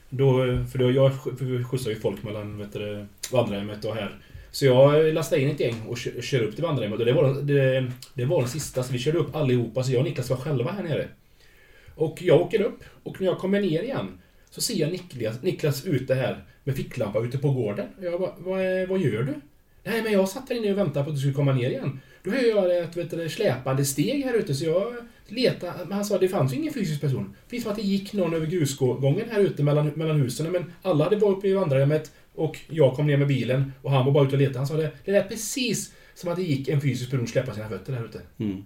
Då, 0.09 0.43
för 0.71 0.79
då 0.79 0.91
jag 0.91 1.11
skjutsar 1.69 1.89
ju 1.89 1.99
folk 1.99 2.23
mellan 2.23 2.57
vet 2.57 2.73
du, 2.73 2.79
det, 2.79 3.07
vandrarhemmet 3.31 3.85
och 3.85 3.95
här. 3.95 4.15
Så 4.51 4.65
jag 4.65 5.13
lastade 5.13 5.41
in 5.41 5.49
ett 5.49 5.59
gäng 5.59 5.81
och 5.87 5.97
kö- 5.97 6.21
kör 6.21 6.43
upp 6.43 6.55
till 6.55 6.63
vandrarhemmet 6.63 7.05
det 7.05 7.13
var, 7.13 7.41
det, 7.41 7.91
det 8.13 8.25
var 8.25 8.39
den 8.39 8.49
sista. 8.49 8.83
Så 8.83 8.93
vi 8.93 8.99
körde 8.99 9.17
upp 9.17 9.35
allihopa 9.35 9.83
så 9.83 9.91
jag 9.91 9.99
och 9.99 10.05
Niklas 10.05 10.29
var 10.29 10.37
själva 10.37 10.71
här 10.71 10.83
nere. 10.83 11.07
Och 11.95 12.17
jag 12.21 12.41
åker 12.41 12.61
upp 12.61 12.83
och 13.03 13.21
när 13.21 13.27
jag 13.27 13.37
kommer 13.37 13.61
ner 13.61 13.83
igen 13.83 14.21
så 14.49 14.61
ser 14.61 14.75
jag 14.75 14.91
Niklas, 14.91 15.41
Niklas 15.41 15.85
ute 15.85 16.15
här 16.15 16.43
med 16.67 16.75
ficklampa 16.75 17.19
ute 17.19 17.37
på 17.37 17.51
gården. 17.51 17.87
Jag 18.01 18.19
bara, 18.19 18.33
vad, 18.37 18.87
vad 18.89 18.99
gör 18.99 19.23
du? 19.23 19.33
Nej 19.83 20.03
men 20.03 20.13
jag 20.13 20.29
satt 20.29 20.47
där 20.47 20.55
inne 20.55 20.71
och 20.71 20.77
väntade 20.77 21.03
på 21.05 21.09
att 21.09 21.15
du 21.15 21.19
skulle 21.19 21.33
komma 21.33 21.53
ner 21.53 21.69
igen. 21.69 21.99
Då 22.23 22.31
hör 22.31 22.49
jag 22.49 22.77
ett 22.77 22.97
vet 22.97 23.11
du, 23.11 23.29
släpande 23.29 23.85
steg 23.85 24.23
här 24.23 24.33
ute 24.33 24.53
så 24.53 24.65
jag 24.65 24.93
letade. 25.27 25.73
Men 25.85 25.91
han 25.91 26.05
sa 26.05 26.17
det 26.17 26.29
fanns 26.29 26.53
ju 26.53 26.57
ingen 26.57 26.73
fysisk 26.73 27.01
person. 27.01 27.35
Precis 27.49 27.63
som 27.63 27.71
att 27.71 27.77
det 27.77 27.83
gick 27.83 28.13
någon 28.13 28.33
över 28.33 28.45
grusgången 28.45 29.29
här 29.31 29.39
ute 29.39 29.63
mellan, 29.63 29.87
mellan 29.87 30.21
husen. 30.21 30.51
Men 30.51 30.73
alla 30.81 31.03
hade 31.03 31.15
varit 31.15 31.37
uppe 31.37 31.47
i 31.47 31.53
vandrarhemmet 31.53 32.11
och 32.35 32.57
jag 32.69 32.95
kom 32.95 33.07
ner 33.07 33.17
med 33.17 33.27
bilen 33.27 33.73
och 33.81 33.91
han 33.91 34.05
var 34.05 34.11
bara 34.11 34.25
ute 34.27 34.35
och 34.35 34.41
letade. 34.41 34.57
Han 34.57 34.67
sa 34.67 34.77
det, 34.77 34.91
det 35.05 35.11
är 35.11 35.23
precis 35.23 35.93
som 36.17 36.31
att 36.31 36.35
det 36.35 36.43
gick 36.43 36.67
en 36.67 36.81
fysisk 36.81 37.11
person 37.11 37.27
släppa 37.27 37.53
sina 37.53 37.69
fötter 37.69 37.93
där 37.93 38.05
ute. 38.05 38.21
Mm. 38.37 38.63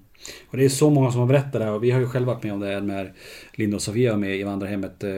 Och 0.50 0.58
det 0.58 0.66
är 0.66 0.70
så 0.70 0.90
många 0.90 1.12
som 1.12 1.20
har 1.20 1.28
berättat 1.28 1.54
det 1.54 1.64
här 1.64 1.72
och 1.72 1.84
vi 1.84 1.92
har 1.92 2.00
ju 2.00 2.08
själva 2.08 2.34
varit 2.34 2.44
med 2.44 2.54
om 2.54 2.60
det 2.60 2.68
här 2.68 2.82
när 2.82 3.14
Linda 3.54 3.76
och 3.76 3.82
Sofia 3.82 4.12
var 4.12 4.20
med 4.20 4.36
i 4.36 4.44
vandrarhemmet. 4.44 5.04
Eh, 5.04 5.10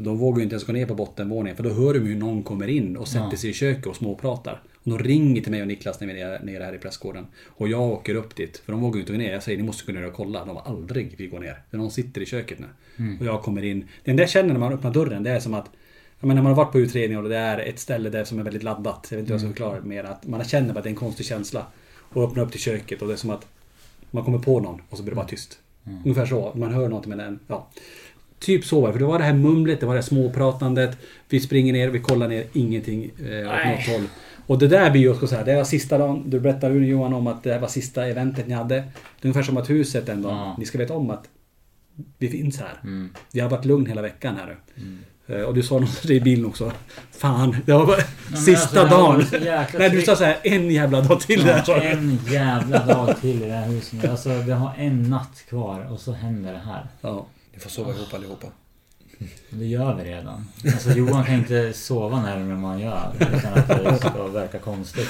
De 0.00 0.18
vågar 0.18 0.38
ju 0.38 0.42
inte 0.42 0.54
ens 0.54 0.64
gå 0.64 0.72
ner 0.72 0.86
på 0.86 0.94
bottenvåningen 0.94 1.56
för 1.56 1.64
då 1.64 1.70
hör 1.70 1.94
de 1.94 1.98
hur 1.98 2.16
någon 2.16 2.42
kommer 2.42 2.68
in 2.68 2.96
och 2.96 3.08
sätter 3.08 3.36
sig 3.36 3.50
i 3.50 3.52
köket 3.52 3.86
och 3.86 3.96
småpratar. 3.96 4.62
Och 4.84 4.90
de 4.90 4.98
ringer 4.98 5.42
till 5.42 5.50
mig 5.50 5.60
och 5.60 5.68
Niklas 5.68 6.00
när 6.00 6.14
vi 6.14 6.20
är 6.20 6.40
nere 6.42 6.64
här 6.64 6.74
i 6.74 6.78
pressgården. 6.78 7.26
Och 7.46 7.68
jag 7.68 7.82
åker 7.82 8.14
upp 8.14 8.36
dit, 8.36 8.62
för 8.64 8.72
de 8.72 8.80
vågar 8.80 8.94
ju 8.94 9.00
inte 9.00 9.12
gå 9.12 9.18
ner. 9.18 9.32
Jag 9.32 9.42
säger 9.42 9.58
ni 9.58 9.64
måste 9.64 9.92
gå 9.92 9.98
ner 9.98 10.06
och 10.06 10.14
kolla. 10.14 10.44
De 10.44 10.54
var 10.54 10.62
aldrig 10.62 11.14
vi 11.18 11.26
går 11.26 11.40
ner. 11.40 11.62
Är 11.70 11.76
någon 11.76 11.90
sitter 11.90 12.20
i 12.20 12.26
köket 12.26 12.58
nu. 12.58 12.66
Mm. 12.96 13.18
Och 13.18 13.26
jag 13.26 13.42
kommer 13.42 13.64
in. 13.64 13.88
Det 14.04 14.10
enda 14.10 14.22
jag 14.22 14.30
känner 14.30 14.52
när 14.52 14.60
man 14.60 14.72
öppnar 14.72 14.90
dörren 14.90 15.22
det 15.22 15.30
är 15.30 15.40
som 15.40 15.54
att 15.54 15.70
menar, 16.26 16.34
när 16.34 16.42
man 16.42 16.52
har 16.52 16.64
varit 16.64 16.72
på 16.72 16.78
utredning 16.78 17.18
och 17.18 17.28
det 17.28 17.36
är 17.36 17.58
ett 17.58 17.78
ställe 17.78 18.10
där 18.10 18.24
som 18.24 18.38
är 18.38 18.42
väldigt 18.42 18.62
laddat. 18.62 19.06
Jag 19.10 19.16
vet 19.16 19.22
inte 19.22 19.32
hur 19.32 19.34
jag 19.34 19.40
ska 19.40 19.46
Mm. 19.46 19.54
förklara 19.54 19.80
det 19.80 19.86
mer. 19.88 20.04
Att 20.04 20.26
man 20.26 20.44
känner 20.44 20.68
bara 20.72 20.78
att 20.78 20.84
det 20.84 20.88
är 20.88 20.92
en 20.92 20.96
konstig 20.96 21.26
känsla. 21.26 21.66
Och 22.12 22.24
öppnar 22.24 22.42
upp 22.42 22.50
till 22.50 22.60
köket 22.60 23.02
och 23.02 23.08
det 23.08 23.14
är 23.14 23.16
som 23.16 23.30
att 23.30 23.46
man 24.10 24.24
kommer 24.24 24.38
på 24.38 24.60
någon 24.60 24.80
och 24.88 24.96
så 24.96 25.02
blir 25.02 25.10
det 25.10 25.16
bara 25.16 25.26
tyst. 25.26 25.58
Mm. 25.86 25.98
Ungefär 26.04 26.26
så. 26.26 26.52
Man 26.54 26.74
hör 26.74 26.88
någonting 26.88 27.10
med 27.10 27.18
den. 27.18 27.38
Ja. 27.46 27.68
Typ 28.38 28.64
så 28.64 28.80
var 28.80 28.88
det. 28.88 28.92
För 28.92 29.00
det 29.00 29.06
var 29.06 29.18
det 29.18 29.24
här 29.24 29.32
mumlet, 29.34 29.80
det 29.80 29.86
var 29.86 29.94
det 29.94 30.00
här 30.00 30.06
småpratandet. 30.06 30.98
Vi 31.28 31.40
springer 31.40 31.72
ner, 31.72 31.88
vi 31.88 32.00
kollar 32.00 32.28
ner, 32.28 32.44
ingenting 32.52 33.04
eh, 33.04 33.48
åt 33.48 33.66
något 33.66 33.86
håll. 33.96 34.08
Och 34.46 34.58
det 34.58 34.68
där 34.68 34.90
blir 34.90 35.00
ju 35.00 35.10
också 35.10 35.26
så 35.26 35.34
här, 35.36 35.44
det 35.44 35.56
var 35.56 35.64
sista 35.64 35.98
dagen. 35.98 36.22
Du 36.30 36.40
berättade 36.40 36.74
Johan 36.74 37.12
om 37.14 37.26
att 37.26 37.42
det 37.42 37.52
här 37.52 37.60
var 37.60 37.68
sista 37.68 38.06
eventet 38.06 38.46
ni 38.48 38.54
hade. 38.54 38.74
Det 38.74 38.82
är 39.20 39.26
ungefär 39.26 39.42
som 39.42 39.56
att 39.56 39.70
huset 39.70 40.08
ändå, 40.08 40.28
Ja. 40.28 40.54
ni 40.58 40.64
ska 40.66 40.78
veta 40.78 40.94
om 40.94 41.10
att 41.10 41.28
vi 42.18 42.28
finns 42.28 42.58
här. 42.60 42.80
Mm. 42.82 43.10
Vi 43.32 43.40
har 43.40 43.50
varit 43.50 43.64
lugn 43.64 43.86
hela 43.86 44.02
veckan 44.02 44.36
här 44.36 44.46
nu. 44.46 44.52
Eh, 44.82 44.82
Och 45.46 45.54
du 45.54 45.62
sa 45.62 45.78
något 45.78 46.06
i 46.06 46.20
bilen 46.20 46.46
också. 46.46 46.72
Fan, 47.10 47.56
det 47.66 47.72
var 47.72 47.86
bara 47.86 47.96
men 48.28 48.40
sista 48.40 48.80
alltså, 48.80 48.96
dagen. 48.96 49.24
Nej, 49.78 49.90
du 49.90 50.02
sa 50.02 50.16
så 50.16 50.24
här 50.24 50.38
en 50.42 50.70
jävla 50.70 51.00
dag 51.00 51.20
till 51.20 51.44
där. 51.44 51.56
Ja, 51.56 51.64
sa 51.64 51.80
du. 51.80 51.86
en 51.86 52.18
jävla 52.28 52.84
dag 52.84 53.20
till 53.20 53.42
i 53.42 53.46
det 53.46 53.52
här 53.52 53.66
huset. 53.66 54.10
Alltså 54.10 54.28
vi 54.28 54.52
har 54.52 54.74
en 54.76 55.02
natt 55.02 55.44
kvar 55.48 55.92
och 55.92 56.00
så 56.00 56.12
händer 56.12 56.52
det 56.52 56.58
här. 56.58 56.86
Ja. 57.00 57.26
Ni 57.54 57.60
får 57.60 57.70
sova 57.70 57.92
ihop 57.92 58.14
allihopa. 58.14 58.46
Det 59.50 59.66
gör 59.66 59.94
vi 59.94 60.04
redan. 60.04 60.48
Alltså 60.64 60.90
Johan 60.90 61.24
kan 61.24 61.34
inte 61.34 61.72
sova 61.72 62.22
närmare 62.22 62.54
än 62.54 62.64
han 62.64 62.80
gör. 62.80 63.12
Utan 63.20 63.54
att 63.54 63.68
det 63.68 63.98
ska 63.98 64.26
verka 64.26 64.58
konstigt. 64.58 65.08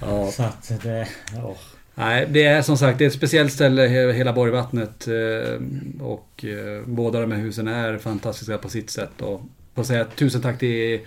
Ja. 0.00 0.30
Så 0.32 0.42
att 0.42 0.72
det... 0.82 1.08
åh. 1.44 1.56
Nej, 1.98 2.26
det 2.30 2.44
är 2.44 2.62
som 2.62 2.78
sagt 2.78 2.98
det 2.98 3.04
är 3.04 3.06
ett 3.06 3.14
speciellt 3.14 3.52
ställe, 3.52 3.82
hela 4.12 4.32
Borgvattnet. 4.32 5.08
Eh, 5.08 5.60
och 6.00 6.44
eh, 6.44 6.82
båda 6.86 7.20
de 7.20 7.32
här 7.32 7.38
husen 7.38 7.68
är 7.68 7.98
fantastiska 7.98 8.58
på 8.58 8.68
sitt 8.68 8.90
sätt. 8.90 9.22
Och 9.22 9.40
får 9.74 9.82
säga 9.82 10.04
tusen 10.04 10.42
tack 10.42 10.58
till, 10.58 11.00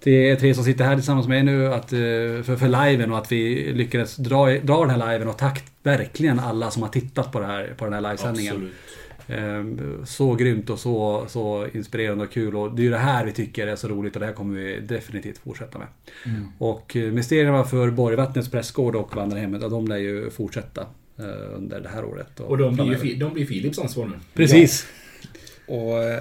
till 0.00 0.12
er 0.12 0.36
tre 0.36 0.54
som 0.54 0.64
sitter 0.64 0.84
här 0.84 0.94
tillsammans 0.94 1.28
med 1.28 1.44
mig 1.44 1.54
nu 1.54 1.74
att, 1.74 1.92
eh, 1.92 1.98
för, 2.44 2.56
för 2.56 2.88
liven 2.88 3.12
och 3.12 3.18
att 3.18 3.32
vi 3.32 3.72
lyckades 3.72 4.16
dra, 4.16 4.46
dra 4.46 4.80
den 4.86 5.00
här 5.00 5.12
liven. 5.12 5.28
Och 5.28 5.38
tack 5.38 5.64
verkligen 5.82 6.40
alla 6.40 6.70
som 6.70 6.82
har 6.82 6.90
tittat 6.90 7.32
på, 7.32 7.40
det 7.40 7.46
här, 7.46 7.74
på 7.76 7.84
den 7.84 7.94
här 7.94 8.00
livesändningen. 8.00 8.54
Absolut. 8.54 8.74
Eh, 9.28 9.64
Så 10.04 10.34
grymt 10.34 10.70
och 10.70 10.78
så, 10.78 11.24
så 11.28 11.66
inspirerande 11.72 12.24
och 12.24 12.30
kul. 12.30 12.56
Och 12.56 12.74
det 12.74 12.82
är 12.82 12.84
ju 12.84 12.90
det 12.90 12.98
här 12.98 13.24
vi 13.24 13.32
tycker 13.32 13.66
är 13.66 13.76
så 13.76 13.88
roligt 13.88 14.16
och 14.16 14.20
det 14.20 14.26
här 14.26 14.32
kommer 14.32 14.60
vi 14.60 14.80
definitivt 14.80 15.38
fortsätta 15.38 15.78
med. 15.78 15.86
Mm. 16.26 16.48
Och 16.58 16.96
eh, 16.96 17.12
mysterierna 17.12 17.64
för 17.64 17.90
Borgvattnets 17.90 18.50
prästgård 18.50 18.96
och 18.96 19.16
vandrarhemmet, 19.16 19.62
ja, 19.62 19.68
de 19.68 19.88
lär 19.88 19.96
ju 19.96 20.30
fortsätta 20.30 20.80
eh, 21.18 21.56
under 21.56 21.80
det 21.80 21.88
här 21.88 22.04
året. 22.04 22.40
Och 22.40 22.58
de 22.58 22.74
blir 22.74 23.04
ju 23.04 23.14
de 23.14 23.32
blir 23.32 23.46
Philips 23.46 23.78
ansvar 23.78 24.06
nu. 24.06 24.14
Precis! 24.34 24.86
Och 25.66 26.02
eh, 26.02 26.20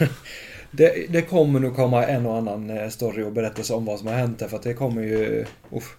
det, 0.70 1.06
det 1.12 1.22
kommer 1.22 1.60
nog 1.60 1.76
komma 1.76 2.06
en 2.06 2.26
och 2.26 2.36
annan 2.36 2.90
story 2.90 3.22
och 3.22 3.32
berättelse 3.32 3.74
om 3.74 3.84
vad 3.84 3.98
som 3.98 4.08
har 4.08 4.14
hänt 4.14 4.38
där, 4.38 4.48
för 4.48 4.56
att 4.56 4.62
det 4.62 4.74
kommer 4.74 5.02
ju... 5.02 5.44
Uff, 5.70 5.96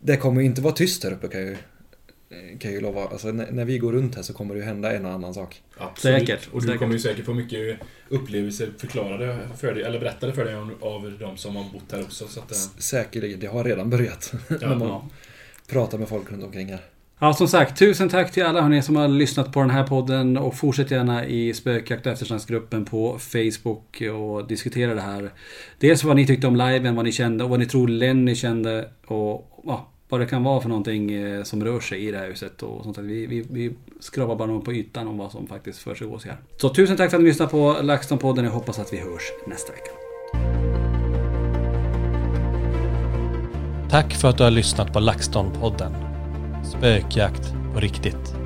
det 0.00 0.16
kommer 0.16 0.40
ju 0.40 0.46
inte 0.46 0.60
vara 0.60 0.74
tyst 0.74 1.04
här 1.04 1.12
uppe 1.12 1.28
kan 1.28 1.40
jag 1.40 1.50
ju, 1.50 1.56
kan 2.30 2.70
jag 2.70 2.72
ju 2.72 2.80
lova. 2.80 3.02
Alltså, 3.08 3.28
när, 3.28 3.50
när 3.50 3.64
vi 3.64 3.78
går 3.78 3.92
runt 3.92 4.14
här 4.16 4.22
så 4.22 4.32
kommer 4.32 4.54
det 4.54 4.60
ju 4.60 4.66
hända 4.66 4.92
en 4.96 5.06
och 5.06 5.12
annan 5.12 5.34
sak. 5.34 5.62
Absolut. 5.78 6.18
Säkert, 6.20 6.48
Och 6.52 6.60
du 6.60 6.66
säkert. 6.66 6.78
kommer 6.80 6.92
ju 6.94 7.00
säkert 7.00 7.24
få 7.24 7.34
mycket 7.34 7.78
upplevelser 8.08 8.68
förklarade 8.78 9.38
för 9.56 9.74
dig, 9.74 9.82
eller 9.82 10.00
berättade 10.00 10.32
för 10.32 10.44
dig 10.44 10.54
av, 10.54 10.74
av 10.80 11.16
de 11.20 11.36
som 11.36 11.56
har 11.56 11.64
bott 11.72 11.92
här 11.92 12.02
också. 12.02 12.28
Så 12.28 12.40
att, 12.40 12.50
eh, 12.52 12.56
Säkerligen, 12.78 13.40
det 13.40 13.46
har 13.46 13.64
redan 13.64 13.90
börjat. 13.90 14.32
när 14.48 14.68
man 14.76 14.88
Ja. 14.88 15.08
pratar 15.68 15.98
med 15.98 16.08
folk 16.08 16.32
runt 16.32 16.44
omkring 16.44 16.68
här. 16.68 16.80
Ja, 17.20 17.34
som 17.34 17.48
sagt, 17.48 17.78
tusen 17.78 18.08
tack 18.08 18.32
till 18.32 18.42
alla 18.44 18.62
hörni 18.62 18.82
som 18.82 18.96
har 18.96 19.08
lyssnat 19.08 19.52
på 19.52 19.60
den 19.60 19.70
här 19.70 19.86
podden 19.86 20.36
och 20.36 20.54
fortsätt 20.56 20.90
gärna 20.90 21.26
i 21.26 21.54
spökjakt 21.54 22.06
och 22.06 22.12
eftersnacksgruppen 22.12 22.84
på 22.84 23.18
Facebook 23.18 24.02
och 24.14 24.46
diskutera 24.48 24.94
det 24.94 25.00
här. 25.00 25.30
Dels 25.78 26.04
vad 26.04 26.16
ni 26.16 26.26
tyckte 26.26 26.46
om 26.46 26.56
liven, 26.56 26.94
vad 26.96 27.04
ni 27.04 27.12
kände 27.12 27.44
och 27.44 27.50
vad 27.50 27.58
ni 27.58 27.66
tror 27.66 27.88
Lenny 27.88 28.34
kände 28.34 28.90
och 29.06 29.62
ja, 29.66 29.88
vad 30.08 30.20
det 30.20 30.26
kan 30.26 30.44
vara 30.44 30.60
för 30.60 30.68
någonting 30.68 31.12
eh, 31.12 31.42
som 31.42 31.64
rör 31.64 31.80
sig 31.80 32.06
i 32.06 32.10
det 32.10 32.18
här 32.18 32.26
huset 32.26 32.62
och 32.62 32.84
sånt. 32.84 32.98
Vi, 32.98 33.26
vi, 33.26 33.46
vi 33.50 33.72
skrapar 34.00 34.36
bara 34.36 34.60
på 34.60 34.72
ytan 34.72 35.08
om 35.08 35.18
vad 35.18 35.32
som 35.32 35.46
faktiskt 35.46 35.78
försiggår 35.78 36.22
här. 36.24 36.36
Så 36.56 36.68
tusen 36.68 36.96
tack 36.96 37.10
för 37.10 37.16
att 37.16 37.22
ni 37.22 37.28
lyssnade 37.28 37.50
på 37.50 37.76
LaxTon-podden. 37.82 38.44
Jag 38.44 38.50
hoppas 38.50 38.78
att 38.78 38.92
vi 38.92 38.96
hörs 38.96 39.32
nästa 39.46 39.72
vecka. 39.72 39.90
Tack 43.90 44.14
för 44.14 44.28
att 44.28 44.38
du 44.38 44.44
har 44.44 44.50
lyssnat 44.50 44.92
på 44.92 44.98
LaxTon-podden. 44.98 45.92
Spökjakt 46.64 47.52
på 47.74 47.80
riktigt. 47.80 48.37